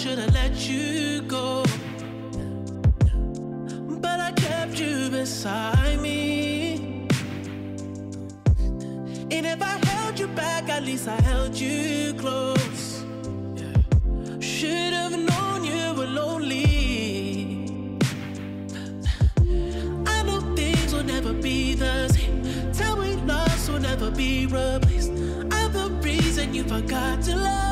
Should 0.00 0.18
have 0.18 0.32
let 0.32 0.56
you 0.66 1.20
go. 1.28 1.62
But 4.00 4.18
I 4.18 4.32
kept 4.32 4.80
you 4.80 5.10
beside 5.10 6.00
me. 6.00 7.06
And 9.30 9.44
if 9.44 9.60
I 9.60 9.78
held 9.84 10.18
you 10.18 10.28
back, 10.28 10.70
at 10.70 10.84
least 10.84 11.06
I 11.06 11.20
held 11.20 11.54
you 11.54 12.14
close. 12.14 13.04
Should 14.40 14.94
have 14.94 15.18
known 15.18 15.64
you 15.64 15.92
were 15.92 16.06
lonely. 16.06 17.68
I 20.06 20.22
know 20.22 20.40
things 20.56 20.94
will 20.94 21.04
never 21.04 21.34
be 21.34 21.74
the 21.74 22.08
same. 22.08 22.72
Tell 22.72 22.96
me 22.96 23.16
lost 23.26 23.68
will 23.68 23.80
never 23.80 24.10
be 24.10 24.46
replaced. 24.46 25.10
I'm 25.10 25.70
the 25.74 25.90
reason 26.02 26.54
you 26.54 26.64
forgot 26.64 27.20
to 27.24 27.36
love. 27.36 27.69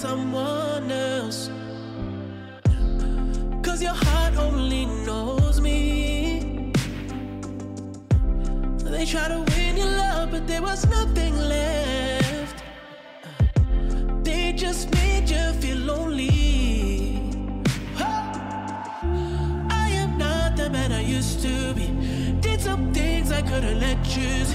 Someone 0.00 0.90
else. 0.90 1.50
Cause 3.62 3.82
your 3.82 3.92
heart 3.92 4.34
only 4.38 4.86
knows 5.06 5.60
me. 5.60 6.72
They 8.78 9.04
try 9.04 9.28
to 9.28 9.44
win 9.50 9.76
your 9.76 9.92
love, 10.04 10.30
but 10.30 10.46
there 10.46 10.62
was 10.62 10.86
nothing 10.88 11.36
left. 11.36 12.62
They 14.24 14.54
just 14.54 14.90
made 14.94 15.28
you 15.28 15.44
feel 15.60 15.80
lonely. 15.92 17.20
I 19.84 19.88
am 20.02 20.16
not 20.16 20.56
the 20.56 20.70
man 20.70 20.92
I 20.92 21.02
used 21.02 21.42
to 21.42 21.74
be. 21.74 21.88
Did 22.40 22.62
some 22.62 22.90
things 22.94 23.30
I 23.30 23.42
couldn't 23.42 23.78
let 23.80 24.00
you 24.16 24.49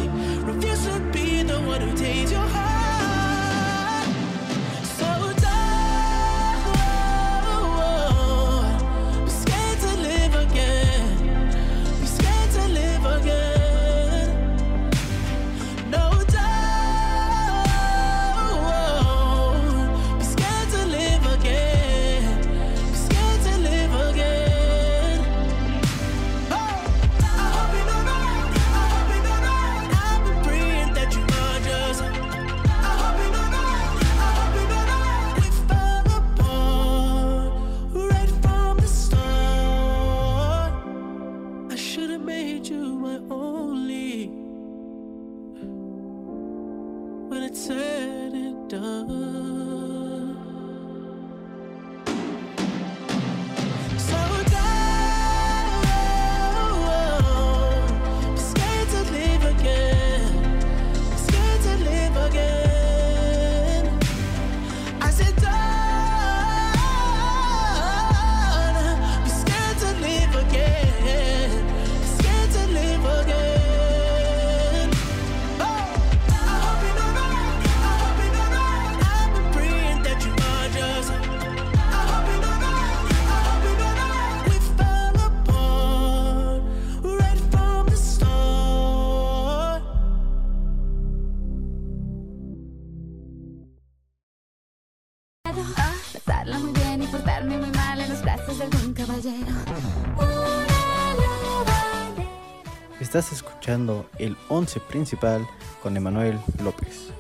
el 104.20 104.38
11 104.50 104.80
principal 104.82 105.48
con 105.82 105.98
Emanuel 105.98 106.38
López. 106.64 107.12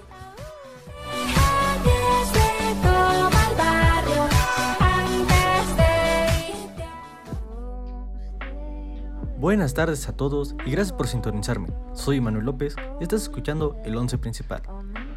Buenas 9.39 9.73
tardes 9.73 10.07
a 10.07 10.15
todos 10.15 10.55
y 10.67 10.71
gracias 10.71 10.93
por 10.93 11.07
sintonizarme. 11.07 11.69
Soy 11.93 12.17
Emanuel 12.17 12.45
López 12.45 12.75
y 12.99 13.03
estás 13.03 13.23
escuchando 13.23 13.77
el 13.83 13.95
11 13.95 14.19
principal. 14.19 14.61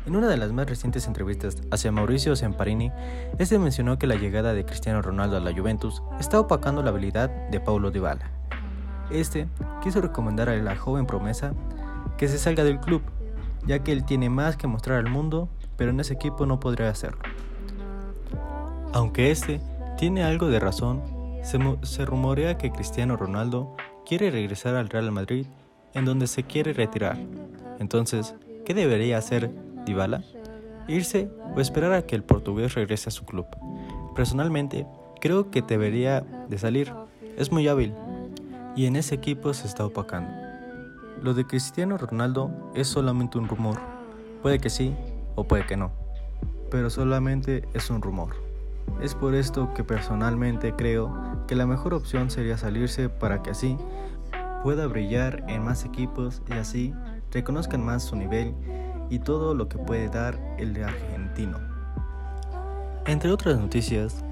En 0.07 0.17
una 0.17 0.29
de 0.29 0.37
las 0.39 0.53
más 0.53 0.67
recientes 0.67 1.07
entrevistas 1.07 1.59
hacia 1.71 1.93
Mauricio 1.93 2.37
Semparini, 2.37 2.91
este 3.39 3.59
mencionó 3.59 3.99
que 3.99 4.07
la 4.07 4.15
llegada 4.15 4.55
de 4.55 4.65
Cristiano 4.65 5.03
Ronaldo 5.03 5.37
a 5.37 5.41
la 5.41 5.53
Juventus 5.53 6.03
está 6.19 6.41
opacando 6.41 6.83
la 6.83 6.89
habilidad 6.89 7.29
de 7.51 7.61
Paulo 7.61 7.91
Dybala. 7.91 8.39
Este 9.11 9.49
quiso 9.83 10.01
recomendar 10.01 10.49
a 10.49 10.57
la 10.57 10.77
joven 10.77 11.07
promesa 11.07 11.55
que 12.17 12.29
se 12.29 12.39
salga 12.39 12.65
del 12.65 12.81
club, 12.81 13.03
ya 13.67 13.79
que 13.81 13.93
él 13.93 14.05
tiene 14.05 14.29
más 14.29 14.57
que 14.57 14.67
mostrar 14.67 14.99
al 14.99 15.11
mundo, 15.11 15.49
pero 15.77 15.91
en 15.91 16.01
ese 16.01 16.15
equipo 16.15 16.47
no 16.47 16.61
podría 16.61 16.91
hacerlo. 16.91 17.21
Aunque 18.93 19.31
este 19.31 19.61
tiene 19.97 20.25
algo 20.25 20.49
de 20.49 20.61
razón, 20.61 21.03
se, 21.43 21.59
se 21.83 22.05
rumorea 22.05 22.59
que 22.59 22.71
Cristiano 22.71 23.17
Ronaldo 23.17 23.77
quiere 24.05 24.31
regresar 24.31 24.75
al 24.75 24.89
Real 24.89 25.11
Madrid, 25.13 25.47
en 25.95 26.05
donde 26.05 26.27
se 26.27 26.43
quiere 26.43 26.73
retirar. 26.73 27.19
Entonces, 27.79 28.35
¿qué 28.65 28.75
debería 28.75 29.19
hacer 29.19 29.51
Dybala? 29.85 30.23
¿Irse 30.89 31.31
o 31.55 31.61
esperar 31.61 31.93
a 31.93 32.03
que 32.03 32.17
el 32.17 32.25
portugués 32.25 32.75
regrese 32.75 33.09
a 33.09 33.13
su 33.13 33.25
club? 33.25 33.47
Personalmente, 34.15 34.87
creo 35.21 35.51
que 35.51 35.63
debería 35.63 36.23
de 36.49 36.59
salir. 36.59 36.93
Es 37.37 37.53
muy 37.53 37.69
hábil 37.69 37.95
y 38.77 38.87
en 38.87 38.97
ese 38.97 39.15
equipo 39.15 39.53
se 39.55 39.67
está 39.67 39.85
opacando. 39.85 40.31
Lo 41.23 41.35
de 41.35 41.47
Cristiano 41.47 41.99
Ronaldo 41.99 42.51
es 42.75 42.89
solamente 42.89 43.39
un 43.39 43.49
rumor. 43.49 43.79
Puede 44.43 44.59
que 44.59 44.71
sí 44.71 44.95
o 45.35 45.45
puede 45.45 45.67
que 45.67 45.77
no, 45.77 45.91
pero 46.71 46.91
solamente 46.91 47.69
es 47.75 47.91
un 47.91 48.03
rumor. 48.03 48.35
Es 49.03 49.15
por 49.15 49.35
esto 49.35 49.73
que 49.75 49.85
personalmente 49.85 50.75
creo 50.75 51.13
que 51.47 51.55
la 51.55 51.67
mejor 51.67 51.95
opción 51.95 52.31
sería 52.31 52.57
salirse 52.57 53.09
para 53.09 53.43
que 53.43 53.51
así 53.51 53.77
pueda 54.63 54.87
brillar 54.87 55.45
en 55.49 55.65
más 55.65 55.85
equipos 55.85 56.43
y 56.49 56.53
así 56.53 56.95
reconozcan 57.31 57.85
más 57.85 58.03
su 58.03 58.17
nivel 58.17 58.55
y 59.11 59.19
todo 59.19 59.55
lo 59.55 59.69
que 59.69 59.79
puede 59.79 60.09
dar 60.09 60.39
el 60.59 60.83
argentino. 60.83 61.59
Entre 63.07 63.31
otras 63.31 63.59
noticias, 63.59 64.25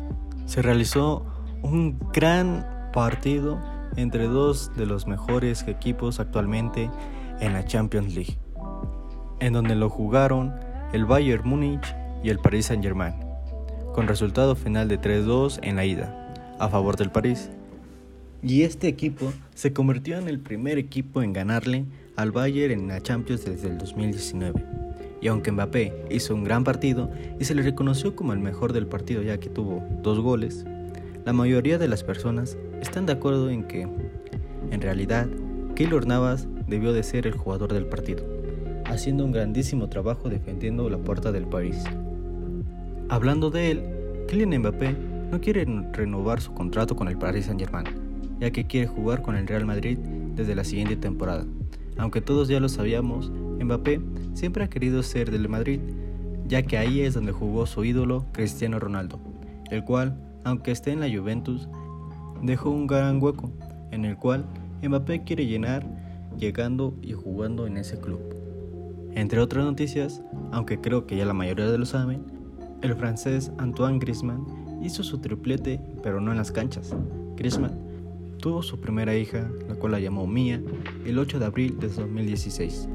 se 0.45 0.63
realizó 0.63 1.25
un 1.63 1.99
gran 2.13 2.91
partido 2.93 3.59
entre 3.97 4.27
dos 4.27 4.71
de 4.77 4.87
los 4.87 5.07
mejores 5.07 5.67
equipos 5.67 6.21
actualmente 6.21 6.91
en 7.41 7.53
la 7.53 7.65
Champions 7.65 8.15
League, 8.15 8.39
en 9.41 9.53
donde 9.53 9.75
lo 9.75 9.89
jugaron 9.89 10.55
el 10.93 11.05
Bayern 11.05 11.49
Múnich 11.49 11.95
y 12.23 12.31
el 12.31 12.39
Paris 12.39 12.67
Saint-Germain, 12.67 13.15
con 13.95 14.09
resultado 14.09 14.55
final 14.55 14.89
de 14.89 15.01
3-2 15.01 15.61
en 15.63 15.77
la 15.77 15.85
ida, 15.85 16.57
a 16.59 16.69
favor 16.69 16.97
del 16.97 17.11
París. 17.11 17.51
Y 18.43 18.63
este 18.63 18.89
equipo 18.89 19.33
se 19.55 19.73
convirtió 19.73 20.19
en 20.19 20.29
el 20.29 20.39
primer 20.39 20.79
equipo 20.79 21.23
en 21.23 21.33
ganarle 21.33 21.87
al 22.17 22.31
Bayern 22.31 22.81
en 22.81 22.89
la 22.89 23.01
Champions 23.01 23.45
desde 23.45 23.69
el 23.69 23.79
2019. 23.79 24.65
Y 25.21 25.29
aunque 25.29 25.51
Mbappé 25.51 25.93
hizo 26.11 26.35
un 26.35 26.45
gran 26.45 26.63
partido 26.63 27.11
y 27.41 27.45
se 27.45 27.55
le 27.55 27.63
reconoció 27.63 28.15
como 28.15 28.33
el 28.33 28.39
mejor 28.39 28.73
del 28.73 28.87
partido 28.87 29.23
ya 29.23 29.39
que 29.39 29.49
tuvo 29.49 29.83
dos 30.03 30.21
goles, 30.21 30.65
La 31.27 31.33
mayoría 31.33 31.77
de 31.77 31.89
las 31.89 32.05
personas 32.05 32.57
están 32.81 33.05
de 33.05 33.13
acuerdo 33.13 33.51
en 33.51 33.65
que, 33.65 33.89
en 34.71 34.81
realidad, 34.81 35.27
Keylor 35.75 36.07
Navas 36.07 36.47
debió 36.69 36.93
de 36.93 37.03
ser 37.03 37.27
el 37.27 37.33
jugador 37.33 37.73
del 37.73 37.87
partido, 37.87 38.25
haciendo 38.85 39.25
un 39.25 39.33
grandísimo 39.33 39.89
trabajo 39.89 40.29
defendiendo 40.29 40.89
la 40.89 40.99
puerta 40.99 41.33
del 41.33 41.49
París. 41.49 41.83
Hablando 43.09 43.51
de 43.51 43.73
él, 43.73 43.83
Kylian 44.29 44.57
Mbappé 44.61 44.95
no 45.33 45.41
quiere 45.41 45.65
renovar 45.93 46.41
su 46.41 46.55
contrato 46.55 46.95
con 46.95 47.09
el 47.09 47.19
Paris 47.19 47.47
Saint-Germain, 47.47 47.87
ya 48.39 48.53
que 48.53 48.69
quiere 48.69 48.87
jugar 48.87 49.23
con 49.23 49.35
el 49.35 49.49
Real 49.49 49.67
Madrid 49.67 49.99
desde 50.37 50.55
la 50.55 50.63
siguiente 50.63 50.95
temporada. 50.95 51.45
Aunque 51.97 52.21
todos 52.21 52.47
ya 52.47 52.61
lo 52.61 52.69
sabíamos, 52.69 53.33
Mbappé 53.61 54.01
siempre 54.35 54.63
ha 54.63 54.71
querido 54.71 55.03
ser 55.03 55.33
del 55.33 55.49
Madrid, 55.49 55.81
ya 56.47 56.63
que 56.63 56.79
ahí 56.79 57.01
es 57.01 57.15
donde 57.15 57.33
jugó 57.33 57.67
su 57.67 57.85
ídolo 57.85 58.27
Cristiano 58.31 58.79
Ronaldo, 58.79 59.19
el 59.73 59.83
cual, 59.83 60.21
aunque 60.47 60.71
esté 60.71 60.93
en 60.93 61.01
la 61.01 61.11
Juventus, 61.11 61.69
dejó 62.41 62.71
un 62.71 62.87
gran 62.87 63.21
hueco, 63.21 63.51
en 63.91 64.05
el 64.05 64.17
cual 64.17 64.47
Mbappé 64.81 65.25
quiere 65.25 65.45
llenar 65.45 65.85
llegando 66.39 66.95
y 67.03 67.15
jugando 67.15 67.67
en 67.67 67.77
ese 67.77 67.99
club. 67.99 68.21
Entre 69.17 69.41
otras 69.41 69.65
noticias, 69.65 70.23
aunque 70.53 70.81
creo 70.81 71.05
que 71.05 71.17
ya 71.17 71.25
la 71.25 71.33
mayoría 71.33 71.67
de 71.67 71.79
lo 71.79 71.85
saben, 71.85 72.23
el 72.81 72.95
francés 72.95 73.51
Antoine 73.59 73.99
Griezmann 73.99 74.47
hizo 74.85 75.03
su 75.03 75.19
triplete, 75.19 75.81
pero 76.05 76.21
no 76.21 76.31
en 76.31 76.37
las 76.37 76.53
canchas. 76.53 76.95
Griezmann 77.35 77.77
tuvo 78.39 78.63
su 78.63 78.81
primera 78.81 79.17
hija, 79.17 79.51
la 79.69 79.75
cual 79.75 79.93
la 79.93 80.01
llamó 80.01 80.29
Mia, 80.29 80.63
el 81.05 81.19
8 81.19 81.41
de 81.41 81.47
abril 81.47 81.81
de 81.81 81.89
2016. 81.89 82.89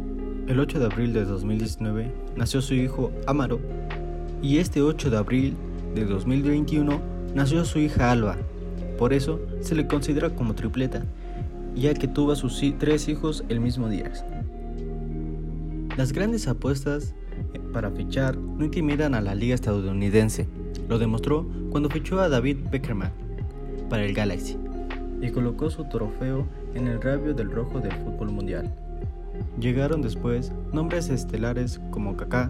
El 0.47 0.57
8 0.57 0.80
de 0.80 0.86
abril 0.86 1.12
de 1.12 1.25
2019 1.25 2.13
nació 2.38 2.62
su 2.62 2.75
hijo 2.75 3.12
Amaro 3.27 3.59
y 4.42 4.59
este 4.59 4.81
8 4.81 5.09
de 5.09 5.18
abril 5.18 5.57
de 5.95 6.06
2021 6.06 7.20
nació 7.33 7.66
su 7.66 7.80
hija 7.80 8.12
Alba. 8.12 8.38
Por 8.98 9.13
eso 9.13 9.39
se 9.62 9.75
le 9.75 9.88
considera 9.88 10.30
como 10.30 10.54
tripleta, 10.54 11.04
ya 11.75 11.94
que 11.94 12.07
tuvo 12.07 12.31
a 12.31 12.36
sus 12.36 12.62
tres 12.78 13.07
hijos 13.07 13.44
el 13.50 13.60
mismo 13.60 13.89
día. 13.89 14.12
Las 15.98 16.13
grandes 16.13 16.48
apuestas 16.48 17.13
eh, 17.54 17.60
para 17.74 17.92
fichar 17.92 18.38
no 18.38 18.63
intimidan 18.63 19.16
a 19.16 19.22
la 19.22 19.36
liga 19.36 19.56
estadounidense. 19.56 20.48
Lo 20.88 21.00
demostró 21.00 21.48
cuando 21.69 21.89
fichó 21.89 22.19
a 22.19 22.30
David 22.30 22.57
Beckerman 22.72 23.12
para 23.89 24.06
el 24.06 24.13
Galaxy 24.13 24.57
y 25.22 25.30
colocó 25.30 25.69
su 25.69 25.86
trofeo 25.86 26.48
en 26.74 26.88
el 26.88 27.01
rabio 27.01 27.33
del 27.33 27.51
rojo 27.51 27.80
del 27.80 27.92
fútbol 27.92 28.31
mundial. 28.31 28.74
Llegaron 29.60 30.01
después 30.01 30.51
nombres 30.72 31.10
estelares 31.10 31.80
como 31.92 32.16
Kaká, 32.16 32.50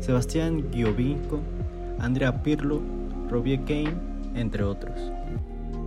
Sebastián 0.00 0.64
Giovinco, 0.72 1.40
Andrea 1.98 2.42
Pirlo, 2.42 2.80
Robbie 3.28 3.58
Kane, 3.64 4.15
entre 4.36 4.62
otros. 4.64 5.12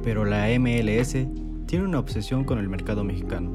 Pero 0.04 0.26
la 0.26 0.48
MLS 0.60 1.14
tiene 1.66 1.86
una 1.86 2.00
obsesión 2.00 2.44
con 2.44 2.58
el 2.58 2.68
mercado 2.68 3.04
mexicano. 3.04 3.52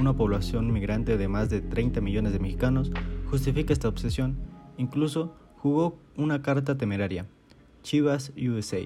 Una 0.00 0.14
población 0.14 0.72
migrante 0.72 1.16
de 1.16 1.28
más 1.28 1.50
de 1.50 1.60
30 1.60 2.00
millones 2.00 2.32
de 2.32 2.38
mexicanos 2.38 2.92
justifica 3.30 3.72
esta 3.72 3.88
obsesión. 3.88 4.36
Incluso 4.78 5.34
jugó 5.56 5.98
una 6.16 6.42
carta 6.42 6.76
temeraria, 6.76 7.26
Chivas 7.82 8.32
USA, 8.36 8.80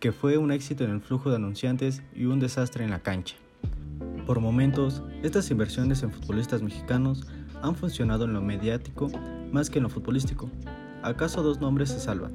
que 0.00 0.12
fue 0.12 0.36
un 0.36 0.52
éxito 0.52 0.84
en 0.84 0.90
el 0.90 1.00
flujo 1.00 1.30
de 1.30 1.36
anunciantes 1.36 2.02
y 2.14 2.24
un 2.24 2.40
desastre 2.40 2.84
en 2.84 2.90
la 2.90 3.00
cancha. 3.00 3.36
Por 4.26 4.40
momentos, 4.40 5.02
estas 5.22 5.50
inversiones 5.50 6.02
en 6.02 6.10
futbolistas 6.10 6.62
mexicanos 6.62 7.26
han 7.62 7.76
funcionado 7.76 8.24
en 8.24 8.34
lo 8.34 8.42
mediático 8.42 9.08
más 9.52 9.70
que 9.70 9.78
en 9.78 9.84
lo 9.84 9.88
futbolístico. 9.88 10.50
¿Acaso 11.02 11.42
dos 11.42 11.60
nombres 11.60 11.90
se 11.90 12.00
salvan? 12.00 12.32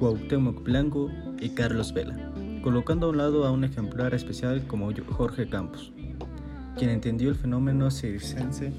Cuauhtémoc 0.00 0.62
Blanco 0.62 1.10
y 1.38 1.50
Carlos 1.50 1.92
Vela, 1.92 2.32
colocando 2.62 3.06
a 3.06 3.10
un 3.10 3.18
lado 3.18 3.44
a 3.44 3.50
un 3.50 3.64
ejemplar 3.64 4.14
especial 4.14 4.66
como 4.66 4.90
Jorge 5.10 5.46
Campos, 5.46 5.92
quien 6.78 6.88
entendió 6.88 7.28
el 7.28 7.34
fenómeno 7.34 7.90
circense 7.90 8.72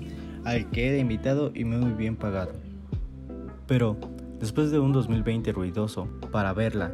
al 0.46 0.68
que 0.72 0.90
era 0.90 0.98
invitado 0.98 1.52
y 1.54 1.64
muy 1.64 1.92
bien 1.94 2.16
pagado. 2.16 2.54
Pero, 3.68 3.98
después 4.40 4.72
de 4.72 4.80
un 4.80 4.94
2020 4.94 5.52
ruidoso 5.52 6.08
para 6.32 6.54
verla 6.54 6.92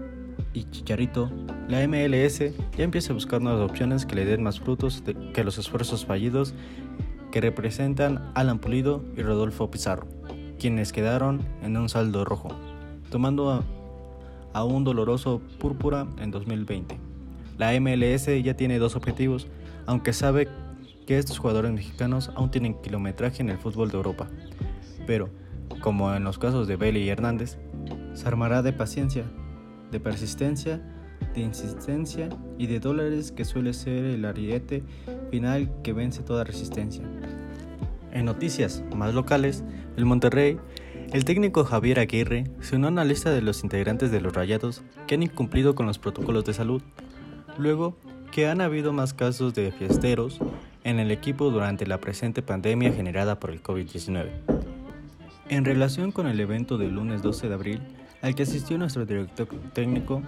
y 0.51 0.65
Chicharito, 0.65 1.31
la 1.69 1.87
MLS 1.87 2.39
ya 2.77 2.83
empieza 2.83 3.13
a 3.13 3.15
buscar 3.15 3.41
nuevas 3.41 3.69
opciones 3.69 4.05
que 4.05 4.15
le 4.15 4.25
den 4.25 4.43
más 4.43 4.59
frutos 4.59 5.05
que 5.33 5.43
los 5.45 5.57
esfuerzos 5.57 6.05
fallidos 6.05 6.53
que 7.31 7.39
representan 7.39 8.29
Alan 8.35 8.59
Pulido 8.59 9.05
y 9.15 9.21
Rodolfo 9.21 9.71
Pizarro, 9.71 10.05
quienes 10.59 10.91
quedaron 10.91 11.39
en 11.61 11.77
un 11.77 11.87
saldo 11.87 12.25
rojo, 12.25 12.49
tomando 13.09 13.63
a 14.53 14.63
un 14.63 14.83
doloroso 14.83 15.41
púrpura 15.59 16.07
en 16.19 16.31
2020. 16.31 16.99
La 17.57 17.79
MLS 17.79 18.27
ya 18.43 18.55
tiene 18.55 18.79
dos 18.79 18.95
objetivos, 18.95 19.47
aunque 19.85 20.13
sabe 20.13 20.47
que 21.05 21.17
estos 21.17 21.39
jugadores 21.39 21.71
mexicanos 21.71 22.31
aún 22.35 22.51
tienen 22.51 22.79
kilometraje 22.81 23.41
en 23.41 23.49
el 23.49 23.57
fútbol 23.57 23.89
de 23.89 23.97
Europa. 23.97 24.27
Pero, 25.05 25.29
como 25.81 26.13
en 26.13 26.23
los 26.23 26.37
casos 26.37 26.67
de 26.67 26.75
Bailey 26.75 27.03
y 27.03 27.09
Hernández, 27.09 27.57
se 28.13 28.27
armará 28.27 28.61
de 28.61 28.73
paciencia 28.73 29.23
de 29.91 29.99
persistencia, 29.99 30.81
de 31.33 31.41
insistencia 31.41 32.29
y 32.57 32.67
de 32.67 32.79
dólares 32.79 33.31
que 33.31 33.45
suele 33.45 33.73
ser 33.73 34.05
el 34.05 34.25
ariete 34.25 34.83
final 35.31 35.71
que 35.83 35.93
vence 35.93 36.23
toda 36.23 36.43
resistencia. 36.43 37.03
En 38.11 38.25
noticias 38.25 38.83
más 38.95 39.13
locales, 39.13 39.63
el 39.95 40.05
Monterrey, 40.05 40.57
el 41.13 41.25
técnico 41.25 41.63
Javier 41.63 41.99
Aguirre 41.99 42.45
se 42.61 42.75
unió 42.75 42.87
a 42.87 42.91
una 42.91 43.05
lista 43.05 43.31
de 43.31 43.41
los 43.41 43.63
integrantes 43.63 44.11
de 44.11 44.19
los 44.19 44.33
Rayados 44.33 44.83
que 45.07 45.15
han 45.15 45.23
incumplido 45.23 45.73
con 45.73 45.85
los 45.85 45.99
protocolos 45.99 46.43
de 46.45 46.53
salud, 46.53 46.81
luego 47.57 47.97
que 48.31 48.47
han 48.47 48.61
habido 48.61 48.91
más 48.91 49.13
casos 49.13 49.53
de 49.53 49.71
fiesteros 49.71 50.39
en 50.83 50.99
el 50.99 51.11
equipo 51.11 51.49
durante 51.49 51.87
la 51.87 51.99
presente 51.99 52.41
pandemia 52.41 52.91
generada 52.91 53.39
por 53.39 53.51
el 53.51 53.63
COVID-19. 53.63 54.29
En 55.49 55.63
relación 55.63 56.11
con 56.11 56.27
el 56.27 56.39
evento 56.39 56.77
del 56.77 56.95
lunes 56.95 57.21
12 57.21 57.47
de 57.47 57.53
abril, 57.53 57.81
al 58.21 58.35
que 58.35 58.43
asistió 58.43 58.77
nuestro 58.77 59.05
director 59.05 59.47
técnico, 59.73 60.21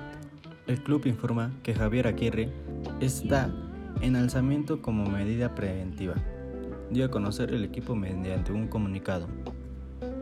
el 0.67 0.81
club 0.81 1.05
informa 1.07 1.51
que 1.61 1.73
Javier 1.73 2.07
Aguirre 2.07 2.49
está 3.01 3.53
en 4.01 4.15
alzamiento 4.15 4.81
como 4.81 5.09
medida 5.09 5.55
preventiva. 5.55 6.15
Dio 6.89 7.05
a 7.05 7.11
conocer 7.11 7.53
el 7.53 7.65
equipo 7.65 7.95
mediante 7.95 8.53
un 8.53 8.67
comunicado. 8.67 9.27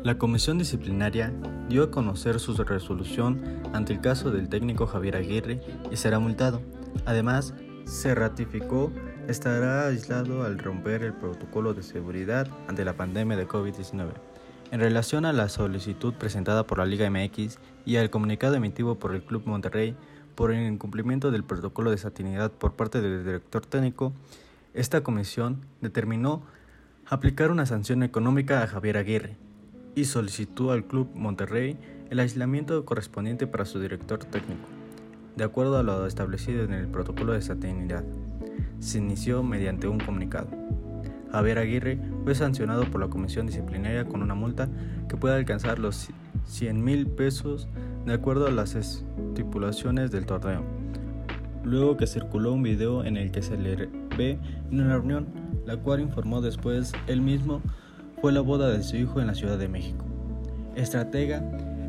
La 0.04 0.18
comisión 0.18 0.58
disciplinaria 0.58 1.34
dio 1.68 1.84
a 1.84 1.92
conocer 1.92 2.39
su 2.39 2.54
resolución 2.56 3.42
ante 3.74 3.94
el 3.94 4.01
caso 4.01 4.32
del 4.32 4.48
técnico 4.48 4.88
Javier 4.88 5.16
Aguirre 5.16 5.60
y 5.92 5.98
será 5.98 6.20
multado. 6.20 6.62
Además, 7.06 7.54
se 7.86 8.16
ratificó 8.16 8.92
estará 9.27 9.88
aislado 9.88 10.44
al 10.44 10.60
romper 10.60 11.04
el 11.04 11.13
protocolo 11.13 11.74
de 11.74 11.84
seguridad 11.84 12.48
ante 12.68 12.86
la 12.86 12.94
pandemia 12.94 13.36
de 13.36 13.48
COVID-19. 13.48 14.12
En 14.72 14.80
relación 14.80 15.25
a 15.25 15.34
la 15.34 15.50
solicitud 15.50 16.13
presentada 16.13 16.66
por 16.66 16.77
la 16.77 16.86
Liga 16.86 17.10
MX 17.10 17.58
y 17.86 17.98
al 17.98 18.10
comunicado 18.10 18.56
emitido 18.56 18.96
por 18.96 19.13
el 19.13 19.24
Club 19.24 19.44
Monterrey 19.46 19.96
por 20.36 20.51
el 20.51 20.72
incumplimiento 20.72 21.32
del 21.32 21.44
protocolo 21.44 21.92
de 21.92 21.98
satinidad 21.98 22.51
por 22.51 22.74
parte 22.74 23.01
del 23.01 23.25
director 23.25 23.66
técnico, 23.66 24.13
esta 24.74 25.01
comisión 25.01 25.66
determinó 25.82 26.44
aplicar 27.08 27.51
una 27.51 27.66
sanción 27.66 28.04
económica 28.04 28.62
a 28.62 28.68
Javier 28.68 28.98
Aguirre 28.98 29.47
y 29.98 30.06
solicitó 30.06 30.72
al 30.72 30.86
Club 30.86 31.10
Monterrey 31.16 31.75
el 32.12 32.20
aislamiento 32.20 32.86
correspondiente 32.86 33.48
para 33.48 33.66
su 33.66 33.80
director 33.80 34.20
técnico, 34.20 34.68
de 35.36 35.44
acuerdo 35.44 35.75
a 35.75 35.82
lo 35.82 36.06
establecido 36.06 36.63
en 36.63 36.72
el 36.72 36.88
protocolo 36.88 37.34
de 37.34 37.42
satinidad. 37.42 38.04
Se 38.80 39.00
inició 39.00 39.42
mediante 39.42 39.88
un 39.88 40.00
comunicado. 40.00 40.50
Javier 41.32 41.58
Aguirre 41.58 42.00
fue 42.24 42.36
sancionado 42.36 42.86
por 42.92 43.01
la 43.01 43.08
comisión 43.08 43.48
disciplinaria 43.48 44.06
con 44.06 44.22
una 44.22 44.36
multa 44.36 44.70
que 45.10 45.18
puede 45.18 45.36
alcanzar 45.36 45.80
los 45.80 46.10
100 46.46 46.84
mil 46.84 47.08
pesos 47.08 47.68
de 48.06 48.13
acuerdo 48.13 48.46
a 48.46 48.51
las 48.51 48.75
estipulaciones 48.75 50.12
del 50.12 50.27
torneo. 50.27 50.62
Luego 51.63 51.98
que 51.98 52.06
circuló 52.06 52.54
un 52.54 52.62
video 52.62 53.04
en 53.04 53.18
el 53.18 53.32
que 53.32 53.42
se 53.42 53.58
le 53.58 53.89
ve 54.16 54.38
en 54.70 54.80
una 54.80 54.94
reunión, 54.94 55.25
la 55.66 55.75
cual 55.77 56.01
informó 56.01 56.39
después 56.42 56.94
él 57.08 57.22
mismo 57.22 57.63
fue 58.22 58.32
la 58.32 58.42
boda 58.42 58.70
de 58.70 58.82
su 58.84 58.98
hijo 58.98 59.22
en 59.22 59.28
la 59.28 59.36
Ciudad 59.36 59.58
de 59.58 59.68
México. 59.68 60.04
Estratega 60.76 61.44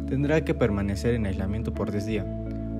tendrá 0.08 0.44
que 0.44 0.54
permanecer 0.54 1.14
en 1.14 1.26
aislamiento 1.26 1.72
por 1.72 1.90
10 1.90 2.06
días, 2.06 2.26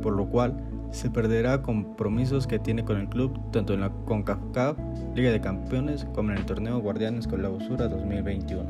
por 0.02 0.14
lo 0.14 0.26
cual 0.26 0.54
se 0.90 1.10
perderá 1.10 1.62
compromisos 1.62 2.46
que 2.46 2.58
tiene 2.58 2.84
con 2.84 2.98
el 2.98 3.08
club 3.08 3.38
tanto 3.50 3.74
en 3.74 3.80
la 3.80 3.90
CONCACAF, 3.90 4.76
Liga 5.14 5.30
de 5.30 5.40
Campeones, 5.40 6.06
como 6.14 6.30
en 6.32 6.38
el 6.38 6.46
torneo 6.46 6.78
Guardianes 6.80 7.26
con 7.26 7.42
la 7.42 7.50
Usura 7.50 7.88
2021. 7.88 8.64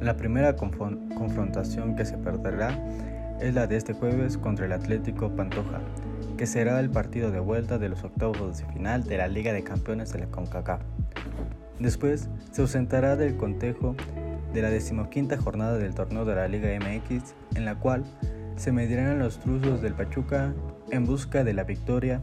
La 0.00 0.16
primera 0.16 0.56
confrontación 0.56 1.96
que 1.96 2.04
se 2.04 2.18
perderá 2.18 2.78
es 3.40 3.54
la 3.54 3.66
de 3.66 3.76
este 3.76 3.92
jueves 3.92 4.36
contra 4.38 4.66
el 4.66 4.72
Atlético 4.72 5.30
Pantoja, 5.30 5.80
que 6.36 6.46
será 6.46 6.80
el 6.80 6.90
partido 6.90 7.30
de 7.30 7.40
vuelta 7.40 7.78
de 7.78 7.88
los 7.88 8.04
octavos 8.04 8.58
de 8.58 8.64
final 8.72 9.04
de 9.04 9.18
la 9.18 9.28
Liga 9.28 9.52
de 9.52 9.62
Campeones 9.62 10.12
de 10.12 10.20
la 10.20 10.26
CONCACAF. 10.26 10.80
Después 11.78 12.28
se 12.52 12.62
ausentará 12.62 13.16
del 13.16 13.36
contejo 13.36 13.94
de 14.52 14.62
la 14.62 14.70
decimoquinta 14.70 15.36
jornada 15.36 15.76
del 15.76 15.94
torneo 15.94 16.24
de 16.24 16.34
la 16.34 16.48
Liga 16.48 16.68
MX, 16.78 17.34
en 17.54 17.64
la 17.64 17.74
cual 17.78 18.04
se 18.56 18.72
medirán 18.72 19.18
los 19.18 19.38
truzos 19.38 19.82
del 19.82 19.92
Pachuca 19.92 20.54
en 20.90 21.04
busca 21.04 21.44
de 21.44 21.52
la 21.52 21.64
victoria 21.64 22.22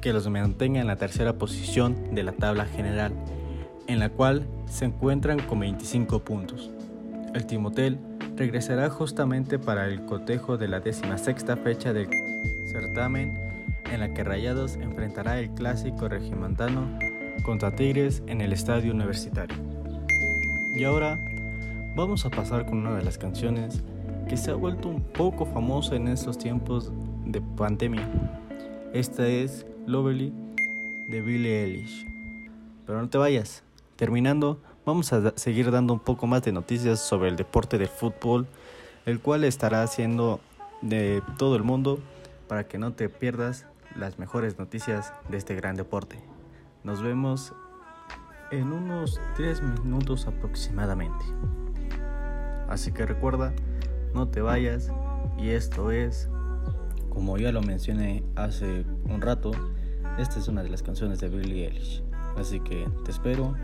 que 0.00 0.12
los 0.12 0.28
mantenga 0.28 0.80
en 0.80 0.86
la 0.86 0.96
tercera 0.96 1.34
posición 1.34 2.14
de 2.14 2.22
la 2.22 2.32
tabla 2.32 2.66
general, 2.66 3.12
en 3.86 3.98
la 3.98 4.08
cual 4.08 4.46
se 4.66 4.86
encuentran 4.86 5.40
con 5.40 5.60
25 5.60 6.20
puntos. 6.24 6.70
El 7.34 7.46
Timotel 7.46 7.98
regresará 8.36 8.88
justamente 8.90 9.58
para 9.58 9.86
el 9.86 10.04
cotejo 10.04 10.56
de 10.56 10.68
la 10.68 10.80
16 10.80 11.36
fecha 11.62 11.92
del 11.92 12.08
certamen 12.66 13.38
en 13.90 14.00
la 14.00 14.12
que 14.12 14.24
Rayados 14.24 14.76
enfrentará 14.76 15.38
el 15.38 15.50
clásico 15.50 16.08
regimontano 16.08 16.98
contra 17.44 17.76
Tigres 17.76 18.22
en 18.26 18.40
el 18.40 18.52
estadio 18.52 18.92
universitario. 18.92 19.56
Y 20.74 20.82
ahora 20.82 21.16
vamos 21.94 22.26
a 22.26 22.30
pasar 22.30 22.66
con 22.66 22.78
una 22.78 22.96
de 22.96 23.04
las 23.04 23.18
canciones 23.18 23.82
que 24.28 24.36
se 24.36 24.50
ha 24.50 24.54
vuelto 24.54 24.88
un 24.88 25.02
poco 25.02 25.46
famosa 25.46 25.94
en 25.94 26.08
estos 26.08 26.38
tiempos 26.38 26.90
de 27.26 27.40
pandemia. 27.40 28.08
Esta 28.92 29.28
es 29.28 29.66
Lovely 29.86 30.32
de 31.08 31.20
Billie 31.20 31.64
Eilish. 31.64 32.06
Pero 32.86 33.00
no 33.00 33.08
te 33.08 33.18
vayas. 33.18 33.62
Terminando, 33.96 34.58
vamos 34.84 35.12
a 35.12 35.36
seguir 35.36 35.70
dando 35.70 35.92
un 35.92 36.00
poco 36.00 36.26
más 36.26 36.42
de 36.42 36.50
noticias 36.50 36.98
sobre 36.98 37.28
el 37.28 37.36
deporte 37.36 37.78
del 37.78 37.88
fútbol, 37.88 38.48
el 39.06 39.20
cual 39.20 39.44
estará 39.44 39.82
haciendo 39.82 40.40
de 40.80 41.22
todo 41.38 41.56
el 41.56 41.62
mundo 41.62 42.00
para 42.48 42.66
que 42.66 42.78
no 42.78 42.92
te 42.94 43.08
pierdas 43.08 43.66
las 43.94 44.18
mejores 44.18 44.58
noticias 44.58 45.12
de 45.28 45.36
este 45.36 45.54
gran 45.54 45.76
deporte. 45.76 46.33
Nos 46.84 47.02
vemos 47.02 47.54
en 48.50 48.70
unos 48.70 49.18
3 49.36 49.62
minutos 49.62 50.26
aproximadamente. 50.26 51.24
Así 52.68 52.92
que 52.92 53.06
recuerda, 53.06 53.54
no 54.12 54.28
te 54.28 54.42
vayas 54.42 54.92
y 55.38 55.48
esto 55.48 55.90
es, 55.90 56.28
como 57.08 57.38
ya 57.38 57.52
lo 57.52 57.62
mencioné 57.62 58.22
hace 58.36 58.84
un 59.04 59.22
rato, 59.22 59.52
esta 60.18 60.38
es 60.38 60.46
una 60.46 60.62
de 60.62 60.68
las 60.68 60.82
canciones 60.82 61.20
de 61.20 61.30
Billie 61.30 61.68
Eilish. 61.68 62.04
Así 62.36 62.60
que 62.60 62.86
te 63.06 63.12
espero 63.12 63.54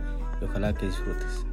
y 0.41 0.45
ojalá 0.47 0.73
que 0.73 0.87
disfrutes. 0.87 1.45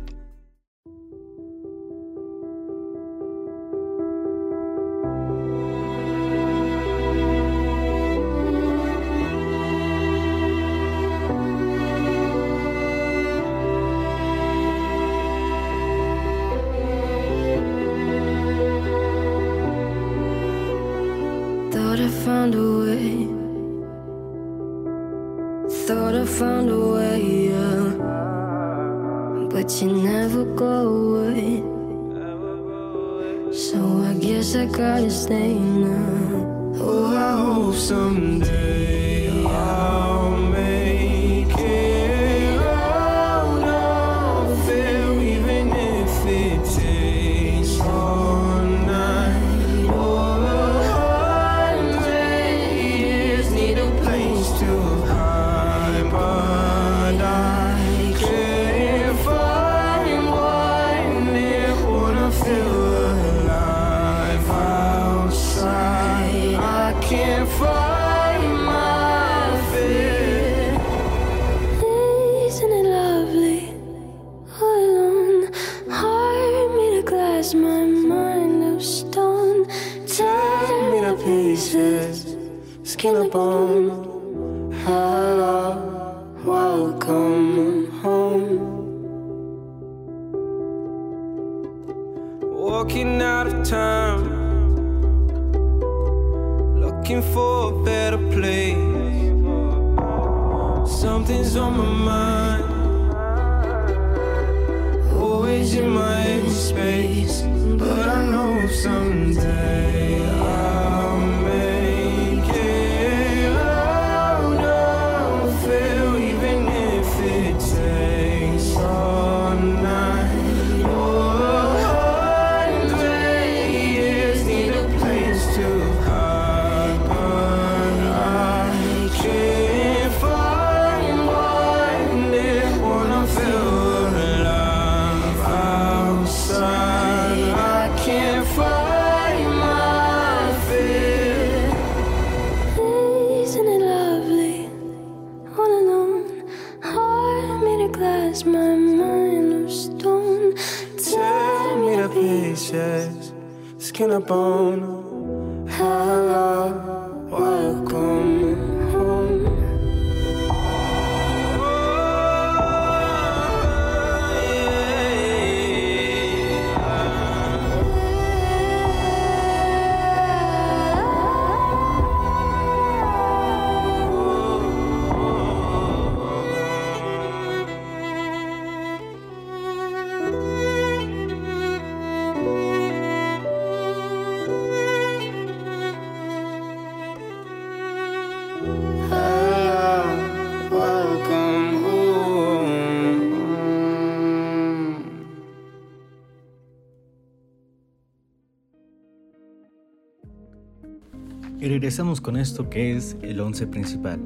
Regresamos 201.87 202.19
con 202.19 202.35
esto 202.35 202.69
que 202.69 202.97
es 202.97 203.15
el 203.21 203.39
11 203.39 203.65
principal. 203.67 204.19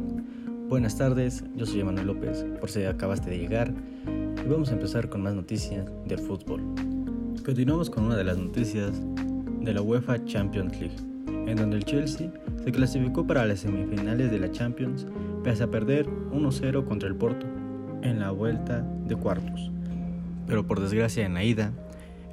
Buenas 0.67 0.97
tardes, 0.97 1.43
yo 1.55 1.67
soy 1.67 1.83
Manuel 1.83 2.07
López, 2.07 2.43
por 2.59 2.71
si 2.71 2.83
acabaste 2.85 3.29
de 3.29 3.37
llegar, 3.37 3.71
y 4.43 4.49
vamos 4.49 4.71
a 4.71 4.73
empezar 4.73 5.09
con 5.09 5.21
más 5.21 5.35
noticias 5.35 5.85
del 6.07 6.17
fútbol. 6.17 6.59
Continuamos 7.45 7.91
con 7.91 8.05
una 8.05 8.15
de 8.15 8.23
las 8.23 8.39
noticias 8.39 8.99
de 9.59 9.73
la 9.75 9.81
UEFA 9.83 10.25
Champions 10.25 10.75
League, 10.79 10.95
en 11.27 11.55
donde 11.55 11.77
el 11.77 11.85
Chelsea 11.85 12.33
se 12.63 12.71
clasificó 12.71 13.27
para 13.27 13.45
las 13.45 13.59
semifinales 13.59 14.31
de 14.31 14.39
la 14.39 14.51
Champions 14.51 15.05
pese 15.43 15.61
a 15.61 15.69
perder 15.69 16.09
1-0 16.31 16.83
contra 16.85 17.07
el 17.07 17.15
Porto 17.15 17.45
en 18.01 18.21
la 18.21 18.31
vuelta 18.31 18.81
de 19.05 19.15
cuartos. 19.15 19.69
Pero 20.47 20.65
por 20.65 20.79
desgracia 20.79 21.27
en 21.27 21.35
la 21.35 21.43
ida, 21.43 21.71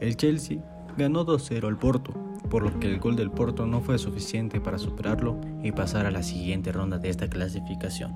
el 0.00 0.16
Chelsea 0.16 0.64
ganó 0.96 1.26
2-0 1.26 1.68
al 1.68 1.78
Porto 1.78 2.27
por 2.48 2.62
lo 2.62 2.78
que 2.80 2.86
el 2.86 2.98
gol 2.98 3.16
del 3.16 3.30
Porto 3.30 3.66
no 3.66 3.80
fue 3.80 3.98
suficiente 3.98 4.60
para 4.60 4.78
superarlo 4.78 5.36
y 5.62 5.72
pasar 5.72 6.06
a 6.06 6.10
la 6.10 6.22
siguiente 6.22 6.72
ronda 6.72 6.98
de 6.98 7.10
esta 7.10 7.28
clasificación. 7.28 8.12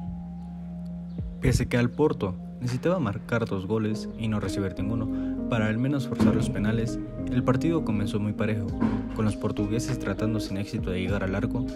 Pese 1.40 1.68
que 1.68 1.76
al 1.76 1.90
Porto 1.90 2.36
necesitaba 2.60 2.98
marcar 2.98 3.46
dos 3.46 3.66
goles 3.66 4.08
y 4.18 4.28
no 4.28 4.38
recibir 4.38 4.74
ninguno 4.78 5.32
para 5.50 5.66
al 5.66 5.76
menos 5.76 6.08
forzar 6.08 6.34
los 6.34 6.48
penales, 6.48 6.98
el 7.30 7.42
partido 7.42 7.84
comenzó 7.84 8.18
muy 8.20 8.32
parejo, 8.32 8.68
con 9.14 9.24
los 9.24 9.36
portugueses 9.36 9.98
tratando 9.98 10.40
sin 10.40 10.56
éxito 10.56 10.90
de 10.90 11.00
llegar 11.00 11.24
al 11.24 11.34
arco, 11.34 11.66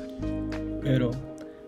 pero 0.80 1.10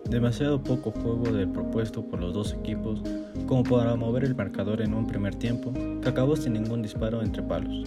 demasiado 0.09 0.63
poco 0.63 0.91
juego 0.91 1.31
del 1.31 1.49
propuesto 1.49 2.03
por 2.03 2.19
los 2.19 2.33
dos 2.33 2.53
equipos 2.53 3.03
como 3.45 3.63
para 3.63 3.95
mover 3.95 4.23
el 4.23 4.33
marcador 4.33 4.81
en 4.81 4.93
un 4.93 5.05
primer 5.05 5.35
tiempo 5.35 5.71
que 6.01 6.09
acabó 6.09 6.35
sin 6.35 6.53
ningún 6.53 6.81
disparo 6.81 7.21
entre 7.21 7.43
palos. 7.43 7.83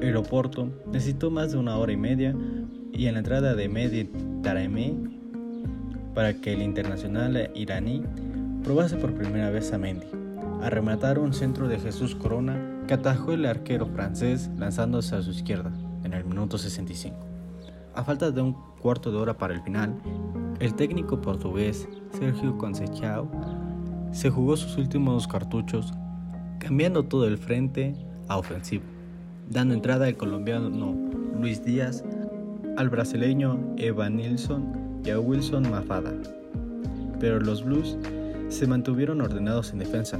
El 0.00 0.16
Oporto 0.16 0.68
necesitó 0.92 1.30
más 1.30 1.52
de 1.52 1.58
una 1.58 1.76
hora 1.76 1.92
y 1.92 1.96
media. 1.96 2.34
Y 2.92 3.06
en 3.06 3.14
la 3.14 3.20
entrada 3.20 3.54
de 3.54 4.10
Taremi 4.42 5.18
para 6.14 6.34
que 6.34 6.52
el 6.52 6.62
internacional 6.62 7.50
iraní 7.54 8.02
probase 8.64 8.96
por 8.96 9.14
primera 9.14 9.50
vez 9.50 9.72
a 9.72 9.78
Mendy, 9.78 10.08
a 10.62 10.68
rematar 10.68 11.18
un 11.18 11.32
centro 11.32 11.68
de 11.68 11.78
Jesús 11.78 12.16
Corona 12.16 12.60
que 12.88 12.94
atajó 12.94 13.32
el 13.32 13.46
arquero 13.46 13.86
francés 13.86 14.50
lanzándose 14.56 15.14
a 15.14 15.22
su 15.22 15.30
izquierda 15.30 15.70
en 16.02 16.14
el 16.14 16.24
minuto 16.24 16.58
65. 16.58 17.16
A 17.94 18.02
falta 18.02 18.30
de 18.30 18.40
un 18.40 18.56
cuarto 18.80 19.12
de 19.12 19.18
hora 19.18 19.38
para 19.38 19.54
el 19.54 19.62
final, 19.62 19.94
el 20.58 20.74
técnico 20.74 21.20
portugués 21.20 21.88
Sergio 22.18 22.56
Conceição 22.58 23.28
se 24.10 24.30
jugó 24.30 24.56
sus 24.56 24.76
últimos 24.76 25.28
cartuchos, 25.28 25.92
cambiando 26.58 27.04
todo 27.04 27.28
el 27.28 27.38
frente 27.38 27.94
a 28.26 28.38
ofensivo, 28.38 28.84
dando 29.50 29.74
entrada 29.74 30.06
al 30.06 30.16
colombiano 30.16 30.94
Luis 31.38 31.64
Díaz, 31.64 32.04
al 32.76 32.90
brasileño 32.90 33.74
Evan 33.76 34.16
Nilsson 34.16 35.00
y 35.04 35.10
a 35.10 35.20
Wilson 35.20 35.70
Mafada. 35.70 36.12
Pero 37.20 37.40
los 37.40 37.64
Blues 37.64 37.96
se 38.48 38.66
mantuvieron 38.66 39.20
ordenados 39.20 39.72
en 39.72 39.78
defensa, 39.78 40.18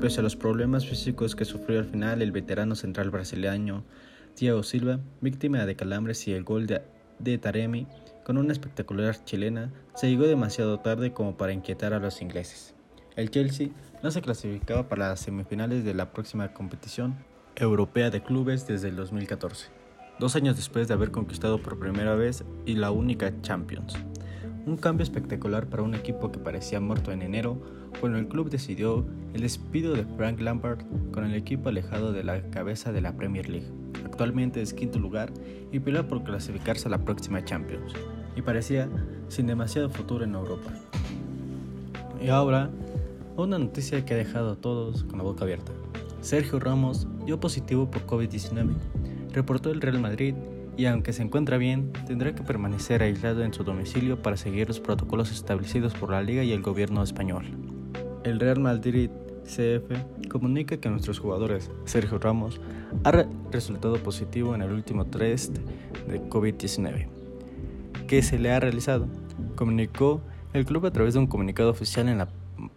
pese 0.00 0.20
a 0.20 0.22
los 0.22 0.36
problemas 0.36 0.86
físicos 0.86 1.34
que 1.34 1.44
sufrió 1.44 1.78
al 1.78 1.86
final 1.86 2.22
el 2.22 2.32
veterano 2.32 2.74
central 2.74 3.10
brasileño 3.10 3.84
Thiago 4.34 4.62
Silva, 4.62 4.98
víctima 5.20 5.64
de 5.64 5.76
calambres 5.76 6.26
y 6.26 6.32
el 6.32 6.44
gol 6.44 6.66
de, 6.66 6.82
de 7.20 7.38
Taremi 7.38 7.86
con 8.24 8.38
una 8.38 8.52
espectacular 8.52 9.22
chilena, 9.24 9.70
se 9.94 10.10
llegó 10.10 10.26
demasiado 10.26 10.80
tarde 10.80 11.12
como 11.12 11.36
para 11.36 11.52
inquietar 11.52 11.92
a 11.92 12.00
los 12.00 12.20
ingleses. 12.22 12.74
El 13.16 13.30
Chelsea 13.30 13.68
no 14.02 14.10
se 14.10 14.22
clasificaba 14.22 14.88
para 14.88 15.10
las 15.10 15.20
semifinales 15.20 15.84
de 15.84 15.94
la 15.94 16.12
próxima 16.12 16.52
competición 16.52 17.14
europea 17.56 18.10
de 18.10 18.22
clubes 18.22 18.66
desde 18.66 18.88
el 18.88 18.96
2014, 18.96 19.68
dos 20.18 20.36
años 20.36 20.56
después 20.56 20.88
de 20.88 20.94
haber 20.94 21.10
conquistado 21.10 21.60
por 21.62 21.78
primera 21.78 22.14
vez 22.14 22.44
y 22.66 22.74
la 22.74 22.90
única 22.90 23.32
Champions. 23.42 23.94
Un 24.66 24.76
cambio 24.76 25.04
espectacular 25.04 25.66
para 25.66 25.82
un 25.82 25.94
equipo 25.94 26.32
que 26.32 26.38
parecía 26.38 26.80
muerto 26.80 27.12
en 27.12 27.22
enero, 27.22 27.60
cuando 28.00 28.18
el 28.18 28.28
club 28.28 28.50
decidió 28.50 29.04
el 29.34 29.42
despido 29.42 29.94
de 29.94 30.04
Frank 30.16 30.40
Lampard 30.40 30.80
con 31.12 31.24
el 31.24 31.34
equipo 31.34 31.68
alejado 31.68 32.12
de 32.12 32.24
la 32.24 32.42
cabeza 32.50 32.90
de 32.90 33.00
la 33.00 33.16
Premier 33.16 33.48
League. 33.48 33.70
Actualmente 34.04 34.62
es 34.62 34.72
quinto 34.72 34.98
lugar 34.98 35.32
y 35.70 35.80
pelea 35.80 36.08
por 36.08 36.24
clasificarse 36.24 36.88
a 36.88 36.90
la 36.90 36.98
próxima 36.98 37.44
Champions, 37.44 37.92
y 38.36 38.42
parecía 38.42 38.88
sin 39.28 39.46
demasiado 39.46 39.90
futuro 39.90 40.24
en 40.24 40.34
Europa. 40.34 40.72
Y 42.20 42.28
ahora, 42.28 42.70
una 43.36 43.58
noticia 43.58 44.04
que 44.04 44.14
ha 44.14 44.16
dejado 44.16 44.52
a 44.52 44.56
todos 44.56 45.04
con 45.04 45.18
la 45.18 45.24
boca 45.24 45.44
abierta. 45.44 45.72
Sergio 46.24 46.58
Ramos 46.58 47.06
dio 47.26 47.38
positivo 47.38 47.90
por 47.90 48.06
COVID-19, 48.06 48.72
reportó 49.34 49.70
el 49.70 49.82
Real 49.82 50.00
Madrid 50.00 50.34
y 50.74 50.86
aunque 50.86 51.12
se 51.12 51.22
encuentra 51.22 51.58
bien, 51.58 51.92
tendrá 52.06 52.34
que 52.34 52.42
permanecer 52.42 53.02
aislado 53.02 53.44
en 53.44 53.52
su 53.52 53.62
domicilio 53.62 54.22
para 54.22 54.38
seguir 54.38 54.66
los 54.66 54.80
protocolos 54.80 55.30
establecidos 55.30 55.92
por 55.92 56.10
la 56.10 56.22
Liga 56.22 56.42
y 56.42 56.52
el 56.52 56.62
gobierno 56.62 57.02
español. 57.02 57.44
El 58.24 58.40
Real 58.40 58.58
Madrid 58.58 59.10
CF 59.44 60.30
comunica 60.30 60.78
que 60.78 60.88
nuestros 60.88 61.18
jugadores, 61.18 61.70
Sergio 61.84 62.18
Ramos, 62.18 62.58
ha 63.04 63.10
re 63.10 63.26
resultado 63.52 64.02
positivo 64.02 64.54
en 64.54 64.62
el 64.62 64.72
último 64.72 65.04
test 65.04 65.58
de 66.08 66.22
COVID-19 66.30 67.06
que 68.08 68.22
se 68.22 68.38
le 68.38 68.50
ha 68.50 68.60
realizado, 68.60 69.08
comunicó 69.56 70.22
el 70.54 70.64
club 70.64 70.86
a 70.86 70.90
través 70.90 71.12
de 71.12 71.20
un 71.20 71.26
comunicado 71.26 71.68
oficial 71.68 72.08
en 72.08 72.16
la 72.16 72.28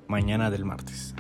mañana 0.09 0.51
del 0.51 0.65
martes. 0.65 1.15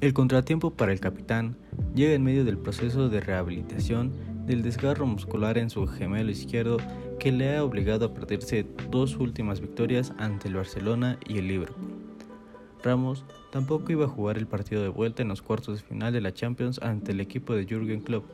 El 0.00 0.14
contratiempo 0.14 0.70
para 0.70 0.92
el 0.92 1.00
capitán 1.00 1.56
llega 1.92 2.14
en 2.14 2.22
medio 2.22 2.44
del 2.44 2.56
proceso 2.56 3.08
de 3.08 3.20
rehabilitación 3.20 4.12
del 4.46 4.62
desgarro 4.62 5.06
muscular 5.06 5.58
en 5.58 5.70
su 5.70 5.88
gemelo 5.88 6.30
izquierdo 6.30 6.76
que 7.18 7.32
le 7.32 7.56
ha 7.56 7.64
obligado 7.64 8.06
a 8.06 8.14
perderse 8.14 8.64
dos 8.90 9.16
últimas 9.16 9.60
victorias 9.60 10.12
ante 10.18 10.46
el 10.46 10.54
Barcelona 10.54 11.18
y 11.26 11.38
el 11.38 11.48
Liverpool. 11.48 11.96
Ramos 12.84 13.24
tampoco 13.50 13.90
iba 13.90 14.04
a 14.04 14.08
jugar 14.08 14.38
el 14.38 14.46
partido 14.46 14.82
de 14.82 14.88
vuelta 14.88 15.22
en 15.22 15.28
los 15.28 15.42
cuartos 15.42 15.78
de 15.78 15.84
final 15.84 16.12
de 16.12 16.20
la 16.20 16.32
Champions 16.32 16.78
ante 16.80 17.10
el 17.10 17.20
equipo 17.20 17.56
de 17.56 17.66
Jürgen 17.66 18.00
Klopp, 18.00 18.24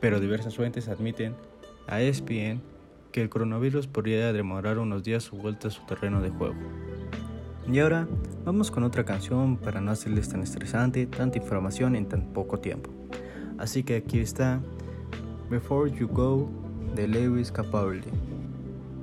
pero 0.00 0.18
diversas 0.18 0.56
fuentes 0.56 0.88
admiten 0.88 1.34
a 1.86 2.00
ESPN 2.00 2.62
que 3.12 3.20
el 3.20 3.28
coronavirus 3.28 3.86
podría 3.86 4.32
demorar 4.32 4.78
unos 4.78 5.04
días 5.04 5.24
su 5.24 5.36
vuelta 5.36 5.68
a 5.68 5.70
su 5.70 5.84
terreno 5.84 6.22
de 6.22 6.30
juego. 6.30 6.56
Y 7.70 7.78
ahora 7.78 8.08
vamos 8.44 8.70
con 8.70 8.82
otra 8.82 9.04
canción 9.04 9.56
para 9.56 9.80
no 9.80 9.90
hacerles 9.92 10.28
tan 10.28 10.42
estresante 10.42 11.06
tanta 11.06 11.38
información 11.38 11.94
en 11.96 12.06
tan 12.06 12.32
poco 12.32 12.58
tiempo. 12.58 12.90
Así 13.58 13.82
que 13.82 13.96
aquí 13.96 14.18
está 14.18 14.60
Before 15.48 15.90
You 15.90 16.08
Go 16.08 16.50
de 16.94 17.06
Lewis 17.06 17.52
Capaldi. 17.52 18.10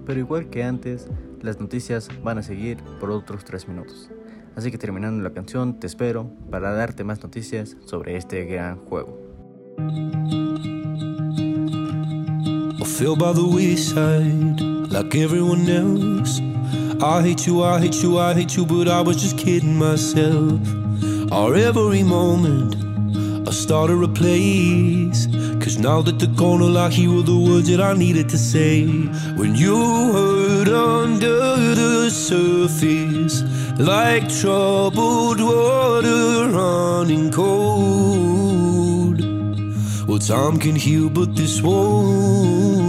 Pero 0.06 0.20
igual 0.20 0.50
que 0.50 0.64
antes, 0.64 1.08
las 1.42 1.60
noticias 1.60 2.10
van 2.24 2.40
a 2.40 2.44
seguir 2.44 2.78
por 3.00 3.12
otros 3.12 3.46
3 3.46 3.68
minutos. 3.68 4.10
Así 4.56 4.72
que 4.72 4.78
terminando 4.78 5.24
la 5.24 5.32
canción, 5.32 5.80
te 5.80 5.88
espero 5.88 6.30
para 6.50 6.74
darte 6.74 7.04
más 7.04 7.24
noticias 7.24 7.78
sobre 7.86 8.18
este 8.18 8.44
gran 8.46 8.78
juego. 8.86 9.18
I 17.02 17.22
hate 17.22 17.48
you, 17.48 17.64
I 17.64 17.80
hate 17.80 18.04
you, 18.04 18.20
I 18.20 18.34
hate 18.34 18.58
you, 18.58 18.66
but 18.66 18.90
I 18.90 19.00
was 19.00 19.22
just 19.22 19.38
kidding 19.38 19.78
myself. 19.78 20.60
Our 21.32 21.56
every 21.56 22.04
moment, 22.04 22.76
I 23.48 23.52
started 23.52 24.04
a 24.04 24.08
place. 24.10 25.28
Cause 25.64 25.78
now 25.78 26.02
that 26.02 26.20
they're 26.20 26.36
gone, 26.36 26.62
all 26.62 26.78
I 26.78 26.90
hear 26.90 27.22
the 27.22 27.38
words 27.38 27.70
that 27.70 27.80
I 27.80 27.94
needed 27.94 28.28
to 28.30 28.38
say. 28.38 28.86
When 29.38 29.56
you 29.56 29.78
hurt 30.12 30.68
under 30.68 31.56
the 31.74 32.10
surface, 32.10 33.44
like 33.80 34.28
troubled 34.28 35.40
water 35.40 36.50
running 36.50 37.32
cold. 37.32 39.22
Well, 40.06 40.20
time 40.20 40.60
can 40.60 40.76
heal, 40.76 41.10
but 41.10 41.34
this 41.34 41.62
won't. 41.62 42.89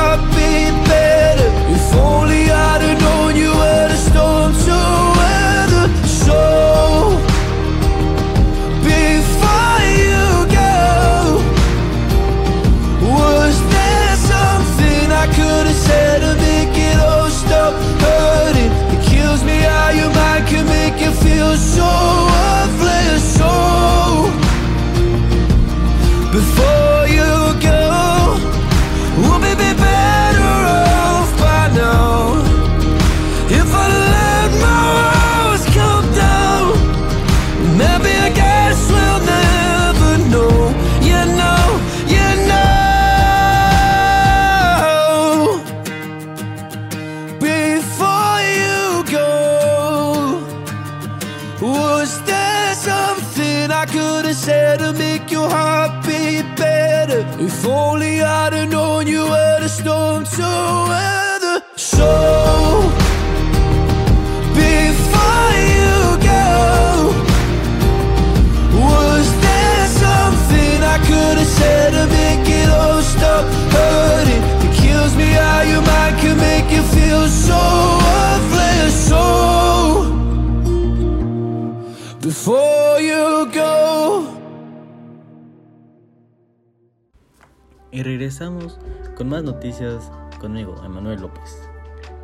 regresamos 88.11 88.77
con 89.15 89.29
más 89.29 89.41
noticias 89.41 90.11
conmigo, 90.37 90.75
Emanuel 90.83 91.21
López. 91.21 91.69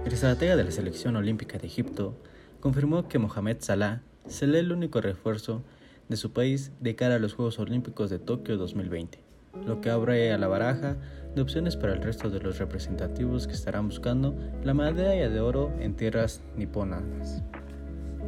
El 0.06 0.12
estratega 0.12 0.58
de 0.58 0.66
la 0.66 0.72
selección 0.72 1.16
olímpica 1.16 1.58
de 1.58 1.68
Egipto 1.68 2.14
confirmó 2.60 3.08
que 3.08 3.20
Mohamed 3.20 3.58
Salah 3.62 4.02
será 4.28 4.60
el 4.60 4.74
único 4.74 5.00
refuerzo 5.00 5.64
de 6.10 6.18
su 6.18 6.34
país 6.34 6.74
de 6.82 6.98
cara 6.98 7.16
a 7.16 7.20
los 7.20 7.36
Juegos 7.36 7.58
Olímpicos 7.60 8.10
de 8.10 8.20
Tokio 8.20 8.58
2020, 8.58 9.20
lo 9.66 9.80
que 9.80 9.90
abre 9.90 10.34
a 10.34 10.38
la 10.38 10.50
baraja 10.50 10.98
de 11.34 11.42
opciones 11.42 11.78
para 11.78 11.94
el 11.94 12.02
resto 12.02 12.30
de 12.30 12.42
los 12.42 12.60
representativos 12.60 13.48
que 13.48 13.54
estarán 13.54 13.88
buscando 13.88 14.36
la 14.64 14.74
medalla 14.74 15.30
de 15.30 15.40
oro 15.40 15.72
en 15.80 15.96
tierras 15.96 16.42
niponas. 16.58 17.42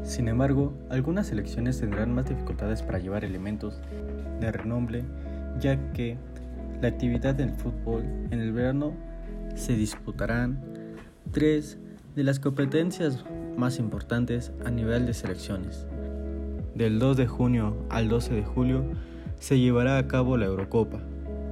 Sin 0.03 0.29
embargo, 0.29 0.71
algunas 0.89 1.27
selecciones 1.27 1.77
tendrán 1.77 2.15
más 2.15 2.29
dificultades 2.29 2.83
para 2.83 2.99
llevar 2.99 3.25
elementos 3.25 3.81
de 4.39 4.49
renombre, 4.49 5.03
ya 5.59 5.91
que 5.91 6.17
la 6.81 6.87
actividad 6.87 7.35
del 7.35 7.51
fútbol 7.51 8.03
en 8.31 8.39
el 8.39 8.53
verano 8.53 8.93
se 9.55 9.75
disputarán 9.75 10.61
tres 11.31 11.77
de 12.15 12.23
las 12.23 12.39
competencias 12.39 13.25
más 13.57 13.79
importantes 13.79 14.51
a 14.65 14.71
nivel 14.71 15.05
de 15.05 15.13
selecciones. 15.13 15.85
Del 16.75 16.99
2 16.99 17.17
de 17.17 17.27
junio 17.27 17.75
al 17.89 18.07
12 18.07 18.33
de 18.33 18.43
julio 18.43 18.85
se 19.39 19.59
llevará 19.59 19.97
a 19.97 20.07
cabo 20.07 20.37
la 20.37 20.45
Eurocopa, 20.45 21.01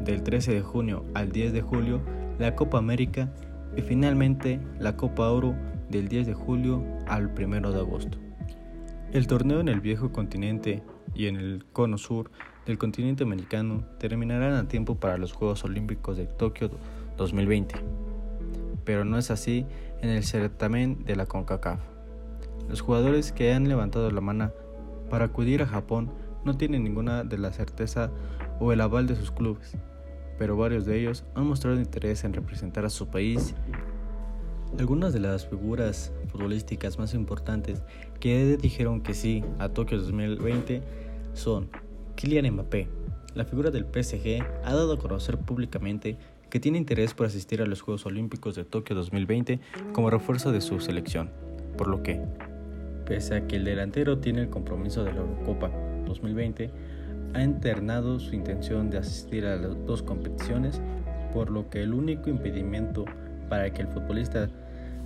del 0.03 0.23
13 0.23 0.53
de 0.53 0.61
junio 0.61 1.03
al 1.13 1.31
10 1.31 1.53
de 1.53 1.61
julio 1.61 2.01
la 2.39 2.55
Copa 2.55 2.77
América 2.77 3.29
y 3.75 3.81
finalmente 3.81 4.59
la 4.79 4.95
Copa 4.95 5.29
Oro 5.29 5.55
del 5.89 6.07
10 6.07 6.27
de 6.27 6.33
julio 6.33 6.83
al 7.07 7.27
1 7.27 7.71
de 7.71 7.79
agosto. 7.79 8.17
El 9.11 9.27
torneo 9.27 9.59
en 9.59 9.69
el 9.69 9.81
viejo 9.81 10.11
continente 10.11 10.83
y 11.17 11.25
en 11.25 11.35
el 11.35 11.65
cono 11.73 11.97
sur 11.97 12.29
del 12.67 12.77
continente 12.77 13.23
americano 13.23 13.83
terminarán 13.97 14.53
a 14.53 14.67
tiempo 14.67 14.95
para 14.95 15.17
los 15.17 15.33
Juegos 15.33 15.63
Olímpicos 15.63 16.15
de 16.15 16.27
Tokio 16.27 16.69
2020, 17.17 17.73
pero 18.85 19.03
no 19.03 19.17
es 19.17 19.31
así 19.31 19.65
en 20.01 20.11
el 20.11 20.23
certamen 20.23 21.03
de 21.05 21.15
la 21.15 21.25
CONCACAF. 21.25 21.79
Los 22.69 22.81
jugadores 22.81 23.31
que 23.31 23.51
han 23.51 23.67
levantado 23.67 24.11
la 24.11 24.21
mano 24.21 24.51
para 25.09 25.25
acudir 25.25 25.63
a 25.63 25.67
Japón 25.67 26.11
no 26.45 26.55
tienen 26.55 26.83
ninguna 26.83 27.23
de 27.23 27.39
la 27.39 27.51
certeza 27.51 28.11
o 28.59 28.71
el 28.71 28.81
aval 28.81 29.07
de 29.07 29.15
sus 29.15 29.31
clubes, 29.31 29.75
pero 30.37 30.55
varios 30.55 30.85
de 30.85 30.99
ellos 30.99 31.23
han 31.33 31.47
mostrado 31.47 31.79
interés 31.79 32.25
en 32.25 32.33
representar 32.33 32.85
a 32.85 32.91
su 32.91 33.07
país. 33.07 33.55
Algunas 34.77 35.13
de 35.13 35.21
las 35.21 35.47
figuras 35.47 36.11
futbolísticas 36.27 36.99
más 36.99 37.15
importantes 37.15 37.81
que 38.19 38.57
dijeron 38.57 39.01
que 39.01 39.15
sí 39.15 39.43
a 39.57 39.69
Tokio 39.69 39.97
2020 39.97 41.06
son 41.37 41.69
Kylian 42.15 42.51
Mbappé. 42.53 42.89
La 43.35 43.45
figura 43.45 43.69
del 43.69 43.85
PSG 43.85 44.43
ha 44.65 44.73
dado 44.73 44.93
a 44.93 44.99
conocer 44.99 45.37
públicamente 45.37 46.17
que 46.49 46.59
tiene 46.59 46.77
interés 46.77 47.13
por 47.13 47.27
asistir 47.27 47.61
a 47.61 47.65
los 47.65 47.81
Juegos 47.81 48.05
Olímpicos 48.05 48.55
de 48.55 48.63
Tokio 48.63 48.95
2020 48.95 49.59
como 49.93 50.09
refuerzo 50.09 50.51
de 50.51 50.61
su 50.61 50.79
selección, 50.79 51.29
por 51.77 51.87
lo 51.87 52.01
que, 52.01 52.21
pese 53.05 53.35
a 53.35 53.47
que 53.47 53.57
el 53.57 53.65
delantero 53.65 54.17
tiene 54.19 54.41
el 54.41 54.49
compromiso 54.49 55.03
de 55.03 55.13
la 55.13 55.19
Eurocopa 55.19 55.69
2020, 56.05 56.71
ha 57.33 57.43
internado 57.43 58.19
su 58.19 58.33
intención 58.33 58.89
de 58.89 58.97
asistir 58.97 59.45
a 59.45 59.57
las 59.57 59.85
dos 59.85 60.01
competiciones, 60.01 60.81
por 61.33 61.51
lo 61.51 61.69
que 61.69 61.83
el 61.83 61.93
único 61.93 62.29
impedimento 62.29 63.05
para 63.49 63.71
que 63.71 63.83
el 63.83 63.87
futbolista 63.89 64.49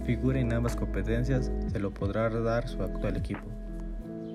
figure 0.05 0.39
en 0.39 0.53
ambas 0.53 0.75
competencias 0.75 1.51
se 1.67 1.79
lo 1.79 1.93
podrá 1.93 2.29
dar 2.29 2.67
su 2.67 2.81
actual 2.81 3.17
equipo. 3.17 3.47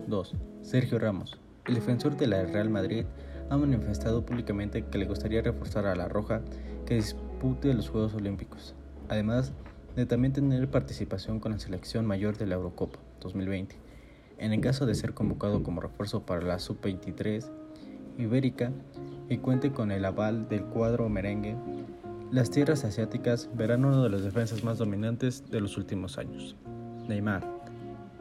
2. 0.09 0.35
Sergio 0.63 0.99
Ramos. 0.99 1.46
El 1.69 1.75
defensor 1.75 2.17
de 2.17 2.29
la 2.29 2.45
Real 2.45 2.71
Madrid 2.71 3.05
ha 3.51 3.57
manifestado 3.57 4.25
públicamente 4.25 4.85
que 4.85 4.99
le 4.99 5.07
gustaría 5.07 5.43
reforzar 5.43 5.87
a 5.87 5.97
la 5.97 6.09
Roja 6.09 6.43
que 6.87 6.95
dispute 6.95 7.75
los 7.75 7.89
Juegos 7.89 8.15
Olímpicos, 8.15 8.75
además 9.09 9.53
de 9.97 10.07
también 10.07 10.33
tener 10.33 10.71
participación 10.71 11.41
con 11.41 11.53
la 11.53 11.59
selección 11.59 12.07
mayor 12.07 12.37
de 12.37 12.47
la 12.47 12.55
Eurocopa 12.55 13.01
2020. 13.21 13.77
En 14.39 14.53
el 14.53 14.61
caso 14.61 14.87
de 14.87 14.95
ser 14.95 15.15
convocado 15.15 15.63
como 15.63 15.81
refuerzo 15.81 16.25
para 16.25 16.43
la 16.43 16.59
Sub-23 16.59 17.47
Ibérica 18.19 18.71
y 19.29 19.39
cuente 19.39 19.73
con 19.73 19.91
el 19.91 20.05
aval 20.05 20.49
del 20.49 20.65
cuadro 20.65 21.09
merengue, 21.09 21.57
las 22.31 22.51
tierras 22.51 22.85
asiáticas 22.85 23.49
verán 23.55 23.85
uno 23.85 24.03
de 24.03 24.11
los 24.11 24.23
defensas 24.23 24.63
más 24.63 24.79
dominantes 24.79 25.51
de 25.51 25.61
los 25.61 25.77
últimos 25.77 26.19
años. 26.19 26.57
Neymar, 27.09 27.45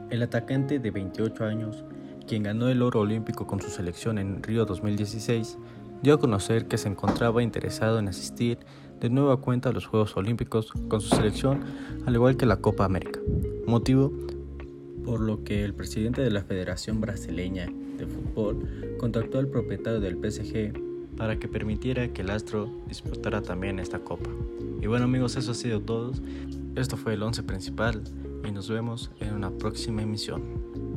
el 0.09 0.23
atacante 0.23 0.79
de 0.79 0.91
28 0.91 1.45
años, 1.45 1.83
quien 2.27 2.43
ganó 2.43 2.69
el 2.69 2.81
oro 2.81 3.01
olímpico 3.01 3.47
con 3.47 3.61
su 3.61 3.69
selección 3.69 4.17
en 4.17 4.41
Río 4.41 4.65
2016, 4.65 5.57
dio 6.01 6.15
a 6.15 6.19
conocer 6.19 6.67
que 6.67 6.77
se 6.77 6.89
encontraba 6.89 7.43
interesado 7.43 7.99
en 7.99 8.07
asistir 8.07 8.59
de 8.99 9.09
nueva 9.09 9.37
cuenta 9.37 9.69
a 9.69 9.73
los 9.73 9.85
Juegos 9.85 10.15
Olímpicos 10.17 10.71
con 10.87 11.01
su 11.01 11.15
selección, 11.15 11.63
al 12.05 12.15
igual 12.15 12.37
que 12.37 12.45
la 12.45 12.57
Copa 12.57 12.85
América, 12.85 13.19
motivo 13.67 14.11
por 15.03 15.19
lo 15.19 15.43
que 15.43 15.63
el 15.63 15.73
presidente 15.73 16.21
de 16.21 16.31
la 16.31 16.43
Federación 16.43 16.99
Brasileña 16.99 17.67
de 17.97 18.07
Fútbol 18.07 18.97
contactó 18.97 19.37
al 19.37 19.47
propietario 19.47 19.99
del 19.99 20.15
PSG 20.15 20.73
para 21.15 21.37
que 21.37 21.47
permitiera 21.47 22.07
que 22.09 22.23
el 22.23 22.29
Astro 22.31 22.69
disputara 22.87 23.41
también 23.41 23.79
esta 23.79 23.99
copa. 23.99 24.29
Y 24.81 24.87
bueno 24.87 25.05
amigos, 25.05 25.35
eso 25.37 25.51
ha 25.51 25.55
sido 25.55 25.79
todo. 25.79 26.11
Esto 26.75 26.97
fue 26.97 27.13
el 27.13 27.23
11 27.23 27.43
principal 27.43 28.03
y 28.45 28.51
nos 28.51 28.69
vemos 28.69 29.11
en 29.19 29.33
una 29.33 29.51
próxima 29.51 30.01
emisión. 30.01 30.94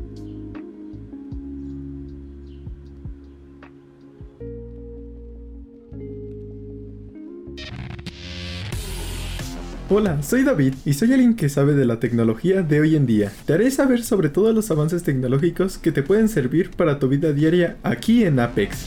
Hola, 9.90 10.22
soy 10.22 10.44
David 10.44 10.74
y 10.84 10.92
soy 10.92 11.14
alguien 11.14 11.34
que 11.34 11.48
sabe 11.48 11.72
de 11.72 11.86
la 11.86 11.98
tecnología 11.98 12.60
de 12.60 12.78
hoy 12.78 12.94
en 12.94 13.06
día. 13.06 13.32
Te 13.46 13.54
haré 13.54 13.70
saber 13.70 14.04
sobre 14.04 14.28
todos 14.28 14.54
los 14.54 14.70
avances 14.70 15.02
tecnológicos 15.02 15.78
que 15.78 15.92
te 15.92 16.02
pueden 16.02 16.28
servir 16.28 16.72
para 16.72 16.98
tu 16.98 17.08
vida 17.08 17.32
diaria 17.32 17.78
aquí 17.82 18.22
en 18.24 18.38
Apex. 18.38 18.86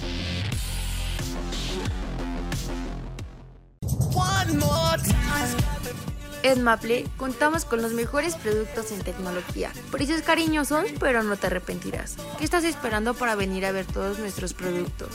En 6.43 6.63
Maple 6.63 7.05
contamos 7.17 7.65
con 7.65 7.81
los 7.81 7.93
mejores 7.93 8.35
productos 8.35 8.91
en 8.91 8.99
tecnología. 8.99 9.71
Precios 9.91 10.21
cariñosos, 10.21 10.85
pero 10.99 11.23
no 11.23 11.35
te 11.35 11.47
arrepentirás. 11.47 12.17
¿Qué 12.37 12.43
estás 12.43 12.63
esperando 12.63 13.15
para 13.15 13.33
venir 13.33 13.65
a 13.65 13.71
ver 13.71 13.87
todos 13.87 14.19
nuestros 14.19 14.53
productos? 14.53 15.09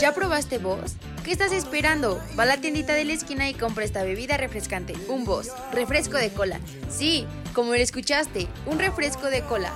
¿Ya 0.00 0.12
probaste 0.12 0.58
vos? 0.58 0.96
¿Qué 1.24 1.32
estás 1.32 1.52
esperando? 1.52 2.20
Va 2.38 2.42
a 2.42 2.46
la 2.46 2.56
tiendita 2.56 2.94
de 2.94 3.04
la 3.04 3.12
esquina 3.12 3.48
y 3.48 3.54
compra 3.54 3.84
esta 3.84 4.02
bebida 4.02 4.36
refrescante. 4.36 4.94
Un 5.08 5.24
Boss, 5.24 5.50
refresco 5.72 6.16
de 6.16 6.30
cola. 6.30 6.58
Sí, 6.90 7.26
como 7.54 7.70
lo 7.70 7.76
escuchaste, 7.76 8.48
un 8.66 8.78
refresco 8.78 9.30
de 9.30 9.42
cola. 9.42 9.72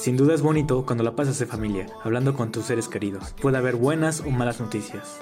Sin 0.00 0.16
duda 0.16 0.34
es 0.34 0.42
bonito 0.42 0.84
cuando 0.84 1.04
la 1.04 1.14
pasas 1.14 1.38
de 1.38 1.46
familia, 1.46 1.86
hablando 2.02 2.34
con 2.34 2.50
tus 2.50 2.64
seres 2.64 2.88
queridos. 2.88 3.34
Puede 3.40 3.58
haber 3.58 3.76
buenas 3.76 4.20
o 4.20 4.30
malas 4.30 4.58
noticias. 4.58 5.18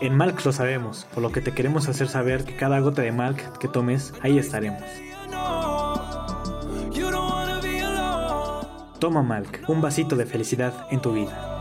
En 0.00 0.14
Malk 0.14 0.44
lo 0.44 0.52
sabemos, 0.52 1.06
por 1.14 1.22
lo 1.22 1.32
que 1.32 1.40
te 1.40 1.52
queremos 1.52 1.88
hacer 1.88 2.08
saber 2.08 2.44
que 2.44 2.56
cada 2.56 2.80
gota 2.80 3.00
de 3.00 3.12
Malk 3.12 3.58
que 3.58 3.68
tomes, 3.68 4.12
ahí 4.20 4.38
estaremos. 4.38 4.82
Toma 9.04 9.22
Malk, 9.22 9.68
un 9.68 9.82
vasito 9.82 10.16
de 10.16 10.24
felicidad 10.24 10.86
en 10.90 11.02
tu 11.02 11.12
vida. 11.12 11.54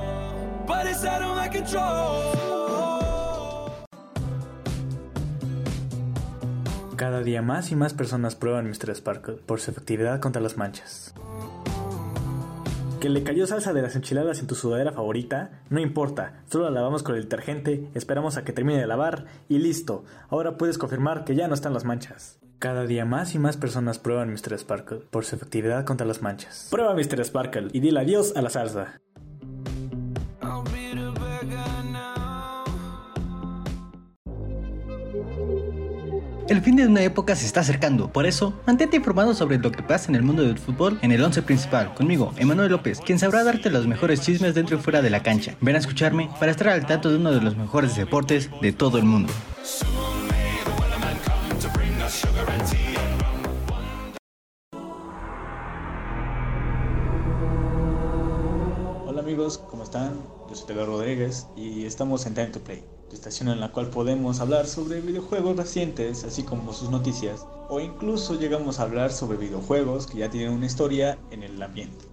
Cada 6.96 7.22
día 7.22 7.42
más 7.42 7.72
y 7.72 7.76
más 7.76 7.94
personas 7.94 8.36
prueban 8.36 8.70
Mr. 8.70 8.96
Sparkle 8.96 9.36
por 9.36 9.60
su 9.60 9.72
efectividad 9.72 10.22
contra 10.22 10.42
las 10.42 10.56
manchas. 10.56 11.14
¿Que 13.02 13.10
le 13.10 13.24
cayó 13.24 13.46
salsa 13.46 13.74
de 13.74 13.82
las 13.82 13.98
enchiladas 13.98 14.40
en 14.40 14.48
tu 14.48 14.56
sudadera 14.56 14.94
favorita? 14.94 15.64
No 15.70 15.82
importa, 15.82 16.44
solo 16.50 16.64
la 16.64 16.72
lavamos 16.72 17.04
con 17.04 17.16
el 17.16 17.24
detergente, 17.24 17.90
esperamos 17.94 18.38
a 18.38 18.46
que 18.46 18.54
termine 18.54 18.80
de 18.80 18.88
lavar 18.88 19.26
y 19.50 19.58
listo. 19.58 20.06
Ahora 20.30 20.58
puedes 20.58 20.78
confirmar 20.78 21.26
que 21.26 21.36
ya 21.36 21.50
no 21.50 21.56
están 21.56 21.74
las 21.74 21.84
manchas. 21.84 22.40
Cada 22.64 22.86
día 22.86 23.04
más 23.04 23.36
y 23.36 23.40
más 23.40 23.58
personas 23.58 24.00
prueban 24.00 24.32
Mr. 24.32 24.58
Sparkle 24.58 25.00
por 25.12 25.26
su 25.26 25.36
efectividad 25.36 25.84
contra 25.84 26.08
las 26.08 26.22
manchas. 26.22 26.70
Prueba 26.72 26.94
Mr. 26.94 27.26
Sparkle 27.26 27.68
y 27.74 27.82
dile 27.82 28.00
adiós 28.00 28.32
a 28.38 28.42
la 28.42 28.50
salsa. 28.50 29.02
El 36.48 36.62
fin 36.62 36.78
de 36.78 36.88
una 36.88 37.04
época 37.04 37.36
se 37.36 37.46
está 37.46 37.60
acercando, 37.60 38.14
por 38.14 38.26
eso 38.26 38.54
mantente 38.66 38.96
informado 38.96 39.34
sobre 39.34 39.58
lo 39.58 39.70
que 39.70 39.84
pasa 39.84 40.10
en 40.10 40.16
el 40.16 40.24
mundo 40.24 40.44
del 40.44 40.58
fútbol 40.58 41.00
en 41.02 41.12
el 41.12 41.22
once 41.22 41.42
principal, 41.42 41.94
conmigo, 41.94 42.34
Emanuel 42.38 42.72
López, 42.72 43.02
quien 43.02 43.20
sabrá 43.20 43.44
darte 43.44 43.70
los 43.72 43.88
mejores 43.88 44.22
chismes 44.22 44.56
dentro 44.56 44.78
y 44.78 44.80
fuera 44.80 45.02
de 45.02 45.10
la 45.10 45.22
cancha. 45.22 45.56
Ven 45.60 45.76
a 45.76 45.80
escucharme 45.80 46.30
para 46.40 46.52
estar 46.52 46.70
al 46.70 46.86
tanto 46.86 47.10
de 47.10 47.18
uno 47.18 47.34
de 47.34 47.42
los 47.42 47.58
mejores 47.58 47.98
deportes 47.98 48.50
de 48.62 48.72
todo 48.72 49.00
el 49.00 49.04
mundo. 49.04 49.34
Yo 59.94 60.56
soy 60.56 60.66
Telo 60.66 60.88
Rodríguez 60.88 61.46
y 61.56 61.86
estamos 61.86 62.26
en 62.26 62.34
Time 62.34 62.48
to 62.48 62.60
Play, 62.62 62.84
estación 63.12 63.50
en 63.50 63.60
la 63.60 63.72
cual 63.72 63.92
podemos 63.92 64.40
hablar 64.40 64.66
sobre 64.66 65.02
videojuegos 65.02 65.56
recientes, 65.56 66.24
así 66.24 66.42
como 66.42 66.74
sus 66.74 66.90
noticias, 66.90 67.46
o 67.70 67.80
incluso 67.80 68.34
llegamos 68.40 68.80
a 68.80 68.84
hablar 68.84 69.12
sobre 69.12 69.38
videojuegos 69.38 70.08
que 70.08 70.18
ya 70.18 70.32
tienen 70.32 70.52
una 70.52 70.66
historia 70.66 71.20
en 71.30 71.44
el 71.44 71.62
ambiente. 71.62 72.06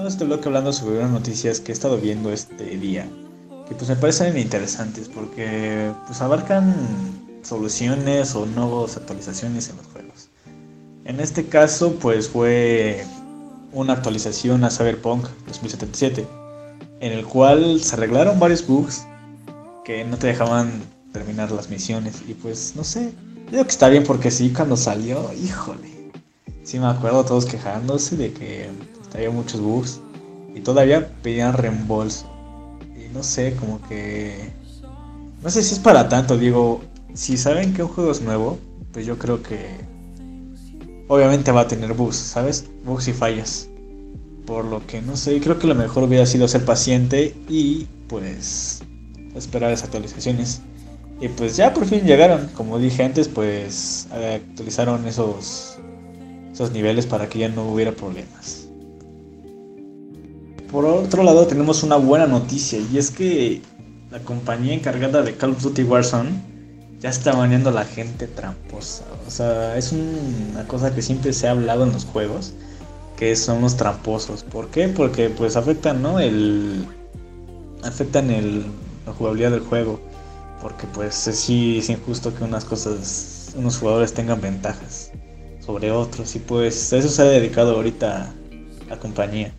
Estamos 0.00 0.14
este 0.14 0.24
bloque 0.24 0.48
hablando 0.48 0.72
sobre 0.72 0.96
unas 0.96 1.10
noticias 1.10 1.60
que 1.60 1.72
he 1.72 1.74
estado 1.74 1.98
viendo 1.98 2.32
este 2.32 2.64
día, 2.78 3.06
que 3.68 3.74
pues 3.74 3.90
me 3.90 3.96
parecen 3.96 4.38
interesantes 4.38 5.10
porque 5.10 5.92
pues 6.06 6.22
abarcan 6.22 6.74
soluciones 7.42 8.34
o 8.34 8.46
nuevas 8.46 8.96
actualizaciones 8.96 9.68
en 9.68 9.76
los 9.76 9.84
juegos. 9.88 10.30
En 11.04 11.20
este 11.20 11.44
caso 11.48 11.96
pues 11.96 12.30
fue 12.30 13.04
una 13.72 13.92
actualización 13.92 14.64
a 14.64 14.70
Cyberpunk 14.70 15.26
2077, 15.48 16.26
en 17.00 17.12
el 17.12 17.26
cual 17.26 17.82
se 17.82 17.94
arreglaron 17.94 18.40
varios 18.40 18.66
bugs 18.66 19.04
que 19.84 20.02
no 20.06 20.16
te 20.16 20.28
dejaban 20.28 20.70
terminar 21.12 21.52
las 21.52 21.68
misiones 21.68 22.22
y 22.26 22.32
pues 22.32 22.72
no 22.74 22.84
sé, 22.84 23.12
digo 23.50 23.64
que 23.64 23.70
está 23.70 23.90
bien 23.90 24.04
porque 24.04 24.30
sí 24.30 24.50
cuando 24.50 24.78
salió, 24.78 25.30
híjole. 25.34 25.90
Sí 26.62 26.78
me 26.78 26.86
acuerdo 26.86 27.22
todos 27.22 27.44
quejándose 27.44 28.16
de 28.16 28.32
que 28.32 28.70
había 29.16 29.30
muchos 29.30 29.60
bugs 29.60 30.00
y 30.54 30.60
todavía 30.60 31.10
pedían 31.22 31.54
reembolso. 31.54 32.26
Y 32.96 33.12
no 33.12 33.22
sé, 33.22 33.56
como 33.56 33.80
que... 33.88 34.50
No 35.42 35.50
sé 35.50 35.62
si 35.62 35.74
es 35.74 35.80
para 35.80 36.08
tanto, 36.08 36.36
digo, 36.36 36.82
si 37.14 37.36
saben 37.36 37.72
que 37.72 37.82
un 37.82 37.88
juego 37.88 38.10
es 38.10 38.20
nuevo, 38.20 38.58
pues 38.92 39.06
yo 39.06 39.18
creo 39.18 39.42
que... 39.42 39.68
Obviamente 41.08 41.50
va 41.50 41.62
a 41.62 41.68
tener 41.68 41.94
bugs, 41.94 42.16
¿sabes? 42.16 42.66
Bugs 42.84 43.08
y 43.08 43.12
fallas. 43.12 43.68
Por 44.46 44.64
lo 44.64 44.86
que 44.86 45.02
no 45.02 45.16
sé, 45.16 45.40
creo 45.40 45.58
que 45.58 45.66
lo 45.66 45.74
mejor 45.74 46.04
hubiera 46.04 46.26
sido 46.26 46.46
ser 46.46 46.64
paciente 46.64 47.34
y 47.48 47.86
pues 48.08 48.82
esperar 49.34 49.70
las 49.70 49.82
actualizaciones. 49.82 50.60
Y 51.20 51.28
pues 51.28 51.56
ya 51.56 51.74
por 51.74 51.84
fin 51.84 52.04
llegaron, 52.04 52.48
como 52.54 52.78
dije 52.78 53.04
antes, 53.04 53.28
pues 53.28 54.08
actualizaron 54.10 55.06
esos, 55.06 55.76
esos 56.52 56.72
niveles 56.72 57.06
para 57.06 57.28
que 57.28 57.40
ya 57.40 57.48
no 57.48 57.70
hubiera 57.70 57.92
problemas. 57.92 58.59
Por 60.70 60.84
otro 60.84 61.24
lado 61.24 61.46
tenemos 61.48 61.82
una 61.82 61.96
buena 61.96 62.26
noticia 62.26 62.78
y 62.92 62.98
es 62.98 63.10
que 63.10 63.60
la 64.10 64.20
compañía 64.20 64.72
encargada 64.72 65.22
de 65.22 65.34
Call 65.36 65.50
of 65.50 65.62
Duty 65.62 65.82
Warzone 65.82 66.30
ya 67.00 67.10
está 67.10 67.32
baneando 67.32 67.70
a 67.70 67.72
la 67.72 67.84
gente 67.84 68.28
tramposa. 68.28 69.04
O 69.26 69.30
sea, 69.30 69.76
es 69.76 69.92
una 69.92 70.66
cosa 70.68 70.94
que 70.94 71.02
siempre 71.02 71.32
se 71.32 71.48
ha 71.48 71.52
hablado 71.52 71.84
en 71.84 71.92
los 71.92 72.04
juegos, 72.04 72.52
que 73.16 73.34
son 73.34 73.62
los 73.62 73.76
tramposos. 73.76 74.44
¿Por 74.44 74.68
qué? 74.68 74.86
Porque 74.88 75.28
pues 75.30 75.56
afectan, 75.56 76.02
¿no? 76.02 76.20
El 76.20 76.86
afectan 77.82 78.30
el, 78.30 78.64
la 79.06 79.12
jugabilidad 79.12 79.50
del 79.50 79.60
juego. 79.60 80.00
Porque 80.62 80.86
pues 80.86 81.14
sí 81.14 81.78
es 81.78 81.90
injusto 81.90 82.34
que 82.34 82.44
unas 82.44 82.64
cosas, 82.64 83.54
unos 83.56 83.78
jugadores 83.78 84.12
tengan 84.12 84.40
ventajas 84.40 85.10
sobre 85.64 85.90
otros. 85.90 86.36
Y 86.36 86.38
pues 86.38 86.92
eso 86.92 87.08
se 87.08 87.22
ha 87.22 87.24
dedicado 87.24 87.74
ahorita 87.74 88.32
la 88.88 88.98
compañía. 88.98 89.52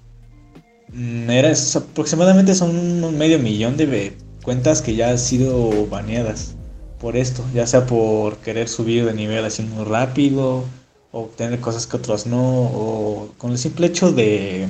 Era, 0.93 1.53
aproximadamente 1.75 2.53
son 2.53 2.75
un 2.75 3.17
medio 3.17 3.39
millón 3.39 3.77
de 3.77 4.17
cuentas 4.43 4.81
que 4.81 4.95
ya 4.95 5.09
han 5.09 5.19
sido 5.19 5.87
baneadas 5.87 6.55
por 6.99 7.15
esto, 7.15 7.43
ya 7.53 7.65
sea 7.65 7.85
por 7.85 8.37
querer 8.37 8.67
subir 8.67 9.05
de 9.05 9.13
nivel 9.13 9.45
así 9.45 9.63
muy 9.63 9.85
rápido, 9.85 10.65
o 11.11 11.21
obtener 11.21 11.59
cosas 11.61 11.87
que 11.87 11.97
otros 11.97 12.27
no, 12.27 12.41
o 12.41 13.29
con 13.37 13.51
el 13.51 13.57
simple 13.57 13.87
hecho 13.87 14.11
de, 14.11 14.67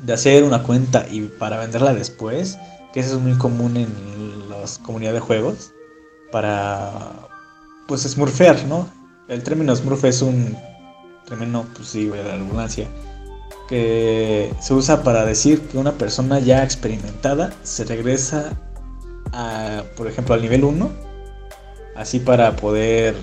de 0.00 0.12
hacer 0.12 0.42
una 0.42 0.62
cuenta 0.62 1.06
y 1.10 1.22
para 1.22 1.58
venderla 1.58 1.94
después, 1.94 2.58
que 2.92 3.00
eso 3.00 3.16
es 3.16 3.22
muy 3.22 3.34
común 3.38 3.76
en 3.76 3.88
las 4.48 4.78
comunidades 4.78 5.20
de 5.20 5.26
juegos, 5.26 5.72
para 6.32 6.92
pues 7.86 8.02
smurfear, 8.02 8.64
¿no? 8.66 8.88
El 9.28 9.42
término 9.42 9.74
smurf 9.74 10.04
es 10.04 10.22
un 10.22 10.56
término, 11.28 11.64
pues 11.74 11.88
sí, 11.88 12.06
de 12.06 12.22
la 12.22 12.34
ambulancia 12.34 12.88
que 13.68 14.52
se 14.60 14.74
usa 14.74 15.02
para 15.02 15.24
decir 15.24 15.60
que 15.68 15.78
una 15.78 15.92
persona 15.92 16.38
ya 16.38 16.62
experimentada 16.62 17.52
se 17.62 17.84
regresa 17.84 18.52
a, 19.32 19.84
por 19.96 20.06
ejemplo, 20.06 20.34
al 20.34 20.42
nivel 20.42 20.64
1, 20.64 20.90
así 21.96 22.20
para 22.20 22.56
poder 22.56 23.14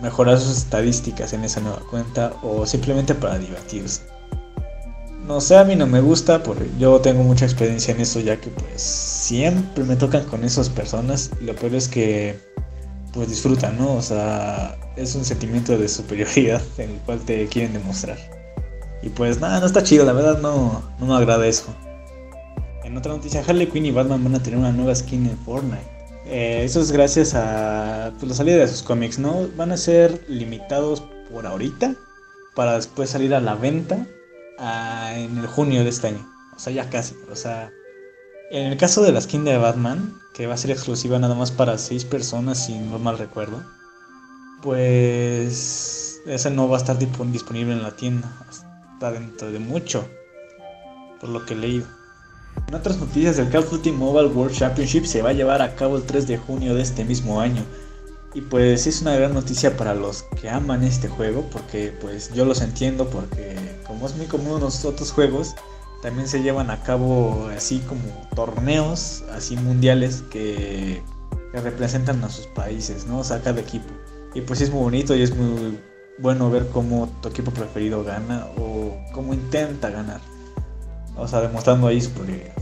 mejorar 0.00 0.38
sus 0.38 0.56
estadísticas 0.56 1.32
en 1.32 1.44
esa 1.44 1.60
nueva 1.60 1.80
cuenta 1.90 2.32
o 2.42 2.66
simplemente 2.66 3.14
para 3.14 3.38
divertirse. 3.38 4.02
No 5.26 5.40
sé, 5.40 5.56
a 5.56 5.64
mí 5.64 5.76
no 5.76 5.86
me 5.86 6.00
gusta 6.00 6.42
porque 6.42 6.68
yo 6.78 7.00
tengo 7.00 7.22
mucha 7.22 7.44
experiencia 7.44 7.94
en 7.94 8.00
eso 8.00 8.20
ya 8.20 8.40
que 8.40 8.50
pues 8.50 8.82
siempre 8.82 9.84
me 9.84 9.94
tocan 9.94 10.24
con 10.24 10.42
esas 10.44 10.68
personas 10.68 11.30
y 11.40 11.44
lo 11.44 11.54
peor 11.54 11.74
es 11.74 11.86
que 11.88 12.36
pues 13.12 13.28
disfrutan, 13.28 13.78
¿no? 13.78 13.94
O 13.94 14.02
sea, 14.02 14.76
es 14.96 15.14
un 15.14 15.24
sentimiento 15.24 15.76
de 15.76 15.88
superioridad 15.88 16.62
en 16.78 16.90
el 16.94 16.96
cual 16.98 17.20
te 17.20 17.46
quieren 17.46 17.72
demostrar. 17.72 18.39
Y 19.02 19.08
pues 19.08 19.40
nada, 19.40 19.60
no 19.60 19.66
está 19.66 19.82
chido, 19.82 20.04
la 20.04 20.12
verdad 20.12 20.38
no, 20.40 20.82
no 20.98 21.06
me 21.06 21.14
agrada 21.14 21.46
eso. 21.46 21.74
En 22.84 22.96
otra 22.96 23.12
noticia, 23.12 23.42
Harley 23.46 23.66
Quinn 23.66 23.86
y 23.86 23.90
Batman 23.90 24.22
van 24.24 24.34
a 24.34 24.42
tener 24.42 24.58
una 24.58 24.72
nueva 24.72 24.94
skin 24.94 25.26
en 25.26 25.38
Fortnite. 25.38 25.88
Eh, 26.26 26.62
eso 26.64 26.80
es 26.80 26.92
gracias 26.92 27.34
a 27.34 28.12
pues, 28.18 28.28
la 28.30 28.34
salida 28.36 28.56
de 28.58 28.68
sus 28.68 28.82
cómics, 28.82 29.18
¿no? 29.18 29.48
Van 29.56 29.72
a 29.72 29.76
ser 29.76 30.24
limitados 30.28 31.02
por 31.32 31.46
ahorita 31.46 31.94
para 32.54 32.74
después 32.76 33.10
salir 33.10 33.34
a 33.34 33.40
la 33.40 33.54
venta 33.54 34.06
ah, 34.58 35.12
en 35.16 35.38
el 35.38 35.46
junio 35.46 35.82
de 35.82 35.90
este 35.90 36.08
año. 36.08 36.26
O 36.54 36.58
sea, 36.58 36.72
ya 36.72 36.90
casi. 36.90 37.14
O 37.30 37.36
sea, 37.36 37.70
en 38.50 38.66
el 38.66 38.76
caso 38.76 39.02
de 39.02 39.12
la 39.12 39.20
skin 39.20 39.44
de 39.44 39.56
Batman, 39.56 40.14
que 40.34 40.46
va 40.46 40.54
a 40.54 40.58
ser 40.58 40.70
exclusiva 40.72 41.18
nada 41.18 41.34
más 41.34 41.52
para 41.52 41.78
6 41.78 42.04
personas, 42.04 42.66
si 42.66 42.78
no 42.78 42.98
mal 42.98 43.16
recuerdo, 43.18 43.62
pues 44.62 46.20
esa 46.26 46.50
no 46.50 46.68
va 46.68 46.76
a 46.76 46.80
estar 46.80 46.98
dispon- 46.98 47.30
disponible 47.30 47.72
en 47.72 47.82
la 47.82 47.96
tienda 47.96 48.28
dentro 49.08 49.50
de 49.50 49.58
mucho, 49.58 50.06
por 51.20 51.30
lo 51.30 51.46
que 51.46 51.54
he 51.54 51.56
leído. 51.56 51.86
En 52.68 52.74
otras 52.74 52.98
noticias, 52.98 53.38
el 53.38 53.48
Call 53.48 53.62
of 53.62 53.70
Duty 53.70 53.92
Mobile 53.92 54.28
World 54.28 54.54
Championship 54.54 55.06
se 55.06 55.22
va 55.22 55.30
a 55.30 55.32
llevar 55.32 55.62
a 55.62 55.74
cabo 55.74 55.96
el 55.96 56.02
3 56.02 56.26
de 56.26 56.36
junio 56.36 56.74
de 56.74 56.82
este 56.82 57.04
mismo 57.04 57.40
año. 57.40 57.64
Y 58.34 58.42
pues 58.42 58.86
es 58.86 59.00
una 59.02 59.16
gran 59.16 59.34
noticia 59.34 59.76
para 59.76 59.94
los 59.94 60.22
que 60.40 60.50
aman 60.50 60.84
este 60.84 61.08
juego, 61.08 61.48
porque 61.50 61.92
pues 62.00 62.32
yo 62.32 62.44
los 62.44 62.60
entiendo, 62.60 63.08
porque 63.08 63.56
como 63.86 64.06
es 64.06 64.14
muy 64.14 64.26
común 64.26 64.56
en 64.56 64.60
los 64.60 64.84
otros 64.84 65.10
juegos, 65.10 65.54
también 66.02 66.28
se 66.28 66.42
llevan 66.42 66.70
a 66.70 66.82
cabo 66.82 67.48
así 67.56 67.80
como 67.80 68.02
torneos, 68.36 69.24
así 69.32 69.56
mundiales 69.56 70.22
que, 70.30 71.02
que 71.52 71.60
representan 71.60 72.22
a 72.22 72.30
sus 72.30 72.46
países, 72.48 73.06
¿no? 73.06 73.20
O 73.20 73.24
sea, 73.24 73.40
cada 73.40 73.60
equipo. 73.60 73.92
Y 74.34 74.42
pues 74.42 74.60
es 74.60 74.70
muy 74.70 74.82
bonito 74.82 75.16
y 75.16 75.22
es 75.22 75.34
muy 75.34 75.76
bueno 76.20 76.50
ver 76.50 76.68
cómo 76.68 77.08
tu 77.22 77.28
equipo 77.28 77.50
preferido 77.50 78.04
gana 78.04 78.46
o 78.58 78.96
cómo 79.12 79.34
intenta 79.34 79.90
ganar. 79.90 80.20
O 81.16 81.26
sea, 81.26 81.40
demostrando 81.40 81.86
ahí 81.86 82.00
su 82.00 82.10
progreso. 82.10 82.52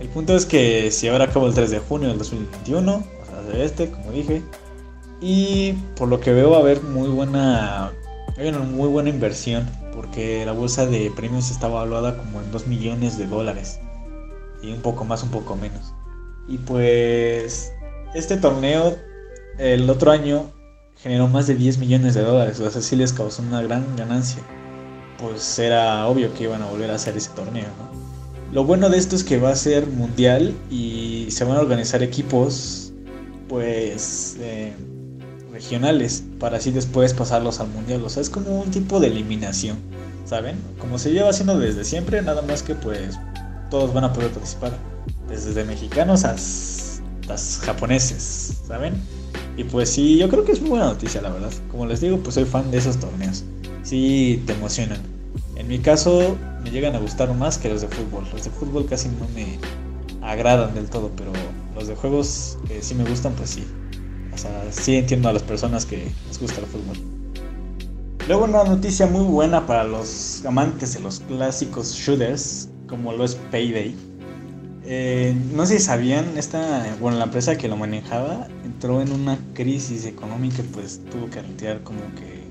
El 0.00 0.08
punto 0.08 0.36
es 0.36 0.44
que 0.44 0.90
si 0.90 1.08
ahora 1.08 1.24
acabo 1.24 1.46
el 1.46 1.54
3 1.54 1.70
de 1.70 1.78
junio 1.78 2.08
del 2.08 2.18
2021, 2.18 2.94
o 2.94 3.26
sea, 3.26 3.42
de 3.42 3.64
este, 3.64 3.90
como 3.90 4.12
dije, 4.12 4.42
y 5.20 5.72
por 5.96 6.08
lo 6.08 6.20
que 6.20 6.32
veo 6.32 6.50
va 6.50 6.58
a 6.58 6.60
haber 6.60 6.82
muy 6.82 7.08
buena, 7.08 7.92
hay 8.36 8.48
una 8.48 8.58
muy 8.58 8.88
buena 8.88 9.08
inversión, 9.08 9.66
porque 9.94 10.44
la 10.44 10.52
bolsa 10.52 10.86
de 10.86 11.10
premios 11.16 11.50
está 11.50 11.68
valuada 11.68 12.18
como 12.18 12.42
en 12.42 12.50
2 12.52 12.66
millones 12.66 13.16
de 13.16 13.26
dólares, 13.26 13.80
y 14.62 14.72
un 14.72 14.82
poco 14.82 15.04
más, 15.06 15.22
un 15.22 15.30
poco 15.30 15.56
menos. 15.56 15.94
Y 16.46 16.58
pues 16.58 17.72
este 18.14 18.36
torneo 18.36 18.96
el 19.58 19.88
otro 19.88 20.10
año 20.10 20.50
generó 21.06 21.28
más 21.28 21.46
de 21.46 21.54
10 21.54 21.78
millones 21.78 22.14
de 22.14 22.22
dólares, 22.22 22.58
o 22.58 22.68
sea, 22.68 22.82
sí 22.82 22.96
les 22.96 23.12
causó 23.12 23.40
una 23.40 23.62
gran 23.62 23.86
ganancia. 23.96 24.42
Pues 25.20 25.56
era 25.56 26.04
obvio 26.08 26.34
que 26.34 26.42
iban 26.42 26.62
a 26.62 26.66
volver 26.66 26.90
a 26.90 26.96
hacer 26.96 27.16
ese 27.16 27.30
torneo, 27.30 27.68
¿no? 27.78 28.52
Lo 28.52 28.64
bueno 28.64 28.88
de 28.88 28.98
esto 28.98 29.14
es 29.14 29.22
que 29.22 29.38
va 29.38 29.50
a 29.50 29.54
ser 29.54 29.86
mundial 29.86 30.52
y 30.68 31.28
se 31.30 31.44
van 31.44 31.58
a 31.58 31.60
organizar 31.60 32.02
equipos, 32.02 32.92
pues, 33.48 34.36
eh, 34.40 34.72
regionales, 35.52 36.24
para 36.40 36.56
así 36.56 36.72
después 36.72 37.14
pasarlos 37.14 37.60
al 37.60 37.68
mundial. 37.68 38.02
O 38.04 38.08
sea, 38.08 38.20
es 38.20 38.28
como 38.28 38.60
un 38.60 38.72
tipo 38.72 38.98
de 38.98 39.06
eliminación, 39.06 39.76
¿saben? 40.24 40.56
Como 40.80 40.98
se 40.98 41.12
lleva 41.12 41.30
haciendo 41.30 41.56
desde 41.56 41.84
siempre, 41.84 42.20
nada 42.20 42.42
más 42.42 42.64
que 42.64 42.74
pues 42.74 43.16
todos 43.70 43.94
van 43.94 44.02
a 44.02 44.12
poder 44.12 44.32
participar. 44.32 44.72
Desde 45.28 45.62
mexicanos 45.62 46.24
hasta 46.24 47.36
japoneses, 47.64 48.56
¿saben? 48.66 48.94
Y 49.56 49.64
pues 49.64 49.90
sí, 49.90 50.18
yo 50.18 50.28
creo 50.28 50.44
que 50.44 50.52
es 50.52 50.60
muy 50.60 50.70
buena 50.70 50.86
noticia, 50.86 51.22
la 51.22 51.30
verdad. 51.30 51.52
Como 51.70 51.86
les 51.86 52.00
digo, 52.00 52.18
pues 52.18 52.34
soy 52.34 52.44
fan 52.44 52.70
de 52.70 52.78
esos 52.78 52.98
torneos. 52.98 53.44
Sí, 53.82 54.42
te 54.46 54.52
emocionan. 54.52 55.00
En 55.56 55.68
mi 55.68 55.78
caso, 55.78 56.36
me 56.62 56.70
llegan 56.70 56.94
a 56.94 56.98
gustar 56.98 57.32
más 57.34 57.56
que 57.56 57.68
los 57.68 57.80
de 57.80 57.88
fútbol. 57.88 58.24
Los 58.32 58.44
de 58.44 58.50
fútbol 58.50 58.86
casi 58.86 59.08
no 59.08 59.26
me 59.34 59.58
agradan 60.20 60.74
del 60.74 60.90
todo, 60.90 61.10
pero 61.16 61.32
los 61.74 61.88
de 61.88 61.94
juegos 61.94 62.58
que 62.68 62.82
sí 62.82 62.94
me 62.94 63.04
gustan, 63.04 63.32
pues 63.34 63.50
sí. 63.50 63.64
O 64.34 64.38
sea, 64.38 64.50
sí 64.70 64.96
entiendo 64.96 65.30
a 65.30 65.32
las 65.32 65.42
personas 65.42 65.86
que 65.86 66.12
les 66.28 66.38
gusta 66.38 66.60
el 66.60 66.66
fútbol. 66.66 66.96
Luego 68.28 68.44
una 68.44 68.64
noticia 68.64 69.06
muy 69.06 69.24
buena 69.24 69.66
para 69.66 69.84
los 69.84 70.44
amantes 70.44 70.94
de 70.94 71.00
los 71.00 71.20
clásicos 71.20 71.94
shooters, 71.94 72.68
como 72.88 73.12
lo 73.12 73.24
es 73.24 73.36
Payday. 73.50 73.94
Eh, 74.88 75.34
no 75.52 75.66
sé 75.66 75.78
si 75.78 75.84
sabían, 75.84 76.38
esta, 76.38 76.96
bueno, 77.00 77.18
la 77.18 77.24
empresa 77.24 77.58
que 77.58 77.66
lo 77.66 77.76
manejaba 77.76 78.46
entró 78.64 79.02
en 79.02 79.10
una 79.10 79.36
crisis 79.52 80.04
económica 80.04 80.58
y 80.60 80.62
pues 80.72 81.00
tuvo 81.10 81.28
que 81.28 81.42
retirar 81.42 81.82
como 81.82 82.00
que 82.14 82.46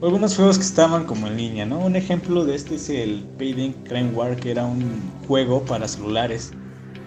algunos 0.00 0.36
juegos 0.36 0.58
que 0.58 0.64
estaban 0.64 1.04
como 1.04 1.26
en 1.26 1.36
línea, 1.36 1.66
¿no? 1.66 1.78
Un 1.78 1.96
ejemplo 1.96 2.44
de 2.44 2.54
este 2.54 2.76
es 2.76 2.90
el 2.90 3.24
Payday 3.38 3.74
Crime 3.84 4.10
War, 4.10 4.36
que 4.36 4.52
era 4.52 4.64
un 4.64 5.00
juego 5.26 5.64
para 5.64 5.88
celulares. 5.88 6.52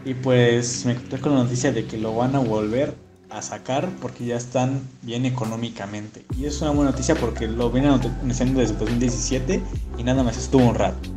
Y 0.03 0.13
pues 0.15 0.85
me 0.85 0.93
encontré 0.93 1.19
con 1.19 1.35
la 1.35 1.43
noticia 1.43 1.71
de 1.71 1.85
que 1.85 1.97
lo 1.97 2.15
van 2.15 2.35
a 2.35 2.39
volver 2.39 2.95
a 3.29 3.41
sacar 3.41 3.89
porque 4.01 4.25
ya 4.25 4.37
están 4.37 4.81
bien 5.01 5.25
económicamente. 5.25 6.25
Y 6.37 6.45
es 6.45 6.61
una 6.61 6.71
buena 6.71 6.91
noticia 6.91 7.15
porque 7.15 7.47
lo 7.47 7.69
vienen 7.69 7.91
anunciando 7.91 8.59
desde 8.59 8.75
2017 8.75 9.61
y 9.97 10.03
nada 10.03 10.23
más 10.23 10.37
estuvo 10.37 10.65
un 10.65 10.75
rato. 10.75 11.16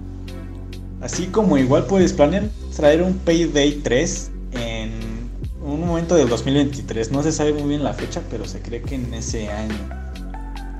Así 1.01 1.27
como 1.27 1.57
igual 1.57 1.87
puedes 1.87 2.13
planear 2.13 2.45
traer 2.77 3.03
un 3.03 3.15
Payday 3.15 3.81
3 3.83 4.31
en 4.53 4.91
un 5.63 5.87
momento 5.87 6.15
del 6.15 6.29
2023. 6.29 7.11
No 7.11 7.23
se 7.23 7.33
sabe 7.33 7.53
muy 7.53 7.69
bien 7.69 7.85
la 7.85 7.95
fecha, 7.95 8.23
pero 8.31 8.47
se 8.47 8.61
cree 8.61 8.83
que 8.83 8.95
en 8.95 9.13
ese 9.15 9.49
año. 9.49 9.75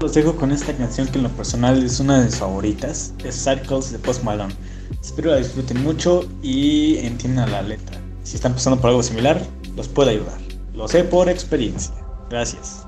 Los 0.01 0.15
dejo 0.15 0.35
con 0.35 0.51
esta 0.51 0.73
canción 0.75 1.07
que 1.09 1.19
en 1.19 1.25
lo 1.25 1.31
personal 1.31 1.83
es 1.83 2.01
una 2.01 2.19
de 2.19 2.27
mis 2.27 2.37
favoritas. 2.37 3.13
Es 3.23 3.35
Circles 3.35 3.93
de 3.93 3.99
Post 3.99 4.23
Malone. 4.23 4.55
Espero 5.03 5.31
la 5.31 5.37
disfruten 5.37 5.83
mucho 5.83 6.27
y 6.43 6.97
entiendan 6.99 7.53
la 7.53 7.63
letra. 7.63 7.99
Si 8.25 8.37
están 8.37 8.55
pasando 8.55 8.81
por 8.81 8.91
algo 8.91 9.03
similar, 9.03 9.43
los 9.77 9.89
puede 9.89 10.13
ayudar. 10.13 10.39
Lo 10.75 10.89
sé 10.89 11.05
por 11.05 11.29
experiencia. 11.29 11.95
Gracias. 12.31 12.87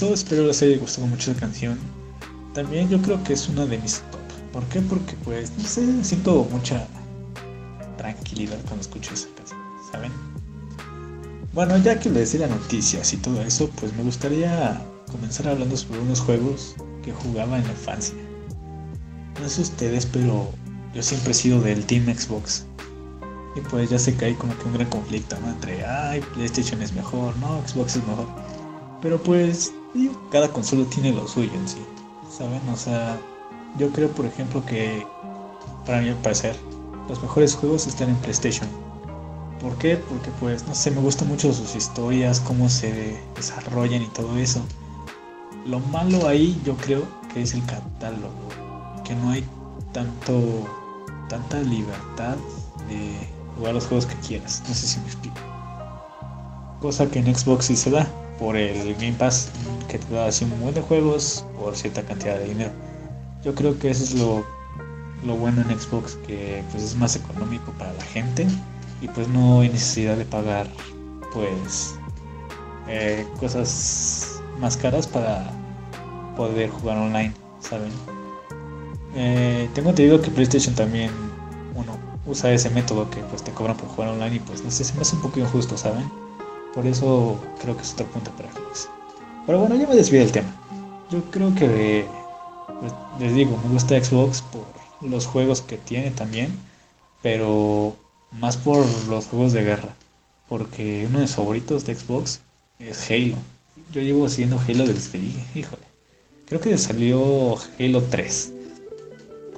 Espero 0.00 0.46
les 0.46 0.62
haya 0.62 0.78
gustado 0.78 1.08
mucho 1.08 1.32
la 1.32 1.40
canción. 1.40 1.76
También 2.54 2.88
yo 2.88 3.02
creo 3.02 3.22
que 3.24 3.32
es 3.32 3.48
una 3.48 3.66
de 3.66 3.78
mis 3.78 4.00
top. 4.12 4.20
¿Por 4.52 4.64
qué? 4.66 4.80
Porque 4.80 5.16
pues, 5.24 5.50
no 5.58 5.64
sé, 5.64 6.04
siento 6.04 6.46
mucha 6.52 6.86
tranquilidad 7.96 8.58
cuando 8.66 8.82
escucho 8.82 9.12
esa 9.12 9.26
canción, 9.36 9.58
¿saben? 9.90 10.12
Bueno, 11.52 11.76
ya 11.78 11.98
que 11.98 12.10
les 12.10 12.32
di 12.32 12.38
las 12.38 12.48
noticias 12.48 13.12
y 13.12 13.16
todo 13.16 13.42
eso, 13.42 13.68
pues 13.80 13.92
me 13.96 14.04
gustaría 14.04 14.80
comenzar 15.10 15.48
hablando 15.48 15.76
sobre 15.76 15.98
unos 16.00 16.20
juegos 16.20 16.76
que 17.02 17.12
jugaba 17.12 17.58
en 17.58 17.64
la 17.64 17.70
infancia. 17.70 18.14
No 19.42 19.48
sé 19.48 19.62
ustedes, 19.62 20.06
pero 20.06 20.48
yo 20.94 21.02
siempre 21.02 21.32
he 21.32 21.34
sido 21.34 21.60
del 21.60 21.84
Team 21.84 22.06
Xbox. 22.06 22.64
Y 23.56 23.60
pues 23.62 23.90
ya 23.90 23.98
sé 23.98 24.14
que 24.14 24.26
hay 24.26 24.34
como 24.34 24.56
que 24.58 24.64
un 24.64 24.74
gran 24.74 24.88
conflicto, 24.90 25.36
¿no? 25.40 25.48
Entre, 25.48 25.84
ay, 25.84 26.20
PlayStation 26.34 26.80
es 26.82 26.92
mejor, 26.92 27.36
no, 27.38 27.60
Xbox 27.66 27.96
es 27.96 28.06
mejor. 28.06 28.26
Pero 29.00 29.18
pues, 29.18 29.72
cada 30.30 30.52
consola 30.52 30.84
tiene 30.90 31.12
lo 31.12 31.26
suyo 31.28 31.52
en 31.54 31.68
sí, 31.68 31.84
¿saben? 32.36 32.60
O 32.68 32.76
sea, 32.76 33.18
yo 33.78 33.90
creo, 33.90 34.08
por 34.08 34.26
ejemplo, 34.26 34.64
que, 34.66 35.06
para 35.86 36.00
mi 36.00 36.12
parecer, 36.14 36.56
los 37.08 37.22
mejores 37.22 37.54
juegos 37.54 37.86
están 37.86 38.08
en 38.08 38.16
PlayStation. 38.16 38.68
¿Por 39.60 39.76
qué? 39.76 39.96
Porque 39.96 40.30
pues, 40.40 40.66
no 40.66 40.74
sé, 40.74 40.90
me 40.90 41.00
gustan 41.00 41.28
mucho 41.28 41.52
sus 41.52 41.74
historias, 41.74 42.40
cómo 42.40 42.68
se 42.68 43.20
desarrollan 43.36 44.02
y 44.02 44.08
todo 44.08 44.36
eso. 44.36 44.60
Lo 45.64 45.80
malo 45.80 46.26
ahí 46.26 46.60
yo 46.64 46.76
creo 46.76 47.02
que 47.32 47.42
es 47.42 47.54
el 47.54 47.64
catálogo, 47.66 48.32
que 49.04 49.14
no 49.14 49.30
hay 49.30 49.44
tanto, 49.92 50.66
tanta 51.28 51.60
libertad 51.60 52.36
de 52.88 53.28
jugar 53.56 53.74
los 53.74 53.86
juegos 53.86 54.06
que 54.06 54.14
quieras. 54.26 54.62
No 54.68 54.74
sé 54.74 54.86
si 54.86 55.00
me 55.00 55.06
explico. 55.06 55.36
Cosa 56.80 57.06
que 57.10 57.18
en 57.18 57.34
Xbox 57.34 57.66
sí 57.66 57.76
se 57.76 57.90
da 57.90 58.08
por 58.38 58.56
el 58.56 58.94
Game 58.94 59.14
Pass, 59.14 59.50
que 59.88 59.98
te 59.98 60.14
da 60.14 60.26
así 60.26 60.44
un 60.44 60.60
buen 60.60 60.74
de 60.74 60.80
juegos 60.80 61.44
por 61.58 61.76
cierta 61.76 62.02
cantidad 62.02 62.38
de 62.38 62.48
dinero. 62.48 62.70
Yo 63.44 63.54
creo 63.54 63.78
que 63.78 63.90
eso 63.90 64.04
es 64.04 64.14
lo, 64.14 64.44
lo 65.24 65.36
bueno 65.36 65.62
en 65.62 65.78
Xbox, 65.78 66.16
que 66.26 66.62
pues 66.70 66.82
es 66.82 66.94
más 66.96 67.16
económico 67.16 67.72
para 67.72 67.92
la 67.92 68.04
gente 68.04 68.46
y 69.00 69.08
pues 69.08 69.28
no 69.28 69.60
hay 69.60 69.68
necesidad 69.68 70.16
de 70.16 70.24
pagar 70.24 70.66
pues 71.32 71.94
eh, 72.88 73.26
cosas 73.38 74.40
más 74.60 74.76
caras 74.76 75.06
para 75.06 75.50
poder 76.36 76.70
jugar 76.70 76.98
online, 76.98 77.32
¿saben? 77.60 77.92
Eh, 79.14 79.68
tengo 79.74 79.90
entendido 79.90 80.20
que 80.20 80.30
PlayStation 80.30 80.74
también 80.74 81.10
uno 81.74 81.96
usa 82.26 82.52
ese 82.52 82.70
método 82.70 83.08
que 83.10 83.20
pues 83.22 83.42
te 83.42 83.50
cobran 83.52 83.76
por 83.76 83.88
jugar 83.88 84.10
online 84.10 84.36
y 84.36 84.40
pues 84.40 84.62
no 84.62 84.70
sé, 84.70 84.84
se 84.84 84.94
me 84.94 85.00
hace 85.00 85.16
un 85.16 85.22
poco 85.22 85.40
injusto, 85.40 85.76
¿saben? 85.76 86.27
Por 86.78 86.86
eso 86.86 87.36
creo 87.60 87.76
que 87.76 87.82
es 87.82 87.92
otro 87.94 88.06
punto 88.06 88.30
para 88.36 88.52
Xbox. 88.52 88.88
Pero 89.46 89.58
bueno, 89.58 89.74
ya 89.74 89.88
me 89.88 89.96
desvié 89.96 90.20
del 90.20 90.30
tema. 90.30 90.54
Yo 91.10 91.20
creo 91.32 91.52
que 91.56 92.06
pues, 92.78 92.92
les 93.18 93.34
digo, 93.34 93.58
me 93.64 93.72
gusta 93.72 94.00
Xbox 94.00 94.42
por 94.42 94.62
los 95.00 95.26
juegos 95.26 95.60
que 95.60 95.76
tiene 95.76 96.12
también, 96.12 96.56
pero 97.20 97.96
más 98.30 98.56
por 98.56 98.86
los 99.08 99.26
juegos 99.26 99.54
de 99.54 99.64
guerra, 99.64 99.88
porque 100.48 101.04
uno 101.08 101.18
de 101.18 101.24
mis 101.24 101.34
favoritos 101.34 101.84
de 101.84 101.96
Xbox 101.96 102.42
es 102.78 103.10
Halo. 103.10 103.34
Yo 103.92 104.00
llevo 104.00 104.28
siguiendo 104.28 104.60
Halo 104.60 104.86
desde 104.86 105.18
que, 105.18 105.58
híjole, 105.58 105.82
creo 106.46 106.60
que 106.60 106.78
salió 106.78 107.56
Halo 107.80 108.04
3, 108.04 108.52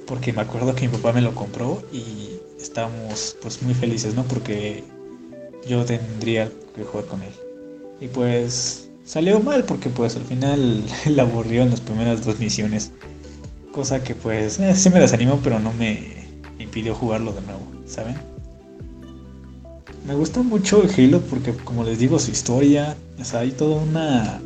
porque 0.07 0.33
me 0.33 0.41
acuerdo 0.41 0.73
que 0.73 0.87
mi 0.87 0.97
papá 0.97 1.13
me 1.13 1.21
lo 1.21 1.35
compró 1.35 1.83
y 1.93 2.31
estábamos 2.59 3.37
pues 3.43 3.61
muy 3.61 3.75
felices, 3.75 4.15
¿no? 4.15 4.23
Porque 4.23 4.83
yo 5.67 5.85
tendría 5.85 6.49
que 6.75 6.83
jugar 6.83 7.05
con 7.05 7.21
él. 7.21 7.33
Y 7.99 8.07
pues 8.07 8.89
salió 9.05 9.39
mal 9.39 9.63
porque 9.63 9.89
pues 9.89 10.15
al 10.15 10.23
final 10.23 10.83
la 11.05 11.23
aburrió 11.23 11.63
en 11.63 11.71
las 11.71 11.81
primeras 11.81 12.25
dos 12.25 12.39
misiones. 12.39 12.91
Cosa 13.71 14.03
que 14.03 14.15
pues 14.15 14.59
eh, 14.59 14.75
sí 14.75 14.89
me 14.89 14.99
desanimó 14.99 15.39
pero 15.43 15.59
no 15.59 15.71
me 15.73 16.27
impidió 16.59 16.93
jugarlo 16.93 17.31
de 17.33 17.41
nuevo, 17.41 17.61
¿saben? 17.85 18.15
Me 20.05 20.15
gusta 20.15 20.41
mucho 20.41 20.83
Halo 20.97 21.21
porque 21.21 21.53
como 21.53 21.83
les 21.83 21.99
digo 21.99 22.17
su 22.19 22.31
historia, 22.31 22.97
o 23.19 23.23
sea, 23.23 23.41
hay 23.41 23.51
toda 23.51 23.81
una, 23.81 24.41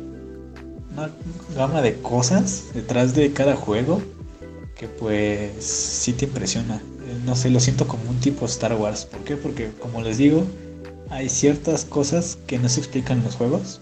una 0.92 1.10
gama 1.56 1.80
de 1.80 1.94
cosas 1.94 2.64
detrás 2.74 3.14
de 3.14 3.32
cada 3.32 3.56
juego 3.56 4.02
que 4.76 4.86
pues 4.86 5.64
sí 5.64 6.12
te 6.12 6.26
impresiona. 6.26 6.76
Eh, 6.76 7.18
No 7.24 7.34
sé, 7.34 7.50
lo 7.50 7.60
siento 7.60 7.88
como 7.88 8.08
un 8.10 8.20
tipo 8.20 8.44
Star 8.44 8.74
Wars. 8.74 9.06
¿Por 9.06 9.20
qué? 9.20 9.36
Porque 9.36 9.70
como 9.80 10.02
les 10.02 10.18
digo, 10.18 10.44
hay 11.10 11.28
ciertas 11.28 11.84
cosas 11.84 12.38
que 12.46 12.58
no 12.58 12.68
se 12.68 12.80
explican 12.80 13.18
en 13.18 13.24
los 13.24 13.36
juegos, 13.36 13.80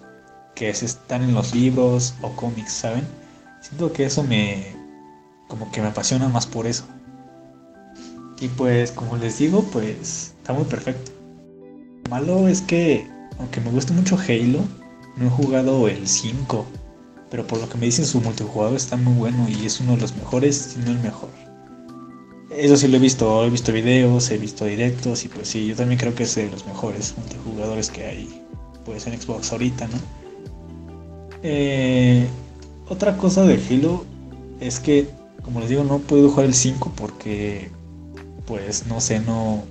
que 0.55 0.71
están 0.71 1.23
en 1.23 1.35
los 1.35 1.55
libros 1.55 2.15
o 2.23 2.31
cómics, 2.31 2.73
¿saben? 2.73 3.07
Siento 3.61 3.93
que 3.93 4.05
eso 4.05 4.23
me 4.23 4.75
como 5.49 5.71
que 5.71 5.81
me 5.81 5.89
apasiona 5.89 6.29
más 6.29 6.47
por 6.47 6.67
eso. 6.67 6.85
Y 8.41 8.49
pues 8.49 8.93
como 8.93 9.17
les 9.17 9.39
digo, 9.39 9.63
pues 9.73 10.35
está 10.39 10.53
muy 10.53 10.65
perfecto. 10.65 11.13
Lo 12.05 12.11
malo 12.11 12.49
es 12.49 12.61
que 12.61 13.09
aunque 13.39 13.61
me 13.61 13.71
gusta 13.71 13.93
mucho 13.93 14.17
Halo, 14.17 14.61
no 15.17 15.27
he 15.27 15.31
jugado 15.31 15.89
el 15.89 16.07
5, 16.07 16.67
pero 17.31 17.47
por 17.47 17.59
lo 17.59 17.69
que 17.69 17.79
me 17.79 17.87
dicen 17.87 18.05
su 18.05 18.21
multijugador 18.21 18.77
está 18.77 18.97
muy 18.97 19.15
bueno 19.15 19.49
y 19.49 19.67
es 19.67 19.81
uno 19.81 19.93
de 19.93 20.03
los 20.03 20.17
mejores, 20.17 20.57
si 20.57 20.79
no 20.81 20.91
el 20.91 21.01
mejor. 21.01 21.44
Eso 22.57 22.77
sí 22.77 22.87
lo 22.89 22.97
he 22.97 23.01
visto, 23.01 23.45
he 23.45 23.51
visto 23.51 23.73
videos, 23.73 24.31
he 24.31 24.39
visto 24.39 24.65
directos 24.65 25.25
y 25.25 25.29
pues 25.29 25.49
sí, 25.49 25.67
yo 25.67 25.75
también 25.75 25.99
creo 25.99 26.15
que 26.15 26.23
es 26.23 26.35
de 26.37 26.49
los 26.51 26.65
mejores 26.67 27.15
multijugadores 27.17 27.91
que 27.91 28.05
hay 28.05 28.43
pues 28.85 29.07
en 29.07 29.21
Xbox 29.21 29.51
ahorita, 29.51 29.89
¿no? 29.89 29.99
Eh, 31.43 32.27
otra 32.89 33.17
cosa 33.17 33.43
de 33.45 33.55
Halo 33.55 34.05
es 34.61 34.79
que, 34.79 35.09
como 35.43 35.61
les 35.61 35.69
digo, 35.69 35.85
no 35.85 35.97
he 35.97 36.01
podido 36.01 36.31
jugar 36.31 36.47
el 36.47 36.55
5 36.55 36.93
porque 36.97 37.71
pues 38.47 38.87
no 38.87 39.01
sé, 39.01 39.21
no 39.21 39.65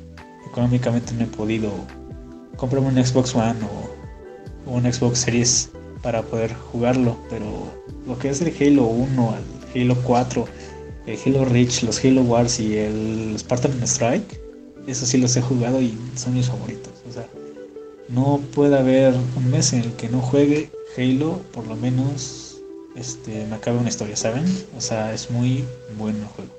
económicamente 0.46 1.14
no 1.14 1.24
he 1.24 1.28
podido 1.28 1.72
comprarme 2.58 2.90
un 2.90 3.06
Xbox 3.06 3.34
One 3.34 3.60
o, 3.64 4.70
o 4.70 4.76
un 4.76 4.92
Xbox 4.92 5.20
Series 5.20 5.70
para 6.02 6.22
poder 6.22 6.54
jugarlo, 6.54 7.18
pero 7.30 7.46
lo 8.06 8.18
que 8.20 8.30
es 8.30 8.42
el 8.42 8.54
Halo 8.60 8.86
1 8.86 9.32
al 9.32 9.44
Halo 9.82 9.96
4 10.04 10.46
el 11.06 11.20
Halo 11.26 11.46
Reach, 11.46 11.84
los 11.84 12.04
Halo 12.04 12.22
Wars 12.22 12.60
y 12.60 12.78
el 12.78 13.36
Spartan 13.38 13.82
Strike, 13.84 14.40
eso 14.88 15.06
sí 15.06 15.18
los 15.18 15.36
he 15.36 15.42
jugado 15.42 15.82
y 15.82 15.98
son 16.16 16.34
mis 16.34 16.48
favoritos. 16.48 16.94
O 17.10 17.14
sea, 17.14 17.28
no 18.10 18.42
puede 18.54 18.78
haber 18.78 19.14
un 19.36 19.50
mes 19.50 19.74
en 19.74 19.82
el 19.82 19.94
que 19.94 20.10
no 20.10 20.22
juegue 20.22 20.70
Halo, 20.98 21.42
por 21.54 21.68
lo 21.68 21.76
menos 21.76 22.58
este, 22.96 23.46
me 23.48 23.56
acabe 23.56 23.78
una 23.78 23.90
historia, 23.90 24.16
¿saben? 24.16 24.46
O 24.78 24.82
sea, 24.82 25.14
es 25.14 25.32
muy 25.32 25.66
bueno 25.98 26.20
el 26.20 26.26
juego. 26.26 26.54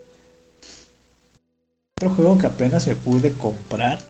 Otro 1.97 2.11
juego 2.11 2.39
que 2.39 2.47
apenas 2.47 2.87
me 2.87 2.97
pude 2.97 3.33
comprar, 3.33 4.01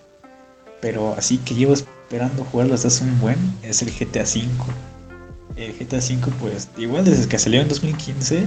pero 0.81 1.15
así 1.17 1.39
que 1.39 1.55
llevo 1.55 1.75
esperando 1.75 2.45
jugarlo 2.45 2.73
desde 2.73 2.89
hace 2.89 3.05
un 3.05 3.21
buen, 3.21 3.39
es 3.63 3.83
el 3.83 3.91
GTA 3.91 4.23
V. 4.23 4.94
El 5.57 5.73
GTA 5.73 5.99
V, 5.99 6.33
pues, 6.41 6.69
igual 6.77 7.05
desde 7.05 7.29
que 7.29 7.39
salió 7.39 7.61
en 7.61 7.69
2015, 7.69 8.47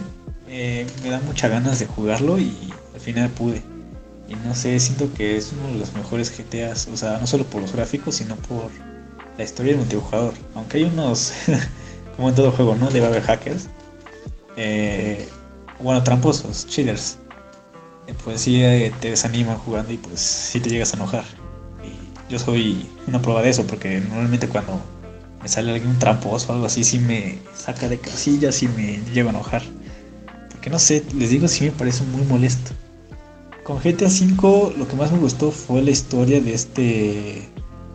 eh, 0.49 0.85
me 1.03 1.09
da 1.09 1.19
muchas 1.21 1.51
ganas 1.51 1.79
de 1.79 1.85
jugarlo 1.85 2.37
y 2.39 2.55
al 2.93 2.99
final 2.99 3.29
pude. 3.29 3.61
Y 4.27 4.35
no 4.35 4.55
sé, 4.55 4.77
siento 4.79 5.13
que 5.13 5.37
es 5.37 5.53
uno 5.53 5.73
de 5.73 5.79
los 5.79 5.93
mejores 5.93 6.37
GTAs, 6.37 6.87
o 6.87 6.97
sea, 6.97 7.17
no 7.19 7.27
solo 7.27 7.45
por 7.45 7.61
los 7.61 7.71
gráficos, 7.71 8.15
sino 8.15 8.35
por 8.35 8.69
la 9.37 9.43
historia 9.43 9.71
del 9.71 9.79
multijugador. 9.79 10.33
Aunque 10.55 10.77
hay 10.77 10.83
unos, 10.83 11.33
como 12.15 12.29
en 12.29 12.35
todo 12.35 12.51
juego, 12.51 12.75
¿no? 12.75 12.89
Debe 12.89 13.05
haber 13.05 13.23
hackers. 13.23 13.67
Eh, 14.57 15.29
bueno, 15.79 16.03
tramposos, 16.03 16.67
cheaters. 16.67 17.17
Eh, 18.07 18.13
pues 18.23 18.41
sí 18.41 18.63
eh, 18.63 18.91
te 18.99 19.11
desaniman 19.11 19.57
jugando 19.57 19.93
y 19.93 19.97
pues 19.97 20.19
sí 20.19 20.59
te 20.59 20.69
llegas 20.69 20.93
a 20.93 20.97
enojar. 20.97 21.25
Y 21.83 22.31
yo 22.31 22.39
soy 22.39 22.89
una 23.07 23.21
prueba 23.21 23.41
de 23.41 23.49
eso, 23.49 23.65
porque 23.65 23.99
normalmente 24.01 24.47
cuando 24.49 24.81
me 25.47 25.53
sale 25.53 25.73
algún 25.73 25.97
tramposo 25.97 26.51
o 26.51 26.55
algo 26.55 26.65
así, 26.65 26.83
sí 26.83 26.99
me 26.99 27.39
saca 27.55 27.87
de 27.87 27.97
casillas 27.97 28.61
y 28.63 28.67
me 28.67 28.99
llevo 29.13 29.29
a 29.29 29.31
enojar. 29.31 29.63
Porque 30.51 30.69
no 30.69 30.77
sé, 30.77 31.05
les 31.15 31.29
digo, 31.29 31.47
sí 31.47 31.63
me 31.63 31.71
parece 31.71 32.03
muy 32.03 32.23
molesto. 32.23 32.71
Con 33.63 33.77
GTA 33.77 34.07
V 34.07 34.73
lo 34.77 34.85
que 34.85 34.95
más 34.97 35.09
me 35.09 35.19
gustó 35.19 35.51
fue 35.51 35.81
la 35.81 35.91
historia 35.91 36.41
de 36.41 36.53
este 36.53 37.47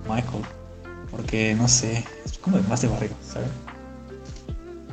Michael. 0.08 0.44
Porque 1.10 1.54
no 1.54 1.68
sé, 1.68 2.02
es 2.24 2.38
como 2.38 2.56
de 2.56 2.62
más 2.68 2.80
de 2.80 2.88
barrio, 2.88 3.10
¿saben? 3.22 3.50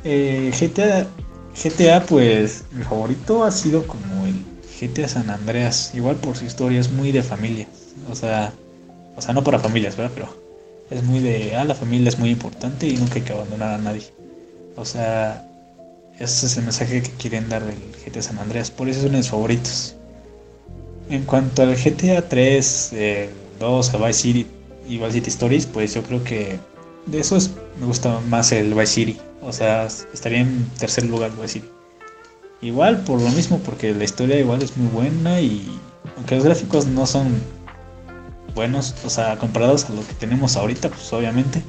Eh, 0.04 0.52
GTA, 0.52 1.06
GTA, 1.54 2.04
pues 2.04 2.64
mi 2.72 2.84
favorito 2.84 3.42
ha 3.42 3.50
sido 3.50 3.86
como 3.86 4.26
el 4.26 4.34
GTA 4.78 5.08
San 5.08 5.30
Andreas. 5.30 5.92
Igual 5.94 6.16
por 6.16 6.36
su 6.36 6.44
historia 6.44 6.78
es 6.78 6.92
muy 6.92 7.10
de 7.10 7.22
familia. 7.22 7.66
O 8.10 8.14
sea, 8.14 8.52
o 9.16 9.22
sea, 9.22 9.32
no 9.32 9.42
para 9.42 9.58
familias, 9.58 9.96
¿verdad? 9.96 10.12
Pero 10.14 10.39
es 10.90 11.02
muy 11.04 11.20
de, 11.20 11.54
ah, 11.56 11.64
la 11.64 11.74
familia 11.74 12.08
es 12.08 12.18
muy 12.18 12.30
importante 12.30 12.86
y 12.86 12.96
nunca 12.96 13.14
hay 13.14 13.22
que 13.22 13.32
abandonar 13.32 13.74
a 13.74 13.78
nadie. 13.78 14.02
O 14.76 14.84
sea, 14.84 15.46
ese 16.18 16.46
es 16.46 16.56
el 16.56 16.64
mensaje 16.64 17.02
que 17.02 17.10
quieren 17.10 17.48
dar 17.48 17.64
del 17.64 17.76
GTA 18.04 18.22
San 18.22 18.38
Andreas. 18.38 18.70
Por 18.70 18.88
eso 18.88 19.00
es 19.00 19.04
uno 19.04 19.12
de 19.12 19.18
mis 19.18 19.30
favoritos. 19.30 19.94
En 21.08 21.24
cuanto 21.24 21.62
al 21.62 21.76
GTA 21.76 22.28
3, 22.28 22.90
eh, 22.92 23.30
2, 23.58 23.94
el 23.94 24.00
Vice 24.00 24.12
City 24.12 24.46
y 24.88 24.98
Vice 24.98 25.12
City 25.12 25.30
Stories, 25.30 25.66
pues 25.66 25.94
yo 25.94 26.02
creo 26.02 26.22
que 26.24 26.58
de 27.06 27.20
esos 27.20 27.50
me 27.80 27.86
gusta 27.86 28.20
más 28.28 28.52
el 28.52 28.74
Vice 28.74 28.86
City. 28.86 29.18
O 29.42 29.52
sea, 29.52 29.86
estaría 30.12 30.40
en 30.40 30.68
tercer 30.78 31.04
lugar 31.06 31.30
Vice 31.36 31.54
City. 31.54 31.68
Igual 32.62 33.04
por 33.04 33.20
lo 33.20 33.30
mismo, 33.30 33.58
porque 33.58 33.94
la 33.94 34.04
historia 34.04 34.38
igual 34.38 34.62
es 34.62 34.76
muy 34.76 34.88
buena 34.88 35.40
y 35.40 35.66
aunque 36.16 36.34
los 36.34 36.44
gráficos 36.44 36.86
no 36.86 37.06
son 37.06 37.40
buenos, 38.54 38.94
o 39.04 39.10
sea, 39.10 39.36
comparados 39.38 39.84
a 39.86 39.92
lo 39.92 40.06
que 40.06 40.14
tenemos 40.14 40.56
ahorita, 40.56 40.88
pues 40.88 41.12
obviamente, 41.12 41.62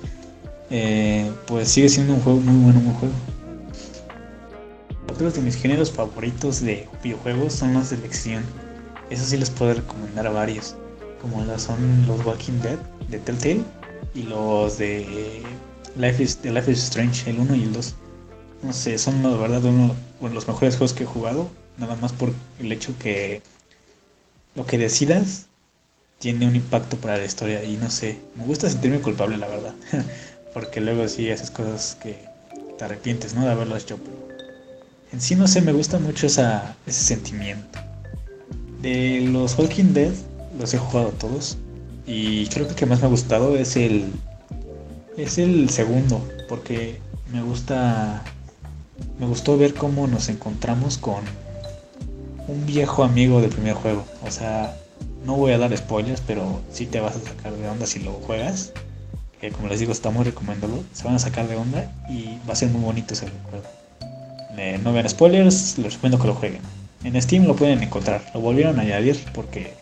eh, 0.69 1.31
pues 1.47 1.69
sigue 1.69 1.89
siendo 1.89 2.13
un 2.13 2.21
juego 2.21 2.39
muy 2.39 2.63
bueno, 2.63 2.79
un 2.79 2.93
juego. 2.95 3.13
Otros 5.11 5.35
de 5.35 5.41
mis 5.41 5.55
géneros 5.55 5.91
favoritos 5.91 6.61
de 6.61 6.87
videojuegos 7.03 7.53
son 7.53 7.73
los 7.73 7.89
de 7.89 7.97
elección. 7.97 8.43
Eso 9.09 9.25
sí 9.25 9.37
les 9.37 9.49
puedo 9.49 9.73
recomendar 9.73 10.25
a 10.25 10.31
varios, 10.31 10.75
como 11.21 11.43
lo 11.43 11.59
son 11.59 12.05
los 12.07 12.25
Walking 12.25 12.59
Dead 12.61 12.79
de 13.09 13.19
Telltale 13.19 13.63
y 14.15 14.23
los 14.23 14.77
de 14.77 15.43
Life 15.97 16.23
is, 16.23 16.41
de 16.41 16.51
Life 16.51 16.71
is 16.71 16.83
Strange, 16.83 17.29
el 17.29 17.39
1 17.39 17.55
y 17.55 17.63
el 17.63 17.73
2. 17.73 17.95
No 18.63 18.73
sé, 18.73 18.97
son 18.97 19.21
la 19.21 19.35
verdad 19.35 19.63
uno 19.65 19.95
de 20.21 20.29
los 20.29 20.47
mejores 20.47 20.77
juegos 20.77 20.93
que 20.93 21.03
he 21.03 21.07
jugado, 21.07 21.49
nada 21.77 21.95
más 21.97 22.13
por 22.13 22.31
el 22.59 22.71
hecho 22.71 22.93
que 22.97 23.41
lo 24.55 24.65
que 24.65 24.77
decidas 24.77 25.47
tiene 26.21 26.47
un 26.47 26.55
impacto 26.55 26.97
para 26.97 27.17
la 27.17 27.25
historia 27.25 27.63
y 27.63 27.77
no 27.77 27.89
sé, 27.89 28.19
me 28.35 28.45
gusta 28.45 28.69
sentirme 28.69 28.99
culpable 28.99 29.37
la 29.37 29.47
verdad, 29.47 29.73
porque 30.53 30.79
luego 30.79 31.07
sí 31.07 31.29
haces 31.31 31.49
cosas 31.49 31.97
que 32.01 32.15
te 32.77 32.85
arrepientes, 32.85 33.33
¿no? 33.33 33.43
De 33.43 33.51
haberlo 33.51 33.75
hecho, 33.75 33.97
pero 33.97 34.27
en 35.11 35.19
sí 35.19 35.35
no 35.35 35.47
sé, 35.47 35.61
me 35.61 35.73
gusta 35.73 35.97
mucho 35.97 36.27
esa, 36.27 36.75
ese 36.85 37.03
sentimiento. 37.03 37.79
De 38.81 39.27
los 39.31 39.57
Walking 39.57 39.93
Dead, 39.93 40.13
los 40.59 40.73
he 40.73 40.77
jugado 40.77 41.09
todos 41.09 41.57
y 42.05 42.45
creo 42.47 42.65
que 42.65 42.73
el 42.73 42.77
que 42.77 42.85
más 42.85 42.99
me 42.99 43.07
ha 43.07 43.09
gustado 43.09 43.57
es 43.57 43.75
el 43.75 44.05
es 45.17 45.39
el 45.39 45.69
segundo, 45.69 46.25
porque 46.47 46.99
me 47.33 47.41
gusta 47.41 48.23
me 49.19 49.25
gustó 49.25 49.57
ver 49.57 49.73
cómo 49.73 50.05
nos 50.05 50.29
encontramos 50.29 50.99
con 50.99 51.23
un 52.47 52.65
viejo 52.67 53.03
amigo 53.03 53.41
del 53.41 53.49
primer 53.49 53.73
juego, 53.73 54.05
o 54.25 54.29
sea, 54.29 54.77
no 55.25 55.35
voy 55.35 55.51
a 55.51 55.57
dar 55.57 55.75
spoilers, 55.77 56.21
pero 56.25 56.61
sí 56.71 56.85
te 56.85 56.99
vas 56.99 57.15
a 57.15 57.19
sacar 57.19 57.53
de 57.53 57.69
onda 57.69 57.85
si 57.85 57.99
lo 57.99 58.13
juegas. 58.13 58.73
Que 59.39 59.51
como 59.51 59.67
les 59.67 59.79
digo, 59.79 59.91
está 59.91 60.09
muy 60.09 60.23
recomendable. 60.23 60.81
Se 60.93 61.03
van 61.03 61.15
a 61.15 61.19
sacar 61.19 61.47
de 61.47 61.55
onda 61.55 61.91
y 62.09 62.37
va 62.47 62.53
a 62.53 62.55
ser 62.55 62.69
muy 62.69 62.81
bonito 62.81 63.13
ese 63.13 63.27
juego. 63.49 63.65
Eh, 64.57 64.79
no 64.83 64.93
vean 64.93 65.09
spoilers, 65.09 65.77
les 65.77 65.93
recomiendo 65.93 66.19
que 66.19 66.27
lo 66.27 66.35
jueguen. 66.35 66.61
En 67.03 67.19
Steam 67.19 67.45
lo 67.45 67.55
pueden 67.55 67.81
encontrar. 67.81 68.21
Lo 68.33 68.41
volvieron 68.41 68.77
a 68.79 68.83
añadir 68.83 69.19
porque 69.33 69.73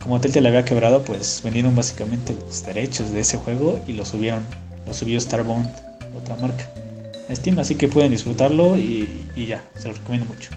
como 0.00 0.20
Telltale 0.20 0.48
había 0.48 0.64
quebrado, 0.64 1.02
pues 1.02 1.40
vendieron 1.42 1.74
básicamente 1.74 2.32
los 2.32 2.64
derechos 2.64 3.10
de 3.10 3.20
ese 3.20 3.38
juego 3.38 3.80
y 3.86 3.92
lo 3.92 4.04
subieron. 4.04 4.44
Lo 4.86 4.94
subió 4.94 5.20
Starbond, 5.20 5.68
otra 6.16 6.36
marca. 6.36 6.68
Steam, 7.30 7.58
así 7.58 7.74
que 7.74 7.88
pueden 7.88 8.12
disfrutarlo 8.12 8.76
y, 8.76 9.26
y 9.34 9.46
ya, 9.46 9.64
se 9.76 9.88
lo 9.88 9.94
recomiendo 9.94 10.32
mucho. 10.32 10.50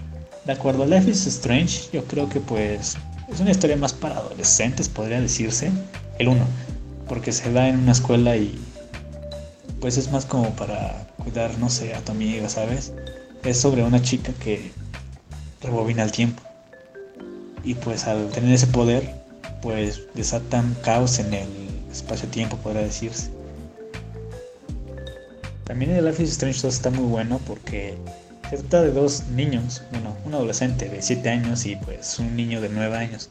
De 0.46 0.54
acuerdo, 0.54 0.86
Life 0.86 1.10
is 1.10 1.26
Strange, 1.26 1.90
yo 1.92 2.04
creo 2.06 2.30
que 2.30 2.40
pues 2.40 2.96
es 3.32 3.40
una 3.40 3.52
historia 3.52 3.78
más 3.78 3.94
para 3.94 4.18
adolescentes, 4.18 4.90
podría 4.90 5.22
decirse. 5.22 5.72
El 6.18 6.28
1, 6.28 6.46
porque 7.08 7.32
se 7.32 7.52
da 7.52 7.70
en 7.70 7.80
una 7.80 7.94
escuela 7.94 8.36
y 8.36 8.60
pues 9.80 9.98
es 9.98 10.12
más 10.12 10.26
como 10.26 10.50
para 10.56 11.08
cuidar, 11.18 11.58
no 11.58 11.70
sé, 11.70 11.94
a 11.96 12.02
tu 12.02 12.12
amiga, 12.12 12.50
¿sabes? 12.50 12.92
Es 13.44 13.60
sobre 13.60 13.84
una 13.84 14.02
chica 14.02 14.34
que 14.44 14.72
rebobina 15.62 16.04
el 16.04 16.12
tiempo. 16.12 16.44
Y 17.64 17.76
pues 17.76 18.06
al 18.06 18.30
tener 18.30 18.54
ese 18.54 18.68
poder, 18.68 19.16
pues 19.62 20.02
desatan 20.14 20.76
caos 20.84 21.20
en 21.20 21.34
el 21.34 21.48
espacio-tiempo, 21.92 22.58
podría 22.58 22.82
decirse. 22.82 23.30
También 25.64 25.92
el 25.92 26.06
Life 26.06 26.24
is 26.24 26.32
Strange 26.32 26.62
2 26.62 26.74
está 26.74 26.90
muy 26.90 27.06
bueno 27.06 27.40
porque 27.46 27.96
se 28.50 28.58
trata 28.58 28.82
de 28.82 28.92
dos 28.92 29.28
niños, 29.28 29.84
bueno, 29.92 30.18
un 30.26 30.34
adolescente 30.34 30.90
de 30.90 31.04
7 31.04 31.30
años 31.30 31.68
y 31.68 31.76
pues 31.76 32.18
un 32.18 32.36
niño 32.36 32.62
de 32.62 32.70
9 32.70 32.98
años. 32.98 33.30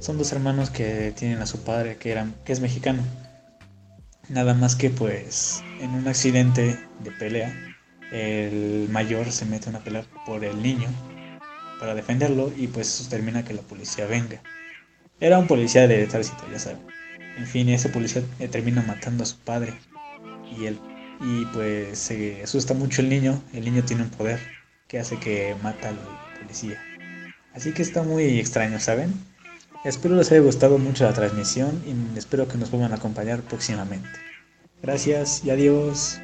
Son 0.00 0.18
dos 0.18 0.32
hermanos 0.32 0.70
que 0.70 1.12
tienen 1.16 1.40
a 1.40 1.46
su 1.46 1.60
padre 1.60 1.98
que, 1.98 2.10
eran, 2.10 2.34
que 2.44 2.52
es 2.52 2.58
mexicano. 2.58 3.02
Nada 4.28 4.54
más 4.54 4.74
que 4.74 4.90
pues 4.90 5.62
en 5.80 5.90
un 5.90 6.08
accidente 6.08 6.80
de 7.04 7.10
pelea, 7.12 7.54
el 8.10 8.88
mayor 8.90 9.30
se 9.30 9.44
mete 9.44 9.68
a 9.68 9.70
una 9.70 9.84
pelea 9.84 10.04
por 10.26 10.44
el 10.44 10.60
niño 10.60 10.88
para 11.78 11.94
defenderlo 11.94 12.52
y 12.56 12.66
pues 12.66 12.88
eso 12.88 13.08
termina 13.08 13.44
que 13.44 13.54
la 13.54 13.62
policía 13.62 14.06
venga. 14.06 14.42
Era 15.20 15.38
un 15.38 15.46
policía 15.46 15.86
de 15.86 16.06
tránsito, 16.08 16.42
ya 16.50 16.58
saben. 16.58 16.80
En 17.38 17.46
fin, 17.46 17.68
ese 17.68 17.88
policía 17.88 18.22
eh, 18.40 18.48
termina 18.48 18.82
matando 18.82 19.22
a 19.22 19.26
su 19.26 19.38
padre 19.38 19.74
y 20.58 20.66
él 20.66 20.80
y 21.20 21.44
pues 21.46 21.98
se 21.98 22.42
asusta 22.42 22.74
mucho 22.74 23.00
el 23.00 23.08
niño. 23.08 23.40
El 23.52 23.64
niño 23.64 23.84
tiene 23.84 24.02
un 24.02 24.10
poder 24.10 24.55
que 24.88 24.98
hace 24.98 25.18
que 25.18 25.54
mata 25.62 25.88
al 25.88 25.98
policía. 26.40 26.80
Así 27.54 27.72
que 27.72 27.82
está 27.82 28.02
muy 28.02 28.38
extraño, 28.38 28.78
¿saben? 28.78 29.12
Espero 29.84 30.16
les 30.16 30.30
haya 30.32 30.40
gustado 30.40 30.78
mucho 30.78 31.04
la 31.04 31.12
transmisión 31.12 31.82
y 31.86 32.18
espero 32.18 32.48
que 32.48 32.58
nos 32.58 32.70
puedan 32.70 32.92
acompañar 32.92 33.40
próximamente. 33.42 34.08
Gracias 34.82 35.44
y 35.44 35.50
adiós. 35.50 36.20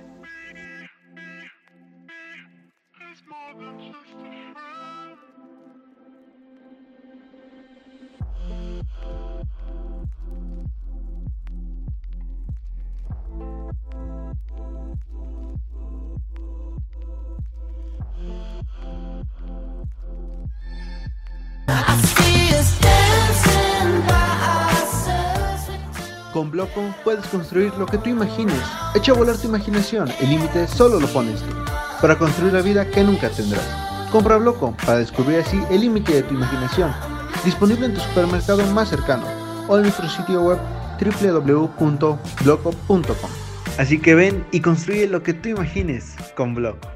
Con 26.43 26.51
Bloco 26.51 26.82
puedes 27.05 27.24
construir 27.26 27.72
lo 27.78 27.86
que 27.86 27.99
tú 27.99 28.11
imagines. 28.11 28.61
Echa 28.97 29.12
a 29.12 29.14
volar 29.14 29.36
tu 29.36 29.47
imaginación, 29.47 30.11
el 30.20 30.28
límite 30.28 30.66
solo 30.66 30.99
lo 30.99 31.07
pones 31.07 31.40
tú. 31.40 31.47
Para 32.01 32.18
construir 32.18 32.53
la 32.53 32.62
vida 32.62 32.90
que 32.90 33.05
nunca 33.05 33.30
tendrás. 33.30 33.64
Compra 34.11 34.38
Bloco 34.38 34.74
para 34.84 34.99
descubrir 34.99 35.38
así 35.38 35.62
el 35.70 35.82
límite 35.82 36.14
de 36.14 36.24
tu 36.24 36.34
imaginación. 36.34 36.93
Disponible 37.45 37.86
en 37.86 37.95
tu 37.95 38.01
supermercado 38.01 38.66
más 38.72 38.88
cercano 38.88 39.22
o 39.68 39.76
en 39.76 39.82
nuestro 39.82 40.09
sitio 40.09 40.43
web 40.43 40.59
www.bloco.com. 41.01 43.30
Así 43.78 44.01
que 44.01 44.16
ven 44.16 44.45
y 44.51 44.62
construye 44.62 45.07
lo 45.07 45.22
que 45.22 45.34
tú 45.34 45.51
imagines 45.51 46.16
con 46.34 46.57
Bloco. 46.57 46.91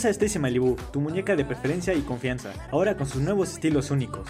Conoce 0.00 0.08
a 0.08 0.12
Stacy 0.12 0.38
Malibu, 0.38 0.76
tu 0.94 0.98
muñeca 0.98 1.36
de 1.36 1.44
preferencia 1.44 1.92
y 1.92 2.00
confianza, 2.00 2.54
ahora 2.70 2.96
con 2.96 3.06
sus 3.06 3.20
nuevos 3.20 3.52
estilos 3.52 3.90
únicos. 3.90 4.26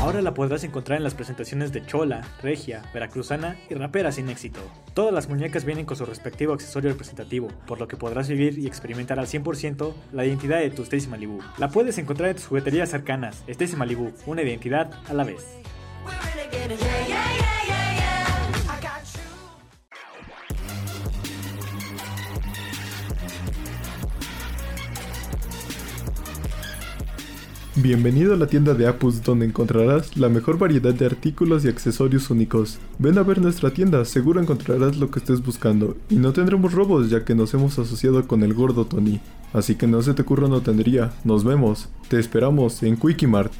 Ahora 0.00 0.20
la 0.20 0.34
podrás 0.34 0.64
encontrar 0.64 0.98
en 0.98 1.04
las 1.04 1.14
presentaciones 1.14 1.70
de 1.70 1.86
Chola, 1.86 2.22
Regia, 2.42 2.82
Veracruzana 2.92 3.56
y 3.68 3.74
Rapera 3.74 4.10
sin 4.10 4.28
éxito. 4.30 4.58
Todas 4.94 5.14
las 5.14 5.28
muñecas 5.28 5.64
vienen 5.64 5.86
con 5.86 5.96
su 5.96 6.04
respectivo 6.06 6.54
accesorio 6.54 6.90
representativo, 6.90 7.46
por 7.68 7.78
lo 7.78 7.86
que 7.86 7.96
podrás 7.96 8.28
vivir 8.28 8.58
y 8.58 8.66
experimentar 8.66 9.20
al 9.20 9.28
100% 9.28 9.94
la 10.10 10.26
identidad 10.26 10.58
de 10.58 10.70
tu 10.70 10.82
Stacy 10.82 11.06
Malibu. 11.06 11.38
La 11.58 11.68
puedes 11.68 11.98
encontrar 11.98 12.30
en 12.30 12.34
tus 12.34 12.48
jugueterías 12.48 12.90
cercanas. 12.90 13.44
Stacy 13.46 13.76
Malibu, 13.76 14.10
una 14.26 14.42
identidad 14.42 14.90
a 15.08 15.14
la 15.14 15.22
vez. 15.22 15.46
Bienvenido 27.82 28.34
a 28.34 28.36
la 28.36 28.46
tienda 28.46 28.74
de 28.74 28.86
Apus 28.86 29.22
donde 29.22 29.46
encontrarás 29.46 30.14
la 30.18 30.28
mejor 30.28 30.58
variedad 30.58 30.92
de 30.92 31.06
artículos 31.06 31.64
y 31.64 31.68
accesorios 31.68 32.28
únicos. 32.28 32.78
Ven 32.98 33.16
a 33.16 33.22
ver 33.22 33.40
nuestra 33.40 33.70
tienda, 33.70 34.04
seguro 34.04 34.38
encontrarás 34.38 34.98
lo 34.98 35.10
que 35.10 35.18
estés 35.18 35.42
buscando. 35.42 35.96
Y 36.10 36.16
no 36.16 36.34
tendremos 36.34 36.74
robos 36.74 37.08
ya 37.08 37.24
que 37.24 37.34
nos 37.34 37.54
hemos 37.54 37.78
asociado 37.78 38.28
con 38.28 38.42
el 38.42 38.52
gordo 38.52 38.84
Tony. 38.84 39.20
Así 39.54 39.76
que 39.76 39.86
no 39.86 40.02
se 40.02 40.12
te 40.12 40.20
ocurra 40.20 40.46
no 40.46 40.60
tendría. 40.60 41.14
Nos 41.24 41.42
vemos. 41.42 41.88
Te 42.08 42.18
esperamos 42.20 42.82
en 42.82 42.98
Quickie 42.98 43.26
Mart. 43.26 43.52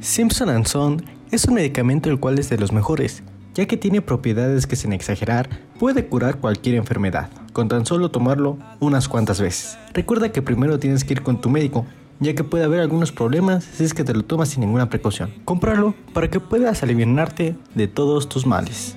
Simpson 0.00 0.66
Son 0.66 1.17
es 1.30 1.44
un 1.44 1.54
medicamento 1.54 2.10
el 2.10 2.18
cual 2.18 2.38
es 2.38 2.48
de 2.48 2.58
los 2.58 2.72
mejores, 2.72 3.22
ya 3.54 3.66
que 3.66 3.76
tiene 3.76 4.00
propiedades 4.00 4.66
que 4.66 4.76
sin 4.76 4.92
exagerar 4.92 5.48
puede 5.78 6.06
curar 6.06 6.38
cualquier 6.38 6.76
enfermedad, 6.76 7.28
con 7.52 7.68
tan 7.68 7.84
solo 7.86 8.10
tomarlo 8.10 8.58
unas 8.80 9.08
cuantas 9.08 9.40
veces. 9.40 9.76
Recuerda 9.92 10.32
que 10.32 10.42
primero 10.42 10.78
tienes 10.78 11.04
que 11.04 11.14
ir 11.14 11.22
con 11.22 11.40
tu 11.40 11.50
médico, 11.50 11.84
ya 12.20 12.34
que 12.34 12.44
puede 12.44 12.64
haber 12.64 12.80
algunos 12.80 13.12
problemas 13.12 13.64
si 13.64 13.84
es 13.84 13.94
que 13.94 14.04
te 14.04 14.14
lo 14.14 14.22
tomas 14.22 14.48
sin 14.48 14.60
ninguna 14.60 14.88
precaución. 14.88 15.32
Cómpralo 15.44 15.94
para 16.14 16.28
que 16.28 16.40
puedas 16.40 16.82
aliviarte 16.82 17.56
de 17.74 17.88
todos 17.88 18.28
tus 18.28 18.46
males. 18.46 18.96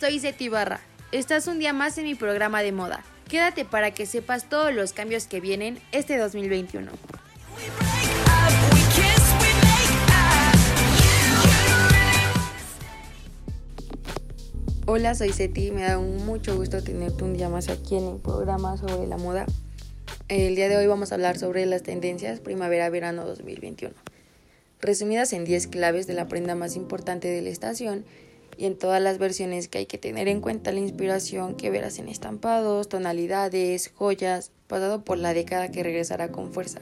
soy 0.00 0.18
Seti 0.18 0.48
Barra. 0.48 0.80
Estás 1.10 1.46
un 1.46 1.58
día 1.58 1.72
más 1.72 1.96
en 1.96 2.04
mi 2.04 2.14
programa 2.14 2.62
de 2.62 2.72
moda. 2.72 3.02
Quédate 3.28 3.64
para 3.64 3.92
que 3.92 4.06
sepas 4.06 4.48
todos 4.48 4.74
los 4.74 4.92
cambios 4.92 5.26
que 5.26 5.40
vienen 5.40 5.78
este 5.92 6.18
2021. 6.18 6.92
Hola, 14.86 15.14
soy 15.14 15.32
Seti. 15.32 15.70
Me 15.70 15.82
da 15.82 15.98
mucho 15.98 16.56
gusto 16.56 16.82
tenerte 16.82 17.24
un 17.24 17.34
día 17.34 17.48
más 17.48 17.68
aquí 17.68 17.96
en 17.96 18.06
el 18.06 18.16
programa 18.18 18.76
sobre 18.76 19.06
la 19.06 19.16
moda. 19.16 19.46
El 20.28 20.56
día 20.56 20.68
de 20.68 20.76
hoy 20.76 20.86
vamos 20.86 21.10
a 21.10 21.14
hablar 21.14 21.38
sobre 21.38 21.64
las 21.66 21.82
tendencias 21.82 22.40
primavera-verano 22.40 23.24
2021. 23.24 23.94
Resumidas 24.80 25.32
en 25.32 25.44
10 25.44 25.68
claves 25.68 26.06
de 26.06 26.14
la 26.14 26.28
prenda 26.28 26.54
más 26.54 26.76
importante 26.76 27.28
de 27.28 27.40
la 27.40 27.48
estación 27.48 28.04
y 28.56 28.66
en 28.66 28.78
todas 28.78 29.02
las 29.02 29.18
versiones 29.18 29.68
que 29.68 29.78
hay 29.78 29.86
que 29.86 29.98
tener 29.98 30.28
en 30.28 30.40
cuenta 30.40 30.72
la 30.72 30.80
inspiración 30.80 31.54
que 31.54 31.70
verás 31.70 31.98
en 31.98 32.08
estampados, 32.08 32.88
tonalidades, 32.88 33.92
joyas, 33.94 34.52
pasado 34.66 35.04
por 35.04 35.18
la 35.18 35.34
década 35.34 35.70
que 35.70 35.82
regresará 35.82 36.32
con 36.32 36.52
fuerza. 36.52 36.80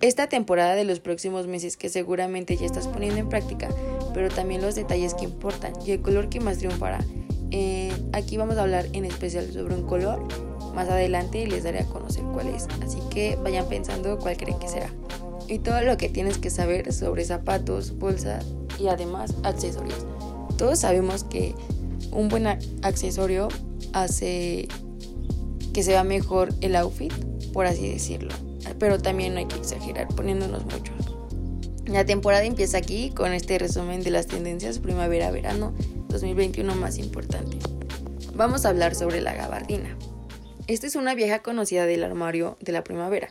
Esta 0.00 0.28
temporada 0.28 0.76
de 0.76 0.84
los 0.84 1.00
próximos 1.00 1.48
meses 1.48 1.76
que 1.76 1.88
seguramente 1.88 2.56
ya 2.56 2.66
estás 2.66 2.86
poniendo 2.86 3.18
en 3.18 3.28
práctica, 3.28 3.68
pero 4.14 4.28
también 4.28 4.62
los 4.62 4.76
detalles 4.76 5.14
que 5.14 5.24
importan 5.24 5.72
y 5.84 5.90
el 5.90 6.02
color 6.02 6.28
que 6.28 6.38
más 6.38 6.58
triunfará. 6.58 7.04
Eh, 7.50 7.92
aquí 8.12 8.36
vamos 8.36 8.56
a 8.58 8.62
hablar 8.62 8.86
en 8.92 9.04
especial 9.04 9.52
sobre 9.52 9.74
un 9.74 9.86
color. 9.86 10.22
Más 10.72 10.88
adelante 10.88 11.44
les 11.46 11.64
daré 11.64 11.80
a 11.80 11.86
conocer 11.86 12.22
cuál 12.32 12.48
es, 12.48 12.68
así 12.80 12.98
que 13.10 13.36
vayan 13.42 13.68
pensando 13.68 14.18
cuál 14.18 14.36
creen 14.36 14.58
que 14.60 14.68
será. 14.68 14.92
Y 15.48 15.58
todo 15.58 15.80
lo 15.82 15.96
que 15.96 16.08
tienes 16.08 16.38
que 16.38 16.50
saber 16.50 16.92
sobre 16.92 17.24
zapatos, 17.24 17.98
bolsas 17.98 18.46
y 18.78 18.86
además 18.86 19.34
accesorios. 19.42 20.06
Todos 20.58 20.80
sabemos 20.80 21.24
que 21.24 21.54
un 22.10 22.28
buen 22.28 22.46
accesorio 22.82 23.48
hace 23.92 24.68
que 25.72 25.82
se 25.82 25.92
vea 25.92 26.04
mejor 26.04 26.52
el 26.60 26.76
outfit, 26.76 27.12
por 27.52 27.66
así 27.66 27.88
decirlo. 27.88 28.34
Pero 28.78 28.98
también 28.98 29.34
no 29.34 29.38
hay 29.38 29.46
que 29.46 29.56
exagerar 29.56 30.08
poniéndonos 30.08 30.64
muchos. 30.64 30.94
La 31.86 32.04
temporada 32.04 32.44
empieza 32.44 32.76
aquí 32.76 33.10
con 33.10 33.32
este 33.32 33.58
resumen 33.58 34.02
de 34.02 34.10
las 34.10 34.26
tendencias 34.26 34.78
primavera-verano 34.78 35.72
2021 36.08 36.74
más 36.74 36.98
importante. 36.98 37.58
Vamos 38.34 38.66
a 38.66 38.70
hablar 38.70 38.94
sobre 38.94 39.20
la 39.20 39.34
gabardina. 39.34 39.96
Esta 40.66 40.86
es 40.86 40.96
una 40.96 41.14
vieja 41.14 41.38
conocida 41.38 41.86
del 41.86 42.04
armario 42.04 42.58
de 42.60 42.72
la 42.72 42.84
primavera. 42.84 43.28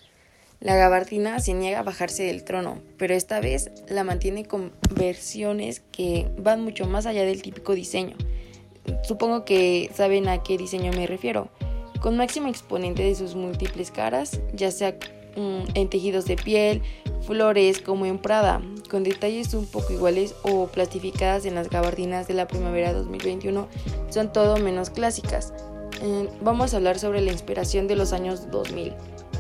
La 0.60 0.76
gabardina 0.76 1.40
se 1.40 1.54
niega 1.54 1.80
a 1.80 1.84
bajarse 1.84 2.24
del 2.24 2.44
trono, 2.44 2.82
pero 2.98 3.14
esta 3.14 3.40
vez 3.40 3.70
la 3.88 4.04
mantiene 4.04 4.46
con 4.46 4.72
versiones 4.96 5.84
que 5.92 6.32
van 6.40 6.64
mucho 6.64 6.88
más 6.88 7.06
allá 7.06 7.24
del 7.26 7.44
típico 7.44 7.76
diseño. 7.76 8.18
Supongo 9.04 9.46
que 9.46 9.92
saben 9.94 10.28
a 10.28 10.42
qué 10.42 10.58
diseño 10.58 10.92
me 10.94 11.06
refiero. 11.06 11.50
Con 12.02 12.18
máximo 12.18 12.48
exponente 12.48 13.04
de 13.04 13.14
sus 13.14 13.36
múltiples 13.36 13.92
caras, 13.92 14.42
ya 14.52 14.72
sea 14.72 14.98
mm, 15.36 15.76
en 15.76 15.90
tejidos 15.90 16.26
de 16.26 16.38
piel, 16.38 16.82
flores 17.22 17.80
como 17.80 18.08
en 18.08 18.18
Prada, 18.18 18.60
con 18.90 19.04
detalles 19.04 19.54
un 19.54 19.68
poco 19.68 19.94
iguales 19.94 20.34
o 20.42 20.68
plastificadas 20.68 21.46
en 21.46 21.54
las 21.54 21.70
gabardinas 21.70 22.28
de 22.28 22.34
la 22.34 22.48
primavera 22.48 22.94
2021, 22.94 23.68
son 24.10 24.34
todo 24.34 24.58
menos 24.58 24.90
clásicas. 24.90 25.54
Eh, 26.02 26.30
vamos 26.42 26.74
a 26.74 26.78
hablar 26.78 26.98
sobre 26.98 27.22
la 27.22 27.32
inspiración 27.32 27.88
de 27.88 27.96
los 27.96 28.12
años 28.12 28.50
2000. 28.50 28.94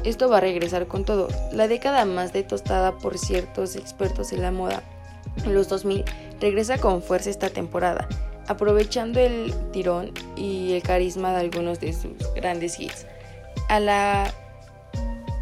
Esto 0.08 0.30
va 0.30 0.38
a 0.38 0.40
regresar 0.40 0.88
con 0.88 1.04
todo. 1.04 1.28
La 1.52 1.68
década 1.68 2.06
más 2.06 2.32
detostada 2.32 2.98
por 2.98 3.18
ciertos 3.18 3.76
expertos 3.76 4.32
en 4.32 4.42
la 4.42 4.52
moda, 4.52 4.82
los 5.46 5.68
2000, 5.68 6.06
regresa 6.40 6.78
con 6.78 7.02
fuerza 7.02 7.30
esta 7.30 7.50
temporada, 7.50 8.08
aprovechando 8.48 9.20
el 9.20 9.54
tirón 9.74 10.14
y 10.38 10.72
el 10.72 10.82
carisma 10.82 11.34
de 11.34 11.42
algunos 11.42 11.82
de 11.82 11.92
sus 11.92 12.14
grandes 12.34 12.80
hits. 12.80 13.06
A 13.68 13.82
la 13.82 14.34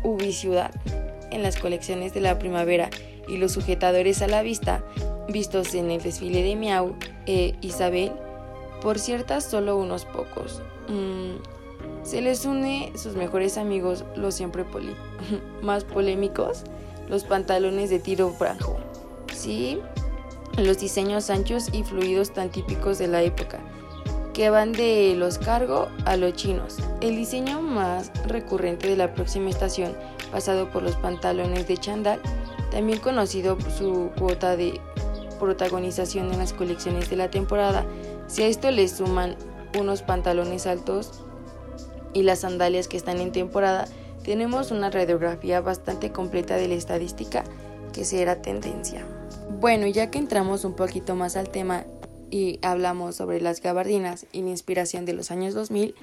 ubicidad 0.02 0.72
en 1.30 1.44
las 1.44 1.58
colecciones 1.58 2.16
de 2.16 2.22
la 2.22 2.40
primavera 2.40 2.90
y 3.28 3.38
los 3.38 3.52
sujetadores 3.52 4.24
a 4.24 4.28
la 4.28 4.42
vista, 4.42 4.84
vistos 5.30 5.76
en 5.76 5.92
el 5.92 6.02
desfile 6.02 6.42
de 6.42 6.56
Miau 6.56 6.96
e 7.28 7.54
Isabel, 7.62 8.14
por 8.82 8.98
ciertas 8.98 9.44
solo 9.44 9.78
unos 9.78 10.06
pocos. 10.06 10.64
Mm, 10.88 11.55
se 12.06 12.22
les 12.22 12.46
une 12.46 12.92
sus 12.96 13.16
mejores 13.16 13.58
amigos, 13.58 14.06
los 14.16 14.36
siempre 14.36 14.64
poli- 14.64 14.96
más 15.62 15.84
polémicos, 15.84 16.64
los 17.10 17.24
pantalones 17.26 17.90
de 17.90 18.00
tiro 18.00 18.30
franco. 18.30 18.78
Sí, 19.34 19.80
los 20.58 20.78
diseños 20.78 21.30
anchos 21.30 21.68
y 21.74 21.84
fluidos 21.84 22.32
tan 22.32 22.50
típicos 22.50 22.98
de 23.00 23.08
la 23.08 23.22
época, 23.24 23.60
que 24.34 24.50
van 24.50 24.72
de 24.72 25.16
los 25.18 25.38
cargo 25.38 25.88
a 26.06 26.16
los 26.16 26.34
chinos. 26.34 26.78
El 27.02 27.16
diseño 27.18 27.62
más 27.62 28.12
recurrente 28.28 28.88
de 28.88 28.96
la 28.96 29.14
próxima 29.14 29.50
estación, 29.50 29.94
pasado 30.32 30.70
por 30.72 30.84
los 30.84 30.96
pantalones 30.96 31.68
de 31.68 31.78
chandal, 31.78 32.22
también 32.72 33.00
conocido 33.00 33.58
por 33.58 33.72
su 33.72 34.12
cuota 34.18 34.56
de 34.56 34.80
protagonización 35.40 36.32
en 36.32 36.40
las 36.40 36.54
colecciones 36.54 37.10
de 37.10 37.16
la 37.18 37.30
temporada. 37.30 37.86
Si 38.28 38.44
a 38.44 38.48
esto 38.48 38.72
le 38.72 38.88
suman 38.88 39.36
unos 39.78 40.02
pantalones 40.02 40.66
altos 40.68 41.25
y 42.16 42.24
las 42.24 42.40
sandalias 42.40 42.88
que 42.88 42.98
están 42.98 43.20
en 43.20 43.32
temporada, 43.32 43.88
tenemos 44.24 44.72
una 44.72 44.90
radiografía 44.90 45.62
bastante 45.62 46.12
completa 46.12 46.56
de 46.56 46.70
la 46.70 46.74
estadística 46.74 47.44
que 47.94 48.06
será 48.06 48.42
tendencia. 48.42 49.06
Bueno, 49.60 49.86
ya 49.86 50.10
que 50.10 50.18
entramos 50.18 50.64
un 50.66 50.74
poquito 50.74 51.16
más 51.16 51.36
al 51.36 51.50
tema 51.50 51.86
y 52.32 52.60
hablamos 52.64 53.18
sobre 53.18 53.42
las 53.42 53.62
gabardinas 53.62 54.26
y 54.32 54.42
la 54.42 54.50
inspiración 54.50 55.06
de 55.06 55.14
los 55.14 55.30
años 55.30 55.54
2000, 55.54 55.94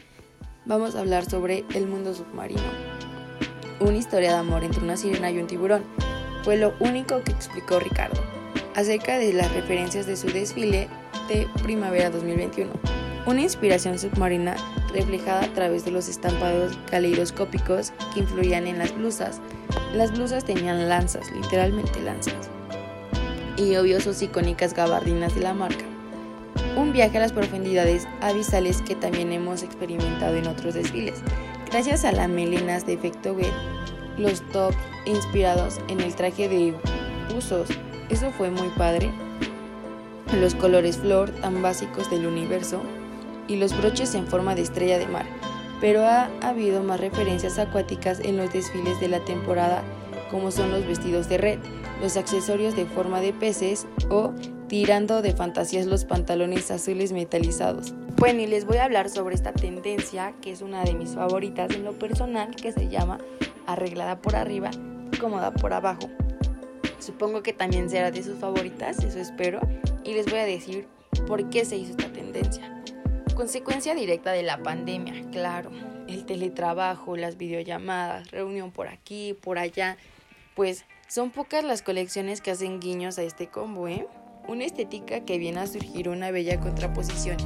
vamos 0.67 0.95
a 0.95 1.01
hablar 1.01 1.29
sobre 1.29 1.65
el 1.75 1.89
mundo 1.89 2.15
submarino. 2.15 2.61
Una 3.81 3.97
historia 3.97 4.33
de 4.33 4.39
amor 4.39 4.65
entre 4.65 4.85
una 4.85 4.97
sirena 4.97 5.31
y 5.31 5.39
un 5.39 5.47
tiburón 5.47 5.83
fue 6.45 6.57
lo 6.57 6.75
único 6.79 7.23
que 7.25 7.33
explicó 7.33 7.81
Ricardo 7.81 8.21
acerca 8.75 9.19
de 9.19 9.33
las 9.33 9.51
referencias 9.53 10.07
de 10.07 10.17
su 10.17 10.29
desfile 10.29 10.89
de 11.29 11.49
primavera 11.63 12.11
2021. 12.11 13.02
Una 13.25 13.43
inspiración 13.43 14.01
submarina 14.01 14.57
reflejada 14.93 15.45
a 15.45 15.55
través 15.55 15.85
de 15.85 15.93
los 15.93 16.09
estampados 16.09 16.77
caleidoscópicos 16.91 17.93
que 18.13 18.21
influían 18.21 18.67
en 18.67 18.79
las 18.79 18.93
blusas. 18.93 19.41
Las 19.95 20.11
blusas 20.11 20.45
tenían 20.45 20.89
lanzas, 20.89 21.31
literalmente 21.31 22.03
lanzas. 22.03 22.51
Y 23.57 23.77
obvio 23.77 24.01
sus 24.01 24.21
icónicas 24.23 24.75
gabardinas 24.75 25.37
de 25.37 25.43
la 25.43 25.55
marca. 25.55 25.85
Un 26.77 26.93
viaje 26.93 27.19
a 27.19 27.21
las 27.21 27.33
profundidades 27.33 28.09
abisales 28.21 28.83
que 28.83 28.97
también 28.97 29.31
hemos 29.31 29.63
experimentado 29.63 30.35
en 30.35 30.49
otros 30.49 30.75
desfiles. 30.75 31.23
Gracias 31.71 32.05
a 32.05 32.11
las 32.11 32.29
melenas 32.29 32.87
de 32.87 32.95
efecto 32.95 33.35
web, 33.35 33.53
los 34.19 34.41
tops 34.51 34.77
inspirados 35.07 35.79
en 35.87 36.01
el 36.01 36.13
traje 36.17 36.49
de 36.49 36.75
buzos, 37.33 37.69
eso 38.09 38.33
fue 38.33 38.51
muy 38.51 38.69
padre. 38.71 39.13
Los 40.41 40.57
colores 40.57 40.97
flor 40.97 41.31
tan 41.31 41.63
básicos 41.63 42.11
del 42.11 42.27
universo 42.27 42.83
y 43.49 43.57
los 43.57 43.77
broches 43.77 44.15
en 44.15 44.27
forma 44.27 44.55
de 44.55 44.63
estrella 44.63 44.99
de 44.99 45.07
mar. 45.07 45.27
Pero 45.81 46.05
ha 46.05 46.31
habido 46.41 46.83
más 46.83 47.01
referencias 47.01 47.59
acuáticas 47.59 48.21
en 48.21 48.37
los 48.37 48.53
desfiles 48.53 49.01
de 49.01 49.09
la 49.09 49.21
temporada, 49.25 49.83
como 50.31 50.51
son 50.51 50.71
los 50.71 50.87
vestidos 50.87 51.29
de 51.29 51.39
red, 51.39 51.59
los 52.01 52.17
accesorios 52.17 52.77
de 52.77 52.87
forma 52.87 53.21
de 53.21 53.33
peces 53.33 53.87
o 54.09 54.33
tirando 54.69 55.23
de 55.23 55.35
fantasías 55.35 55.87
los 55.87 56.05
pantalones 56.05 56.71
azules 56.71 57.13
metalizados. 57.13 57.95
Bueno, 58.17 58.41
y 58.41 58.47
les 58.47 58.65
voy 58.65 58.79
a 58.79 58.85
hablar 58.85 59.11
sobre 59.11 59.35
esta 59.35 59.53
tendencia 59.53 60.33
que 60.41 60.53
es 60.53 60.63
una 60.63 60.85
de 60.85 60.95
mis 60.95 61.11
favoritas 61.11 61.75
en 61.75 61.85
lo 61.85 61.93
personal, 61.93 62.55
que 62.55 62.73
se 62.73 62.89
llama 62.89 63.19
arreglada 63.67 64.21
por 64.21 64.37
arriba, 64.37 64.71
cómoda 65.21 65.53
por 65.53 65.73
abajo. 65.73 66.09
Supongo 66.99 67.43
que 67.43 67.53
también 67.53 67.91
será 67.91 68.11
de 68.11 68.23
sus 68.23 68.39
favoritas, 68.39 69.03
eso 69.03 69.19
espero, 69.19 69.61
y 70.05 70.15
les 70.15 70.27
voy 70.27 70.39
a 70.39 70.45
decir 70.45 70.87
por 71.27 71.51
qué 71.51 71.65
se 71.65 71.77
hizo 71.77 71.91
esta 71.91 72.13
tendencia. 72.13 72.82
Consecuencia 73.35 73.95
directa 73.95 74.33
de 74.33 74.43
la 74.43 74.63
pandemia, 74.63 75.15
claro. 75.31 75.71
El 76.07 76.27
teletrabajo, 76.27 77.17
las 77.17 77.39
videollamadas, 77.39 78.31
reunión 78.31 78.71
por 78.71 78.89
aquí, 78.89 79.35
por 79.41 79.59
allá. 79.59 79.97
Pues 80.55 80.85
son 81.09 81.31
pocas 81.31 81.65
las 81.65 81.83
colecciones 81.83 82.41
que 82.41 82.51
hacen 82.51 82.79
guiños 82.79 83.19
a 83.19 83.23
este 83.23 83.49
combo, 83.49 83.89
¿eh? 83.89 84.07
Una 84.49 84.65
estética 84.65 85.21
que 85.21 85.39
viene 85.39 85.61
a 85.61 85.67
surgir 85.67 86.09
una 86.09 86.31
bella 86.31 86.61
contraposición 86.61 87.37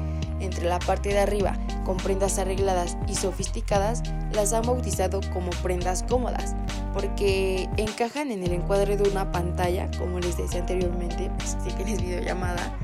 entre 0.41 0.67
la 0.67 0.79
parte 0.81 1.11
de 1.11 1.19
arriba, 1.19 1.57
con 1.85 1.97
prendas 1.97 2.39
arregladas 2.39 2.97
y 3.09 3.15
sofisticadas, 3.15 4.03
las 4.33 4.53
han 4.53 4.63
bautizado 4.67 5.21
como 5.33 5.51
prendas 5.63 6.03
cómodas, 6.03 6.55
porque 6.93 7.69
encajan 7.77 8.33
en 8.33 8.43
el 8.43 8.53
encuadre 8.53 8.97
de 8.97 9.09
una 9.09 9.31
pantalla, 9.31 9.89
como 9.99 10.21
les 10.21 10.37
decía 10.37 10.61
anteriormente, 10.61 11.31
pues 11.39 11.57
si 11.65 11.73
tienes 11.75 12.03
videollamada, 12.03 12.77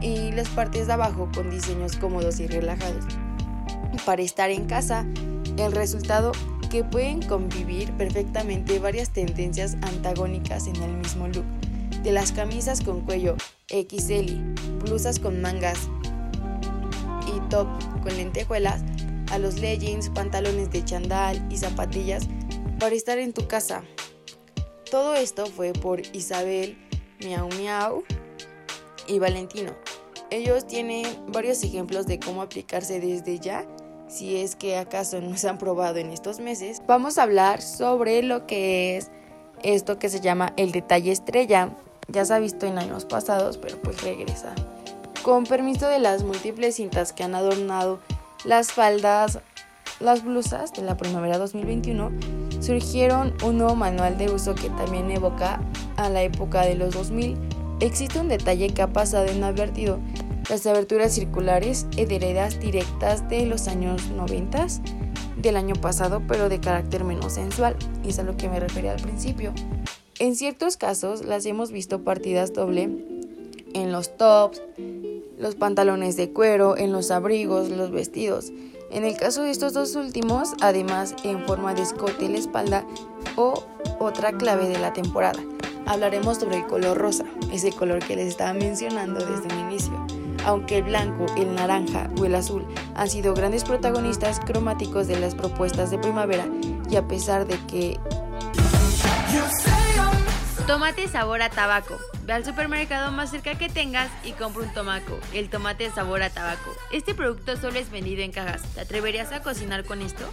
y 0.00 0.32
las 0.32 0.48
partes 0.48 0.86
de 0.86 0.92
abajo 0.92 1.28
con 1.34 1.50
diseños 1.50 1.96
cómodos 1.96 2.40
y 2.40 2.46
relajados. 2.46 3.04
Para 4.04 4.22
estar 4.22 4.50
en 4.50 4.66
casa, 4.66 5.06
el 5.56 5.72
resultado 5.72 6.32
que 6.70 6.84
pueden 6.84 7.22
convivir 7.22 7.92
perfectamente 7.92 8.78
varias 8.78 9.10
tendencias 9.10 9.76
antagónicas 9.82 10.66
en 10.66 10.76
el 10.76 10.96
mismo 10.96 11.28
look, 11.28 11.44
de 12.02 12.12
las 12.12 12.32
camisas 12.32 12.80
con 12.82 13.00
cuello 13.02 13.36
XL, 13.68 14.34
blusas 14.84 15.18
con 15.18 15.40
mangas 15.40 15.88
y 17.26 17.40
top 17.48 17.66
con 18.02 18.16
lentejuelas, 18.16 18.82
a 19.32 19.38
los 19.38 19.58
leggings, 19.58 20.10
pantalones 20.10 20.70
de 20.70 20.84
chandal 20.84 21.44
y 21.50 21.56
zapatillas 21.56 22.28
para 22.78 22.94
estar 22.94 23.18
en 23.18 23.32
tu 23.32 23.48
casa. 23.48 23.82
Todo 24.90 25.14
esto 25.14 25.46
fue 25.46 25.72
por 25.72 26.00
Isabel, 26.14 26.78
Miau 27.20 27.48
Miau 27.58 28.04
y 29.06 29.18
Valentino. 29.18 29.72
Ellos 30.30 30.66
tienen 30.66 31.06
varios 31.28 31.62
ejemplos 31.62 32.06
de 32.06 32.18
cómo 32.18 32.42
aplicarse 32.42 33.00
desde 33.00 33.38
ya, 33.38 33.64
si 34.08 34.36
es 34.36 34.56
que 34.56 34.76
acaso 34.76 35.20
no 35.20 35.36
se 35.36 35.48
han 35.48 35.58
probado 35.58 35.98
en 35.98 36.10
estos 36.10 36.40
meses. 36.40 36.82
Vamos 36.86 37.18
a 37.18 37.22
hablar 37.22 37.62
sobre 37.62 38.22
lo 38.22 38.46
que 38.46 38.96
es 38.96 39.10
esto 39.62 39.98
que 39.98 40.08
se 40.08 40.20
llama 40.20 40.52
el 40.56 40.72
detalle 40.72 41.12
estrella. 41.12 41.76
Ya 42.08 42.24
se 42.24 42.34
ha 42.34 42.38
visto 42.38 42.66
en 42.66 42.78
años 42.78 43.04
pasados, 43.04 43.58
pero 43.58 43.80
pues 43.80 44.02
regresa. 44.02 44.54
Con 45.22 45.44
permiso 45.44 45.88
de 45.88 45.98
las 45.98 46.22
múltiples 46.22 46.76
cintas 46.76 47.12
que 47.12 47.24
han 47.24 47.34
adornado 47.34 48.00
las 48.44 48.72
faldas, 48.72 49.40
las 49.98 50.22
blusas 50.22 50.72
de 50.72 50.82
la 50.82 50.96
primavera 50.96 51.38
2021, 51.38 52.12
surgieron 52.60 53.34
un 53.44 53.58
nuevo 53.58 53.74
manual 53.74 54.18
de 54.18 54.30
uso 54.30 54.54
que 54.54 54.70
también 54.70 55.10
evoca 55.10 55.60
a 55.96 56.08
la 56.08 56.22
época 56.22 56.62
de 56.62 56.76
los 56.76 56.94
2000 56.94 57.36
Existe 57.80 58.18
un 58.18 58.28
detalle 58.28 58.70
que 58.70 58.82
ha 58.82 58.92
pasado 58.92 59.30
inadvertido. 59.30 59.98
Las 60.48 60.66
aberturas 60.66 61.12
circulares 61.12 61.86
heredas 61.96 62.58
directas 62.58 63.28
de 63.28 63.44
los 63.44 63.68
años 63.68 64.08
90 64.10 64.66
del 65.36 65.56
año 65.56 65.74
pasado, 65.74 66.22
pero 66.26 66.48
de 66.48 66.60
carácter 66.60 67.04
menos 67.04 67.34
sensual, 67.34 67.76
es 68.06 68.18
a 68.18 68.22
lo 68.22 68.36
que 68.36 68.48
me 68.48 68.60
refería 68.60 68.92
al 68.92 69.02
principio. 69.02 69.52
En 70.18 70.34
ciertos 70.34 70.78
casos 70.78 71.24
las 71.24 71.44
hemos 71.44 71.70
visto 71.70 72.02
partidas 72.02 72.54
doble 72.54 72.88
en 73.74 73.92
los 73.92 74.16
tops, 74.16 74.62
los 75.38 75.54
pantalones 75.54 76.16
de 76.16 76.30
cuero, 76.30 76.78
en 76.78 76.92
los 76.92 77.10
abrigos, 77.10 77.68
los 77.68 77.90
vestidos. 77.90 78.52
En 78.90 79.04
el 79.04 79.16
caso 79.16 79.42
de 79.42 79.50
estos 79.50 79.72
dos 79.72 79.94
últimos, 79.96 80.54
además 80.60 81.14
en 81.24 81.44
forma 81.46 81.74
de 81.74 81.82
escote 81.82 82.26
en 82.26 82.32
la 82.32 82.38
espalda 82.38 82.84
o 83.36 83.64
otra 83.98 84.32
clave 84.32 84.68
de 84.68 84.78
la 84.78 84.92
temporada 84.92 85.40
hablaremos 85.86 86.38
sobre 86.38 86.58
el 86.58 86.66
color 86.66 86.98
rosa, 86.98 87.24
ese 87.50 87.72
color 87.72 88.00
que 88.00 88.16
les 88.16 88.26
estaba 88.26 88.52
mencionando 88.52 89.24
desde 89.24 89.54
un 89.54 89.70
inicio. 89.70 90.06
Aunque 90.44 90.78
el 90.78 90.84
blanco, 90.84 91.26
el 91.36 91.54
naranja 91.54 92.10
o 92.20 92.24
el 92.24 92.34
azul 92.34 92.66
han 92.94 93.08
sido 93.08 93.34
grandes 93.34 93.64
protagonistas 93.64 94.38
cromáticos 94.40 95.08
de 95.08 95.18
las 95.18 95.34
propuestas 95.34 95.90
de 95.90 95.98
primavera 95.98 96.46
y 96.90 96.96
a 96.96 97.08
pesar 97.08 97.46
de 97.46 97.58
que... 97.66 97.98
Tomate 100.66 101.06
sabor 101.06 101.42
a 101.42 101.48
tabaco. 101.48 101.96
Ve 102.24 102.32
al 102.32 102.44
supermercado 102.44 103.12
más 103.12 103.30
cerca 103.30 103.54
que 103.54 103.68
tengas 103.68 104.10
y 104.24 104.32
compra 104.32 104.64
un 104.64 104.74
tomaco, 104.74 105.16
el 105.32 105.48
tomate 105.48 105.88
sabor 105.90 106.24
a 106.24 106.30
tabaco. 106.30 106.74
Este 106.90 107.14
producto 107.14 107.56
solo 107.56 107.78
es 107.78 107.88
vendido 107.92 108.22
en 108.22 108.32
cajas. 108.32 108.62
¿Te 108.74 108.80
atreverías 108.80 109.30
a 109.30 109.42
cocinar 109.42 109.84
con 109.84 110.02
esto? 110.02 110.24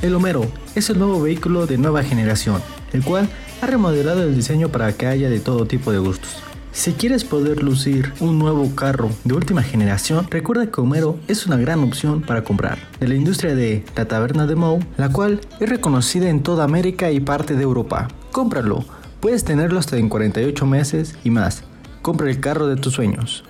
El 0.00 0.14
Homero 0.14 0.50
es 0.74 0.88
el 0.88 0.98
nuevo 0.98 1.20
vehículo 1.20 1.66
de 1.66 1.76
nueva 1.76 2.02
generación, 2.02 2.62
el 2.94 3.04
cual 3.04 3.28
ha 3.60 3.66
remodelado 3.66 4.22
el 4.22 4.34
diseño 4.34 4.70
para 4.70 4.94
que 4.94 5.06
haya 5.06 5.28
de 5.28 5.40
todo 5.40 5.66
tipo 5.66 5.92
de 5.92 5.98
gustos. 5.98 6.42
Si 6.72 6.94
quieres 6.94 7.22
poder 7.24 7.62
lucir 7.62 8.14
un 8.18 8.38
nuevo 8.38 8.74
carro 8.74 9.10
de 9.24 9.34
última 9.34 9.62
generación, 9.62 10.26
recuerda 10.30 10.66
que 10.66 10.80
Homero 10.80 11.18
es 11.28 11.46
una 11.46 11.58
gran 11.58 11.80
opción 11.80 12.22
para 12.22 12.44
comprar. 12.44 12.78
De 12.98 13.08
la 13.08 13.14
industria 13.14 13.54
de 13.54 13.84
la 13.94 14.06
taberna 14.06 14.46
de 14.46 14.56
Moe, 14.56 14.80
la 14.96 15.10
cual 15.10 15.42
es 15.60 15.68
reconocida 15.68 16.30
en 16.30 16.42
toda 16.42 16.64
América 16.64 17.10
y 17.10 17.20
parte 17.20 17.56
de 17.56 17.62
Europa. 17.62 18.08
Cómpralo, 18.32 18.86
puedes 19.20 19.44
tenerlo 19.44 19.78
hasta 19.78 19.98
en 19.98 20.08
48 20.08 20.64
meses 20.64 21.14
y 21.22 21.30
más. 21.30 21.62
Compra 22.00 22.30
el 22.30 22.40
carro 22.40 22.66
de 22.66 22.76
tus 22.76 22.94
sueños. 22.94 23.44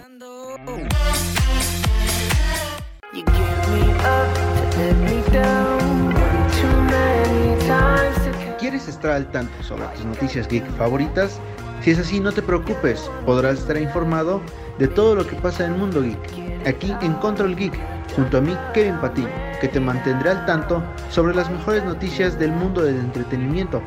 ¿Quieres 8.58 8.88
estar 8.88 9.12
al 9.12 9.30
tanto 9.30 9.62
sobre 9.62 9.86
tus 9.94 10.04
noticias 10.04 10.48
geek 10.48 10.68
favoritas? 10.76 11.38
Si 11.82 11.90
es 11.90 11.98
así, 11.98 12.20
no 12.20 12.30
te 12.30 12.42
preocupes, 12.42 13.10
podrás 13.26 13.58
estar 13.58 13.76
informado 13.76 14.40
de 14.78 14.86
todo 14.86 15.16
lo 15.16 15.26
que 15.26 15.34
pasa 15.34 15.66
en 15.66 15.72
el 15.72 15.78
mundo 15.78 16.00
geek, 16.00 16.66
aquí 16.66 16.94
en 17.02 17.14
Control 17.14 17.56
Geek, 17.56 17.76
junto 18.14 18.38
a 18.38 18.40
mí, 18.40 18.56
Kevin 18.72 19.00
Patiño, 19.00 19.28
que 19.60 19.66
te 19.66 19.80
mantendré 19.80 20.30
al 20.30 20.46
tanto 20.46 20.80
sobre 21.10 21.34
las 21.34 21.50
mejores 21.50 21.82
noticias 21.84 22.38
del 22.38 22.52
mundo 22.52 22.82
del 22.82 22.96
entretenimiento, 22.96 23.82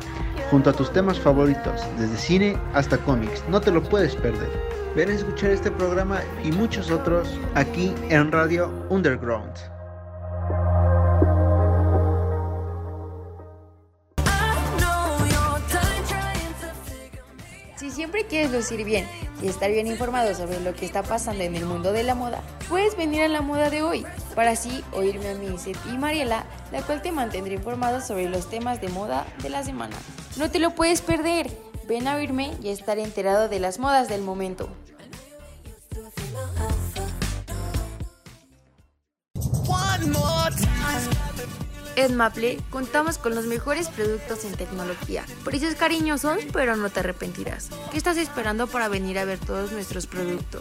junto 0.50 0.68
a 0.68 0.72
tus 0.74 0.92
temas 0.92 1.18
favoritos, 1.18 1.80
desde 1.98 2.16
cine 2.18 2.58
hasta 2.74 2.98
cómics, 2.98 3.42
no 3.48 3.62
te 3.62 3.70
lo 3.70 3.82
puedes 3.82 4.14
perder. 4.14 4.50
Ven 4.94 5.08
a 5.08 5.14
escuchar 5.14 5.50
este 5.50 5.70
programa 5.70 6.20
y 6.44 6.52
muchos 6.52 6.90
otros 6.90 7.28
aquí 7.54 7.94
en 8.10 8.30
Radio 8.30 8.70
Underground. 8.90 9.75
Siempre 18.06 18.24
quieres 18.28 18.52
lucir 18.52 18.84
bien 18.84 19.04
y 19.42 19.48
estar 19.48 19.68
bien 19.68 19.88
informado 19.88 20.32
sobre 20.32 20.60
lo 20.60 20.72
que 20.74 20.86
está 20.86 21.02
pasando 21.02 21.42
en 21.42 21.56
el 21.56 21.64
mundo 21.64 21.92
de 21.92 22.04
la 22.04 22.14
moda, 22.14 22.40
puedes 22.68 22.96
venir 22.96 23.22
a 23.22 23.26
la 23.28 23.42
moda 23.42 23.68
de 23.68 23.82
hoy 23.82 24.06
para 24.36 24.52
así 24.52 24.84
oírme 24.92 25.30
a 25.30 25.34
mí, 25.34 25.58
Seth 25.58 25.76
y 25.92 25.98
Mariela, 25.98 26.46
la 26.70 26.82
cual 26.82 27.02
te 27.02 27.10
mantendré 27.10 27.54
informado 27.54 28.00
sobre 28.00 28.28
los 28.28 28.48
temas 28.48 28.80
de 28.80 28.90
moda 28.90 29.26
de 29.42 29.50
la 29.50 29.64
semana. 29.64 29.96
No 30.36 30.52
te 30.52 30.60
lo 30.60 30.70
puedes 30.76 31.00
perder. 31.00 31.50
Ven 31.88 32.06
a 32.06 32.14
oírme 32.14 32.52
y 32.62 32.68
estar 32.68 32.96
enterado 33.00 33.48
de 33.48 33.58
las 33.58 33.80
modas 33.80 34.08
del 34.08 34.22
momento. 34.22 34.68
En 41.96 42.14
Maple 42.14 42.58
contamos 42.68 43.16
con 43.16 43.34
los 43.34 43.46
mejores 43.46 43.88
productos 43.88 44.44
en 44.44 44.52
tecnología, 44.52 45.24
precios 45.46 45.74
cariñosos, 45.76 46.36
pero 46.52 46.76
no 46.76 46.90
te 46.90 47.00
arrepentirás. 47.00 47.70
¿Qué 47.90 47.96
estás 47.96 48.18
esperando 48.18 48.66
para 48.66 48.88
venir 48.88 49.18
a 49.18 49.24
ver 49.24 49.38
todos 49.38 49.72
nuestros 49.72 50.06
productos? 50.06 50.60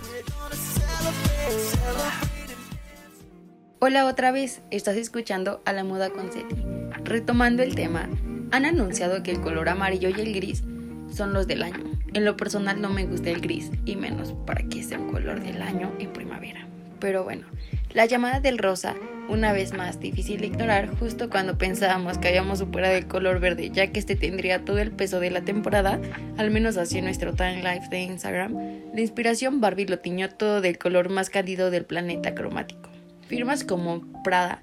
Hola 3.80 4.06
otra 4.06 4.32
vez, 4.32 4.62
estás 4.72 4.96
escuchando 4.96 5.62
a 5.66 5.74
la 5.74 5.84
moda 5.84 6.10
con 6.10 6.32
Seti. 6.32 6.56
Retomando 7.04 7.64
el 7.64 7.76
tema, 7.76 8.08
han 8.52 8.64
anunciado 8.64 9.22
que 9.22 9.32
el 9.32 9.42
color 9.42 9.68
amarillo 9.68 10.08
y 10.08 10.22
el 10.22 10.34
gris 10.34 10.64
son 11.12 11.34
los 11.34 11.48
del 11.48 11.64
año. 11.64 11.84
En 12.14 12.24
lo 12.24 12.38
personal 12.38 12.80
no 12.80 12.90
me 12.90 13.06
gusta 13.06 13.30
el 13.30 13.42
gris, 13.42 13.72
y 13.84 13.98
menos 13.98 14.32
para 14.46 14.64
que 14.64 14.84
sea 14.84 15.00
un 15.00 15.12
color 15.12 15.42
del 15.42 15.62
año 15.62 15.92
en 16.00 16.14
primavera. 16.14 16.66
Pero 17.02 17.26
bueno, 17.26 17.46
la 17.90 18.06
llamada 18.06 18.40
del 18.40 18.58
rosa, 18.58 18.96
una 19.28 19.54
vez 19.54 19.74
más 19.74 20.00
difícil 20.00 20.42
de 20.42 20.48
ignorar 20.48 20.90
justo 20.98 21.30
cuando 21.30 21.58
pensábamos 21.58 22.18
que 22.18 22.28
habíamos 22.28 22.60
superado 22.60 22.96
el 22.96 23.08
color 23.08 23.40
verde, 23.40 23.70
ya 23.72 23.88
que 23.88 24.00
este 24.00 24.16
tendría 24.16 24.64
todo 24.64 24.80
el 24.80 24.92
peso 24.92 25.20
de 25.20 25.32
la 25.32 25.42
temporada, 25.42 26.00
al 26.38 26.52
menos 26.52 26.78
así 26.78 26.98
en 26.98 27.06
nuestro 27.06 27.34
time 27.34 27.64
life 27.64 27.88
de 27.90 28.02
Instagram, 28.02 28.56
la 28.94 29.02
inspiración 29.02 29.62
Barbie 29.62 29.88
lo 29.88 30.00
tiñó 30.00 30.30
todo 30.30 30.62
del 30.62 30.78
color 30.78 31.10
más 31.10 31.30
cálido 31.30 31.72
del 31.72 31.86
planeta 31.86 32.36
cromático. 32.36 32.90
Firmas 33.28 33.64
como 33.64 34.02
Prada, 34.24 34.62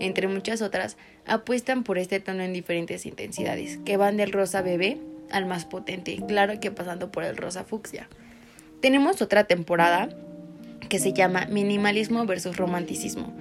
entre 0.00 0.28
muchas 0.28 0.62
otras, 0.62 0.96
apuestan 1.26 1.82
por 1.82 1.98
este 1.98 2.20
tono 2.20 2.42
en 2.42 2.52
diferentes 2.52 3.06
intensidades, 3.06 3.78
que 3.84 3.96
van 3.96 4.16
del 4.16 4.32
rosa 4.32 4.62
bebé 4.62 4.98
al 5.30 5.46
más 5.46 5.64
potente, 5.64 6.20
claro 6.28 6.60
que 6.60 6.70
pasando 6.70 7.10
por 7.10 7.24
el 7.24 7.36
rosa 7.36 7.64
fucsia. 7.64 8.08
Tenemos 8.80 9.22
otra 9.22 9.44
temporada 9.44 10.08
que 10.88 10.98
se 10.98 11.12
llama 11.12 11.46
Minimalismo 11.46 12.26
versus 12.26 12.56
Romanticismo. 12.56 13.32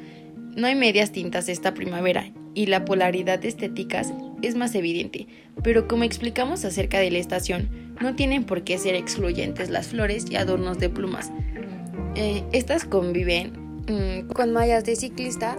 No 0.56 0.68
hay 0.68 0.76
medias 0.76 1.12
tintas 1.12 1.48
esta 1.50 1.74
primavera 1.74 2.32
y 2.54 2.66
la 2.66 2.84
polaridad 2.84 3.40
de 3.40 3.48
estéticas 3.48 4.14
es 4.42 4.56
más 4.56 4.76
evidente, 4.76 5.28
pero 5.64 5.88
como 5.88 6.04
explicamos 6.04 6.66
acerca 6.66 7.00
de 7.00 7.12
la 7.12 7.20
estación, 7.20 7.70
no 8.02 8.16
tienen 8.16 8.44
por 8.44 8.64
qué 8.64 8.78
ser 8.78 8.96
excluyentes 8.96 9.70
las 9.70 9.88
flores 9.88 10.26
y 10.30 10.36
adornos 10.36 10.80
de 10.80 10.90
plumas. 10.90 11.32
Eh, 12.16 12.44
estas 12.52 12.84
conviven 12.84 13.54
mm, 13.88 14.34
con 14.34 14.52
mallas 14.52 14.84
de 14.84 14.96
ciclista, 14.96 15.56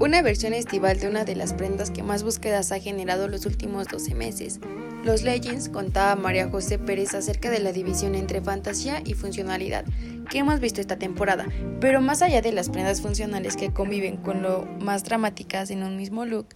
una 0.00 0.22
versión 0.22 0.54
estival 0.54 0.98
de 0.98 1.08
una 1.08 1.26
de 1.26 1.36
las 1.36 1.52
prendas 1.52 1.90
que 1.90 2.02
más 2.02 2.22
búsquedas 2.22 2.72
ha 2.72 2.80
generado 2.80 3.28
los 3.28 3.44
últimos 3.44 3.86
12 3.86 4.14
meses. 4.14 4.58
Los 5.04 5.22
Legends 5.22 5.68
contaba 5.68 6.16
María 6.16 6.48
José 6.48 6.78
Pérez 6.78 7.14
acerca 7.14 7.50
de 7.50 7.58
la 7.58 7.70
división 7.72 8.14
entre 8.14 8.40
fantasía 8.40 9.02
y 9.04 9.12
funcionalidad 9.12 9.84
que 10.30 10.38
hemos 10.38 10.58
visto 10.58 10.80
esta 10.80 10.98
temporada, 10.98 11.46
pero 11.80 12.00
más 12.00 12.22
allá 12.22 12.40
de 12.40 12.52
las 12.52 12.70
prendas 12.70 13.02
funcionales 13.02 13.56
que 13.56 13.74
conviven 13.74 14.16
con 14.16 14.40
lo 14.40 14.64
más 14.80 15.04
dramáticas 15.04 15.70
en 15.70 15.82
un 15.82 15.98
mismo 15.98 16.24
look, 16.24 16.46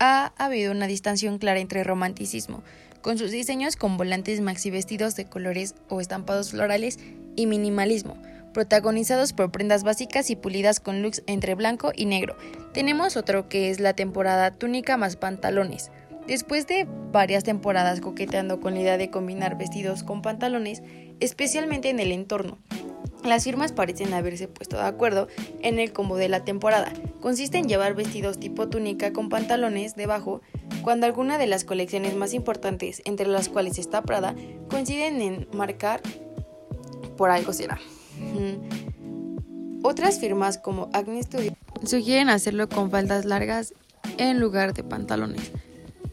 ha 0.00 0.32
habido 0.36 0.72
una 0.72 0.88
distancia 0.88 1.30
clara 1.38 1.60
entre 1.60 1.84
romanticismo, 1.84 2.64
con 3.02 3.18
sus 3.18 3.30
diseños 3.30 3.76
con 3.76 3.98
volantes 3.98 4.40
maxi 4.40 4.70
vestidos 4.70 5.14
de 5.14 5.26
colores 5.26 5.76
o 5.88 6.00
estampados 6.00 6.50
florales, 6.50 6.98
y 7.36 7.46
minimalismo, 7.46 8.20
protagonizados 8.52 9.32
por 9.32 9.50
prendas 9.50 9.84
básicas 9.84 10.30
y 10.30 10.36
pulidas 10.36 10.80
con 10.80 11.02
looks 11.02 11.22
entre 11.26 11.54
blanco 11.54 11.92
y 11.94 12.06
negro. 12.06 12.36
Tenemos 12.72 13.16
otro 13.16 13.48
que 13.48 13.70
es 13.70 13.80
la 13.80 13.94
temporada 13.94 14.52
túnica 14.52 14.96
más 14.96 15.16
pantalones. 15.16 15.90
Después 16.26 16.66
de 16.66 16.86
varias 17.12 17.44
temporadas 17.44 18.00
coqueteando 18.00 18.60
con 18.60 18.74
la 18.74 18.80
idea 18.80 18.98
de 18.98 19.10
combinar 19.10 19.58
vestidos 19.58 20.02
con 20.04 20.22
pantalones, 20.22 20.82
especialmente 21.18 21.90
en 21.90 21.98
el 21.98 22.12
entorno, 22.12 22.58
las 23.24 23.44
firmas 23.44 23.72
parecen 23.72 24.14
haberse 24.14 24.48
puesto 24.48 24.76
de 24.76 24.84
acuerdo 24.84 25.28
en 25.62 25.78
el 25.78 25.92
combo 25.92 26.16
de 26.16 26.28
la 26.28 26.44
temporada. 26.44 26.92
Consiste 27.20 27.58
en 27.58 27.68
llevar 27.68 27.94
vestidos 27.94 28.38
tipo 28.38 28.68
túnica 28.68 29.12
con 29.12 29.28
pantalones 29.28 29.94
debajo, 29.94 30.40
cuando 30.82 31.06
alguna 31.06 31.36
de 31.36 31.46
las 31.46 31.64
colecciones 31.64 32.14
más 32.16 32.32
importantes, 32.32 33.02
entre 33.04 33.26
las 33.26 33.48
cuales 33.48 33.78
está 33.78 34.02
Prada, 34.02 34.34
coinciden 34.70 35.20
en 35.20 35.48
marcar 35.52 36.00
por 37.16 37.30
algo 37.30 37.52
será. 37.52 37.78
Otras 39.82 40.18
firmas 40.18 40.58
como 40.58 40.90
Acne 40.92 41.22
Studio 41.22 41.56
sugieren 41.84 42.28
hacerlo 42.28 42.68
con 42.68 42.90
faldas 42.90 43.24
largas 43.24 43.74
en 44.18 44.38
lugar 44.38 44.74
de 44.74 44.82
pantalones. 44.82 45.50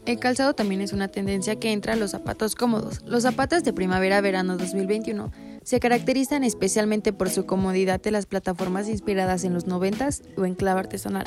El 0.06 0.18
calzado 0.18 0.54
también 0.54 0.80
es 0.80 0.94
una 0.94 1.08
tendencia 1.08 1.56
que 1.56 1.70
entra 1.70 1.92
a 1.92 1.96
los 1.96 2.12
zapatos 2.12 2.54
cómodos. 2.54 3.02
Los 3.04 3.24
zapatos 3.24 3.62
de 3.62 3.74
primavera-verano 3.74 4.56
2021 4.56 5.30
se 5.62 5.80
caracterizan 5.80 6.44
especialmente 6.44 7.12
por 7.12 7.28
su 7.28 7.44
comodidad 7.44 8.00
de 8.00 8.10
las 8.10 8.24
plataformas 8.24 8.88
inspiradas 8.88 9.44
en 9.44 9.52
los 9.52 9.66
90s 9.66 10.22
o 10.38 10.46
en 10.46 10.54
clave 10.54 10.80
artesanal, 10.80 11.26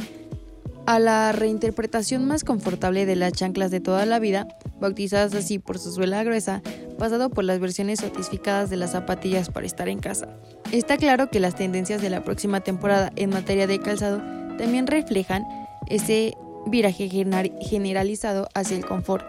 a 0.85 0.99
la 0.99 1.31
reinterpretación 1.31 2.25
más 2.25 2.43
confortable 2.43 3.05
de 3.05 3.15
las 3.15 3.33
chanclas 3.33 3.71
de 3.71 3.79
toda 3.79 4.05
la 4.05 4.19
vida, 4.19 4.47
bautizadas 4.79 5.33
así 5.33 5.59
por 5.59 5.79
su 5.79 5.91
suela 5.91 6.23
gruesa, 6.23 6.61
pasado 6.97 7.29
por 7.29 7.43
las 7.43 7.59
versiones 7.59 7.99
sofisticadas 7.99 8.69
de 8.69 8.77
las 8.77 8.91
zapatillas 8.91 9.49
para 9.49 9.65
estar 9.65 9.89
en 9.89 9.99
casa. 9.99 10.27
Está 10.71 10.97
claro 10.97 11.29
que 11.29 11.39
las 11.39 11.55
tendencias 11.55 12.01
de 12.01 12.09
la 12.09 12.23
próxima 12.23 12.61
temporada 12.61 13.11
en 13.15 13.29
materia 13.29 13.67
de 13.67 13.79
calzado 13.79 14.21
también 14.57 14.87
reflejan 14.87 15.43
ese 15.87 16.33
viraje 16.67 17.09
generalizado 17.09 18.47
hacia 18.53 18.77
el 18.77 18.85
confort, 18.85 19.25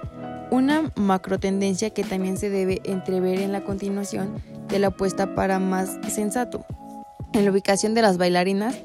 una 0.50 0.92
macro 0.96 1.38
tendencia 1.38 1.90
que 1.90 2.05
también 2.05 2.36
se 2.36 2.50
debe 2.50 2.80
entrever 2.84 3.40
en 3.40 3.53
la 3.53 3.64
continuación 3.64 4.42
de 4.68 4.78
la 4.78 4.88
apuesta 4.88 5.34
para 5.34 5.59
más 5.59 5.98
sensato. 6.09 6.64
En 7.32 7.46
la 7.46 7.50
ubicación 7.50 7.94
de 7.94 8.03
las 8.03 8.18
bailarinas, 8.18 8.76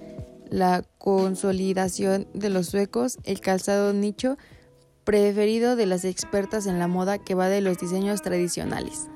la 0.52 0.84
consolidación 0.98 2.28
de 2.34 2.50
los 2.50 2.68
suecos, 2.68 3.18
el 3.24 3.40
calzado 3.42 3.94
nicho 3.94 4.38
preferido 5.04 5.76
de 5.76 5.86
las 5.86 6.04
expertas 6.04 6.66
en 6.68 6.80
la 6.80 6.88
moda 6.88 7.18
que 7.18 7.36
va 7.36 7.48
de 7.48 7.62
los 7.62 7.78
diseños 7.78 8.22
tradicionales. 8.22 9.08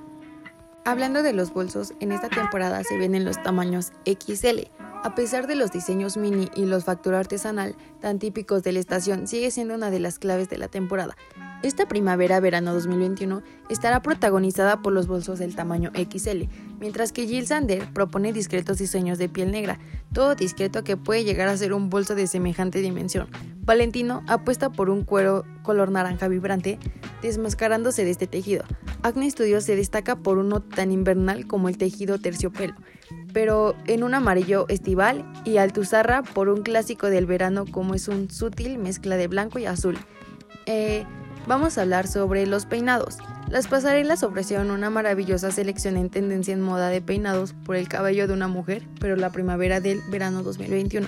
Hablando 0.83 1.21
de 1.21 1.33
los 1.33 1.53
bolsos, 1.53 1.93
en 1.99 2.11
esta 2.11 2.29
temporada 2.29 2.83
se 2.83 2.97
ven 2.97 3.13
en 3.13 3.25
los 3.25 3.41
tamaños 3.43 3.91
XL. 4.05 4.71
A 5.03 5.15
pesar 5.15 5.47
de 5.47 5.55
los 5.55 5.71
diseños 5.71 6.17
mini 6.17 6.49
y 6.55 6.65
los 6.65 6.85
factura 6.85 7.19
artesanal 7.19 7.75
tan 7.99 8.19
típicos 8.19 8.63
de 8.63 8.71
la 8.71 8.79
estación, 8.79 9.27
sigue 9.27 9.51
siendo 9.51 9.75
una 9.75 9.91
de 9.91 9.99
las 9.99 10.17
claves 10.17 10.49
de 10.49 10.57
la 10.57 10.69
temporada. 10.69 11.15
Esta 11.63 11.87
primavera-verano 11.87 12.73
2021 12.73 13.43
estará 13.69 14.01
protagonizada 14.01 14.81
por 14.81 14.93
los 14.93 15.05
bolsos 15.05 15.37
del 15.37 15.55
tamaño 15.55 15.91
XL, 15.93 16.45
mientras 16.79 17.11
que 17.11 17.27
Jill 17.27 17.45
Sander 17.45 17.87
propone 17.93 18.33
discretos 18.33 18.79
diseños 18.79 19.19
de 19.19 19.29
piel 19.29 19.51
negra, 19.51 19.77
todo 20.11 20.33
discreto 20.33 20.83
que 20.83 20.97
puede 20.97 21.23
llegar 21.23 21.47
a 21.47 21.57
ser 21.57 21.73
un 21.73 21.91
bolso 21.91 22.15
de 22.15 22.25
semejante 22.25 22.79
dimensión. 22.79 23.27
Valentino 23.59 24.23
apuesta 24.27 24.71
por 24.71 24.89
un 24.89 25.03
cuero 25.03 25.45
color 25.61 25.91
naranja 25.91 26.27
vibrante, 26.27 26.79
desmascarándose 27.21 28.05
de 28.05 28.09
este 28.09 28.25
tejido. 28.25 28.63
Acne 29.03 29.29
Studios 29.29 29.63
se 29.63 29.75
destaca 29.75 30.15
por 30.15 30.39
uno 30.39 30.61
tan 30.61 30.91
invernal 30.91 31.45
como 31.45 31.69
el 31.69 31.77
tejido 31.77 32.17
terciopelo, 32.17 32.73
pero 33.33 33.75
en 33.85 34.03
un 34.03 34.15
amarillo 34.15 34.65
estival 34.67 35.31
y 35.45 35.57
Altuzarra 35.57 36.23
por 36.23 36.49
un 36.49 36.63
clásico 36.63 37.11
del 37.11 37.27
verano 37.27 37.65
como 37.69 37.93
es 37.93 38.07
un 38.07 38.31
sutil 38.31 38.79
mezcla 38.79 39.15
de 39.15 39.27
blanco 39.27 39.59
y 39.59 39.67
azul. 39.67 39.99
Eh, 40.65 41.05
vamos 41.47 41.77
a 41.77 41.81
hablar 41.81 42.07
sobre 42.07 42.45
los 42.47 42.65
peinados. 42.65 43.17
Las 43.49 43.67
pasarelas 43.67 44.23
ofrecieron 44.23 44.71
una 44.71 44.89
maravillosa 44.89 45.51
selección 45.51 45.97
en 45.97 46.09
tendencia 46.09 46.53
en 46.53 46.61
moda 46.61 46.89
de 46.89 47.01
peinados 47.01 47.53
por 47.65 47.75
el 47.75 47.87
cabello 47.89 48.27
de 48.27 48.33
una 48.33 48.47
mujer, 48.47 48.83
pero 48.99 49.15
la 49.17 49.31
primavera 49.31 49.81
del 49.81 50.01
verano 50.09 50.41
2021. 50.43 51.07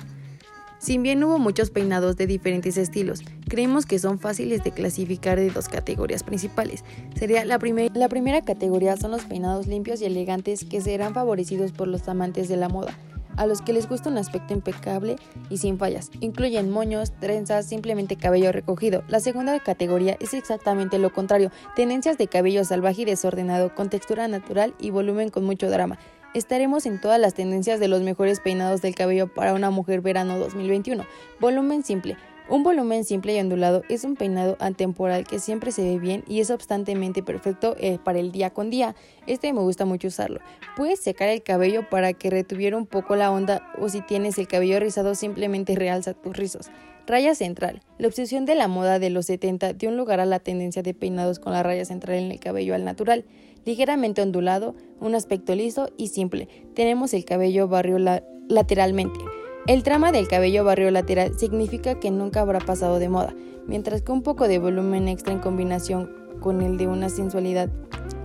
Si 0.80 0.98
bien 0.98 1.24
hubo 1.24 1.40
muchos 1.40 1.70
peinados 1.70 2.18
de 2.18 2.28
diferentes 2.28 2.76
estilos, 2.76 3.22
creemos 3.48 3.86
que 3.86 4.00
son 4.00 4.20
fáciles 4.20 4.66
de 4.66 4.72
clasificar 4.72 5.40
de 5.40 5.50
dos 5.50 5.70
categorías 5.70 6.24
principales. 6.24 6.84
Sería 7.16 7.46
la, 7.46 7.58
primer- 7.58 7.96
la 7.96 8.10
primera 8.10 8.42
categoría 8.42 8.98
son 8.98 9.12
los 9.12 9.24
peinados 9.24 9.66
limpios 9.68 10.02
y 10.02 10.06
elegantes 10.06 10.66
que 10.66 10.82
serán 10.82 11.14
favorecidos 11.14 11.72
por 11.72 11.88
los 11.88 12.10
amantes 12.10 12.50
de 12.50 12.58
la 12.58 12.68
moda, 12.68 12.98
a 13.38 13.46
los 13.46 13.62
que 13.62 13.74
les 13.74 13.88
gusta 13.88 14.10
un 14.10 14.18
aspecto 14.18 14.54
impecable 14.54 15.16
y 15.50 15.58
sin 15.58 15.78
fallas. 15.78 16.12
Incluyen 16.20 16.70
moños, 16.70 17.12
trenzas, 17.20 17.66
simplemente 17.66 18.16
cabello 18.16 18.52
recogido. 18.52 19.04
La 19.08 19.20
segunda 19.20 19.60
categoría 19.60 20.18
es 20.20 20.34
exactamente 20.34 21.00
lo 21.00 21.12
contrario, 21.14 21.52
tendencias 21.76 22.18
de 22.18 22.28
cabello 22.28 22.64
salvaje 22.64 23.04
y 23.04 23.06
desordenado, 23.06 23.74
con 23.76 23.90
textura 23.90 24.28
natural 24.28 24.74
y 24.80 24.90
volumen 24.90 25.30
con 25.30 25.44
mucho 25.44 25.70
drama. 25.70 25.98
Estaremos 26.34 26.88
en 26.88 27.00
todas 27.00 27.20
las 27.20 27.36
tendencias 27.36 27.80
de 27.80 27.88
los 27.88 28.02
mejores 28.02 28.40
peinados 28.40 28.82
del 28.82 28.96
cabello 28.96 29.28
para 29.28 29.54
una 29.54 29.70
mujer 29.70 30.02
verano 30.02 30.40
2021. 30.40 31.06
Volumen 31.40 31.84
simple. 31.84 32.18
Un 32.54 32.62
volumen 32.62 33.04
simple 33.04 33.36
y 33.36 33.40
ondulado 33.40 33.82
es 33.90 34.04
un 34.04 34.16
peinado 34.16 34.58
atemporal 34.60 35.26
que 35.26 35.40
siempre 35.40 35.72
se 35.72 35.82
ve 35.82 35.98
bien 35.98 36.24
y 36.28 36.40
es 36.40 36.52
obstantemente 36.52 37.24
perfecto 37.24 37.76
eh, 37.80 37.98
para 38.04 38.20
el 38.20 38.32
día 38.32 38.52
con 38.52 38.70
día. 38.70 38.96
Este 39.26 39.52
me 39.54 39.62
gusta 39.62 39.86
mucho 39.86 40.10
usarlo. 40.10 40.40
Puedes 40.78 41.00
secar 41.00 41.30
el 41.30 41.42
cabello 41.42 41.90
para 41.90 42.14
que 42.14 42.30
retuviera 42.30 42.78
un 42.78 42.86
poco 42.86 43.16
la 43.16 43.32
onda 43.32 43.74
o 43.82 43.90
si 43.90 44.02
tienes 44.02 44.38
el 44.38 44.48
cabello 44.48 44.80
rizado 44.80 45.16
simplemente 45.16 45.74
realza 45.74 46.14
tus 46.14 46.38
rizos. 46.38 46.68
Raya 47.08 47.34
central. 47.34 47.82
La 47.98 48.06
obsesión 48.08 48.46
de 48.46 48.54
la 48.54 48.68
moda 48.68 49.00
de 49.00 49.10
los 49.10 49.26
70 49.26 49.74
dio 49.74 49.90
un 49.90 49.98
lugar 49.98 50.20
a 50.20 50.26
la 50.28 50.38
tendencia 50.38 50.84
de 50.84 50.94
peinados 50.94 51.40
con 51.40 51.54
la 51.54 51.64
raya 51.64 51.86
central 51.86 52.18
en 52.20 52.32
el 52.32 52.40
cabello 52.40 52.76
al 52.76 52.86
natural. 52.86 53.26
Ligeramente 53.66 54.22
ondulado, 54.22 54.76
un 55.00 55.16
aspecto 55.16 55.56
liso 55.56 55.90
y 55.98 56.10
simple. 56.10 56.48
Tenemos 56.76 57.16
el 57.16 57.26
cabello 57.26 57.68
barrio 57.68 57.98
la- 57.98 58.22
lateralmente. 58.48 59.20
El 59.66 59.82
trama 59.82 60.12
del 60.12 60.28
cabello 60.28 60.66
barrio 60.66 60.92
lateral 60.92 61.40
significa 61.40 61.98
que 61.98 62.12
nunca 62.12 62.42
habrá 62.42 62.60
pasado 62.60 63.00
de 63.00 63.08
moda, 63.08 63.34
mientras 63.66 64.02
que 64.02 64.12
un 64.12 64.22
poco 64.22 64.50
de 64.50 64.60
volumen 64.60 65.08
extra 65.08 65.32
en 65.32 65.40
combinación 65.40 66.12
con 66.42 66.62
el 66.62 66.76
de 66.76 66.88
una 66.88 67.08
sensualidad 67.08 67.70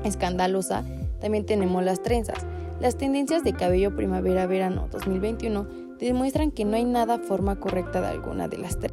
escandalosa, 0.02 0.82
también 1.20 1.46
tenemos 1.46 1.84
las 1.84 2.02
trenzas. 2.02 2.44
Las 2.80 2.96
tendencias 2.96 3.44
de 3.44 3.52
cabello 3.52 3.94
primavera-verano 3.94 4.88
2021 4.90 5.68
demuestran 6.00 6.50
que 6.50 6.64
no 6.64 6.76
hay 6.76 6.84
nada 6.84 7.18
forma 7.18 7.60
correcta 7.60 8.00
de 8.00 8.08
alguna 8.08 8.48
de 8.48 8.58
las 8.58 8.80
tres. 8.80 8.92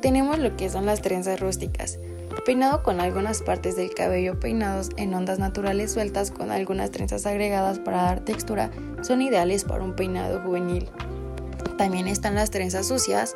Tenemos 0.00 0.38
lo 0.38 0.56
que 0.56 0.70
son 0.70 0.86
las 0.86 1.02
trenzas 1.02 1.38
rústicas, 1.38 1.98
peinado 2.46 2.82
con 2.82 2.98
algunas 2.98 3.42
partes 3.42 3.76
del 3.76 3.92
cabello 3.92 4.40
peinados 4.40 4.88
en 4.96 5.12
ondas 5.12 5.38
naturales 5.38 5.92
sueltas 5.92 6.30
con 6.30 6.50
algunas 6.50 6.92
trenzas 6.92 7.26
agregadas 7.26 7.78
para 7.78 8.02
dar 8.02 8.20
textura, 8.20 8.70
son 9.02 9.20
ideales 9.20 9.64
para 9.64 9.84
un 9.84 9.94
peinado 9.94 10.40
juvenil. 10.40 10.88
También 11.76 12.08
están 12.08 12.34
las 12.34 12.50
trenzas 12.50 12.88
sucias, 12.88 13.34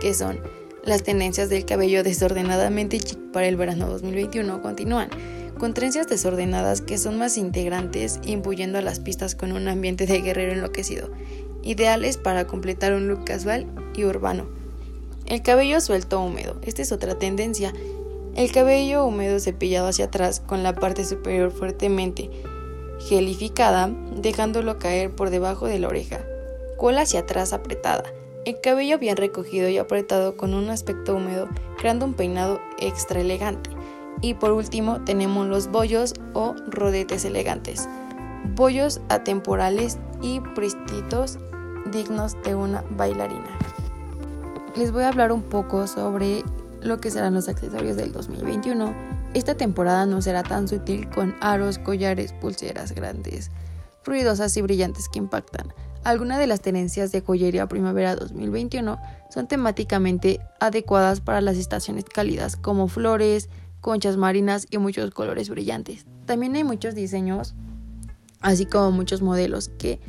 que 0.00 0.14
son 0.14 0.40
las 0.84 1.02
tendencias 1.02 1.48
del 1.50 1.64
cabello 1.64 2.02
desordenadamente 2.02 2.98
chic 3.00 3.18
para 3.32 3.46
el 3.46 3.56
verano 3.56 3.88
2021 3.88 4.62
continúan, 4.62 5.10
con 5.58 5.74
trenzas 5.74 6.06
desordenadas 6.06 6.80
que 6.80 6.98
son 6.98 7.18
más 7.18 7.36
integrantes, 7.36 8.20
impuyendo 8.24 8.78
a 8.78 8.82
las 8.82 9.00
pistas 9.00 9.34
con 9.34 9.52
un 9.52 9.68
ambiente 9.68 10.06
de 10.06 10.20
guerrero 10.22 10.52
enloquecido, 10.52 11.10
ideales 11.62 12.16
para 12.16 12.46
completar 12.46 12.94
un 12.94 13.08
look 13.08 13.24
casual 13.24 13.66
y 13.94 14.04
urbano. 14.04 14.46
El 15.26 15.42
cabello 15.42 15.80
suelto 15.80 16.22
húmedo, 16.22 16.58
esta 16.62 16.80
es 16.80 16.90
otra 16.92 17.18
tendencia. 17.18 17.72
El 18.34 18.50
cabello 18.50 19.04
húmedo 19.04 19.40
cepillado 19.40 19.88
hacia 19.88 20.06
atrás 20.06 20.40
con 20.40 20.62
la 20.62 20.74
parte 20.74 21.04
superior 21.04 21.50
fuertemente 21.50 22.30
gelificada, 23.08 23.90
dejándolo 24.16 24.78
caer 24.78 25.14
por 25.14 25.30
debajo 25.30 25.66
de 25.66 25.78
la 25.78 25.88
oreja. 25.88 26.20
Cola 26.78 27.02
hacia 27.02 27.20
atrás 27.20 27.52
apretada. 27.52 28.04
El 28.44 28.60
cabello 28.60 29.00
bien 29.00 29.16
recogido 29.16 29.68
y 29.68 29.78
apretado 29.78 30.36
con 30.36 30.54
un 30.54 30.70
aspecto 30.70 31.16
húmedo, 31.16 31.48
creando 31.76 32.06
un 32.06 32.14
peinado 32.14 32.60
extra 32.78 33.20
elegante. 33.20 33.70
Y 34.20 34.34
por 34.34 34.52
último 34.52 35.02
tenemos 35.04 35.48
los 35.48 35.66
bollos 35.66 36.14
o 36.34 36.54
rodetes 36.68 37.24
elegantes. 37.24 37.88
Bollos 38.54 39.00
atemporales 39.08 39.98
y 40.22 40.38
pristitos 40.54 41.40
dignos 41.90 42.40
de 42.44 42.54
una 42.54 42.84
bailarina. 42.90 43.58
Les 44.76 44.92
voy 44.92 45.02
a 45.02 45.08
hablar 45.08 45.32
un 45.32 45.42
poco 45.42 45.88
sobre 45.88 46.44
lo 46.80 47.00
que 47.00 47.10
serán 47.10 47.34
los 47.34 47.48
accesorios 47.48 47.96
del 47.96 48.12
2021. 48.12 48.94
Esta 49.34 49.56
temporada 49.56 50.06
no 50.06 50.22
será 50.22 50.44
tan 50.44 50.68
sutil 50.68 51.10
con 51.10 51.34
aros, 51.40 51.78
collares, 51.80 52.32
pulseras 52.34 52.92
grandes, 52.92 53.50
ruidosas 54.04 54.56
y 54.56 54.62
brillantes 54.62 55.08
que 55.08 55.18
impactan. 55.18 55.74
Algunas 56.04 56.38
de 56.38 56.46
las 56.46 56.60
tendencias 56.60 57.12
de 57.12 57.20
joyería 57.20 57.66
primavera 57.66 58.16
2021 58.16 58.98
son 59.30 59.48
temáticamente 59.48 60.40
adecuadas 60.60 61.20
para 61.20 61.40
las 61.40 61.56
estaciones 61.56 62.04
cálidas, 62.04 62.56
como 62.56 62.88
flores, 62.88 63.48
conchas 63.80 64.16
marinas 64.16 64.66
y 64.70 64.78
muchos 64.78 65.10
colores 65.10 65.48
brillantes. 65.48 66.06
También 66.26 66.56
hay 66.56 66.64
muchos 66.64 66.94
diseños, 66.94 67.54
así 68.40 68.66
como 68.66 68.90
muchos 68.90 69.22
modelos 69.22 69.70
que 69.78 70.00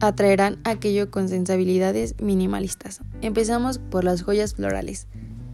atraerán 0.00 0.58
aquello 0.64 1.10
con 1.10 1.28
sensibilidades 1.28 2.14
minimalistas. 2.20 3.00
Empezamos 3.20 3.78
por 3.78 4.04
las 4.04 4.22
joyas 4.22 4.54
florales. 4.54 5.06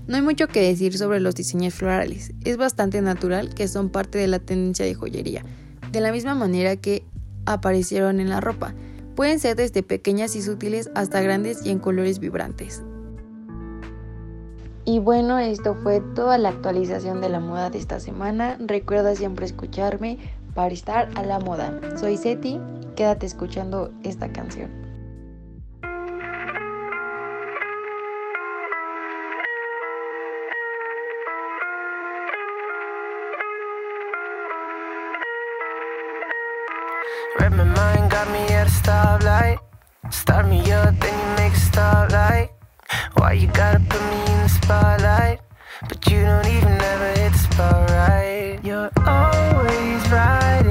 No 0.07 0.17
hay 0.17 0.23
mucho 0.23 0.49
que 0.49 0.61
decir 0.61 0.99
sobre 0.99 1.21
los 1.21 1.35
diseños 1.35 1.75
florales, 1.75 2.33
es 2.45 2.59
bastante 2.59 3.01
natural 3.01 3.55
que 3.55 3.69
son 3.69 3.89
parte 3.89 4.19
de 4.19 4.27
la 4.27 4.39
tendencia 4.39 4.85
de 4.85 4.95
joyería, 4.95 5.45
de 5.93 6.01
la 6.01 6.13
misma 6.13 6.35
manera 6.35 6.77
que 6.77 7.05
aparecieron 7.47 8.21
en 8.21 8.29
la 8.29 8.41
ropa. 8.41 8.75
Pueden 9.17 9.39
ser 9.39 9.57
desde 9.57 9.83
pequeñas 9.83 10.35
y 10.35 10.43
sutiles 10.43 10.91
hasta 10.95 11.21
grandes 11.21 11.65
y 11.65 11.71
en 11.71 11.79
colores 11.79 12.19
vibrantes. 12.19 12.83
Y 14.85 14.99
bueno, 14.99 15.39
esto 15.39 15.75
fue 15.83 16.01
toda 16.15 16.37
la 16.37 16.51
actualización 16.51 17.21
de 17.21 17.29
la 17.29 17.41
moda 17.41 17.71
de 17.71 17.79
esta 17.79 18.01
semana. 18.01 18.59
Recuerda 18.61 19.15
siempre 19.15 19.47
escucharme 19.47 20.19
para 20.55 20.75
estar 20.75 21.09
a 21.15 21.23
la 21.23 21.39
moda. 21.39 21.81
Soy 21.97 22.17
Seti, 22.17 22.61
quédate 22.97 23.25
escuchando 23.25 23.93
esta 24.03 24.31
canción. 24.33 24.71
Read 37.41 37.53
my 37.53 37.65
mind, 37.65 38.04
got 38.25 38.33
me 38.33 38.55
at 38.55 38.67
a 38.67 38.71
stoplight. 38.71 39.59
Start 40.11 40.49
me 40.49 40.61
up, 40.73 40.99
then 41.01 41.15
you 41.19 41.37
make 41.37 41.53
a 41.53 41.57
stoplight. 41.57 42.49
Why 43.15 43.33
you 43.33 43.49
gotta 43.49 43.81
put 43.81 44.01
me 44.01 44.21
in 44.33 44.41
the 44.43 44.49
spotlight? 44.49 45.41
But 45.89 46.07
you 46.11 46.23
don't 46.23 46.47
even 46.47 46.81
ever 46.93 47.21
hit 47.21 47.33
the 47.33 47.39
spot 47.39 47.91
right. 47.91 48.59
You're 48.63 48.91
always 49.07 50.03
right 50.11 50.65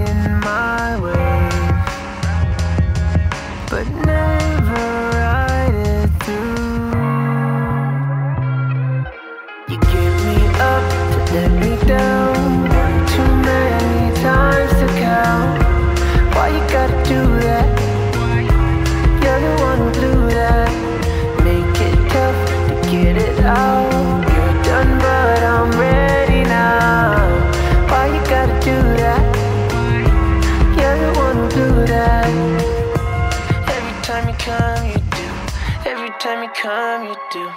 time 36.63 37.03
you 37.03 37.15
do. 37.29 37.49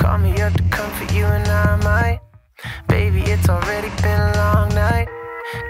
Call 0.00 0.18
me 0.18 0.30
up 0.40 0.52
to 0.52 0.62
comfort 0.70 1.12
you, 1.12 1.24
and 1.24 1.46
I 1.48 1.74
might. 1.82 2.20
Baby, 2.86 3.22
it's 3.22 3.48
already 3.48 3.90
been 4.00 4.20
a 4.20 4.32
long 4.36 4.68
night. 4.76 5.08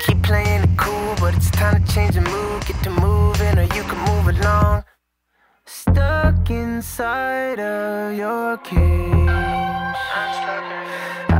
Keep 0.00 0.22
playing 0.22 0.64
it 0.64 0.76
cool, 0.76 1.14
but 1.18 1.34
it's 1.34 1.50
time 1.50 1.82
to 1.82 1.92
change 1.94 2.16
the 2.16 2.20
mood. 2.20 2.66
Get 2.66 2.76
to 2.82 2.90
moving, 2.90 3.58
or 3.58 3.68
you 3.74 3.82
can 3.90 4.00
move 4.10 4.28
along. 4.36 4.84
Stuck 5.64 6.50
inside 6.50 7.58
of 7.58 8.14
your 8.14 8.58
cage. 8.58 9.30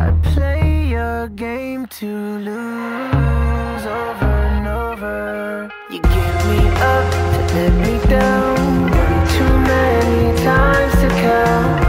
I 0.01 0.19
play 0.33 0.87
your 0.87 1.29
game 1.29 1.89
to 1.99 2.11
lose 2.49 3.85
over 4.01 4.33
and 4.49 4.67
over. 4.67 5.71
You 5.91 6.01
give 6.01 6.37
me 6.51 6.61
up 6.91 7.07
to 7.35 7.55
let 7.55 7.73
me 7.85 8.09
down. 8.09 8.60
Many 9.81 10.37
times 10.45 10.93
to 11.01 11.09
count. 11.09 11.81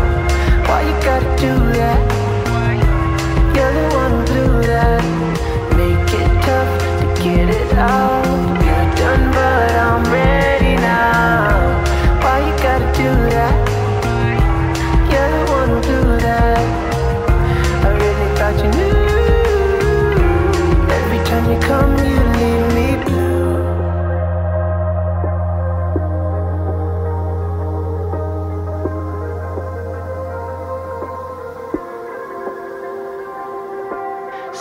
Why 0.67 0.81
you 0.87 0.95
gotta 1.03 1.29
do 1.41 1.53
that? 1.77 2.10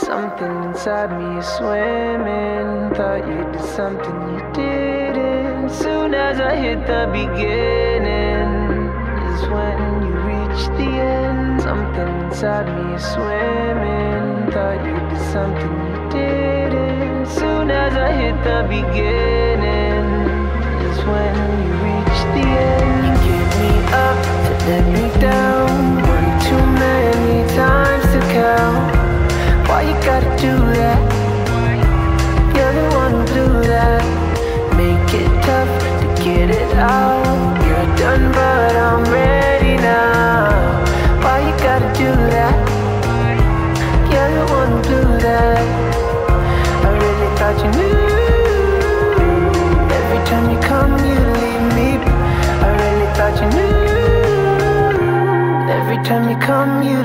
Something 0.07 0.65
inside 0.65 1.13
me 1.19 1.39
is 1.39 1.47
swimming. 1.47 2.95
Thought 2.95 3.29
you 3.29 3.45
did 3.53 3.65
something 3.77 4.17
you 4.33 4.41
didn't. 4.55 5.69
Soon 5.69 6.15
as 6.15 6.41
I 6.41 6.57
hit 6.57 6.87
the 6.87 7.07
beginning, 7.13 8.89
is 9.29 9.43
when 9.55 9.79
you 10.07 10.15
reach 10.33 10.63
the 10.79 10.91
end. 10.99 11.61
Something 11.61 12.09
inside 12.25 12.67
me 12.77 12.95
is 12.95 13.05
swimming. 13.05 14.51
Thought 14.51 14.81
you 14.87 14.97
did 15.11 15.25
something 15.33 15.75
you 15.87 15.97
didn't. 16.11 17.27
Soon 17.27 17.71
as 17.71 17.95
I 17.95 18.11
hit 18.13 18.37
the 18.43 18.61
beginning, 18.69 20.07
is 20.89 20.99
when 21.05 21.35
you 21.65 21.73
reach 21.89 22.21
the 22.35 22.47
end. 22.49 23.05
You 23.07 23.37
give 23.37 23.53
me 23.61 23.75
up 23.93 24.19
to 24.47 24.53
let 24.67 24.85
me 24.95 25.21
down. 25.21 26.10
Do 30.37 30.55
that? 30.81 31.01
You're 32.57 32.77
that. 33.69 34.03
Make 34.77 35.11
it 35.15 35.31
tough 35.45 35.73
to 36.01 36.07
get 36.25 36.51
it 36.51 36.73
out. 36.77 37.25
You're 37.67 37.91
done, 37.97 38.33
but 38.33 38.75
I'm 38.77 39.05
ready 39.13 39.77
now. 39.77 40.83
Why 41.23 41.37
you 41.47 41.55
gotta 41.59 41.91
do 41.95 42.11
that? 42.35 42.57
You're 44.13 44.31
that. 45.27 45.65
I 46.87 46.91
really 47.03 47.31
thought 47.39 47.59
you 47.65 47.71
knew. 47.79 48.01
Every 49.99 50.21
time 50.31 50.47
you 50.53 50.59
come, 50.71 50.93
you 51.09 51.19
leave 51.41 51.67
me. 51.79 51.91
I 52.65 52.69
really 52.83 53.09
thought 53.17 53.37
you 53.43 53.49
knew. 53.57 53.81
Every 55.79 56.01
time 56.09 56.25
you 56.31 56.37
come, 56.39 56.83
you 56.83 56.99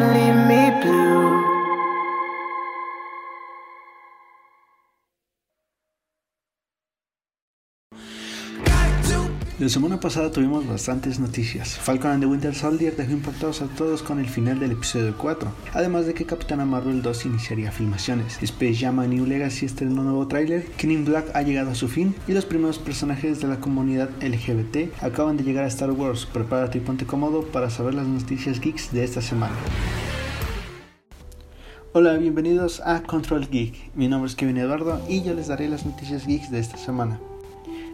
La 9.65 9.69
semana 9.69 9.99
pasada 9.99 10.29
tuvimos 10.29 10.67
bastantes 10.67 11.19
noticias. 11.19 11.75
Falcon 11.79 12.11
and 12.11 12.21
the 12.21 12.27
Winter 12.27 12.53
Soldier 12.53 12.95
dejó 12.95 13.13
impactados 13.13 13.63
a 13.63 13.65
todos 13.65 14.03
con 14.03 14.19
el 14.19 14.27
final 14.27 14.59
del 14.59 14.73
episodio 14.73 15.17
4, 15.17 15.51
además 15.73 16.05
de 16.05 16.13
que 16.13 16.27
Capitana 16.27 16.65
Marvel 16.65 17.01
2 17.01 17.25
iniciaría 17.25 17.71
filmaciones. 17.71 18.37
Space 18.43 18.75
Jam 18.75 18.99
A 18.99 19.07
New 19.07 19.25
Legacy 19.25 19.65
estrenó 19.65 20.01
un 20.01 20.05
nuevo 20.05 20.27
tráiler, 20.27 20.67
King 20.77 20.89
in 20.89 21.05
Black 21.05 21.31
ha 21.33 21.41
llegado 21.41 21.71
a 21.71 21.73
su 21.73 21.87
fin 21.87 22.13
y 22.27 22.33
los 22.33 22.45
primeros 22.45 22.77
personajes 22.77 23.41
de 23.41 23.47
la 23.47 23.59
comunidad 23.59 24.11
LGBT 24.21 25.01
acaban 25.01 25.35
de 25.35 25.43
llegar 25.43 25.63
a 25.63 25.69
Star 25.69 25.89
Wars. 25.89 26.27
Prepárate 26.27 26.77
y 26.77 26.81
ponte 26.81 27.07
cómodo 27.07 27.41
para 27.41 27.71
saber 27.71 27.95
las 27.95 28.05
noticias 28.05 28.59
geeks 28.59 28.91
de 28.93 29.03
esta 29.03 29.23
semana. 29.23 29.55
Hola, 31.93 32.17
bienvenidos 32.17 32.81
a 32.85 33.01
Control 33.01 33.49
Geek. 33.49 33.95
Mi 33.95 34.07
nombre 34.07 34.29
es 34.29 34.35
Kevin 34.35 34.57
Eduardo 34.57 35.01
y 35.09 35.23
yo 35.23 35.33
les 35.33 35.47
daré 35.47 35.67
las 35.67 35.87
noticias 35.87 36.27
geeks 36.27 36.51
de 36.51 36.59
esta 36.59 36.77
semana. 36.77 37.19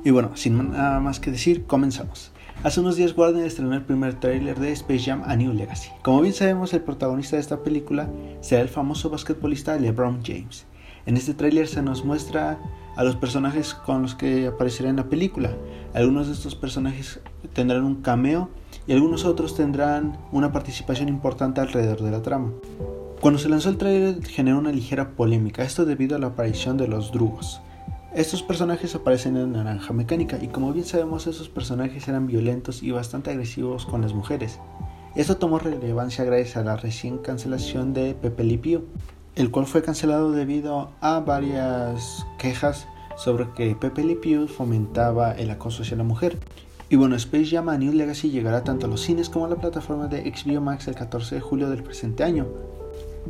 Y 0.03 0.09
bueno, 0.09 0.31
sin 0.35 0.71
nada 0.71 0.99
más 0.99 1.19
que 1.19 1.29
decir, 1.29 1.65
comenzamos. 1.65 2.31
Hace 2.63 2.79
unos 2.79 2.95
días 2.95 3.15
Warner 3.15 3.45
estrenó 3.45 3.75
el 3.75 3.83
primer 3.83 4.19
tráiler 4.19 4.59
de 4.59 4.71
Space 4.71 5.05
Jam 5.05 5.21
A 5.25 5.35
New 5.35 5.53
Legacy. 5.53 5.91
Como 6.01 6.21
bien 6.21 6.33
sabemos, 6.33 6.73
el 6.73 6.81
protagonista 6.81 7.35
de 7.35 7.41
esta 7.41 7.61
película 7.61 8.09
será 8.39 8.61
el 8.61 8.69
famoso 8.69 9.11
basquetbolista 9.11 9.77
LeBron 9.77 10.21
James. 10.23 10.65
En 11.05 11.17
este 11.17 11.35
tráiler 11.35 11.67
se 11.67 11.83
nos 11.83 12.03
muestra 12.03 12.59
a 12.95 13.03
los 13.03 13.15
personajes 13.15 13.75
con 13.75 14.01
los 14.01 14.15
que 14.15 14.47
aparecerá 14.47 14.89
en 14.89 14.95
la 14.95 15.09
película. 15.09 15.51
Algunos 15.93 16.27
de 16.27 16.33
estos 16.33 16.55
personajes 16.55 17.19
tendrán 17.53 17.83
un 17.83 18.01
cameo 18.01 18.49
y 18.87 18.93
algunos 18.93 19.25
otros 19.25 19.55
tendrán 19.55 20.17
una 20.31 20.51
participación 20.51 21.09
importante 21.09 21.61
alrededor 21.61 22.01
de 22.01 22.11
la 22.11 22.21
trama. 22.23 22.51
Cuando 23.21 23.39
se 23.39 23.49
lanzó 23.49 23.69
el 23.69 23.77
tráiler 23.77 24.23
generó 24.25 24.57
una 24.57 24.71
ligera 24.71 25.11
polémica, 25.11 25.63
esto 25.63 25.85
debido 25.85 26.15
a 26.15 26.19
la 26.19 26.27
aparición 26.27 26.77
de 26.77 26.87
los 26.87 27.11
drugos. 27.11 27.61
Estos 28.13 28.43
personajes 28.43 28.93
aparecen 28.93 29.37
en 29.37 29.53
Naranja 29.53 29.93
Mecánica 29.93 30.37
y 30.41 30.49
como 30.49 30.73
bien 30.73 30.85
sabemos 30.85 31.27
esos 31.27 31.47
personajes 31.47 32.09
eran 32.09 32.27
violentos 32.27 32.83
y 32.83 32.91
bastante 32.91 33.29
agresivos 33.31 33.85
con 33.85 34.01
las 34.01 34.13
mujeres. 34.13 34.59
Esto 35.15 35.37
tomó 35.37 35.59
relevancia 35.59 36.25
gracias 36.25 36.57
a 36.57 36.63
la 36.63 36.75
recién 36.75 37.19
cancelación 37.19 37.93
de 37.93 38.13
Pepe 38.13 38.57
Pew, 38.57 38.83
el 39.35 39.49
cual 39.49 39.65
fue 39.65 39.81
cancelado 39.81 40.33
debido 40.33 40.91
a 40.99 41.21
varias 41.21 42.25
quejas 42.37 42.85
sobre 43.15 43.49
que 43.53 43.75
Pepe 43.75 44.03
Le 44.03 44.17
Pew 44.17 44.45
fomentaba 44.47 45.31
el 45.31 45.49
acoso 45.49 45.83
hacia 45.83 45.95
la 45.95 46.03
mujer. 46.03 46.37
Y 46.89 46.97
bueno, 46.97 47.15
Space 47.15 47.45
Jam 47.45 47.69
A 47.69 47.77
New 47.77 47.93
Legacy 47.93 48.29
llegará 48.29 48.65
tanto 48.65 48.87
a 48.87 48.89
los 48.89 48.99
cines 48.99 49.29
como 49.29 49.45
a 49.45 49.49
la 49.49 49.55
plataforma 49.55 50.07
de 50.07 50.29
HBO 50.29 50.59
Max 50.59 50.89
el 50.89 50.95
14 50.95 51.35
de 51.35 51.41
julio 51.41 51.69
del 51.69 51.81
presente 51.81 52.25
año. 52.25 52.47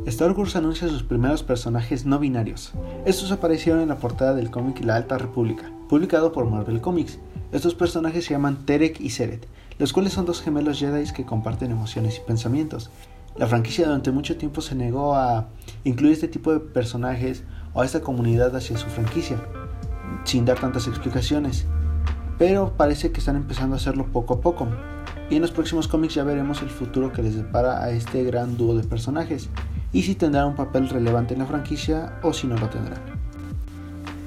Star 0.06 0.32
Wars 0.32 0.56
anuncia 0.56 0.88
sus 0.88 1.04
primeros 1.04 1.44
personajes 1.44 2.04
no 2.06 2.18
binarios. 2.18 2.72
Estos 3.04 3.30
aparecieron 3.30 3.82
en 3.82 3.88
la 3.88 3.98
portada 3.98 4.34
del 4.34 4.50
cómic 4.50 4.84
La 4.84 4.96
Alta 4.96 5.16
República, 5.16 5.70
publicado 5.88 6.32
por 6.32 6.50
Marvel 6.50 6.80
Comics. 6.80 7.20
Estos 7.52 7.76
personajes 7.76 8.24
se 8.24 8.32
llaman 8.32 8.66
Terek 8.66 9.00
y 9.00 9.10
Seret, 9.10 9.46
los 9.78 9.92
cuales 9.92 10.12
son 10.12 10.26
dos 10.26 10.42
gemelos 10.42 10.80
Jedi 10.80 11.12
que 11.12 11.24
comparten 11.24 11.70
emociones 11.70 12.18
y 12.18 12.26
pensamientos. 12.26 12.90
La 13.36 13.46
franquicia 13.46 13.86
durante 13.86 14.10
mucho 14.10 14.36
tiempo 14.36 14.60
se 14.60 14.74
negó 14.74 15.14
a 15.14 15.48
incluir 15.84 16.14
este 16.14 16.26
tipo 16.28 16.52
de 16.52 16.58
personajes 16.58 17.44
o 17.72 17.82
a 17.82 17.84
esta 17.84 18.00
comunidad 18.00 18.56
hacia 18.56 18.78
su 18.78 18.88
franquicia, 18.88 19.40
sin 20.24 20.44
dar 20.44 20.58
tantas 20.58 20.88
explicaciones, 20.88 21.66
pero 22.38 22.76
parece 22.76 23.12
que 23.12 23.20
están 23.20 23.36
empezando 23.36 23.76
a 23.76 23.78
hacerlo 23.78 24.06
poco 24.06 24.34
a 24.34 24.40
poco. 24.40 24.66
Y 25.30 25.36
en 25.36 25.42
los 25.42 25.52
próximos 25.52 25.86
cómics 25.86 26.14
ya 26.14 26.24
veremos 26.24 26.60
el 26.60 26.70
futuro 26.70 27.12
que 27.12 27.22
les 27.22 27.36
depara 27.36 27.82
a 27.82 27.90
este 27.90 28.24
gran 28.24 28.56
dúo 28.56 28.74
de 28.74 28.82
personajes 28.82 29.48
y 29.92 30.02
si 30.02 30.14
tendrán 30.14 30.48
un 30.48 30.54
papel 30.56 30.88
relevante 30.88 31.34
en 31.34 31.40
la 31.40 31.46
franquicia 31.46 32.18
o 32.22 32.32
si 32.32 32.46
no 32.46 32.56
lo 32.56 32.68
tendrán. 32.68 33.00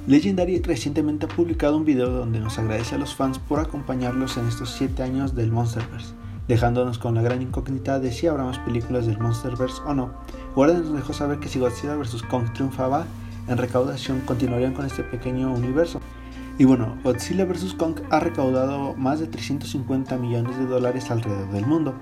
Legendary 0.07 0.61
recientemente 0.61 1.25
ha 1.25 1.29
publicado 1.29 1.77
un 1.77 1.85
video 1.85 2.09
donde 2.11 2.39
nos 2.39 2.59
agradece 2.59 2.93
a 2.93 2.99
los 2.99 3.15
fans 3.15 3.39
por 3.39 3.59
acompañarlos 3.59 4.37
en 4.37 4.47
estos 4.47 4.69
7 4.71 5.01
años 5.01 5.33
del 5.33 5.51
Monsterverse, 5.51 6.13
dejándonos 6.47 6.99
con 6.99 7.15
la 7.15 7.23
gran 7.23 7.41
incógnita 7.41 7.99
de 7.99 8.11
si 8.11 8.27
habrá 8.27 8.43
más 8.43 8.59
películas 8.59 9.07
del 9.07 9.17
Monsterverse 9.17 9.81
o 9.83 9.95
no. 9.95 10.11
Warner 10.55 10.83
nos 10.83 10.93
dejó 10.93 11.13
saber 11.13 11.39
que 11.39 11.49
si 11.49 11.59
Godzilla 11.59 11.95
vs. 11.95 12.21
Kong 12.29 12.53
triunfaba 12.53 13.07
en 13.47 13.57
recaudación 13.57 14.21
continuarían 14.21 14.73
con 14.73 14.85
este 14.85 15.03
pequeño 15.03 15.51
universo. 15.51 15.99
Y 16.59 16.65
bueno, 16.65 16.97
Godzilla 17.03 17.45
vs. 17.45 17.73
Kong 17.73 17.95
ha 18.11 18.19
recaudado 18.19 18.93
más 18.93 19.19
de 19.19 19.25
350 19.25 20.17
millones 20.17 20.55
de 20.57 20.67
dólares 20.67 21.09
alrededor 21.09 21.51
del 21.51 21.65
mundo. 21.65 21.95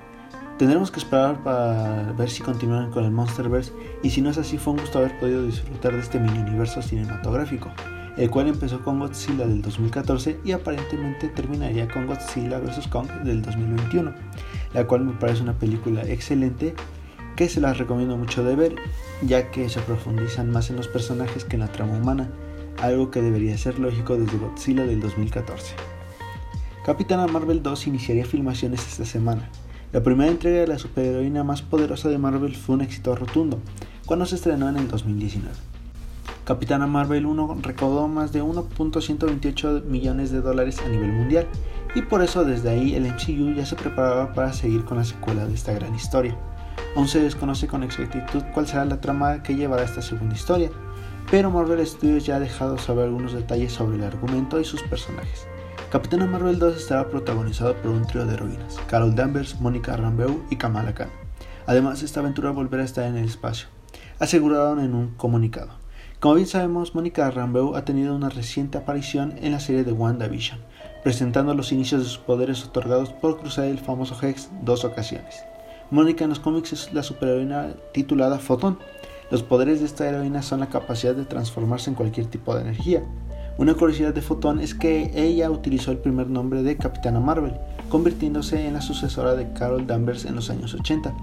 Tendremos 0.57 0.91
que 0.91 0.99
esperar 0.99 1.43
para 1.43 2.13
ver 2.13 2.29
si 2.29 2.43
continúan 2.43 2.91
con 2.91 3.03
el 3.05 3.11
Monsterverse 3.11 3.73
y 4.03 4.11
si 4.11 4.21
no 4.21 4.29
es 4.29 4.37
así 4.37 4.59
fue 4.59 4.73
un 4.73 4.79
gusto 4.79 4.99
haber 4.99 5.19
podido 5.19 5.43
disfrutar 5.43 5.93
de 5.93 5.99
este 5.99 6.19
mini 6.19 6.37
universo 6.39 6.81
cinematográfico, 6.81 7.71
el 8.17 8.29
cual 8.29 8.47
empezó 8.47 8.83
con 8.83 8.99
Godzilla 8.99 9.47
del 9.47 9.63
2014 9.63 10.39
y 10.45 10.51
aparentemente 10.51 11.29
terminaría 11.29 11.87
con 11.87 12.05
Godzilla 12.05 12.59
vs. 12.59 12.87
Kong 12.87 13.09
del 13.23 13.41
2021, 13.41 14.13
la 14.75 14.85
cual 14.85 15.05
me 15.05 15.13
parece 15.13 15.41
una 15.41 15.57
película 15.57 16.03
excelente 16.03 16.75
que 17.35 17.49
se 17.49 17.59
las 17.59 17.79
recomiendo 17.79 18.15
mucho 18.15 18.43
de 18.43 18.55
ver 18.55 18.75
ya 19.23 19.49
que 19.49 19.67
se 19.69 19.79
profundizan 19.81 20.51
más 20.51 20.69
en 20.69 20.75
los 20.75 20.87
personajes 20.87 21.45
que 21.45 21.55
en 21.55 21.61
la 21.61 21.71
trama 21.71 21.97
humana, 21.97 22.29
algo 22.79 23.09
que 23.09 23.23
debería 23.23 23.57
ser 23.57 23.79
lógico 23.79 24.17
desde 24.17 24.37
Godzilla 24.37 24.85
del 24.85 25.01
2014. 25.01 25.73
Capitana 26.85 27.25
Marvel 27.25 27.63
2 27.63 27.87
iniciaría 27.87 28.25
filmaciones 28.25 28.85
esta 28.85 29.05
semana. 29.05 29.49
La 29.93 30.01
primera 30.01 30.31
entrega 30.31 30.61
de 30.61 30.65
la 30.65 30.79
superheroína 30.79 31.43
más 31.43 31.61
poderosa 31.61 32.09
de 32.09 32.17
Marvel 32.17 32.55
fue 32.55 32.73
un 32.73 32.81
éxito 32.81 33.15
rotundo, 33.15 33.59
cuando 34.07 34.25
se 34.25 34.33
estrenó 34.33 34.67
en 34.67 34.77
el 34.77 34.87
2019. 34.87 35.53
Capitana 36.45 36.87
Marvel 36.87 37.27
1 37.27 37.59
recaudó 37.61 38.07
más 38.07 38.33
de 38.33 38.41
1.128 38.41 39.83
millones 39.83 40.31
de 40.31 40.41
dólares 40.41 40.81
a 40.83 40.89
nivel 40.89 41.11
mundial, 41.11 41.45
y 41.93 42.01
por 42.01 42.23
eso 42.23 42.43
desde 42.43 42.71
ahí 42.71 42.95
el 42.95 43.05
MCU 43.05 43.53
ya 43.53 43.67
se 43.67 43.75
preparaba 43.75 44.33
para 44.33 44.51
seguir 44.51 44.83
con 44.83 44.97
la 44.97 45.03
secuela 45.03 45.45
de 45.45 45.53
esta 45.53 45.73
gran 45.73 45.93
historia. 45.93 46.35
Aún 46.95 47.07
se 47.07 47.21
desconoce 47.21 47.67
con 47.67 47.83
exactitud 47.83 48.41
cuál 48.51 48.65
será 48.65 48.85
la 48.85 48.99
trama 48.99 49.43
que 49.43 49.55
llevará 49.55 49.83
esta 49.83 50.01
segunda 50.01 50.33
historia, 50.33 50.71
pero 51.29 51.51
Marvel 51.51 51.85
Studios 51.85 52.25
ya 52.25 52.37
ha 52.37 52.39
dejado 52.39 52.79
saber 52.79 53.05
algunos 53.05 53.33
detalles 53.33 53.71
sobre 53.71 53.97
el 53.97 54.03
argumento 54.03 54.59
y 54.59 54.65
sus 54.65 54.81
personajes. 54.81 55.45
Capitana 55.93 56.25
Marvel 56.25 56.57
2 56.57 56.75
estará 56.75 57.07
protagonizado 57.07 57.75
por 57.75 57.91
un 57.91 58.07
trío 58.07 58.25
de 58.25 58.33
heroínas, 58.33 58.79
Carol 58.87 59.13
Danvers, 59.13 59.61
Mónica 59.61 59.95
Rambeau 59.95 60.41
y 60.49 60.55
Kamala 60.55 60.95
Khan. 60.95 61.11
Además, 61.67 62.01
esta 62.01 62.19
aventura 62.19 62.49
volverá 62.49 62.81
a 62.81 62.85
estar 62.87 63.05
en 63.05 63.15
el 63.15 63.25
espacio, 63.25 63.67
aseguraron 64.17 64.79
en 64.79 64.95
un 64.95 65.09
comunicado. 65.09 65.69
Como 66.19 66.33
bien 66.33 66.47
sabemos, 66.47 66.95
Mónica 66.95 67.29
Rambeau 67.29 67.75
ha 67.75 67.85
tenido 67.85 68.15
una 68.15 68.29
reciente 68.29 68.79
aparición 68.79 69.35
en 69.39 69.51
la 69.51 69.59
serie 69.59 69.83
de 69.83 69.91
WandaVision, 69.91 70.61
presentando 71.03 71.53
los 71.53 71.71
inicios 71.71 72.01
de 72.01 72.09
sus 72.09 72.17
poderes 72.17 72.65
otorgados 72.65 73.13
por 73.13 73.39
cruzar 73.39 73.65
el 73.65 73.77
famoso 73.77 74.17
Hex 74.19 74.49
dos 74.63 74.85
ocasiones. 74.85 75.43
Mónica 75.91 76.23
en 76.23 76.31
los 76.31 76.39
cómics 76.39 76.73
es 76.73 76.91
la 76.91 77.03
superheroína 77.03 77.75
titulada 77.93 78.39
Photon. 78.39 78.79
Los 79.29 79.43
poderes 79.43 79.79
de 79.79 79.85
esta 79.85 80.09
heroína 80.09 80.41
son 80.41 80.61
la 80.61 80.69
capacidad 80.69 81.13
de 81.13 81.25
transformarse 81.25 81.91
en 81.91 81.95
cualquier 81.95 82.25
tipo 82.25 82.55
de 82.55 82.61
energía, 82.61 83.03
una 83.57 83.75
curiosidad 83.75 84.13
de 84.13 84.21
Photon 84.21 84.59
es 84.59 84.73
que 84.73 85.11
ella 85.13 85.51
utilizó 85.51 85.91
el 85.91 85.99
primer 85.99 86.27
nombre 86.27 86.63
de 86.63 86.75
Capitana 86.75 87.19
Marvel, 87.19 87.53
convirtiéndose 87.89 88.65
en 88.65 88.73
la 88.73 88.81
sucesora 88.81 89.35
de 89.35 89.53
Carol 89.53 89.85
Danvers 89.85 90.25
en 90.25 90.35
los 90.35 90.49
años 90.49 90.73
80. 90.73 91.13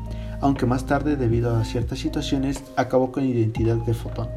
aunque 0.42 0.64
más 0.64 0.86
tarde 0.86 1.16
debido 1.16 1.54
a 1.54 1.64
ciertas 1.64 1.98
situaciones 1.98 2.62
acabó 2.76 3.12
con 3.12 3.24
la 3.24 3.28
identidad 3.28 3.76
de 3.76 3.92
Fotón. 3.92 4.28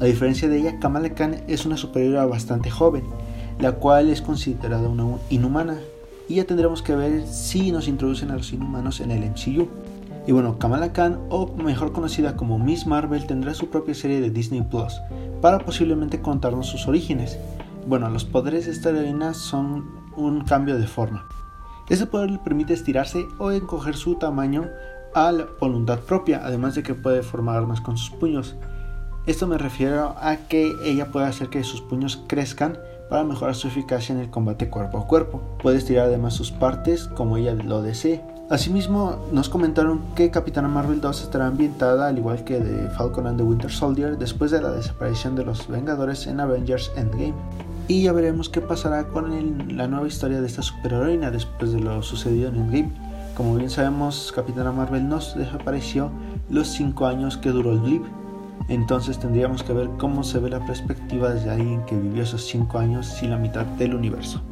A 0.00 0.04
diferencia 0.06 0.48
de 0.48 0.58
ella, 0.58 0.78
Kamala 0.80 1.10
Khan 1.10 1.36
es 1.46 1.66
una 1.66 1.76
superiora 1.76 2.24
bastante 2.24 2.70
joven, 2.70 3.04
la 3.58 3.72
cual 3.72 4.08
es 4.08 4.22
considerada 4.22 4.88
una 4.88 5.18
inhumana, 5.30 5.78
y 6.28 6.36
ya 6.36 6.44
tendremos 6.44 6.82
que 6.82 6.96
ver 6.96 7.26
si 7.26 7.70
nos 7.72 7.88
introducen 7.88 8.30
a 8.30 8.36
los 8.36 8.52
inhumanos 8.52 9.00
en 9.00 9.10
el 9.10 9.30
MCU. 9.30 9.68
Y 10.26 10.32
bueno, 10.32 10.58
Kamala 10.58 10.92
Khan, 10.92 11.20
o 11.28 11.54
mejor 11.54 11.92
conocida 11.92 12.36
como 12.36 12.58
Miss 12.58 12.86
Marvel, 12.86 13.26
tendrá 13.26 13.52
su 13.54 13.68
propia 13.68 13.94
serie 13.94 14.20
de 14.20 14.30
Disney 14.30 14.62
Plus 14.62 15.00
para 15.42 15.58
posiblemente 15.58 16.22
contarnos 16.22 16.66
sus 16.66 16.88
orígenes. 16.88 17.38
Bueno, 17.86 18.08
los 18.08 18.24
poderes 18.24 18.64
de 18.64 18.72
esta 18.72 18.90
heroína 18.90 19.34
son 19.34 19.90
un 20.16 20.42
cambio 20.44 20.78
de 20.78 20.86
forma. 20.86 21.26
Este 21.90 22.06
poder 22.06 22.30
le 22.30 22.38
permite 22.38 22.72
estirarse 22.72 23.26
o 23.38 23.52
encoger 23.52 23.94
su 23.94 24.14
tamaño 24.14 24.70
a 25.14 25.30
la 25.32 25.46
voluntad 25.60 26.00
propia, 26.00 26.40
además 26.42 26.74
de 26.74 26.82
que 26.82 26.94
puede 26.94 27.22
formar 27.22 27.56
armas 27.56 27.82
con 27.82 27.98
sus 27.98 28.10
puños. 28.10 28.56
Esto 29.26 29.46
me 29.46 29.58
refiero 29.58 30.14
a 30.18 30.36
que 30.48 30.72
ella 30.84 31.10
puede 31.10 31.26
hacer 31.26 31.48
que 31.48 31.62
sus 31.64 31.82
puños 31.82 32.22
crezcan 32.26 32.78
para 33.10 33.24
mejorar 33.24 33.54
su 33.54 33.68
eficacia 33.68 34.14
en 34.14 34.20
el 34.20 34.30
combate 34.30 34.70
cuerpo 34.70 34.98
a 34.98 35.06
cuerpo. 35.06 35.40
Puede 35.62 35.78
estirar 35.78 36.06
además 36.06 36.34
sus 36.34 36.50
partes 36.50 37.08
como 37.08 37.36
ella 37.36 37.54
lo 37.54 37.82
desee. 37.82 38.22
Asimismo, 38.50 39.16
nos 39.32 39.48
comentaron 39.48 40.02
que 40.14 40.30
Capitana 40.30 40.68
Marvel 40.68 41.00
2 41.00 41.22
estará 41.22 41.46
ambientada 41.46 42.08
al 42.08 42.18
igual 42.18 42.44
que 42.44 42.60
de 42.60 42.90
Falcon 42.90 43.26
and 43.26 43.38
the 43.38 43.42
Winter 43.42 43.70
Soldier 43.70 44.18
después 44.18 44.50
de 44.50 44.60
la 44.60 44.70
desaparición 44.70 45.34
de 45.34 45.46
los 45.46 45.66
Vengadores 45.66 46.26
en 46.26 46.40
Avengers 46.40 46.92
Endgame. 46.94 47.32
Y 47.88 48.02
ya 48.02 48.12
veremos 48.12 48.50
qué 48.50 48.60
pasará 48.60 49.04
con 49.04 49.76
la 49.76 49.88
nueva 49.88 50.06
historia 50.06 50.42
de 50.42 50.46
esta 50.46 50.60
superheroína 50.60 51.30
después 51.30 51.72
de 51.72 51.80
lo 51.80 52.02
sucedido 52.02 52.50
en 52.50 52.56
Endgame. 52.56 52.92
Como 53.34 53.56
bien 53.56 53.70
sabemos, 53.70 54.30
Capitana 54.36 54.72
Marvel 54.72 55.08
nos 55.08 55.34
desapareció 55.34 56.10
los 56.50 56.68
5 56.68 57.06
años 57.06 57.38
que 57.38 57.50
duró 57.50 57.72
el 57.72 57.80
blip. 57.80 58.04
Entonces 58.68 59.18
tendríamos 59.18 59.62
que 59.62 59.72
ver 59.72 59.88
cómo 59.98 60.22
se 60.22 60.38
ve 60.38 60.50
la 60.50 60.64
perspectiva 60.66 61.30
desde 61.30 61.50
alguien 61.50 61.84
que 61.86 61.96
vivió 61.96 62.22
esos 62.22 62.44
5 62.44 62.78
años 62.78 63.22
y 63.22 63.26
la 63.26 63.38
mitad 63.38 63.64
del 63.64 63.94
universo. 63.94 64.42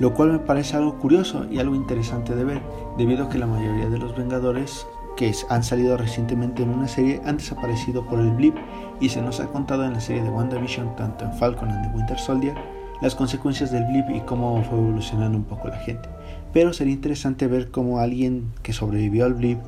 Lo 0.00 0.14
cual 0.14 0.32
me 0.32 0.38
parece 0.38 0.76
algo 0.76 0.98
curioso 0.98 1.46
y 1.50 1.58
algo 1.58 1.76
interesante 1.76 2.34
de 2.34 2.42
ver, 2.42 2.62
debido 2.96 3.24
a 3.24 3.28
que 3.28 3.38
la 3.38 3.46
mayoría 3.46 3.88
de 3.88 3.98
los 3.98 4.16
Vengadores 4.16 4.86
que 5.16 5.32
han 5.50 5.62
salido 5.62 5.98
recientemente 5.98 6.62
en 6.62 6.70
una 6.70 6.88
serie 6.88 7.20
han 7.26 7.36
desaparecido 7.36 8.06
por 8.06 8.18
el 8.18 8.30
blip 8.30 8.56
y 8.98 9.10
se 9.10 9.20
nos 9.20 9.40
ha 9.40 9.48
contado 9.48 9.84
en 9.84 9.92
la 9.92 10.00
serie 10.00 10.22
de 10.22 10.30
WandaVision, 10.30 10.96
tanto 10.96 11.26
en 11.26 11.34
Falcon 11.34 11.70
and 11.70 11.86
the 11.86 11.96
Winter 11.96 12.18
Soldier, 12.18 12.54
las 13.02 13.14
consecuencias 13.14 13.70
del 13.70 13.84
blip 13.84 14.08
y 14.08 14.20
cómo 14.20 14.64
fue 14.64 14.78
evolucionando 14.78 15.36
un 15.36 15.44
poco 15.44 15.68
la 15.68 15.76
gente. 15.76 16.08
Pero 16.54 16.72
sería 16.72 16.94
interesante 16.94 17.46
ver 17.46 17.70
cómo 17.70 17.98
alguien 17.98 18.50
que 18.62 18.72
sobrevivió 18.72 19.26
al 19.26 19.34
blip 19.34 19.58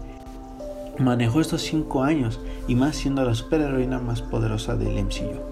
manejó 0.98 1.42
estos 1.42 1.60
5 1.60 2.02
años 2.02 2.40
y 2.66 2.74
más 2.74 2.96
siendo 2.96 3.22
la 3.22 3.34
superheroína 3.34 3.98
más 3.98 4.22
poderosa 4.22 4.76
del 4.76 5.04
MCU. 5.04 5.51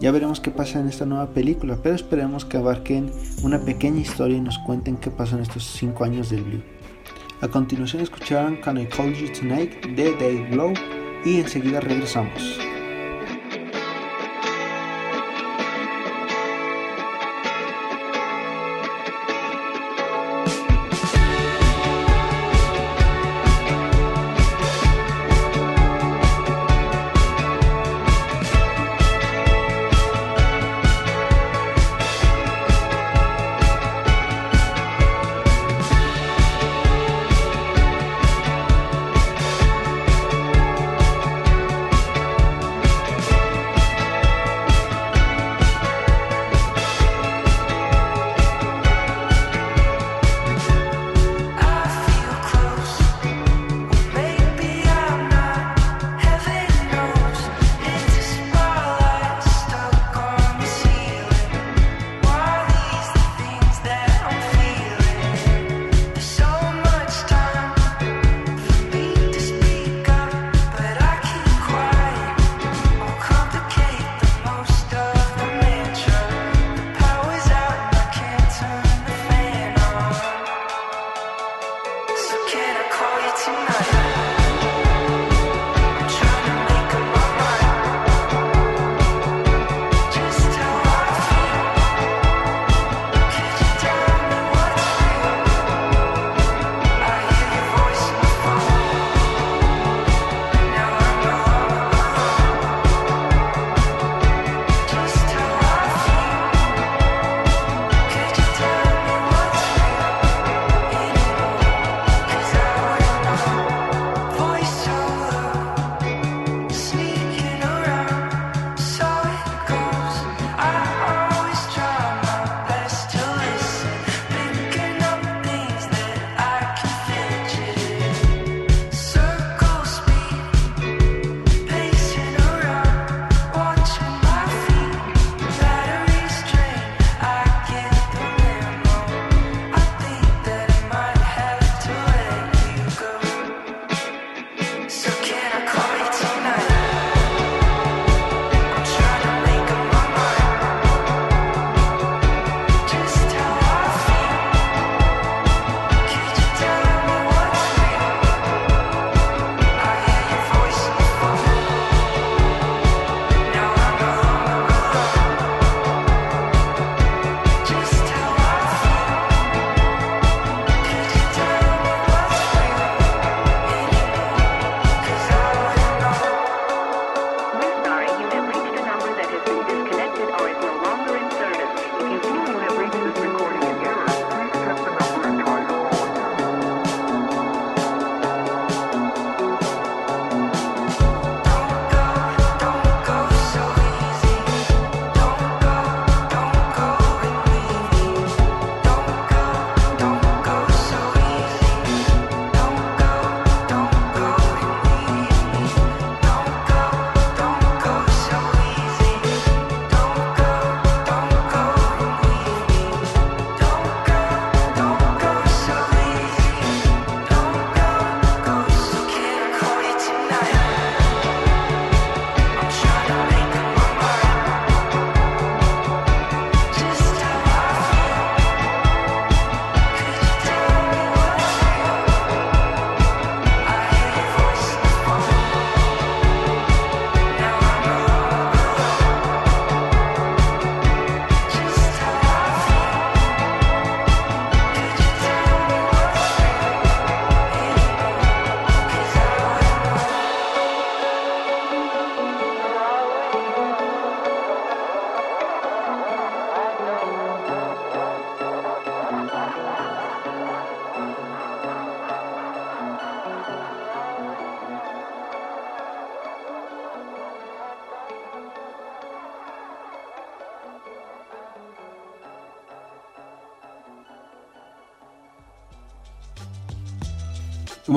Ya 0.00 0.10
veremos 0.12 0.40
qué 0.40 0.50
pasa 0.50 0.80
en 0.80 0.88
esta 0.88 1.04
nueva 1.04 1.26
película, 1.28 1.78
pero 1.82 1.94
esperemos 1.94 2.46
que 2.46 2.56
abarquen 2.56 3.12
una 3.42 3.60
pequeña 3.60 4.00
historia 4.00 4.38
y 4.38 4.40
nos 4.40 4.58
cuenten 4.58 4.96
qué 4.96 5.10
pasó 5.10 5.36
en 5.36 5.42
estos 5.42 5.64
5 5.64 6.04
años 6.04 6.30
del 6.30 6.42
blip. 6.42 6.64
A 7.42 7.48
continuación 7.48 8.02
escucharán 8.02 8.56
Can 8.62 8.78
I 8.78 8.86
Call 8.86 9.12
You 9.12 9.30
Tonight 9.30 9.84
de 9.94 10.12
Dave 10.12 10.48
Glow 10.50 10.72
y 11.26 11.40
enseguida 11.40 11.80
regresamos. 11.80 12.58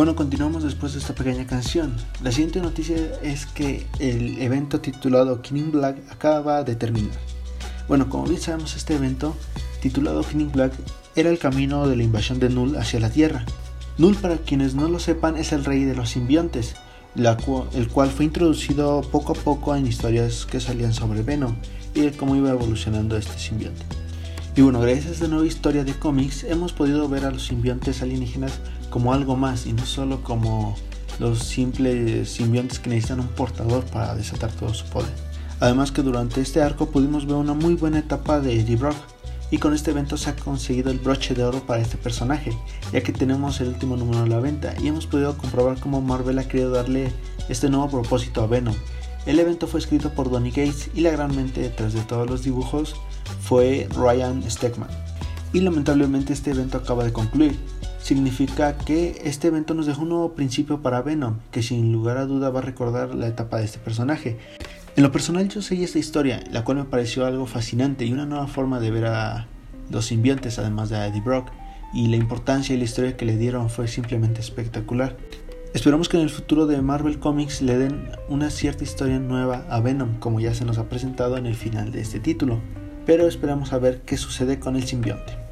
Bueno, 0.04 0.18
continuamos 0.18 0.64
después 0.64 0.92
de 0.92 1.00
esta 1.00 1.16
pequeña 1.16 1.48
canción. 1.48 1.96
La 2.22 2.34
siguiente 2.34 2.60
noticia 2.60 2.98
es 3.22 3.46
que 3.46 3.88
el 4.00 4.38
evento 4.42 4.82
titulado 4.82 5.42
King 5.42 5.56
in 5.56 5.72
Black 5.72 5.96
acaba 6.12 6.62
de 6.66 6.76
terminar. 6.76 7.18
Bueno, 7.88 8.10
como 8.10 8.26
bien 8.26 8.42
sabemos, 8.42 8.76
este 8.76 8.96
evento 8.96 9.34
titulado 9.82 10.22
King 10.24 10.42
in 10.42 10.52
Black 10.52 10.74
era 11.16 11.30
el 11.30 11.40
camino 11.40 11.88
de 11.88 11.96
la 11.96 12.04
invasión 12.04 12.38
de 12.42 12.50
Null 12.50 12.76
hacia 12.76 13.00
la 13.00 13.12
Tierra. 13.12 13.46
Null, 13.98 14.18
para 14.18 14.36
quienes 14.36 14.76
no 14.76 14.90
lo 14.90 15.00
sepan, 15.00 15.38
es 15.38 15.54
el 15.54 15.64
rey 15.64 15.86
de 15.86 15.96
los 15.96 16.10
simbiontes, 16.10 16.76
el 17.16 17.88
cual 17.88 18.10
fue 18.10 18.26
introducido 18.26 19.04
poco 19.10 19.32
a 19.32 19.36
poco 19.36 19.74
en 19.74 19.88
historias 19.88 20.46
que 20.46 20.60
salían 20.60 20.94
sobre 20.94 21.24
Venom 21.24 21.56
y 21.96 22.02
de 22.02 22.12
cómo 22.12 22.36
iba 22.36 22.50
evolucionando 22.50 23.16
este 23.16 23.40
simbionte. 23.40 23.86
Y 24.56 24.62
bueno, 24.62 24.82
gracias 24.82 25.08
a 25.08 25.12
esta 25.12 25.28
nueva 25.30 25.48
historia 25.48 25.86
de 25.86 25.94
cómics 25.94 26.44
hemos 26.44 26.74
podido 26.74 27.08
ver 27.08 27.24
a 27.24 27.32
los 27.32 27.48
simbiontes 27.48 28.02
alienígenas 28.02 28.60
como 28.94 29.12
algo 29.12 29.36
más 29.36 29.66
y 29.66 29.74
no 29.74 29.88
solo 29.88 30.22
como 30.22 30.76
los 31.18 31.40
simples 31.40 32.30
simbiontes 32.30 32.78
que 32.78 32.92
necesitan 32.92 33.22
un 33.22 33.28
portador 33.28 33.84
para 33.86 34.14
desatar 34.14 34.52
todo 34.52 34.72
su 34.72 34.86
poder. 34.86 35.10
Además 35.60 35.92
que 35.92 36.04
durante 36.04 36.42
este 36.42 36.62
arco 36.62 36.92
pudimos 36.92 37.26
ver 37.26 37.38
una 37.38 37.56
muy 37.56 37.74
buena 37.74 37.98
etapa 37.98 38.40
de 38.40 38.54
Eddie 38.60 38.76
Brock 38.76 38.96
y 39.50 39.58
con 39.58 39.74
este 39.74 39.90
evento 39.90 40.16
se 40.16 40.30
ha 40.30 40.36
conseguido 40.36 40.92
el 40.92 41.00
broche 41.00 41.34
de 41.34 41.44
oro 41.44 41.66
para 41.66 41.82
este 41.82 41.98
personaje, 41.98 42.56
ya 42.92 43.02
que 43.02 43.12
tenemos 43.12 43.60
el 43.62 43.70
último 43.70 43.98
número 43.98 44.22
a 44.22 44.28
la 44.28 44.40
venta 44.40 44.76
y 44.80 44.90
hemos 44.90 45.08
podido 45.08 45.36
comprobar 45.40 45.80
cómo 45.80 46.00
Marvel 46.00 46.38
ha 46.38 46.48
querido 46.48 46.70
darle 46.70 47.12
este 47.50 47.72
nuevo 47.72 47.90
propósito 47.90 48.44
a 48.44 48.48
Venom. 48.48 48.76
El 49.26 49.40
evento 49.40 49.66
fue 49.66 49.80
escrito 49.80 50.14
por 50.14 50.30
Donny 50.30 50.52
Gates 50.52 50.92
y 50.94 51.02
la 51.02 51.10
gran 51.10 51.36
mente 51.36 51.62
detrás 51.62 51.94
de 51.94 52.02
todos 52.02 52.30
los 52.30 52.44
dibujos 52.44 52.96
fue 53.42 53.88
Ryan 53.96 54.44
Stegman. 54.48 54.90
Y 55.52 55.62
lamentablemente 55.62 56.34
este 56.34 56.52
evento 56.52 56.78
acaba 56.78 57.04
de 57.04 57.12
concluir. 57.12 57.58
Significa 58.04 58.78
que 58.78 59.22
este 59.24 59.48
evento 59.48 59.74
nos 59.74 59.86
dejó 59.86 60.02
un 60.02 60.10
nuevo 60.10 60.34
principio 60.34 60.82
para 60.82 61.02
Venom, 61.02 61.38
que 61.52 61.64
sin 61.64 61.94
lugar 61.94 62.18
a 62.18 62.26
duda 62.26 62.50
va 62.50 62.60
a 62.60 62.62
recordar 62.62 63.16
la 63.16 63.28
etapa 63.28 63.60
de 63.60 63.64
este 63.64 63.80
personaje. 63.80 64.38
En 64.98 65.04
lo 65.04 65.14
personal 65.14 65.48
yo 65.48 65.62
seguí 65.62 65.86
esta 65.86 66.00
historia, 66.00 66.44
la 66.52 66.66
cual 66.66 66.80
me 66.80 66.84
pareció 66.84 67.26
algo 67.26 67.46
fascinante 67.46 68.04
y 68.04 68.12
una 68.12 68.26
nueva 68.26 68.48
forma 68.48 68.82
de 68.82 68.92
ver 68.92 69.06
a 69.06 69.48
los 69.90 70.08
simbiontes 70.08 70.60
además 70.60 70.90
de 70.90 70.98
a 70.98 71.08
Eddie 71.08 71.22
Brock 71.22 71.48
y 71.94 72.08
la 72.08 72.18
importancia 72.18 72.76
y 72.76 72.78
la 72.78 72.84
historia 72.84 73.16
que 73.16 73.24
le 73.24 73.38
dieron 73.38 73.70
fue 73.70 73.88
simplemente 73.88 74.42
espectacular. 74.42 75.16
Esperamos 75.74 76.10
que 76.10 76.18
en 76.18 76.24
el 76.24 76.30
futuro 76.30 76.68
de 76.68 76.82
Marvel 76.82 77.20
Comics 77.20 77.62
le 77.62 77.78
den 77.78 78.10
una 78.28 78.50
cierta 78.50 78.84
historia 78.84 79.20
nueva 79.20 79.66
a 79.70 79.80
Venom 79.80 80.20
como 80.20 80.42
ya 80.42 80.54
se 80.54 80.66
nos 80.66 80.78
ha 80.78 80.90
presentado 80.90 81.38
en 81.38 81.46
el 81.46 81.56
final 81.56 81.94
de 81.94 82.02
este 82.02 82.20
título, 82.20 82.60
pero 83.06 83.30
esperamos 83.30 83.72
a 83.72 83.78
ver 83.78 84.02
qué 84.02 84.18
sucede 84.18 84.60
con 84.60 84.76
el 84.76 84.84
simbionte. 84.84 85.43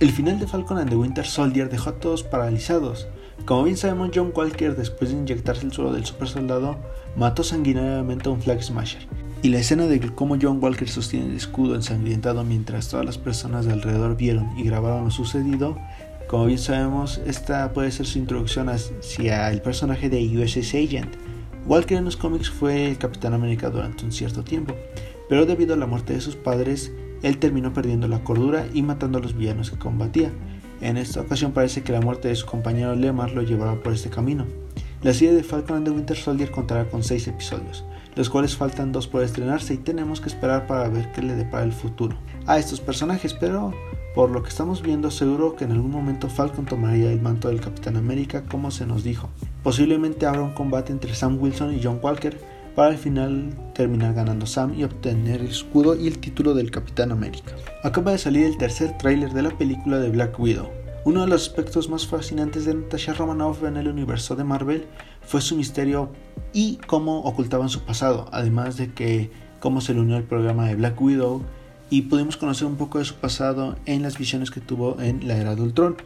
El 0.00 0.10
final 0.10 0.40
de 0.40 0.46
Falcon 0.48 0.78
and 0.78 0.90
the 0.90 0.96
Winter 0.96 1.24
Soldier 1.24 1.68
dejó 1.68 1.90
a 1.90 2.00
todos 2.00 2.24
paralizados. 2.24 3.06
Como 3.44 3.62
bien 3.64 3.76
sabemos, 3.76 4.10
John 4.12 4.32
Walker, 4.34 4.74
después 4.74 5.10
de 5.10 5.16
inyectarse 5.16 5.64
el 5.64 5.72
suelo 5.72 5.92
del 5.92 6.04
super 6.04 6.28
soldado, 6.28 6.76
mató 7.16 7.44
sanguinariamente 7.44 8.28
a 8.28 8.32
un 8.32 8.42
Flag 8.42 8.62
Smasher. 8.62 9.06
Y 9.42 9.50
la 9.50 9.58
escena 9.58 9.86
de 9.86 10.00
cómo 10.00 10.36
John 10.40 10.58
Walker 10.60 10.88
sostiene 10.88 11.26
el 11.26 11.36
escudo 11.36 11.76
ensangrentado 11.76 12.42
mientras 12.42 12.88
todas 12.88 13.06
las 13.06 13.18
personas 13.18 13.66
de 13.66 13.72
alrededor 13.72 14.16
vieron 14.16 14.58
y 14.58 14.64
grabaron 14.64 15.04
lo 15.04 15.10
sucedido, 15.10 15.76
como 16.26 16.46
bien 16.46 16.58
sabemos, 16.58 17.20
esta 17.26 17.72
puede 17.72 17.92
ser 17.92 18.06
su 18.06 18.18
introducción 18.18 18.68
hacia 18.68 19.50
el 19.50 19.60
personaje 19.60 20.08
de 20.08 20.22
USS 20.38 20.74
Agent. 20.74 21.14
Walker 21.66 21.98
en 21.98 22.06
los 22.06 22.16
cómics 22.16 22.50
fue 22.50 22.90
el 22.90 22.98
Capitán 22.98 23.34
América 23.34 23.70
durante 23.70 24.04
un 24.04 24.12
cierto 24.12 24.42
tiempo, 24.42 24.74
pero 25.28 25.46
debido 25.46 25.74
a 25.74 25.76
la 25.76 25.86
muerte 25.86 26.14
de 26.14 26.20
sus 26.20 26.34
padres, 26.34 26.90
él 27.24 27.38
terminó 27.38 27.72
perdiendo 27.72 28.06
la 28.06 28.22
cordura 28.22 28.66
y 28.74 28.82
matando 28.82 29.16
a 29.16 29.22
los 29.22 29.34
villanos 29.34 29.70
que 29.70 29.78
combatía. 29.78 30.30
En 30.82 30.98
esta 30.98 31.22
ocasión 31.22 31.52
parece 31.52 31.82
que 31.82 31.90
la 31.90 32.02
muerte 32.02 32.28
de 32.28 32.36
su 32.36 32.44
compañero 32.44 32.94
Lemar 32.94 33.32
lo 33.32 33.40
llevará 33.40 33.82
por 33.82 33.94
este 33.94 34.10
camino. 34.10 34.44
La 35.02 35.14
serie 35.14 35.32
de 35.32 35.42
Falcon 35.42 35.78
and 35.78 35.86
the 35.86 35.90
Winter 35.90 36.16
Soldier 36.18 36.50
contará 36.50 36.86
con 36.90 37.02
6 37.02 37.28
episodios, 37.28 37.82
los 38.14 38.28
cuales 38.28 38.54
faltan 38.54 38.92
2 38.92 39.06
por 39.08 39.22
estrenarse 39.22 39.72
y 39.72 39.78
tenemos 39.78 40.20
que 40.20 40.28
esperar 40.28 40.66
para 40.66 40.86
ver 40.90 41.12
qué 41.12 41.22
le 41.22 41.34
depara 41.34 41.64
el 41.64 41.72
futuro 41.72 42.14
a 42.46 42.58
estos 42.58 42.80
personajes, 42.80 43.32
pero 43.32 43.72
por 44.14 44.30
lo 44.30 44.42
que 44.42 44.50
estamos 44.50 44.82
viendo 44.82 45.10
seguro 45.10 45.56
que 45.56 45.64
en 45.64 45.72
algún 45.72 45.90
momento 45.90 46.28
Falcon 46.28 46.66
tomaría 46.66 47.10
el 47.10 47.22
manto 47.22 47.48
del 47.48 47.62
Capitán 47.62 47.96
América 47.96 48.44
como 48.50 48.70
se 48.70 48.84
nos 48.84 49.02
dijo. 49.02 49.30
Posiblemente 49.62 50.26
habrá 50.26 50.42
un 50.42 50.52
combate 50.52 50.92
entre 50.92 51.14
Sam 51.14 51.38
Wilson 51.40 51.74
y 51.74 51.80
John 51.82 52.00
Walker 52.02 52.38
para 52.74 52.88
al 52.88 52.98
final 52.98 53.50
terminar 53.74 54.14
ganando 54.14 54.46
Sam 54.46 54.74
y 54.74 54.84
obtener 54.84 55.40
el 55.40 55.48
escudo 55.48 55.94
y 55.94 56.06
el 56.06 56.18
título 56.18 56.54
del 56.54 56.70
Capitán 56.70 57.12
América. 57.12 57.52
Acaba 57.82 58.12
de 58.12 58.18
salir 58.18 58.46
el 58.46 58.58
tercer 58.58 58.96
tráiler 58.98 59.32
de 59.32 59.42
la 59.42 59.56
película 59.56 59.98
de 59.98 60.10
Black 60.10 60.38
Widow. 60.38 60.70
Uno 61.04 61.20
de 61.22 61.28
los 61.28 61.48
aspectos 61.48 61.90
más 61.90 62.06
fascinantes 62.06 62.64
de 62.64 62.74
Natasha 62.74 63.12
Romanoff 63.12 63.62
en 63.62 63.76
el 63.76 63.88
universo 63.88 64.36
de 64.36 64.44
Marvel 64.44 64.86
fue 65.22 65.40
su 65.40 65.56
misterio 65.56 66.10
y 66.52 66.76
cómo 66.86 67.20
ocultaban 67.20 67.68
su 67.68 67.80
pasado, 67.80 68.28
además 68.32 68.76
de 68.76 68.92
que 68.92 69.30
cómo 69.60 69.80
se 69.80 69.94
le 69.94 70.00
unió 70.00 70.16
al 70.16 70.24
programa 70.24 70.66
de 70.66 70.76
Black 70.76 71.00
Widow 71.00 71.42
y 71.90 72.02
pudimos 72.02 72.36
conocer 72.36 72.66
un 72.66 72.76
poco 72.76 72.98
de 72.98 73.04
su 73.04 73.14
pasado 73.14 73.76
en 73.86 74.02
las 74.02 74.18
visiones 74.18 74.50
que 74.50 74.60
tuvo 74.60 75.00
en 75.00 75.28
la 75.28 75.36
era 75.36 75.54
de 75.54 75.62
Ultron. 75.62 75.96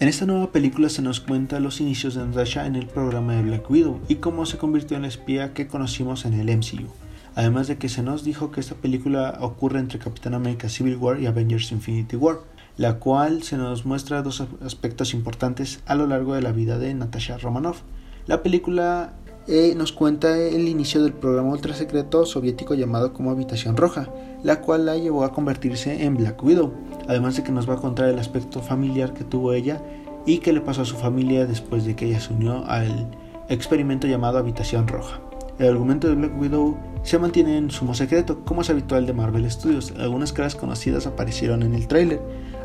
En 0.00 0.08
esta 0.08 0.24
nueva 0.24 0.50
película 0.50 0.88
se 0.88 1.02
nos 1.02 1.20
cuenta 1.20 1.60
los 1.60 1.78
inicios 1.78 2.14
de 2.14 2.24
Natasha 2.24 2.64
en 2.64 2.74
el 2.74 2.86
programa 2.86 3.34
de 3.34 3.42
Black 3.42 3.70
Widow 3.70 4.00
y 4.08 4.14
cómo 4.14 4.46
se 4.46 4.56
convirtió 4.56 4.96
en 4.96 5.02
la 5.02 5.08
espía 5.08 5.52
que 5.52 5.66
conocimos 5.66 6.24
en 6.24 6.40
el 6.40 6.56
MCU. 6.56 6.88
Además 7.34 7.68
de 7.68 7.76
que 7.76 7.90
se 7.90 8.02
nos 8.02 8.24
dijo 8.24 8.50
que 8.50 8.60
esta 8.60 8.76
película 8.76 9.36
ocurre 9.42 9.78
entre 9.78 9.98
Capitán 9.98 10.32
América 10.32 10.70
Civil 10.70 10.96
War 10.96 11.20
y 11.20 11.26
Avengers 11.26 11.70
Infinity 11.70 12.16
War, 12.16 12.38
la 12.78 12.98
cual 12.98 13.42
se 13.42 13.58
nos 13.58 13.84
muestra 13.84 14.22
dos 14.22 14.42
aspectos 14.64 15.12
importantes 15.12 15.82
a 15.84 15.94
lo 15.96 16.06
largo 16.06 16.32
de 16.32 16.40
la 16.40 16.52
vida 16.52 16.78
de 16.78 16.94
Natasha 16.94 17.36
Romanoff. 17.36 17.82
La 18.26 18.42
película 18.42 19.12
eh, 19.48 19.74
nos 19.76 19.92
cuenta 19.92 20.38
el 20.38 20.68
inicio 20.68 21.02
del 21.02 21.12
programa 21.12 21.50
ultra 21.50 21.74
secreto 21.74 22.24
soviético 22.24 22.74
llamado 22.74 23.12
como 23.12 23.30
Habitación 23.30 23.76
Roja, 23.76 24.08
la 24.42 24.60
cual 24.60 24.86
la 24.86 24.96
llevó 24.96 25.24
a 25.24 25.32
convertirse 25.32 26.04
en 26.04 26.16
Black 26.16 26.42
Widow, 26.42 26.72
además 27.08 27.36
de 27.36 27.42
que 27.42 27.52
nos 27.52 27.68
va 27.68 27.74
a 27.74 27.80
contar 27.80 28.08
el 28.08 28.18
aspecto 28.18 28.60
familiar 28.60 29.12
que 29.12 29.24
tuvo 29.24 29.52
ella 29.52 29.82
y 30.26 30.38
qué 30.38 30.52
le 30.52 30.60
pasó 30.60 30.82
a 30.82 30.86
su 30.86 30.96
familia 30.96 31.46
después 31.46 31.84
de 31.84 31.96
que 31.96 32.06
ella 32.06 32.20
se 32.20 32.32
unió 32.32 32.64
al 32.66 33.10
experimento 33.48 34.06
llamado 34.06 34.38
Habitación 34.38 34.86
Roja. 34.86 35.20
El 35.58 35.68
argumento 35.68 36.08
de 36.08 36.14
Black 36.14 36.40
Widow 36.40 36.78
se 37.02 37.18
mantiene 37.18 37.58
en 37.58 37.70
sumo 37.70 37.94
secreto, 37.94 38.44
como 38.44 38.62
es 38.62 38.70
habitual 38.70 39.04
de 39.04 39.12
Marvel 39.12 39.50
Studios. 39.50 39.92
Algunas 39.98 40.32
caras 40.32 40.54
conocidas 40.54 41.06
aparecieron 41.06 41.62
en 41.62 41.74
el 41.74 41.86
tráiler, 41.86 42.20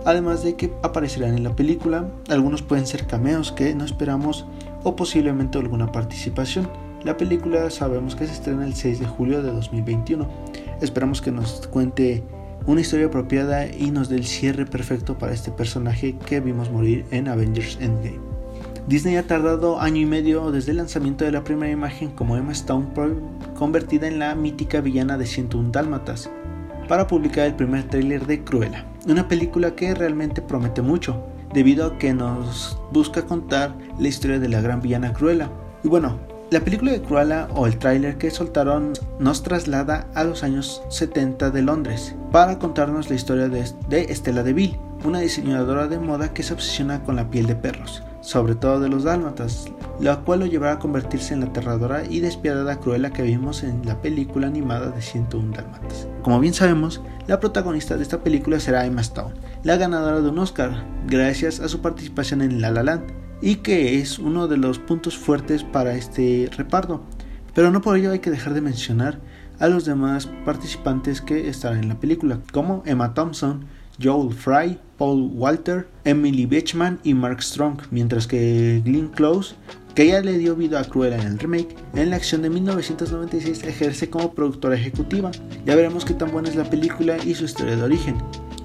además 0.05 0.43
de 0.43 0.55
que 0.55 0.73
aparecerán 0.81 1.35
en 1.35 1.43
la 1.43 1.55
película. 1.55 2.09
Algunos 2.29 2.61
pueden 2.61 2.87
ser 2.87 3.05
cameos 3.05 3.51
que 3.51 3.75
no 3.75 3.83
esperamos 3.83 4.45
o 4.85 4.95
posiblemente 4.95 5.57
alguna 5.57 5.91
participación. 5.91 6.69
La 7.03 7.17
película 7.17 7.69
sabemos 7.69 8.15
que 8.15 8.27
se 8.27 8.33
estrena 8.33 8.65
el 8.65 8.75
6 8.75 8.99
de 8.99 9.05
julio 9.05 9.43
de 9.43 9.51
2021. 9.51 10.27
Esperamos 10.79 11.21
que 11.21 11.31
nos 11.31 11.67
cuente 11.67 12.23
una 12.67 12.81
historia 12.81 13.07
apropiada 13.07 13.67
y 13.67 13.91
nos 13.91 14.09
dé 14.09 14.15
el 14.15 14.25
cierre 14.25 14.65
perfecto 14.65 15.17
para 15.17 15.33
este 15.33 15.51
personaje 15.51 16.15
que 16.25 16.39
vimos 16.39 16.71
morir 16.71 17.05
en 17.11 17.27
Avengers 17.27 17.77
Endgame. 17.81 18.19
Disney 18.87 19.15
ha 19.15 19.25
tardado 19.25 19.81
año 19.81 20.01
y 20.01 20.05
medio 20.05 20.51
desde 20.51 20.71
el 20.71 20.77
lanzamiento 20.77 21.25
de 21.25 21.31
la 21.31 21.43
primera 21.43 21.71
imagen 21.71 22.11
como 22.11 22.37
Emma 22.37 22.51
Stone 22.51 22.87
convertida 23.55 24.07
en 24.07 24.19
la 24.19 24.35
mítica 24.35 24.81
villana 24.81 25.17
de 25.17 25.25
101 25.25 25.71
Dálmatas 25.71 26.29
para 26.87 27.07
publicar 27.07 27.47
el 27.47 27.55
primer 27.55 27.85
tráiler 27.85 28.27
de 28.27 28.43
Cruella, 28.43 28.85
una 29.07 29.27
película 29.27 29.75
que 29.75 29.95
realmente 29.95 30.43
promete 30.43 30.83
mucho, 30.83 31.25
debido 31.55 31.87
a 31.87 31.97
que 31.97 32.13
nos 32.13 32.77
busca 32.91 33.25
contar 33.25 33.73
la 33.97 34.09
historia 34.09 34.39
de 34.39 34.49
la 34.49 34.61
gran 34.61 34.81
villana 34.81 35.13
Cruella. 35.13 35.49
Y 35.83 35.87
bueno, 35.87 36.19
la 36.51 36.59
película 36.59 36.91
de 36.91 37.01
Cruella 37.01 37.47
o 37.55 37.65
el 37.65 37.79
tráiler 37.79 38.17
que 38.17 38.29
soltaron 38.29 38.93
nos 39.19 39.41
traslada 39.41 40.07
a 40.13 40.23
los 40.25 40.43
años 40.43 40.83
70 40.89 41.49
de 41.49 41.61
Londres 41.61 42.13
para 42.31 42.59
contarnos 42.59 43.09
la 43.09 43.15
historia 43.15 43.47
de, 43.47 43.65
de 43.89 44.01
Estela 44.01 44.43
Deville, 44.43 44.77
una 45.05 45.21
diseñadora 45.21 45.87
de 45.87 45.97
moda 45.97 46.33
que 46.33 46.43
se 46.43 46.53
obsesiona 46.53 47.01
con 47.03 47.15
la 47.15 47.29
piel 47.29 47.47
de 47.47 47.55
perros, 47.55 48.03
sobre 48.25 48.55
todo 48.55 48.79
de 48.79 48.89
los 48.89 49.03
dálmatas, 49.03 49.67
la 49.99 50.21
cual 50.21 50.39
lo 50.39 50.45
llevará 50.47 50.73
a 50.73 50.79
convertirse 50.79 51.33
en 51.33 51.41
la 51.41 51.45
aterradora 51.45 52.03
y 52.09 52.21
despiadada 52.21 52.79
Cruella 52.79 53.11
que 53.11 53.21
vimos 53.21 53.63
en 53.63 53.85
la 53.85 54.01
película 54.01 54.47
animada 54.47 54.89
de 54.89 55.01
101 55.01 55.53
dálmatas. 55.55 56.07
Como 56.23 56.39
bien 56.39 56.55
sabemos, 56.55 57.01
la 57.27 57.39
protagonista 57.39 57.95
de 57.95 58.03
esta 58.03 58.23
película 58.23 58.59
será 58.59 58.85
Emma 58.85 59.01
Stone, 59.01 59.35
la 59.63 59.77
ganadora 59.77 60.21
de 60.21 60.29
un 60.29 60.39
Oscar, 60.39 60.85
gracias 61.05 61.59
a 61.59 61.69
su 61.69 61.81
participación 61.81 62.41
en 62.41 62.61
La 62.61 62.71
La 62.71 62.81
Land, 62.81 63.03
y 63.41 63.57
que 63.57 63.99
es 63.99 64.17
uno 64.17 64.47
de 64.47 64.57
los 64.57 64.79
puntos 64.79 65.17
fuertes 65.17 65.63
para 65.63 65.93
este 65.93 66.49
reparto. 66.57 67.03
Pero 67.53 67.69
no 67.69 67.81
por 67.81 67.95
ello 67.95 68.11
hay 68.11 68.19
que 68.19 68.31
dejar 68.31 68.55
de 68.55 68.61
mencionar 68.61 69.19
a 69.59 69.67
los 69.67 69.85
demás 69.85 70.27
participantes 70.45 71.21
que 71.21 71.47
estarán 71.47 71.83
en 71.83 71.89
la 71.89 71.99
película, 71.99 72.39
como 72.51 72.81
Emma 72.87 73.13
Thompson, 73.13 73.65
Joel 74.01 74.33
Fry, 74.33 74.77
Paul 74.97 75.31
Walter, 75.33 75.87
Emily 76.03 76.45
Beechman 76.45 76.99
y 77.03 77.13
Mark 77.13 77.41
Strong, 77.41 77.81
mientras 77.91 78.27
que 78.27 78.81
Glenn 78.83 79.09
Close, 79.09 79.55
que 79.93 80.07
ya 80.07 80.21
le 80.21 80.37
dio 80.37 80.55
vida 80.55 80.81
a 80.81 80.83
Cruella 80.83 81.17
en 81.17 81.27
el 81.27 81.39
remake, 81.39 81.75
en 81.95 82.09
la 82.09 82.17
acción 82.17 82.41
de 82.41 82.49
1996 82.49 83.63
ejerce 83.63 84.09
como 84.09 84.33
productora 84.33 84.75
ejecutiva. 84.75 85.31
Ya 85.65 85.75
veremos 85.75 86.03
qué 86.05 86.13
tan 86.13 86.31
buena 86.31 86.49
es 86.49 86.55
la 86.55 86.69
película 86.69 87.17
y 87.23 87.33
su 87.33 87.45
historia 87.45 87.77
de 87.77 87.83
origen. 87.83 88.17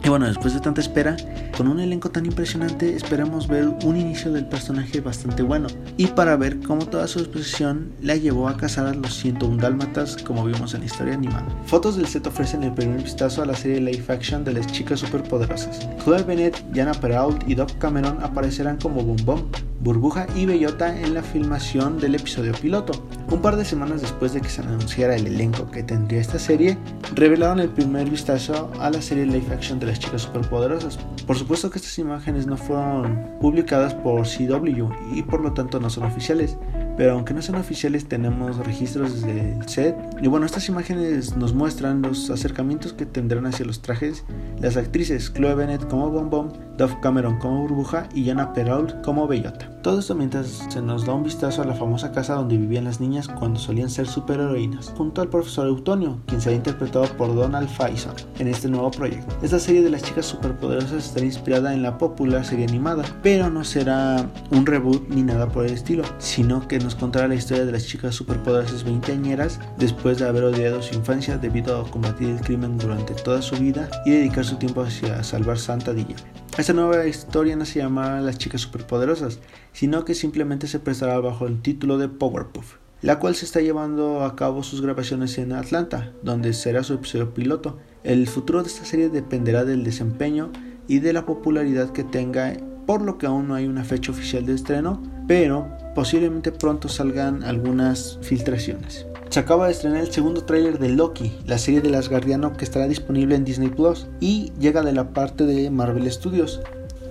Y 0.03 0.09
bueno, 0.09 0.27
después 0.27 0.55
de 0.55 0.61
tanta 0.61 0.81
espera, 0.81 1.17
con 1.57 1.69
un 1.69 1.79
elenco 1.79 2.11
tan 2.11 2.25
impresionante, 2.25 2.97
esperamos 2.97 3.47
ver 3.49 3.69
un 3.85 3.97
inicio 3.97 4.33
del 4.33 4.47
personaje 4.47 5.01
bastante 5.01 5.43
bueno. 5.43 5.69
Y 5.99 6.07
para 6.07 6.37
ver 6.37 6.59
cómo 6.61 6.87
toda 6.87 7.07
su 7.07 7.19
exposición 7.19 7.93
la 8.01 8.17
llevó 8.17 8.49
a 8.49 8.57
cazar 8.57 8.87
a 8.87 8.95
los 8.95 9.15
101 9.17 9.59
dálmatas, 9.59 10.17
como 10.17 10.45
vimos 10.45 10.73
en 10.73 10.81
la 10.81 10.87
historia 10.87 11.15
animada. 11.15 11.47
Fotos 11.67 11.97
del 11.97 12.07
set 12.07 12.27
ofrecen 12.27 12.63
el 12.63 12.73
primer 12.73 13.03
vistazo 13.03 13.43
a 13.43 13.47
la 13.47 13.55
serie 13.55 13.81
live 13.81 14.05
action 14.09 14.43
de 14.43 14.55
las 14.55 14.67
chicas 14.69 15.01
superpoderosas. 15.01 15.87
Chloe 16.03 16.23
Bennett, 16.23 16.65
Jana 16.75 16.95
Perrault 16.95 17.47
y 17.47 17.55
Doc 17.55 17.77
Cameron 17.79 18.23
aparecerán 18.23 18.79
como 18.79 19.03
Boom 19.03 19.25
Boom, 19.27 19.51
Burbuja 19.81 20.27
y 20.35 20.47
Bellota 20.47 20.99
en 20.99 21.15
la 21.15 21.23
filmación 21.23 21.99
del 21.99 22.15
episodio 22.15 22.53
piloto. 22.53 22.93
Un 23.31 23.41
par 23.41 23.57
de 23.57 23.65
semanas 23.65 24.03
después 24.03 24.33
de 24.33 24.41
que 24.41 24.49
se 24.49 24.61
anunciara 24.61 25.17
el 25.17 25.27
elenco 25.27 25.71
que 25.71 25.83
tendría 25.83 26.21
esta 26.21 26.39
serie, 26.39 26.79
revelaron 27.15 27.61
el 27.61 27.71
primer 27.71 28.09
vistazo 28.11 28.71
a 28.79 28.91
la 28.91 29.01
serie 29.01 29.25
live 29.25 29.55
action 29.55 29.79
de 29.79 29.90
las 29.91 29.99
chicas 29.99 30.23
superpoderosas. 30.23 30.99
Por 31.27 31.37
supuesto 31.37 31.69
que 31.71 31.79
estas 31.79 31.99
imágenes 31.99 32.47
no 32.47 32.57
fueron 32.57 33.29
publicadas 33.41 33.93
por 33.95 34.23
CW 34.23 34.89
y 35.15 35.23
por 35.23 35.41
lo 35.41 35.53
tanto 35.53 35.81
no 35.81 35.91
son 35.91 36.05
oficiales, 36.05 36.57
pero 36.97 37.13
aunque 37.13 37.35
no 37.35 37.43
sean 37.43 37.59
oficiales 37.59 38.07
tenemos 38.07 38.57
registros 38.65 39.15
desde 39.15 39.55
el 39.55 39.69
set 39.69 39.97
y 40.23 40.29
bueno 40.29 40.47
estas 40.47 40.69
imágenes 40.69 41.37
nos 41.37 41.55
muestran 41.55 42.03
los 42.03 42.31
acercamientos 42.31 42.93
que 42.93 43.07
tendrán 43.07 43.47
hacia 43.47 43.67
los 43.67 43.81
trajes 43.83 44.25
las 44.61 44.77
actrices 44.77 45.33
Chloe 45.33 45.55
Bennett 45.55 45.89
como 45.89 46.11
Bom, 46.11 46.53
Dove 46.77 46.97
Cameron 47.03 47.39
como 47.39 47.63
Burbuja 47.63 48.09
y 48.15 48.27
Jana 48.27 48.53
Perrault 48.53 49.03
como 49.03 49.27
Bellota. 49.27 49.80
Todo 49.83 50.01
esto 50.01 50.15
mientras 50.15 50.67
se 50.69 50.83
nos 50.83 51.07
da 51.07 51.15
un 51.15 51.23
vistazo 51.23 51.63
a 51.63 51.65
la 51.65 51.75
famosa 51.75 52.13
casa 52.13 52.35
donde 52.35 52.59
vivían 52.59 52.85
las 52.85 53.01
niñas 53.01 53.29
cuando 53.29 53.59
solían 53.59 53.89
ser 53.89 54.07
superheroínas, 54.07 54.93
junto 54.95 55.23
al 55.23 55.31
profesor 55.31 55.67
Eutonio, 55.69 56.19
quien 56.27 56.43
será 56.43 56.55
interpretado 56.55 57.07
por 57.17 57.35
Donald 57.35 57.69
Faison 57.69 58.13
en 58.39 58.49
este 58.49 58.69
nuevo 58.69 58.91
proyecto. 58.91 59.35
Esta 59.41 59.59
serie 59.59 59.81
de 59.83 59.89
las 59.89 60.03
chicas 60.03 60.27
superpoderosas 60.27 61.07
estará 61.07 61.25
inspirada 61.25 61.73
en 61.73 61.83
la 61.83 61.97
popular 61.97 62.45
serie 62.45 62.67
animada, 62.67 63.05
pero 63.23 63.49
no 63.49 63.65
será 63.65 64.29
un 64.51 64.67
reboot 64.67 65.09
ni 65.09 65.23
nada 65.23 65.49
por 65.49 65.65
el 65.65 65.73
estilo, 65.73 66.03
sino 66.19 66.69
que 66.69 66.79
nos 66.79 66.95
contará 66.95 67.27
la 67.27 67.37
historia 67.37 67.65
de 67.65 67.73
las 67.73 67.87
chicas 67.87 68.15
superpoderosas 68.15 68.85
veinteañeras 68.85 69.61
después 69.79 70.19
de 70.19 70.29
haber 70.29 70.45
odiado 70.45 70.83
su 70.83 70.95
infancia 70.95 71.39
debido 71.39 71.81
a 71.81 71.91
combatir 71.91 72.29
el 72.29 72.41
crimen 72.43 72.77
durante 72.77 73.15
toda 73.15 73.41
su 73.41 73.57
vida 73.57 73.89
y 74.05 74.11
dedicar 74.11 74.45
su 74.45 74.57
tiempo 74.57 74.83
hacia 74.83 75.25
salvar 75.25 75.59
Santa 75.59 75.95
Dilla. 75.95 76.17
Esta 76.59 76.73
nueva 76.73 77.07
historia 77.07 77.55
no 77.55 77.65
se 77.65 77.79
llamará 77.79 78.21
Las 78.21 78.37
chicas 78.37 78.63
superpoderosas, 78.63 79.39
sino 79.73 80.05
que 80.05 80.15
simplemente 80.15 80.67
se 80.67 80.81
prestará 80.81 81.19
bajo 81.21 81.47
el 81.47 81.63
título 81.63 81.97
de 81.97 82.09
Powerpuff, 82.09 82.75
la 83.03 83.19
cual 83.19 83.35
se 83.37 83.45
está 83.45 83.61
llevando 83.61 84.25
a 84.25 84.35
cabo 84.37 84.63
sus 84.63 84.83
grabaciones 84.83 85.39
en 85.39 85.53
Atlanta, 85.53 86.13
donde 86.23 86.53
será 86.53 86.83
su 86.83 86.95
episodio 86.95 87.33
piloto. 87.33 87.79
El 88.03 88.27
futuro 88.27 88.63
de 88.63 88.69
esta 88.69 88.85
serie 88.85 89.09
dependerá 89.09 89.65
del 89.65 89.85
desempeño 89.85 90.51
y 90.89 90.99
de 90.99 91.13
la 91.13 91.25
popularidad 91.25 91.93
que 91.93 92.05
tenga, 92.05 92.53
por 92.85 93.01
lo 93.01 93.17
que 93.17 93.27
aún 93.27 93.47
no 93.49 93.55
hay 93.55 93.67
una 93.67 93.85
fecha 93.85 94.11
oficial 94.11 94.45
de 94.45 94.55
estreno, 94.55 95.01
pero 95.29 95.69
posiblemente 95.95 96.51
pronto 96.51 96.89
salgan 96.89 97.45
algunas 97.45 98.19
filtraciones. 98.23 99.07
Se 99.31 99.39
acaba 99.39 99.67
de 99.67 99.73
estrenar 99.73 100.01
el 100.01 100.11
segundo 100.11 100.43
tráiler 100.43 100.81
de 100.81 100.89
Loki, 100.89 101.33
la 101.47 101.57
serie 101.57 101.81
del 101.81 101.95
Asgardiano 101.95 102.57
que 102.57 102.65
estará 102.65 102.89
disponible 102.89 103.37
en 103.37 103.45
Disney 103.45 103.69
Plus 103.69 104.09
y 104.19 104.51
llega 104.59 104.83
de 104.83 104.93
la 104.93 105.11
parte 105.11 105.47
de 105.47 105.71
Marvel 105.71 106.11
Studios. 106.11 106.61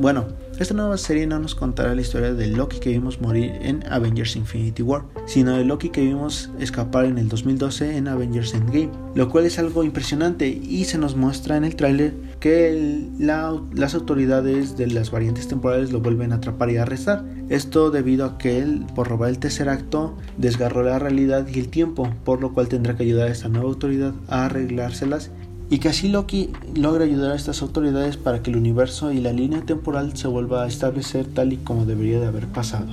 Bueno, 0.01 0.25
esta 0.59 0.73
nueva 0.73 0.97
serie 0.97 1.27
no 1.27 1.39
nos 1.39 1.55
contará 1.55 1.95
la 1.95 2.01
historia 2.01 2.33
de 2.33 2.47
Loki 2.47 2.79
que 2.79 2.89
vimos 2.89 3.21
morir 3.21 3.53
en 3.61 3.85
Avengers 3.89 4.35
Infinity 4.35 4.81
War, 4.81 5.03
sino 5.27 5.55
de 5.55 5.63
Loki 5.63 5.89
que 5.89 6.01
vimos 6.01 6.49
escapar 6.59 7.05
en 7.05 7.17
el 7.17 7.29
2012 7.29 7.95
en 7.95 8.09
Avengers 8.09 8.53
Endgame, 8.53 8.91
lo 9.15 9.29
cual 9.29 9.45
es 9.45 9.57
algo 9.57 9.85
impresionante 9.85 10.49
y 10.49 10.83
se 10.83 10.97
nos 10.97 11.15
muestra 11.15 11.55
en 11.55 11.63
el 11.63 11.77
tráiler 11.77 12.13
que 12.39 13.09
las 13.19 13.95
autoridades 13.95 14.77
de 14.77 14.87
las 14.87 15.11
variantes 15.11 15.47
temporales 15.47 15.91
lo 15.91 15.99
vuelven 15.99 16.31
a 16.31 16.35
atrapar 16.35 16.69
y 16.69 16.77
arrestar. 16.77 17.25
Esto 17.49 17.91
debido 17.91 18.25
a 18.25 18.37
que 18.37 18.59
él, 18.59 18.85
por 18.95 19.07
robar 19.07 19.29
el 19.29 19.39
tercer 19.39 19.69
acto, 19.69 20.15
desgarró 20.37 20.83
la 20.83 20.99
realidad 20.99 21.47
y 21.53 21.59
el 21.59 21.69
tiempo, 21.69 22.09
por 22.23 22.41
lo 22.41 22.53
cual 22.53 22.69
tendrá 22.69 22.95
que 22.95 23.03
ayudar 23.03 23.27
a 23.27 23.31
esta 23.31 23.49
nueva 23.49 23.67
autoridad 23.67 24.13
a 24.27 24.45
arreglárselas 24.45 25.31
y 25.69 25.77
que 25.79 25.89
así 25.89 26.07
Loki 26.07 26.49
logra 26.75 27.03
ayudar 27.03 27.31
a 27.31 27.35
estas 27.35 27.61
autoridades 27.61 28.17
para 28.17 28.41
que 28.41 28.49
el 28.49 28.57
universo 28.57 29.11
y 29.11 29.19
la 29.19 29.33
línea 29.33 29.61
temporal 29.61 30.17
se 30.17 30.27
vuelva 30.27 30.63
a 30.63 30.67
establecer 30.67 31.27
tal 31.27 31.53
y 31.53 31.57
como 31.57 31.85
debería 31.85 32.19
de 32.19 32.27
haber 32.27 32.47
pasado. 32.47 32.87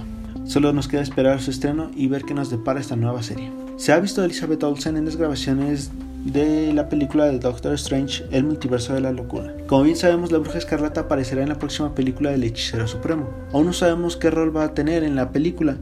Solo 0.44 0.72
nos 0.72 0.86
queda 0.86 1.00
esperar 1.00 1.40
su 1.40 1.50
estreno 1.50 1.90
y 1.96 2.06
ver 2.08 2.24
qué 2.24 2.34
nos 2.34 2.50
depara 2.50 2.80
esta 2.80 2.94
nueva 2.94 3.22
serie. 3.22 3.50
Se 3.76 3.92
ha 3.92 4.00
visto 4.00 4.20
a 4.20 4.26
Elizabeth 4.26 4.62
Olsen 4.62 4.96
en 4.96 5.06
las 5.06 5.16
grabaciones 5.16 5.90
de 6.24 6.72
la 6.72 6.88
película 6.88 7.26
de 7.26 7.38
Doctor 7.38 7.74
Strange, 7.74 8.24
El 8.30 8.44
multiverso 8.44 8.94
de 8.94 9.00
la 9.00 9.12
locura. 9.12 9.54
Como 9.66 9.82
bien 9.84 9.96
sabemos, 9.96 10.32
la 10.32 10.38
bruja 10.38 10.58
escarlata 10.58 11.02
aparecerá 11.02 11.42
en 11.42 11.48
la 11.48 11.58
próxima 11.58 11.94
película 11.94 12.30
del 12.30 12.44
hechicero 12.44 12.86
supremo. 12.88 13.28
Aún 13.52 13.66
no 13.66 13.72
sabemos 13.72 14.16
qué 14.16 14.30
rol 14.30 14.56
va 14.56 14.64
a 14.64 14.74
tener 14.74 15.04
en 15.04 15.16
la 15.16 15.30
película, 15.30 15.76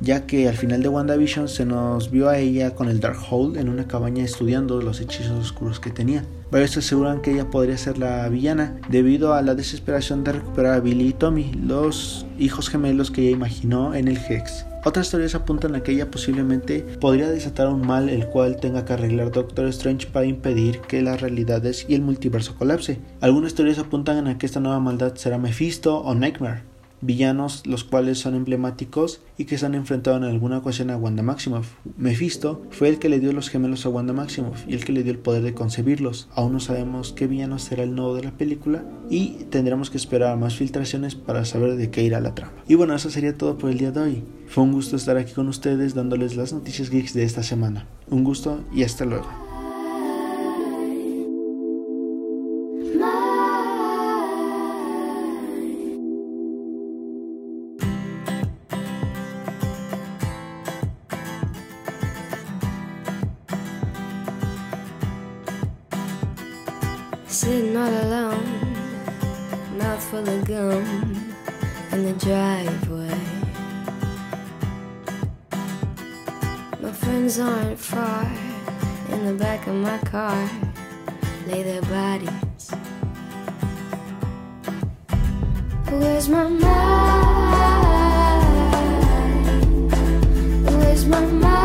ya 0.00 0.26
que 0.26 0.48
al 0.48 0.56
final 0.56 0.82
de 0.82 0.88
WandaVision 0.88 1.48
se 1.48 1.64
nos 1.64 2.10
vio 2.10 2.28
a 2.28 2.38
ella 2.38 2.74
con 2.74 2.88
el 2.88 3.00
Darkhold 3.00 3.56
en 3.56 3.68
una 3.68 3.88
cabaña 3.88 4.24
estudiando 4.24 4.80
los 4.80 5.00
hechizos 5.00 5.38
oscuros 5.38 5.80
que 5.80 5.90
tenía. 5.90 6.24
Varios 6.50 6.76
aseguran 6.76 7.20
que 7.20 7.32
ella 7.32 7.50
podría 7.50 7.76
ser 7.76 7.98
la 7.98 8.28
villana 8.28 8.76
debido 8.88 9.34
a 9.34 9.42
la 9.42 9.54
desesperación 9.54 10.24
de 10.24 10.32
recuperar 10.32 10.74
a 10.74 10.80
Billy 10.80 11.08
y 11.08 11.12
Tommy, 11.12 11.52
los 11.52 12.26
hijos 12.38 12.70
gemelos 12.70 13.10
que 13.10 13.22
ella 13.22 13.30
imaginó 13.30 13.94
en 13.94 14.08
el 14.08 14.16
Hex. 14.16 14.64
Otras 14.84 15.10
teorías 15.10 15.34
apuntan 15.34 15.74
a 15.74 15.82
que 15.82 15.92
ella 15.92 16.10
posiblemente 16.10 16.80
podría 17.00 17.28
desatar 17.28 17.68
un 17.68 17.86
mal 17.86 18.08
el 18.08 18.26
cual 18.28 18.56
tenga 18.56 18.84
que 18.84 18.92
arreglar 18.92 19.32
Doctor 19.32 19.66
Strange 19.66 20.06
para 20.06 20.24
impedir 20.24 20.80
que 20.80 21.02
las 21.02 21.20
realidades 21.20 21.84
y 21.88 21.94
el 21.94 22.00
multiverso 22.00 22.54
colapse. 22.54 22.98
Algunas 23.20 23.54
teorías 23.54 23.78
apuntan 23.78 24.28
a 24.28 24.38
que 24.38 24.46
esta 24.46 24.60
nueva 24.60 24.80
maldad 24.80 25.14
será 25.16 25.36
Mephisto 25.36 25.98
o 25.98 26.14
Nightmare, 26.14 26.62
villanos 27.00 27.66
los 27.66 27.84
cuales 27.84 28.18
son 28.18 28.34
emblemáticos 28.34 29.20
y 29.36 29.44
que 29.44 29.58
se 29.58 29.66
han 29.66 29.74
enfrentado 29.74 30.16
en 30.16 30.24
alguna 30.24 30.58
ocasión 30.58 30.90
a 30.90 30.96
Wanda 30.96 31.22
Maximoff. 31.22 31.74
Mephisto 31.96 32.62
fue 32.70 32.88
el 32.88 32.98
que 32.98 33.08
le 33.08 33.20
dio 33.20 33.32
los 33.32 33.48
gemelos 33.48 33.86
a 33.86 33.88
Wanda 33.88 34.12
Maximoff 34.12 34.66
y 34.66 34.74
el 34.74 34.84
que 34.84 34.92
le 34.92 35.02
dio 35.02 35.12
el 35.12 35.18
poder 35.18 35.42
de 35.42 35.54
concebirlos. 35.54 36.28
Aún 36.34 36.52
no 36.52 36.60
sabemos 36.60 37.12
qué 37.12 37.26
villano 37.26 37.58
será 37.58 37.82
el 37.82 37.94
nuevo 37.94 38.14
de 38.14 38.24
la 38.24 38.32
película 38.32 38.84
y 39.10 39.44
tendremos 39.50 39.90
que 39.90 39.96
esperar 39.96 40.36
más 40.36 40.56
filtraciones 40.56 41.14
para 41.14 41.44
saber 41.44 41.76
de 41.76 41.90
qué 41.90 42.02
irá 42.02 42.20
la 42.20 42.34
trama. 42.34 42.52
Y 42.66 42.74
bueno, 42.74 42.94
eso 42.94 43.10
sería 43.10 43.36
todo 43.36 43.58
por 43.58 43.70
el 43.70 43.78
día 43.78 43.92
de 43.92 44.00
hoy. 44.00 44.24
Fue 44.46 44.64
un 44.64 44.72
gusto 44.72 44.96
estar 44.96 45.16
aquí 45.16 45.32
con 45.32 45.48
ustedes 45.48 45.94
dándoles 45.94 46.36
las 46.36 46.52
noticias 46.52 46.90
geeks 46.90 47.14
de 47.14 47.24
esta 47.24 47.42
semana. 47.42 47.86
Un 48.08 48.24
gusto 48.24 48.64
y 48.74 48.82
hasta 48.82 49.04
luego. 49.04 49.47
Gum 70.42 70.84
in 71.92 72.04
the 72.04 72.12
driveway. 72.24 73.18
My 76.80 76.92
friends 76.92 77.38
aren't 77.38 77.78
far 77.78 78.24
in 79.10 79.24
the 79.26 79.34
back 79.34 79.66
of 79.66 79.74
my 79.74 79.98
car, 79.98 80.50
lay 81.46 81.62
their 81.62 81.82
bodies. 81.82 82.70
Where's 85.90 86.28
my 86.28 86.48
mind? 86.48 86.68
Where's 90.64 91.04
my 91.06 91.20
mind? 91.20 91.58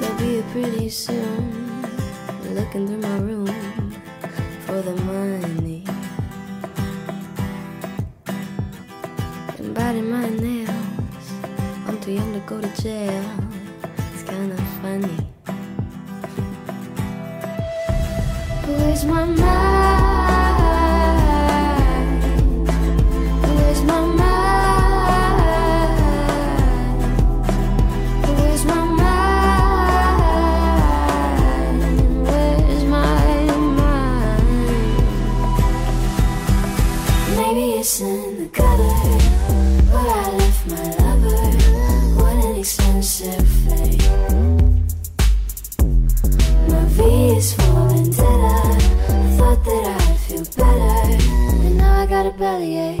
They'll 0.00 0.18
be 0.18 0.24
here 0.24 0.44
pretty 0.52 0.88
soon. 0.88 1.62
Looking 2.54 2.86
through 2.86 2.98
my 2.98 3.18
room 3.18 3.33
Young 12.14 12.32
to 12.32 12.38
go 12.46 12.60
to 12.60 12.68
jail. 12.80 13.24
It's 14.12 14.22
kinda 14.22 14.56
funny. 14.80 15.18
Where's 18.68 19.04
my 19.04 19.24
mind? 19.24 19.83
belly 52.36 52.78
ache. 52.78 52.93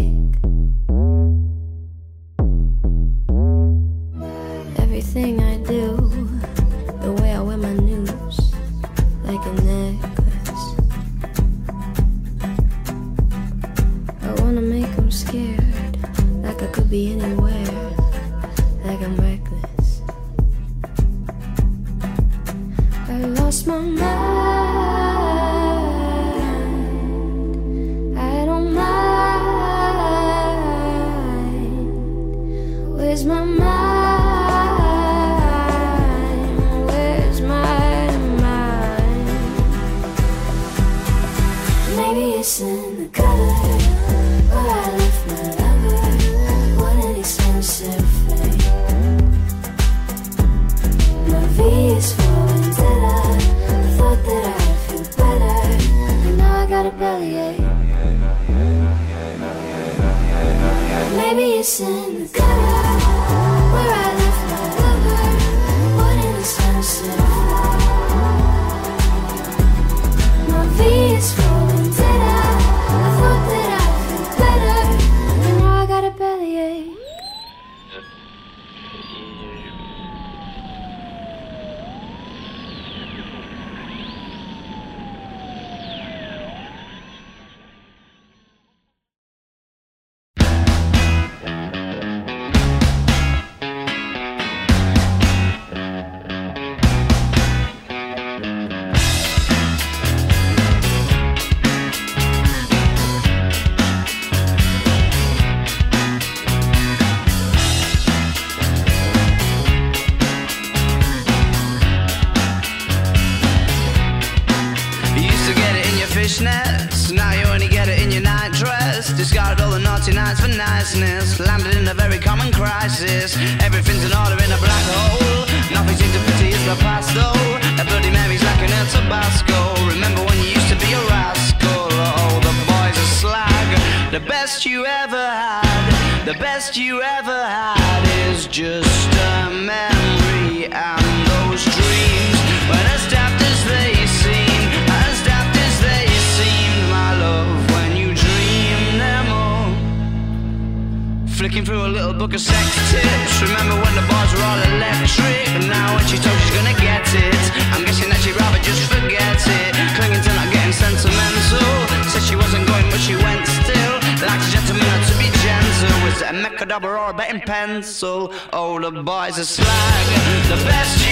boy's 169.02 169.38
are 169.38 169.44
slag. 169.44 170.06
The 170.48 170.64
best 170.64 171.03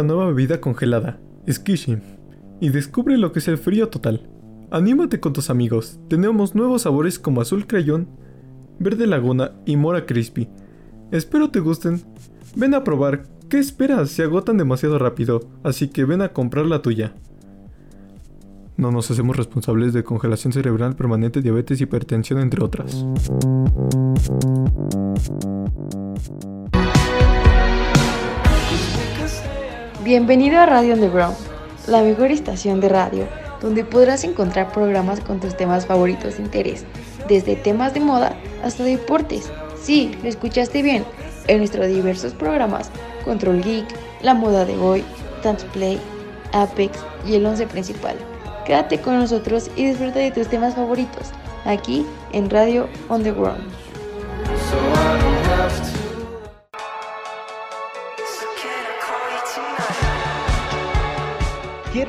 nuestra 0.00 0.16
nueva 0.16 0.30
bebida 0.32 0.60
congelada, 0.60 1.18
Skishi, 1.48 1.98
y 2.60 2.70
descubre 2.70 3.18
lo 3.18 3.32
que 3.32 3.40
es 3.40 3.48
el 3.48 3.58
frío 3.58 3.88
total. 3.88 4.28
Anímate 4.70 5.20
con 5.20 5.32
tus 5.32 5.50
amigos, 5.50 5.98
tenemos 6.08 6.54
nuevos 6.54 6.82
sabores 6.82 7.18
como 7.18 7.40
azul 7.40 7.66
crayón, 7.66 8.08
verde 8.78 9.06
laguna 9.06 9.52
y 9.66 9.76
mora 9.76 10.06
crispy. 10.06 10.48
Espero 11.10 11.50
te 11.50 11.60
gusten. 11.60 12.02
Ven 12.56 12.74
a 12.74 12.84
probar, 12.84 13.24
¿qué 13.48 13.58
esperas? 13.58 14.10
Se 14.10 14.22
agotan 14.22 14.56
demasiado 14.56 14.98
rápido, 14.98 15.42
así 15.64 15.88
que 15.88 16.04
ven 16.04 16.22
a 16.22 16.32
comprar 16.32 16.66
la 16.66 16.82
tuya. 16.82 17.14
No 18.76 18.90
nos 18.90 19.10
hacemos 19.10 19.36
responsables 19.36 19.92
de 19.92 20.04
congelación 20.04 20.52
cerebral 20.52 20.96
permanente, 20.96 21.42
diabetes, 21.42 21.80
hipertensión, 21.80 22.40
entre 22.40 22.64
otras. 22.64 23.04
Bienvenido 30.02 30.58
a 30.58 30.64
Radio 30.64 30.94
Underground, 30.94 31.36
la 31.86 32.00
mejor 32.00 32.30
estación 32.30 32.80
de 32.80 32.88
radio, 32.88 33.28
donde 33.60 33.84
podrás 33.84 34.24
encontrar 34.24 34.72
programas 34.72 35.20
con 35.20 35.40
tus 35.40 35.54
temas 35.54 35.84
favoritos 35.84 36.38
de 36.38 36.44
interés, 36.44 36.86
desde 37.28 37.54
temas 37.54 37.92
de 37.92 38.00
moda 38.00 38.34
hasta 38.64 38.82
deportes. 38.84 39.52
Sí, 39.78 40.16
lo 40.22 40.30
escuchaste 40.30 40.80
bien. 40.80 41.04
En 41.48 41.58
nuestros 41.58 41.86
diversos 41.88 42.32
programas, 42.32 42.90
Control 43.26 43.62
Geek, 43.62 43.84
La 44.22 44.32
Moda 44.32 44.64
de 44.64 44.78
Hoy, 44.78 45.04
Dance 45.44 45.66
Play, 45.74 46.00
Apex 46.52 46.98
y 47.26 47.34
el 47.34 47.44
once 47.44 47.66
principal. 47.66 48.16
Quédate 48.64 49.02
con 49.02 49.18
nosotros 49.18 49.70
y 49.76 49.84
disfruta 49.84 50.18
de 50.18 50.30
tus 50.30 50.48
temas 50.48 50.76
favoritos, 50.76 51.28
aquí 51.66 52.06
en 52.32 52.48
Radio 52.48 52.88
Underground. 53.10 53.79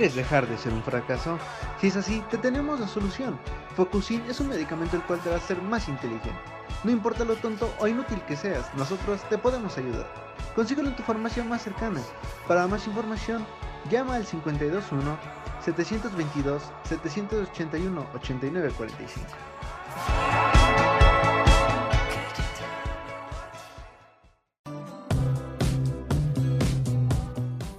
¿Quieres 0.01 0.15
dejar 0.15 0.47
de 0.47 0.57
ser 0.57 0.73
un 0.73 0.81
fracaso? 0.81 1.37
Si 1.79 1.85
es 1.85 1.95
así, 1.95 2.23
te 2.31 2.39
tenemos 2.39 2.79
la 2.79 2.87
solución. 2.87 3.39
Focusin 3.75 4.23
es 4.27 4.39
un 4.39 4.47
medicamento 4.47 4.95
el 4.95 5.03
cual 5.03 5.19
te 5.19 5.29
va 5.29 5.35
a 5.35 5.37
hacer 5.37 5.61
más 5.61 5.87
inteligente. 5.87 6.41
No 6.83 6.89
importa 6.89 7.23
lo 7.23 7.35
tonto 7.35 7.71
o 7.77 7.87
inútil 7.87 8.19
que 8.21 8.35
seas, 8.35 8.73
nosotros 8.73 9.21
te 9.29 9.37
podemos 9.37 9.77
ayudar. 9.77 10.11
Consíguelo 10.55 10.89
en 10.89 10.95
tu 10.95 11.03
farmacia 11.03 11.43
más 11.43 11.61
cercana. 11.61 12.01
Para 12.47 12.65
más 12.65 12.87
información, 12.87 13.45
llama 13.91 14.15
al 14.15 14.25
521 14.25 15.19
722 15.63 16.63
781 16.89 18.07
8945. 18.15 20.60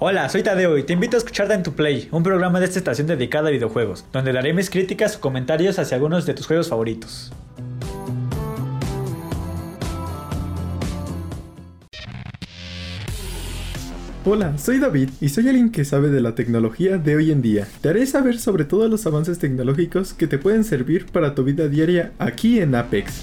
Hola, 0.05 0.29
soy 0.29 0.43
Tadeo 0.43 0.77
y 0.79 0.83
te 0.83 0.95
invito 0.95 1.17
a 1.17 1.19
escuchar 1.19 1.47
Dan 1.47 1.63
to 1.63 1.75
Play, 1.77 2.09
un 2.11 2.25
programa 2.25 2.59
de 2.59 2.65
esta 2.65 2.81
estación 2.81 3.07
dedicada 3.07 3.47
a 3.47 3.53
videojuegos, 3.53 4.05
donde 4.13 4.33
daré 4.33 4.53
mis 4.53 4.69
críticas 4.69 5.15
o 5.15 5.21
comentarios 5.21 5.79
hacia 5.79 5.95
algunos 5.95 6.27
de 6.27 6.35
tus 6.35 6.49
juegos 6.49 6.69
favoritos. 6.69 7.33
Hola, 14.25 14.59
soy 14.59 14.81
David 14.81 15.11
y 15.21 15.29
soy 15.29 15.47
alguien 15.47 15.71
que 15.71 15.85
sabe 15.85 16.11
de 16.11 16.21
la 16.21 16.35
tecnología 16.35 16.99
de 16.99 17.15
hoy 17.15 17.31
en 17.31 17.41
día. 17.41 17.69
Te 17.81 17.91
haré 17.91 18.05
saber 18.07 18.41
sobre 18.41 18.65
todos 18.65 18.91
los 18.91 19.07
avances 19.07 19.39
tecnológicos 19.39 20.15
que 20.15 20.27
te 20.27 20.39
pueden 20.39 20.65
servir 20.65 21.07
para 21.07 21.37
tu 21.37 21.45
vida 21.45 21.69
diaria 21.69 22.11
aquí 22.19 22.59
en 22.59 22.75
Apex. 22.75 23.23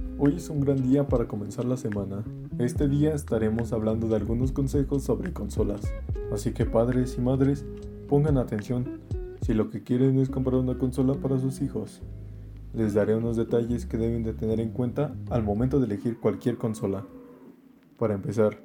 Hoy 0.23 0.35
es 0.35 0.51
un 0.51 0.59
gran 0.59 0.83
día 0.83 1.07
para 1.07 1.27
comenzar 1.27 1.65
la 1.65 1.77
semana. 1.77 2.23
Este 2.59 2.87
día 2.87 3.15
estaremos 3.15 3.73
hablando 3.73 4.07
de 4.07 4.17
algunos 4.17 4.51
consejos 4.51 5.01
sobre 5.01 5.33
consolas. 5.33 5.81
Así 6.31 6.53
que 6.53 6.67
padres 6.67 7.17
y 7.17 7.21
madres, 7.21 7.65
pongan 8.07 8.37
atención 8.37 9.01
si 9.41 9.55
lo 9.55 9.71
que 9.71 9.81
quieren 9.81 10.19
es 10.19 10.29
comprar 10.29 10.57
una 10.57 10.77
consola 10.77 11.15
para 11.15 11.39
sus 11.39 11.59
hijos. 11.63 12.03
Les 12.71 12.93
daré 12.93 13.15
unos 13.15 13.35
detalles 13.35 13.87
que 13.87 13.97
deben 13.97 14.21
de 14.21 14.33
tener 14.33 14.59
en 14.59 14.69
cuenta 14.69 15.15
al 15.31 15.41
momento 15.41 15.79
de 15.79 15.87
elegir 15.87 16.19
cualquier 16.19 16.59
consola. 16.59 17.03
Para 17.97 18.13
empezar, 18.13 18.63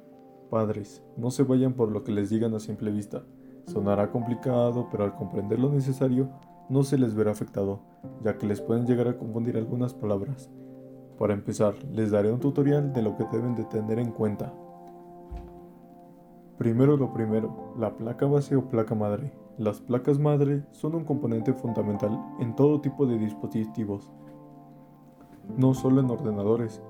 padres, 0.51 1.01
no 1.17 1.31
se 1.31 1.41
vayan 1.41 1.73
por 1.73 1.91
lo 1.91 2.03
que 2.03 2.11
les 2.11 2.29
digan 2.29 2.53
a 2.53 2.59
simple 2.59 2.91
vista. 2.91 3.23
Sonará 3.65 4.11
complicado, 4.11 4.89
pero 4.91 5.05
al 5.05 5.15
comprender 5.15 5.57
lo 5.57 5.71
necesario, 5.71 6.29
no 6.69 6.83
se 6.83 6.99
les 6.99 7.15
verá 7.15 7.31
afectado, 7.31 7.81
ya 8.23 8.37
que 8.37 8.45
les 8.45 8.61
pueden 8.61 8.85
llegar 8.85 9.07
a 9.07 9.17
confundir 9.17 9.57
algunas 9.57 9.95
palabras. 9.95 10.51
Para 11.17 11.33
empezar, 11.33 11.73
les 11.91 12.11
daré 12.11 12.31
un 12.31 12.39
tutorial 12.39 12.93
de 12.93 13.01
lo 13.01 13.15
que 13.15 13.25
deben 13.31 13.55
de 13.55 13.63
tener 13.65 13.99
en 13.99 14.11
cuenta. 14.11 14.53
Primero 16.57 16.97
lo 16.97 17.13
primero, 17.13 17.73
la 17.77 17.95
placa 17.95 18.25
base 18.25 18.55
o 18.55 18.69
placa 18.69 18.95
madre. 18.95 19.31
Las 19.57 19.81
placas 19.81 20.19
madre 20.19 20.63
son 20.71 20.95
un 20.95 21.03
componente 21.03 21.53
fundamental 21.53 22.19
en 22.39 22.55
todo 22.55 22.81
tipo 22.81 23.07
de 23.07 23.17
dispositivos, 23.17 24.11
no 25.55 25.73
solo 25.73 26.01
en 26.01 26.11
ordenadores, 26.11 26.81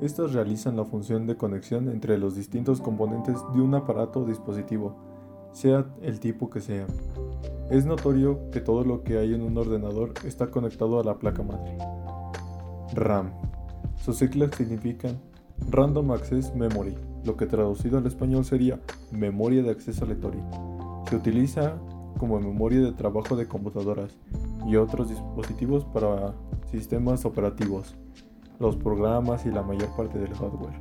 Estas 0.00 0.32
realizan 0.32 0.76
la 0.76 0.84
función 0.84 1.26
de 1.26 1.36
conexión 1.36 1.88
entre 1.88 2.18
los 2.18 2.34
distintos 2.34 2.80
componentes 2.80 3.36
de 3.54 3.60
un 3.60 3.76
aparato 3.76 4.20
o 4.20 4.24
dispositivo, 4.24 4.96
sea 5.52 5.86
el 6.02 6.18
tipo 6.18 6.50
que 6.50 6.60
sea. 6.60 6.86
Es 7.70 7.86
notorio 7.86 8.50
que 8.50 8.60
todo 8.60 8.82
lo 8.82 9.04
que 9.04 9.18
hay 9.18 9.34
en 9.34 9.42
un 9.42 9.56
ordenador 9.56 10.12
está 10.24 10.50
conectado 10.50 10.98
a 10.98 11.04
la 11.04 11.14
placa 11.14 11.44
madre. 11.44 11.78
RAM. 12.92 13.30
Sus 14.04 14.18
siglas 14.18 14.50
significan 14.54 15.18
Random 15.70 16.10
Access 16.10 16.54
Memory, 16.54 16.94
lo 17.24 17.38
que 17.38 17.46
traducido 17.46 17.96
al 17.96 18.06
español 18.06 18.44
sería 18.44 18.78
memoria 19.10 19.62
de 19.62 19.70
acceso 19.70 20.04
aleatorio. 20.04 20.44
Se 21.08 21.16
utiliza 21.16 21.78
como 22.18 22.38
memoria 22.38 22.82
de 22.82 22.92
trabajo 22.92 23.34
de 23.34 23.48
computadoras 23.48 24.14
y 24.66 24.76
otros 24.76 25.08
dispositivos 25.08 25.86
para 25.86 26.34
sistemas 26.70 27.24
operativos, 27.24 27.94
los 28.60 28.76
programas 28.76 29.46
y 29.46 29.50
la 29.50 29.62
mayor 29.62 29.88
parte 29.96 30.18
del 30.18 30.34
hardware. 30.34 30.78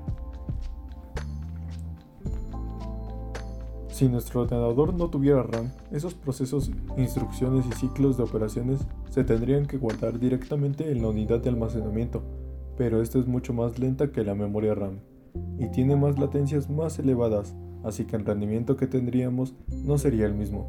Si 3.87 4.09
nuestro 4.09 4.41
ordenador 4.41 4.93
no 4.93 5.09
tuviera 5.09 5.43
RAM, 5.43 5.71
esos 5.93 6.13
procesos, 6.13 6.71
instrucciones 6.97 7.65
y 7.67 7.71
ciclos 7.71 8.17
de 8.17 8.23
operaciones 8.23 8.81
se 9.09 9.23
tendrían 9.23 9.65
que 9.65 9.77
guardar 9.77 10.19
directamente 10.19 10.91
en 10.91 11.01
la 11.01 11.07
unidad 11.07 11.39
de 11.39 11.51
almacenamiento, 11.51 12.21
pero 12.77 13.01
esta 13.01 13.19
es 13.19 13.27
mucho 13.27 13.53
más 13.53 13.79
lenta 13.79 14.11
que 14.11 14.23
la 14.23 14.35
memoria 14.35 14.75
RAM 14.75 14.99
y 15.57 15.69
tiene 15.69 15.95
más 15.95 16.19
latencias 16.19 16.69
más 16.69 16.99
elevadas, 16.99 17.55
así 17.83 18.05
que 18.05 18.15
el 18.15 18.25
rendimiento 18.25 18.77
que 18.77 18.87
tendríamos 18.87 19.55
no 19.83 19.97
sería 19.97 20.25
el 20.25 20.33
mismo. 20.33 20.67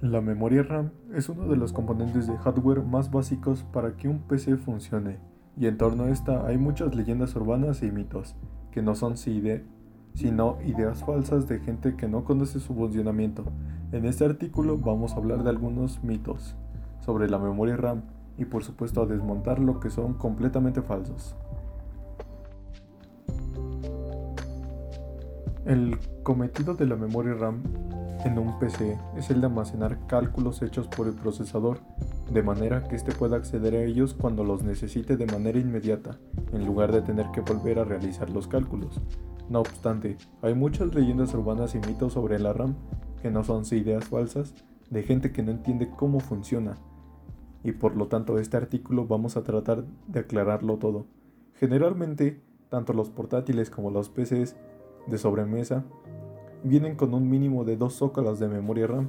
La 0.00 0.20
memoria 0.20 0.62
RAM 0.62 0.90
es 1.14 1.28
uno 1.28 1.46
de 1.46 1.56
los 1.56 1.72
componentes 1.72 2.26
de 2.26 2.36
hardware 2.36 2.82
más 2.82 3.10
básicos 3.10 3.62
para 3.72 3.96
que 3.96 4.08
un 4.08 4.18
PC 4.20 4.56
funcione, 4.56 5.18
y 5.56 5.66
en 5.66 5.78
torno 5.78 6.04
a 6.04 6.10
esta 6.10 6.46
hay 6.46 6.58
muchas 6.58 6.94
leyendas 6.94 7.36
urbanas 7.36 7.82
y 7.82 7.90
mitos, 7.90 8.34
que 8.70 8.82
no 8.82 8.94
son 8.94 9.16
sino 9.16 10.58
ideas 10.64 11.04
falsas 11.04 11.46
de 11.46 11.60
gente 11.60 11.96
que 11.96 12.08
no 12.08 12.24
conoce 12.24 12.60
su 12.60 12.74
funcionamiento. 12.74 13.44
En 13.92 14.04
este 14.04 14.24
artículo 14.24 14.76
vamos 14.76 15.12
a 15.12 15.16
hablar 15.16 15.42
de 15.44 15.50
algunos 15.50 16.02
mitos 16.02 16.56
sobre 17.00 17.28
la 17.28 17.38
memoria 17.38 17.76
RAM 17.76 18.02
y 18.38 18.44
por 18.44 18.64
supuesto 18.64 19.02
a 19.02 19.06
desmontar 19.06 19.58
lo 19.58 19.80
que 19.80 19.90
son 19.90 20.14
completamente 20.14 20.82
falsos. 20.82 21.34
El 25.64 25.96
cometido 26.22 26.74
de 26.74 26.86
la 26.86 26.96
memoria 26.96 27.34
RAM 27.34 27.62
en 28.24 28.38
un 28.38 28.58
PC 28.58 28.98
es 29.16 29.30
el 29.30 29.40
de 29.40 29.46
almacenar 29.46 30.06
cálculos 30.06 30.60
hechos 30.62 30.88
por 30.88 31.06
el 31.06 31.14
procesador, 31.14 31.78
de 32.32 32.42
manera 32.42 32.82
que 32.88 32.96
éste 32.96 33.12
pueda 33.12 33.36
acceder 33.36 33.74
a 33.74 33.82
ellos 33.82 34.14
cuando 34.14 34.44
los 34.44 34.62
necesite 34.62 35.16
de 35.16 35.26
manera 35.26 35.58
inmediata, 35.58 36.18
en 36.52 36.66
lugar 36.66 36.92
de 36.92 37.02
tener 37.02 37.26
que 37.32 37.40
volver 37.40 37.78
a 37.78 37.84
realizar 37.84 38.30
los 38.30 38.48
cálculos. 38.48 39.00
No 39.48 39.60
obstante, 39.60 40.16
hay 40.40 40.54
muchas 40.54 40.94
leyendas 40.94 41.34
urbanas 41.34 41.74
y 41.74 41.78
mitos 41.78 42.14
sobre 42.14 42.38
la 42.38 42.52
RAM 42.52 42.74
que 43.20 43.30
no 43.30 43.44
son 43.44 43.64
ideas 43.70 44.04
falsas 44.04 44.54
de 44.90 45.02
gente 45.02 45.32
que 45.32 45.42
no 45.42 45.52
entiende 45.52 45.90
cómo 45.90 46.20
funciona, 46.20 46.76
y 47.64 47.72
por 47.72 47.96
lo 47.96 48.08
tanto 48.08 48.38
este 48.38 48.56
artículo 48.56 49.06
vamos 49.06 49.36
a 49.36 49.42
tratar 49.42 49.84
de 50.08 50.20
aclararlo 50.20 50.78
todo. 50.78 51.06
Generalmente, 51.54 52.40
tanto 52.68 52.92
los 52.92 53.10
portátiles 53.10 53.70
como 53.70 53.90
los 53.90 54.08
PCs 54.08 54.56
de 55.06 55.18
sobremesa 55.18 55.84
vienen 56.64 56.96
con 56.96 57.14
un 57.14 57.28
mínimo 57.28 57.64
de 57.64 57.76
dos 57.76 57.94
zócalas 57.94 58.38
de 58.38 58.48
memoria 58.48 58.86
RAM, 58.86 59.08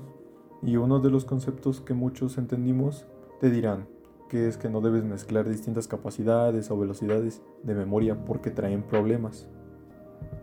y 0.62 0.78
uno 0.78 1.00
de 1.00 1.10
los 1.10 1.26
conceptos 1.26 1.82
que 1.82 1.94
muchos 1.94 2.38
entendimos 2.38 3.06
te 3.40 3.50
dirán 3.50 3.88
que 4.30 4.48
es 4.48 4.58
que 4.58 4.68
no 4.68 4.82
debes 4.82 5.04
mezclar 5.04 5.48
distintas 5.48 5.88
capacidades 5.88 6.72
o 6.72 6.80
velocidades 6.80 7.44
de 7.62 7.76
memoria 7.76 8.26
porque 8.26 8.50
traen 8.50 8.82
problemas. 8.82 9.48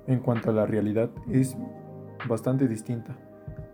En 0.07 0.21
cuanto 0.21 0.51
a 0.51 0.53
la 0.53 0.65
realidad 0.65 1.11
es 1.29 1.57
bastante 2.29 2.69
distinta. 2.69 3.19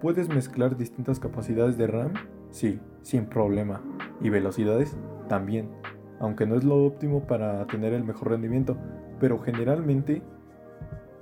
¿Puedes 0.01 0.31
mezclar 0.31 0.79
distintas 0.79 1.21
capacidades 1.21 1.77
de 1.77 1.87
RAM? 1.87 2.15
Sí, 2.57 2.81
sin 3.03 3.27
problema. 3.27 3.83
Y 4.23 4.31
velocidades 4.31 4.97
también. 5.29 5.69
Aunque 6.21 6.47
no 6.47 6.57
es 6.57 6.65
lo 6.65 6.87
óptimo 6.87 7.27
para 7.27 7.67
tener 7.67 7.93
el 7.93 8.03
mejor 8.03 8.31
rendimiento, 8.31 8.79
pero 9.21 9.39
generalmente 9.39 10.23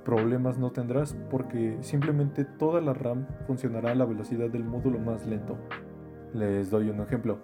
problemas 0.05 0.57
no 0.57 0.71
tendrás 0.71 1.13
porque 1.29 1.77
simplemente 1.81 2.45
toda 2.45 2.79
la 2.79 2.93
RAM 2.93 3.27
funcionará 3.47 3.91
a 3.91 3.95
la 3.95 4.05
velocidad 4.05 4.49
del 4.49 4.63
módulo 4.63 4.97
más 4.97 5.25
lento. 5.27 5.57
Les 6.33 6.71
doy 6.71 6.89
un 6.89 7.01
ejemplo. 7.01 7.39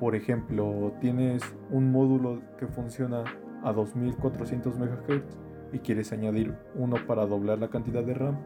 Por 0.00 0.14
ejemplo, 0.14 0.94
tienes 1.02 1.42
un 1.70 1.92
módulo 1.92 2.40
que 2.56 2.66
funciona 2.66 3.22
a 3.62 3.70
2400 3.74 4.78
MHz 4.78 5.36
y 5.74 5.80
quieres 5.80 6.10
añadir 6.10 6.54
uno 6.74 6.96
para 7.06 7.26
doblar 7.26 7.58
la 7.58 7.68
cantidad 7.68 8.02
de 8.02 8.14
RAM 8.14 8.38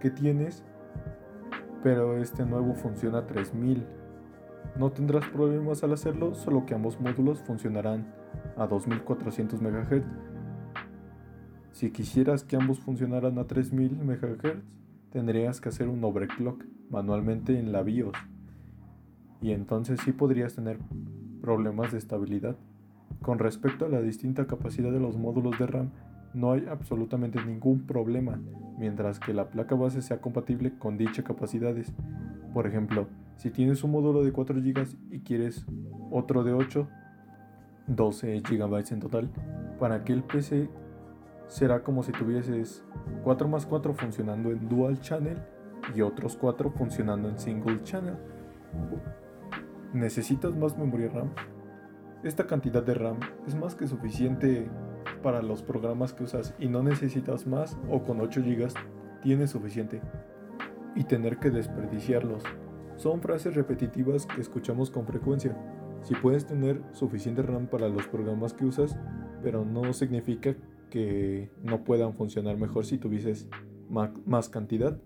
que 0.00 0.10
tienes, 0.10 0.64
pero 1.82 2.16
este 2.16 2.46
nuevo 2.46 2.74
funciona 2.74 3.18
a 3.18 3.26
3000. 3.26 3.86
No 4.78 4.90
tendrás 4.90 5.28
problemas 5.28 5.84
al 5.84 5.92
hacerlo, 5.92 6.34
solo 6.34 6.66
que 6.66 6.74
ambos 6.74 7.00
módulos 7.00 7.40
funcionarán 7.40 8.06
a 8.56 8.66
2400 8.66 9.62
MHz. 9.62 10.02
Si 11.70 11.90
quisieras 11.90 12.42
que 12.42 12.56
ambos 12.56 12.80
funcionaran 12.80 13.38
a 13.38 13.46
3000 13.46 14.02
MHz, 14.02 14.62
tendrías 15.10 15.60
que 15.60 15.68
hacer 15.68 15.88
un 15.88 16.02
overclock 16.02 16.64
manualmente 16.90 17.58
en 17.58 17.70
la 17.70 17.82
BIOS. 17.82 18.16
Y 19.40 19.52
entonces 19.52 20.00
sí 20.04 20.12
podrías 20.12 20.54
tener 20.54 20.78
problemas 21.40 21.92
de 21.92 21.98
estabilidad. 21.98 22.56
Con 23.22 23.38
respecto 23.38 23.86
a 23.86 23.88
la 23.88 24.00
distinta 24.00 24.46
capacidad 24.46 24.90
de 24.90 25.00
los 25.00 25.16
módulos 25.16 25.58
de 25.58 25.66
RAM, 25.66 25.90
no 26.34 26.50
hay 26.50 26.66
absolutamente 26.68 27.44
ningún 27.44 27.86
problema, 27.86 28.40
mientras 28.76 29.20
que 29.20 29.32
la 29.32 29.50
placa 29.50 29.76
base 29.76 30.02
sea 30.02 30.20
compatible 30.20 30.76
con 30.78 30.98
dichas 30.98 31.24
capacidades. 31.24 31.92
Por 32.52 32.66
ejemplo, 32.66 33.06
si 33.36 33.50
tienes 33.50 33.82
un 33.84 33.92
módulo 33.92 34.22
de 34.22 34.32
4 34.32 34.60
GB 34.60 34.86
y 35.10 35.20
quieres 35.20 35.66
otro 36.10 36.44
de 36.44 36.52
8, 36.52 36.88
12 37.86 38.40
GB 38.40 38.92
en 38.92 39.00
total, 39.00 39.30
para 39.78 39.96
aquel 39.96 40.22
PC 40.22 40.68
será 41.46 41.82
como 41.82 42.02
si 42.02 42.12
tuvieses 42.12 42.84
4 43.22 43.48
más 43.48 43.66
4 43.66 43.94
funcionando 43.94 44.50
en 44.50 44.68
dual 44.68 45.00
channel 45.00 45.38
y 45.94 46.00
otros 46.00 46.36
4 46.36 46.70
funcionando 46.70 47.28
en 47.28 47.38
single 47.38 47.82
channel. 47.82 48.16
¿Necesitas 49.92 50.56
más 50.56 50.76
memoria 50.78 51.08
RAM? 51.10 51.30
Esta 52.22 52.46
cantidad 52.46 52.82
de 52.82 52.94
RAM 52.94 53.20
es 53.46 53.54
más 53.54 53.74
que 53.74 53.86
suficiente 53.86 54.68
para 55.22 55.42
los 55.42 55.62
programas 55.62 56.12
que 56.12 56.24
usas 56.24 56.54
y 56.58 56.68
no 56.68 56.82
necesitas 56.82 57.46
más 57.46 57.78
o 57.90 58.02
con 58.02 58.20
8 58.20 58.40
GB 58.42 58.68
tienes 59.22 59.50
suficiente. 59.50 60.00
Y 60.96 61.04
tener 61.04 61.38
que 61.38 61.50
desperdiciarlos. 61.50 62.44
Son 62.96 63.20
frases 63.20 63.54
repetitivas 63.54 64.26
que 64.26 64.40
escuchamos 64.40 64.90
con 64.90 65.06
frecuencia. 65.06 65.56
Si 66.02 66.14
puedes 66.14 66.46
tener 66.46 66.82
suficiente 66.92 67.42
RAM 67.42 67.66
para 67.66 67.88
los 67.88 68.06
programas 68.06 68.54
que 68.54 68.64
usas, 68.64 68.96
pero 69.42 69.64
no 69.64 69.92
significa 69.92 70.56
que 70.90 71.50
no 71.62 71.82
puedan 71.82 72.14
funcionar 72.14 72.56
mejor 72.56 72.86
si 72.86 72.98
tuvieses 72.98 73.48
más 73.88 74.48
cantidad. 74.48 75.00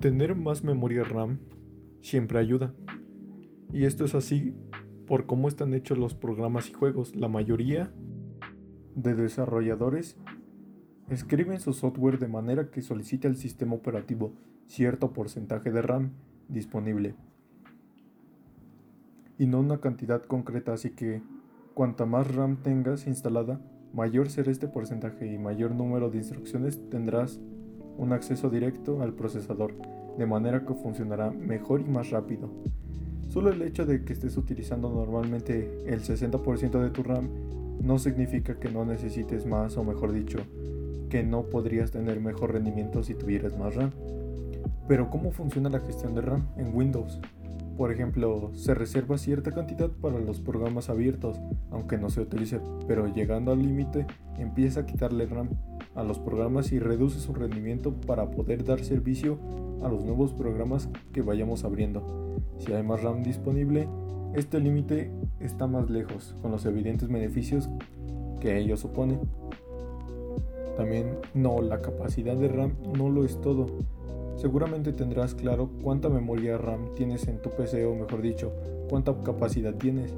Tener 0.00 0.34
más 0.34 0.64
memoria 0.64 1.02
RAM 1.04 1.38
siempre 2.02 2.38
ayuda. 2.38 2.74
Y 3.72 3.84
esto 3.84 4.04
es 4.04 4.14
así 4.14 4.54
por 5.06 5.26
cómo 5.26 5.48
están 5.48 5.72
hechos 5.72 5.98
los 5.98 6.14
programas 6.14 6.68
y 6.68 6.72
juegos. 6.72 7.16
La 7.16 7.28
mayoría 7.28 7.92
de 8.94 9.14
desarrolladores 9.14 10.16
escriben 11.08 11.60
su 11.60 11.72
software 11.72 12.18
de 12.18 12.28
manera 12.28 12.70
que 12.70 12.82
solicite 12.82 13.28
al 13.28 13.36
sistema 13.36 13.74
operativo 13.74 14.34
cierto 14.66 15.12
porcentaje 15.12 15.70
de 15.70 15.82
RAM 15.82 16.12
disponible 16.48 17.14
y 19.38 19.46
no 19.46 19.60
una 19.60 19.78
cantidad 19.78 20.22
concreta, 20.22 20.72
así 20.72 20.90
que 20.90 21.22
cuanta 21.74 22.06
más 22.06 22.34
RAM 22.34 22.62
tengas 22.62 23.06
instalada, 23.06 23.60
mayor 23.92 24.30
será 24.30 24.50
este 24.50 24.68
porcentaje 24.68 25.32
y 25.32 25.38
mayor 25.38 25.74
número 25.74 26.10
de 26.10 26.18
instrucciones 26.18 26.80
tendrás 26.90 27.40
un 27.98 28.12
acceso 28.12 28.50
directo 28.50 29.02
al 29.02 29.14
procesador, 29.14 29.74
de 30.16 30.26
manera 30.26 30.64
que 30.64 30.74
funcionará 30.74 31.30
mejor 31.30 31.80
y 31.80 31.84
más 31.84 32.10
rápido. 32.10 32.50
Solo 33.28 33.50
el 33.50 33.60
hecho 33.62 33.84
de 33.84 34.04
que 34.04 34.12
estés 34.12 34.36
utilizando 34.36 34.88
normalmente 34.90 35.82
el 35.86 36.00
60% 36.00 36.80
de 36.80 36.90
tu 36.90 37.02
RAM 37.02 37.28
no 37.82 37.98
significa 37.98 38.58
que 38.58 38.70
no 38.70 38.84
necesites 38.84 39.44
más 39.44 39.76
o 39.76 39.84
mejor 39.84 40.12
dicho, 40.12 40.38
que 41.10 41.22
no 41.22 41.44
podrías 41.44 41.90
tener 41.90 42.20
mejor 42.20 42.52
rendimiento 42.52 43.02
si 43.02 43.14
tuvieras 43.14 43.58
más 43.58 43.74
RAM. 43.74 43.90
Pero 44.88 45.10
¿cómo 45.10 45.32
funciona 45.32 45.68
la 45.68 45.80
gestión 45.80 46.14
de 46.14 46.20
RAM 46.20 46.46
en 46.56 46.74
Windows? 46.74 47.20
Por 47.76 47.92
ejemplo, 47.92 48.50
se 48.54 48.72
reserva 48.72 49.18
cierta 49.18 49.52
cantidad 49.52 49.90
para 49.90 50.18
los 50.18 50.40
programas 50.40 50.88
abiertos, 50.88 51.38
aunque 51.70 51.98
no 51.98 52.08
se 52.08 52.22
utilice, 52.22 52.60
pero 52.88 53.06
llegando 53.06 53.52
al 53.52 53.58
límite 53.58 54.06
empieza 54.38 54.80
a 54.80 54.86
quitarle 54.86 55.26
RAM 55.26 55.50
a 55.94 56.02
los 56.02 56.18
programas 56.18 56.72
y 56.72 56.78
reduce 56.78 57.18
su 57.18 57.34
rendimiento 57.34 57.92
para 57.92 58.30
poder 58.30 58.64
dar 58.64 58.80
servicio 58.80 59.38
a 59.82 59.88
los 59.88 60.04
nuevos 60.04 60.32
programas 60.32 60.88
que 61.12 61.20
vayamos 61.20 61.64
abriendo. 61.64 62.38
Si 62.58 62.72
hay 62.72 62.82
más 62.82 63.02
RAM 63.02 63.22
disponible, 63.22 63.88
este 64.34 64.58
límite 64.58 65.10
está 65.40 65.66
más 65.66 65.90
lejos, 65.90 66.34
con 66.40 66.50
los 66.52 66.64
evidentes 66.64 67.08
beneficios 67.08 67.68
que 68.40 68.58
ello 68.58 68.76
supone. 68.76 69.18
También 70.76 71.18
no, 71.34 71.60
la 71.60 71.80
capacidad 71.80 72.36
de 72.36 72.48
RAM 72.48 72.74
no 72.96 73.08
lo 73.08 73.24
es 73.24 73.40
todo. 73.40 73.66
Seguramente 74.36 74.92
tendrás 74.92 75.34
claro 75.34 75.70
cuánta 75.82 76.08
memoria 76.10 76.58
RAM 76.58 76.94
tienes 76.94 77.26
en 77.26 77.40
tu 77.40 77.50
PC 77.50 77.86
o 77.86 77.94
mejor 77.94 78.20
dicho, 78.20 78.52
cuánta 78.88 79.14
capacidad 79.22 79.74
tienes. 79.74 80.14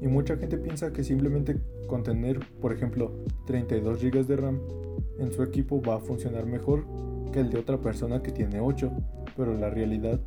Y 0.00 0.08
mucha 0.08 0.36
gente 0.36 0.58
piensa 0.58 0.92
que 0.92 1.04
simplemente 1.04 1.60
con 1.86 2.02
tener, 2.02 2.40
por 2.60 2.72
ejemplo, 2.72 3.12
32 3.46 4.02
GB 4.02 4.26
de 4.26 4.36
RAM 4.36 4.60
en 5.18 5.32
su 5.32 5.42
equipo 5.42 5.80
va 5.80 5.96
a 5.96 6.00
funcionar 6.00 6.46
mejor 6.46 6.84
que 7.32 7.40
el 7.40 7.50
de 7.50 7.58
otra 7.58 7.78
persona 7.78 8.22
que 8.22 8.32
tiene 8.32 8.60
8, 8.60 8.90
pero 9.36 9.54
la 9.56 9.70
realidad 9.70 10.20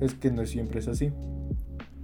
es 0.00 0.14
que 0.14 0.30
no 0.30 0.46
siempre 0.46 0.80
es 0.80 0.88
así. 0.88 1.12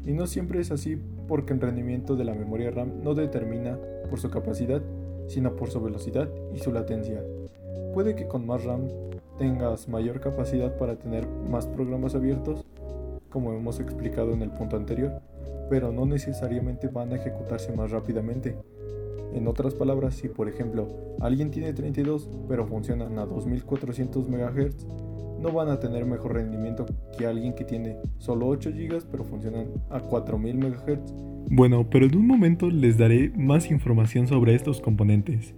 Y 0.04 0.12
no 0.12 0.26
siempre 0.26 0.60
es 0.60 0.70
así 0.70 0.98
porque 1.26 1.52
el 1.52 1.60
rendimiento 1.60 2.16
de 2.16 2.24
la 2.24 2.34
memoria 2.34 2.70
RAM 2.70 3.02
no 3.02 3.14
determina 3.14 3.78
por 4.08 4.20
su 4.20 4.30
capacidad, 4.30 4.82
sino 5.26 5.56
por 5.56 5.70
su 5.70 5.80
velocidad 5.80 6.28
y 6.54 6.58
su 6.58 6.72
latencia. 6.72 7.22
Puede 7.94 8.14
que 8.14 8.26
con 8.26 8.46
más 8.46 8.64
RAM 8.64 8.88
tengas 9.40 9.88
mayor 9.88 10.20
capacidad 10.20 10.76
para 10.76 10.96
tener 10.96 11.26
más 11.26 11.66
programas 11.66 12.14
abiertos, 12.14 12.62
como 13.30 13.54
hemos 13.54 13.80
explicado 13.80 14.34
en 14.34 14.42
el 14.42 14.50
punto 14.50 14.76
anterior, 14.76 15.22
pero 15.70 15.90
no 15.92 16.04
necesariamente 16.04 16.88
van 16.88 17.10
a 17.10 17.16
ejecutarse 17.16 17.72
más 17.72 17.90
rápidamente. 17.90 18.58
En 19.32 19.48
otras 19.48 19.74
palabras, 19.74 20.14
si 20.16 20.28
por 20.28 20.46
ejemplo 20.46 20.88
alguien 21.20 21.50
tiene 21.50 21.72
32 21.72 22.28
pero 22.48 22.66
funcionan 22.66 23.18
a 23.18 23.24
2400 23.24 24.28
MHz, 24.28 24.86
no 25.40 25.50
van 25.52 25.70
a 25.70 25.80
tener 25.80 26.04
mejor 26.04 26.34
rendimiento 26.34 26.84
que 27.16 27.24
alguien 27.24 27.54
que 27.54 27.64
tiene 27.64 27.96
solo 28.18 28.46
8 28.46 28.72
GB 28.72 29.04
pero 29.10 29.24
funcionan 29.24 29.68
a 29.88 30.00
4000 30.00 30.58
MHz. 30.58 31.14
Bueno, 31.48 31.88
pero 31.88 32.04
en 32.04 32.14
un 32.14 32.26
momento 32.26 32.68
les 32.68 32.98
daré 32.98 33.32
más 33.34 33.70
información 33.70 34.26
sobre 34.26 34.54
estos 34.54 34.82
componentes. 34.82 35.54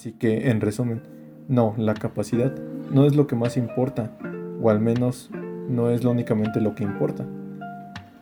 Así 0.00 0.12
que, 0.12 0.48
en 0.48 0.62
resumen, 0.62 1.02
no, 1.46 1.74
la 1.76 1.92
capacidad 1.92 2.54
no 2.90 3.04
es 3.04 3.14
lo 3.14 3.26
que 3.26 3.36
más 3.36 3.58
importa, 3.58 4.16
o 4.62 4.70
al 4.70 4.80
menos 4.80 5.28
no 5.68 5.90
es 5.90 6.02
únicamente 6.06 6.62
lo 6.62 6.74
que 6.74 6.84
importa. 6.84 7.26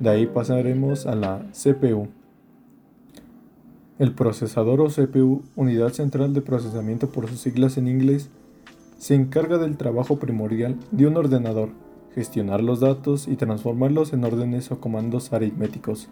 De 0.01 0.11
ahí 0.11 0.27
pasaremos 0.27 1.07
a 1.07 1.15
la 1.15 1.47
CPU. 1.53 2.09
El 4.01 4.13
procesador 4.13 4.81
o 4.81 4.89
CPU, 4.89 5.43
unidad 5.55 5.91
central 5.91 6.35
de 6.35 6.43
procesamiento 6.43 7.11
por 7.11 7.29
sus 7.29 7.39
siglas 7.39 7.79
en 7.79 7.87
inglés, 7.87 8.29
se 8.99 9.15
encarga 9.15 9.57
del 9.59 9.77
trabajo 9.77 10.19
primordial 10.19 10.75
de 10.91 11.07
un 11.07 11.17
ordenador, 11.17 11.69
gestionar 12.13 12.61
los 12.61 12.81
datos 12.81 13.29
y 13.29 13.37
transformarlos 13.37 14.13
en 14.13 14.25
órdenes 14.25 14.73
o 14.73 14.81
comandos 14.81 15.33
aritméticos. 15.33 16.09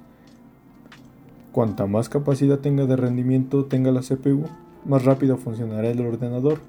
Cuanta 1.50 1.88
más 1.88 2.08
capacidad 2.08 2.60
tenga 2.60 2.86
de 2.86 2.94
rendimiento 2.94 3.64
tenga 3.64 3.90
la 3.90 4.02
CPU, 4.02 4.44
más 4.86 5.04
rápido 5.04 5.36
funcionará 5.36 5.88
el 5.88 6.00
ordenador. 6.00 6.60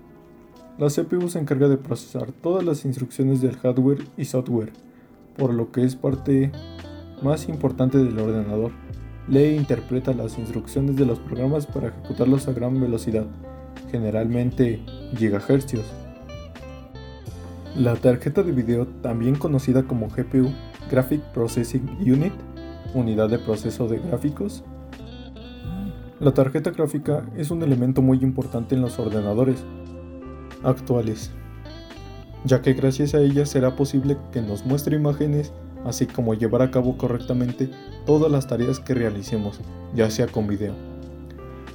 La 0.77 0.87
CPU 0.87 1.29
se 1.29 1.39
encarga 1.39 1.67
de 1.67 1.77
procesar 1.77 2.31
todas 2.31 2.63
las 2.63 2.85
instrucciones 2.85 3.41
del 3.41 3.57
hardware 3.57 4.05
y 4.17 4.25
software, 4.25 4.71
por 5.37 5.53
lo 5.53 5.71
que 5.71 5.83
es 5.83 5.95
parte 5.95 6.51
más 7.21 7.47
importante 7.49 7.97
del 7.97 8.17
ordenador. 8.19 8.71
Lee 9.27 9.39
e 9.39 9.55
interpreta 9.55 10.13
las 10.13 10.37
instrucciones 10.37 10.95
de 10.95 11.05
los 11.05 11.19
programas 11.19 11.65
para 11.65 11.89
ejecutarlos 11.89 12.47
a 12.47 12.53
gran 12.53 12.79
velocidad, 12.79 13.25
generalmente 13.91 14.81
gigahercios. 15.15 15.85
La 17.75 17.95
tarjeta 17.95 18.41
de 18.41 18.51
video, 18.51 18.87
también 19.01 19.35
conocida 19.35 19.83
como 19.83 20.07
GPU, 20.07 20.51
Graphic 20.89 21.21
Processing 21.33 21.97
Unit, 21.99 22.33
unidad 22.93 23.29
de 23.29 23.39
proceso 23.39 23.87
de 23.87 23.99
gráficos. 23.99 24.63
La 26.19 26.31
tarjeta 26.33 26.71
gráfica 26.71 27.29
es 27.37 27.51
un 27.51 27.61
elemento 27.61 28.01
muy 28.01 28.17
importante 28.23 28.73
en 28.73 28.81
los 28.81 28.97
ordenadores 28.97 29.63
actuales, 30.63 31.29
ya 32.43 32.63
que 32.63 32.73
gracias 32.73 33.13
a 33.13 33.21
ella 33.21 33.45
será 33.45 33.75
posible 33.75 34.17
que 34.31 34.41
nos 34.41 34.65
muestre 34.65 34.95
imágenes, 34.95 35.53
así 35.85 36.07
como 36.07 36.33
llevar 36.33 36.63
a 36.63 36.71
cabo 36.71 36.97
correctamente 36.97 37.69
todas 38.07 38.31
las 38.31 38.47
tareas 38.47 38.79
que 38.79 38.95
realicemos, 38.95 39.59
ya 39.93 40.09
sea 40.09 40.25
con 40.25 40.47
video. 40.47 40.73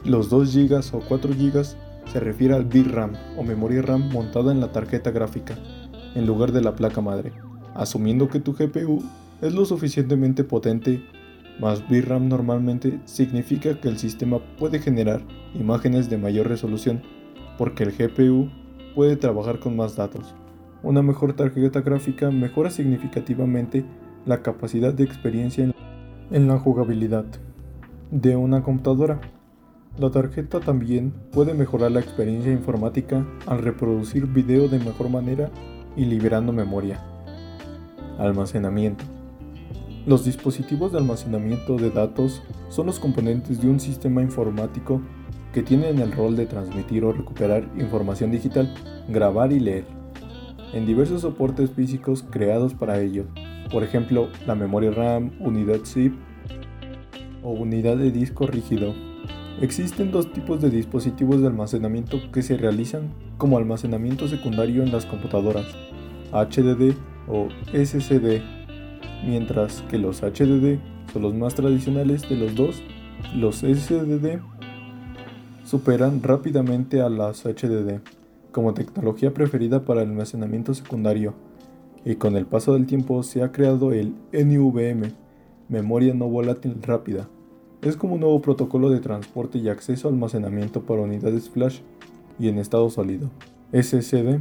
Los 0.04 0.28
2 0.28 0.56
GB 0.56 0.80
o 0.92 1.00
4 1.06 1.34
GB 1.34 1.64
se 2.06 2.18
refiere 2.18 2.54
al 2.54 2.64
VRAM 2.64 3.12
o 3.38 3.44
memoria 3.44 3.82
RAM 3.82 4.10
montada 4.12 4.50
en 4.50 4.58
la 4.58 4.72
tarjeta 4.72 5.12
gráfica, 5.12 5.56
en 6.16 6.26
lugar 6.26 6.50
de 6.50 6.62
la 6.62 6.74
placa 6.74 7.00
madre, 7.00 7.32
asumiendo 7.74 8.28
que 8.28 8.40
tu 8.40 8.54
GPU 8.54 9.04
es 9.40 9.54
lo 9.54 9.64
suficientemente 9.64 10.42
potente, 10.42 11.00
más 11.60 11.82
VRAM 11.88 12.28
normalmente 12.28 13.00
significa 13.04 13.80
que 13.80 13.88
el 13.88 13.98
sistema 13.98 14.40
puede 14.58 14.78
generar 14.78 15.20
imágenes 15.54 16.08
de 16.08 16.18
mayor 16.18 16.48
resolución, 16.48 17.02
porque 17.58 17.84
el 17.84 17.92
GPU 17.92 18.50
puede 18.94 19.16
trabajar 19.16 19.58
con 19.58 19.76
más 19.76 19.96
datos. 19.96 20.34
Una 20.82 21.02
mejor 21.02 21.34
tarjeta 21.34 21.80
gráfica 21.80 22.30
mejora 22.30 22.70
significativamente 22.70 23.84
la 24.26 24.42
capacidad 24.42 24.92
de 24.92 25.04
experiencia 25.04 25.72
en 26.30 26.48
la 26.48 26.58
jugabilidad 26.58 27.24
de 28.10 28.36
una 28.36 28.62
computadora. 28.62 29.20
La 29.98 30.10
tarjeta 30.10 30.60
también 30.60 31.12
puede 31.32 31.54
mejorar 31.54 31.92
la 31.92 32.00
experiencia 32.00 32.50
informática 32.50 33.26
al 33.46 33.58
reproducir 33.58 34.26
video 34.26 34.68
de 34.68 34.78
mejor 34.78 35.10
manera 35.10 35.50
y 35.96 36.06
liberando 36.06 36.52
memoria. 36.52 36.98
Almacenamiento. 38.18 39.04
Los 40.04 40.24
dispositivos 40.24 40.90
de 40.90 40.98
almacenamiento 40.98 41.76
de 41.76 41.90
datos 41.90 42.42
son 42.70 42.86
los 42.86 42.98
componentes 42.98 43.62
de 43.62 43.68
un 43.68 43.78
sistema 43.78 44.20
informático 44.20 45.00
que 45.52 45.62
tienen 45.62 46.00
el 46.00 46.10
rol 46.10 46.34
de 46.34 46.46
transmitir 46.46 47.04
o 47.04 47.12
recuperar 47.12 47.68
información 47.78 48.32
digital, 48.32 48.74
grabar 49.08 49.52
y 49.52 49.60
leer, 49.60 49.84
en 50.72 50.86
diversos 50.86 51.20
soportes 51.20 51.70
físicos 51.70 52.24
creados 52.28 52.74
para 52.74 53.00
ello, 53.00 53.26
por 53.70 53.84
ejemplo 53.84 54.28
la 54.44 54.56
memoria 54.56 54.90
RAM, 54.90 55.30
unidad 55.38 55.84
zip 55.84 56.14
o 57.44 57.52
unidad 57.52 57.96
de 57.96 58.10
disco 58.10 58.46
rígido. 58.48 58.94
Existen 59.60 60.10
dos 60.10 60.32
tipos 60.32 60.60
de 60.60 60.70
dispositivos 60.70 61.40
de 61.40 61.46
almacenamiento 61.46 62.18
que 62.32 62.42
se 62.42 62.56
realizan 62.56 63.12
como 63.38 63.56
almacenamiento 63.56 64.26
secundario 64.26 64.82
en 64.82 64.90
las 64.90 65.06
computadoras, 65.06 65.66
HDD 66.32 66.96
o 67.28 67.48
SSD, 67.72 68.61
mientras 69.26 69.82
que 69.82 69.98
los 69.98 70.22
HDD 70.22 70.78
son 71.12 71.22
los 71.22 71.34
más 71.34 71.54
tradicionales 71.54 72.28
de 72.28 72.36
los 72.36 72.54
dos, 72.54 72.82
los 73.36 73.56
SSD 73.58 74.40
superan 75.64 76.22
rápidamente 76.22 77.00
a 77.00 77.08
las 77.08 77.44
HDD 77.44 78.00
como 78.52 78.74
tecnología 78.74 79.32
preferida 79.32 79.84
para 79.84 80.02
el 80.02 80.10
almacenamiento 80.10 80.74
secundario, 80.74 81.34
y 82.04 82.16
con 82.16 82.36
el 82.36 82.46
paso 82.46 82.74
del 82.74 82.86
tiempo 82.86 83.22
se 83.22 83.42
ha 83.42 83.52
creado 83.52 83.92
el 83.92 84.14
NVMe, 84.32 85.12
memoria 85.68 86.14
no 86.14 86.28
volátil 86.28 86.76
rápida. 86.82 87.28
Es 87.80 87.96
como 87.96 88.14
un 88.14 88.20
nuevo 88.20 88.40
protocolo 88.42 88.90
de 88.90 89.00
transporte 89.00 89.58
y 89.58 89.68
acceso 89.68 90.08
a 90.08 90.10
almacenamiento 90.10 90.82
para 90.82 91.02
unidades 91.02 91.48
flash 91.48 91.80
y 92.38 92.48
en 92.48 92.58
estado 92.58 92.90
sólido, 92.90 93.30
SSD, 93.72 94.40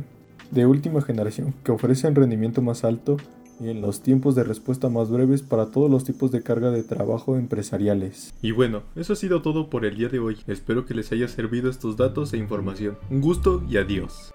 de 0.51 0.65
última 0.65 1.01
generación 1.01 1.53
que 1.63 1.71
ofrecen 1.71 2.15
rendimiento 2.15 2.61
más 2.61 2.83
alto 2.83 3.17
y 3.60 3.69
en 3.69 3.82
los 3.82 4.02
tiempos 4.02 4.36
de 4.36 4.44
respuesta 4.44 4.90
más 4.90 5.10
breves 5.10 5.41
para 5.41 5.68
todos 5.68 5.90
los 5.90 6.03
tipos 6.03 6.32
de 6.32 6.41
carga 6.41 6.72
de 6.72 6.84
trabajo 6.84 7.38
empresariales. 7.38 8.34
Y 8.41 8.52
bueno, 8.52 8.84
eso 8.95 9.14
ha 9.14 9.15
sido 9.15 9.41
todo 9.41 9.69
por 9.69 9.86
el 9.86 9.98
día 9.98 10.10
de 10.10 10.19
hoy. 10.19 10.38
Espero 10.48 10.86
que 10.86 10.94
les 10.94 11.11
haya 11.11 11.28
servido 11.28 11.69
estos 11.69 11.98
datos 11.98 12.34
e 12.34 12.38
información. 12.38 12.98
Un 13.10 13.22
gusto 13.22 13.64
y 13.69 13.78
adiós. 13.78 14.32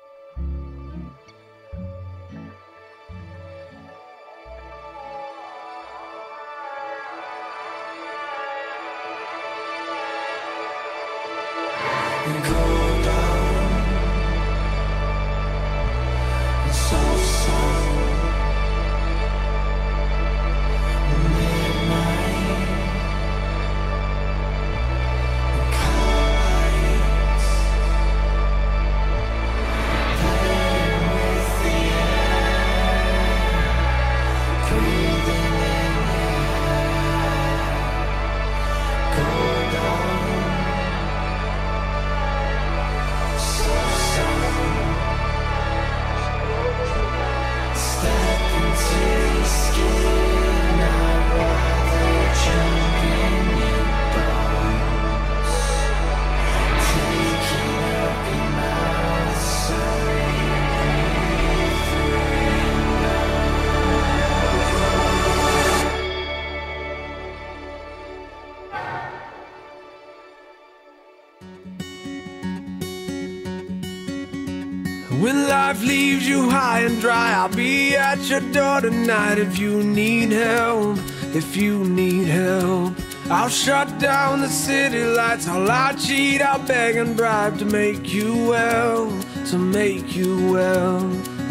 Leaves 75.87 76.29
you 76.29 76.51
high 76.51 76.81
and 76.81 77.01
dry, 77.01 77.33
I'll 77.33 77.49
be 77.49 77.95
at 77.95 78.19
your 78.29 78.41
door 78.41 78.81
tonight 78.81 79.39
if 79.39 79.59
you 79.59 79.83
need 79.83 80.33
help. 80.33 80.99
If 81.35 81.57
you 81.57 81.85
need 81.85 82.27
help, 82.27 82.95
I'll 83.31 83.49
shut 83.49 83.99
down 83.99 84.41
the 84.41 84.49
city 84.49 85.05
lights. 85.05 85.47
I'll 85.47 85.63
lie, 85.63 85.93
cheat, 85.93 86.43
I'll 86.43 86.67
beg 86.67 86.97
and 86.97 87.17
bribe 87.17 87.59
to 87.61 87.65
make 87.65 88.13
you 88.13 88.49
well, 88.49 89.07
to 89.47 89.59
make 89.59 90.17
you 90.17 90.51
well. 90.51 91.01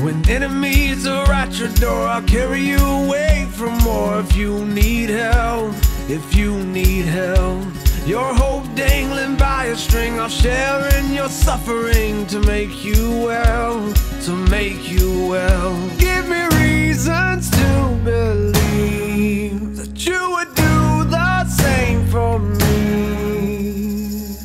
When 0.03 0.27
enemies 0.29 1.07
are 1.07 1.31
at 1.31 1.57
your 1.57 1.69
door, 1.69 2.07
I'll 2.07 2.21
carry 2.23 2.61
you 2.61 2.83
away 2.85 3.47
from 3.51 3.77
more. 3.79 4.19
If 4.19 4.35
you 4.35 4.65
need 4.65 5.09
help, 5.09 5.73
if 6.09 6.35
you 6.35 6.57
need 6.65 7.05
help. 7.05 7.63
Your 8.05 8.35
hope 8.35 8.65
dangling 8.75 9.35
by 9.35 9.65
a 9.65 9.75
string, 9.75 10.19
I'll 10.19 10.29
share 10.29 10.85
in 10.99 11.11
your 11.11 11.29
suffering 11.29 12.27
to 12.27 12.39
make 12.39 12.85
you 12.85 13.23
well, 13.25 13.91
to 14.25 14.31
make 14.49 14.89
you 14.89 15.27
well. 15.27 15.71
Give 15.99 16.27
me 16.27 16.47
reasons 16.59 17.47
to 17.51 17.99
believe 18.03 19.77
that 19.77 20.03
you 20.03 20.31
would 20.31 20.55
do 20.55 21.03
the 21.11 21.45
same 21.45 22.07
for 22.07 22.39
me, 22.39 24.35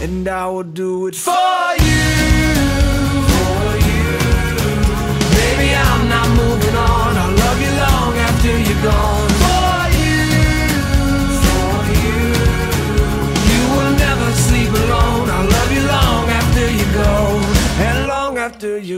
and 0.00 0.26
I 0.26 0.46
will 0.46 0.62
do 0.62 1.06
it 1.08 1.14
for 1.14 1.74
you. 1.80 1.85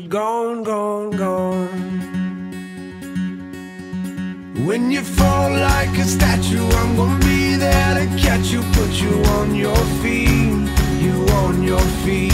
You're 0.01 0.09
gone, 0.09 0.62
gone, 0.62 1.11
gone. 1.11 1.69
When 4.66 4.91
you 4.91 5.03
fall 5.03 5.51
like 5.51 5.99
a 5.99 6.05
statue, 6.05 6.65
I'm 6.65 6.97
gonna 6.97 7.19
be 7.25 7.57
there 7.57 7.95
to 7.95 8.07
catch 8.16 8.47
you, 8.53 8.62
put 8.79 8.91
you 9.03 9.15
on 9.39 9.55
your 9.55 9.83
feet, 10.01 10.69
you 11.03 11.27
on 11.43 11.62
your 11.62 11.87
feet. 12.05 12.33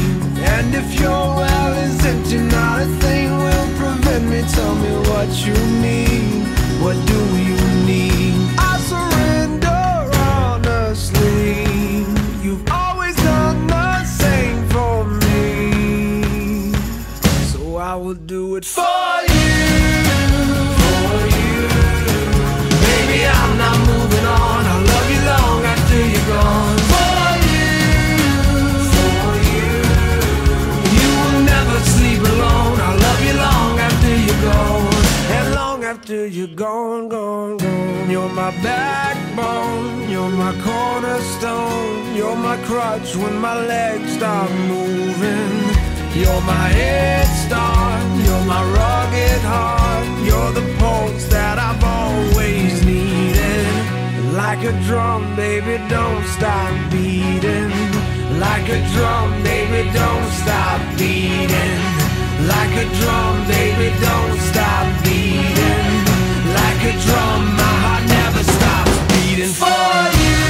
And 0.55 0.75
if 0.75 1.01
your 1.01 1.37
well 1.41 1.73
is 1.73 2.05
empty, 2.05 2.39
not 2.39 2.83
a 2.83 2.87
thing 3.03 3.31
will 3.31 3.69
prevent 3.79 4.25
me. 4.29 4.43
Tell 4.57 4.75
me 4.75 4.93
what 5.09 5.31
you 5.47 5.57
need, 5.87 6.45
what 6.83 6.97
do 7.07 7.21
you 7.49 7.59
need? 7.87 8.35
I 8.59 8.79
surrender 8.89 9.14
will 18.15 18.27
do 18.27 18.57
it 18.57 18.65
for 18.65 18.83
you. 19.35 19.51
For 20.81 21.17
you. 21.39 21.57
Baby, 22.87 23.21
I'm 23.27 23.53
not 23.59 23.79
moving 23.91 24.27
on. 24.27 24.61
I 24.73 24.77
love 24.93 25.09
you 25.15 25.23
long 25.33 25.61
after 25.75 25.99
you're 26.13 26.29
gone. 26.37 26.79
For 26.93 27.25
you, 27.51 27.73
for 28.95 29.31
you. 29.51 29.73
You 30.99 31.09
will 31.23 31.43
never 31.55 31.79
sleep 31.95 32.21
alone. 32.33 32.77
I 32.89 32.91
love 33.07 33.21
you 33.27 33.35
long 33.47 33.79
after 33.89 34.13
you're 34.27 34.43
gone. 34.53 35.05
And 35.37 35.55
long 35.55 35.85
after 35.85 36.27
you're 36.27 36.57
gone, 36.67 37.09
gone, 37.09 37.57
gone. 37.57 38.11
You're 38.11 38.29
my 38.29 38.51
backbone. 38.63 40.09
You're 40.09 40.35
my 40.45 40.53
cornerstone. 40.63 42.15
You're 42.15 42.37
my 42.37 42.57
crutch 42.69 43.17
when 43.17 43.39
my 43.39 43.57
legs 43.67 44.13
stop 44.13 44.51
moving. 44.69 45.75
You're 46.15 46.43
my 46.43 46.69
head 46.69 47.27
start. 47.45 48.04
You're 48.35 48.47
my 48.47 48.65
rugged 48.79 49.43
heart. 49.47 50.07
You're 50.27 50.53
the 50.59 50.67
pulse 50.79 51.27
that 51.31 51.57
I've 51.57 51.83
always 51.85 52.85
needed. 52.85 53.67
Like 54.35 54.65
a 54.67 54.75
drum, 54.87 55.37
baby, 55.37 55.79
don't 55.89 56.27
stop 56.35 56.75
beating. 56.91 57.71
Like 58.43 58.67
a 58.77 58.81
drum, 58.91 59.31
baby, 59.47 59.87
don't 59.95 60.31
stop 60.43 60.81
beating. 60.99 61.79
Like 62.51 62.75
a 62.75 62.87
drum, 62.99 63.35
baby, 63.47 63.95
don't 64.03 64.39
stop 64.51 64.87
beating. 65.07 65.95
Like 66.59 66.83
a 66.91 66.95
drum, 67.07 67.41
my 67.55 67.75
heart 67.87 68.05
never 68.19 68.43
stops 68.43 68.97
beating 69.15 69.55
for 69.63 69.95
you. 70.19 70.43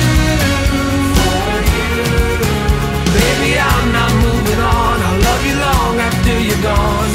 For 1.21 1.53
you. 1.69 1.93
Baby, 3.13 3.51
I'm 3.61 3.87
not 3.93 4.13
moving 4.25 4.61
on. 4.73 4.97
I 5.05 5.13
love 5.29 5.43
you 5.45 5.57
long 5.69 5.95
after 6.01 6.35
you're 6.41 6.65
gone. 6.65 7.14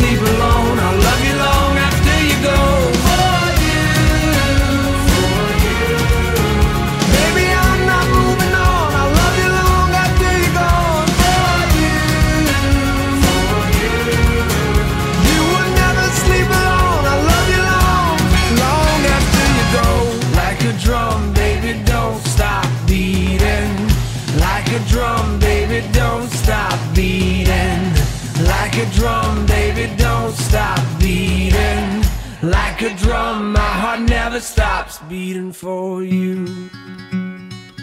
Sleep 0.00 0.20
alone. 0.32 0.78
I 0.78 0.90
love 1.06 1.22
you 1.28 1.36
long 1.46 1.72
after 1.88 2.16
you 2.28 2.36
go. 2.50 2.58
For 3.06 3.40
you. 3.66 3.84
For 5.08 5.44
you. 5.64 5.84
Baby, 7.16 7.46
I'm 7.64 7.80
not 7.92 8.06
moving 8.16 8.54
on. 8.70 8.90
I 9.02 9.04
love 9.20 9.36
you 9.42 9.50
long 9.60 9.90
after 10.04 10.30
you're 10.40 10.56
gone. 10.64 11.08
For 11.20 11.52
you. 11.80 12.00
For 13.24 13.60
you. 13.80 13.96
You 15.28 15.42
never 15.82 16.06
sleep 16.24 16.48
alone. 16.60 17.04
I 17.12 17.16
love 17.30 17.48
you 17.54 17.62
long, 17.72 18.16
long 18.64 19.00
after 19.18 19.44
you 19.56 19.66
go. 19.78 19.88
Like 20.40 20.60
a 20.70 20.72
drum, 20.84 21.20
baby, 21.42 21.72
don't 21.84 22.22
stop 22.34 22.68
beating. 22.88 23.72
Like 24.46 24.68
a 24.78 24.80
drum, 24.92 25.38
baby, 25.38 25.78
don't 25.92 26.30
stop 26.42 26.78
beating. 26.94 27.99
A 28.80 28.86
drum, 28.92 29.44
baby, 29.44 29.94
don't 29.96 30.32
stop 30.32 30.80
beating. 30.98 32.02
Like 32.40 32.80
a 32.80 32.94
drum, 32.94 33.52
my 33.52 33.72
heart 33.82 34.00
never 34.00 34.40
stops 34.40 35.00
beating 35.00 35.52
for 35.52 36.02
you. 36.02 36.46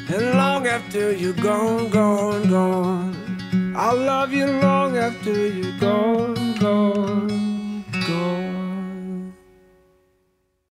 And 0.10 0.26
long 0.34 0.65
after 0.65 1.11
you're 1.11 1.34
gone, 1.34 1.90
gone, 1.90 2.49
gone. 2.49 3.74
I'll 3.78 3.95
love 3.95 4.34
you 4.34 4.48
long 4.48 4.98
after 4.98 5.48
you're 5.48 5.78
gone, 5.78 6.56
gone, 6.56 7.86
gone. 8.07 8.56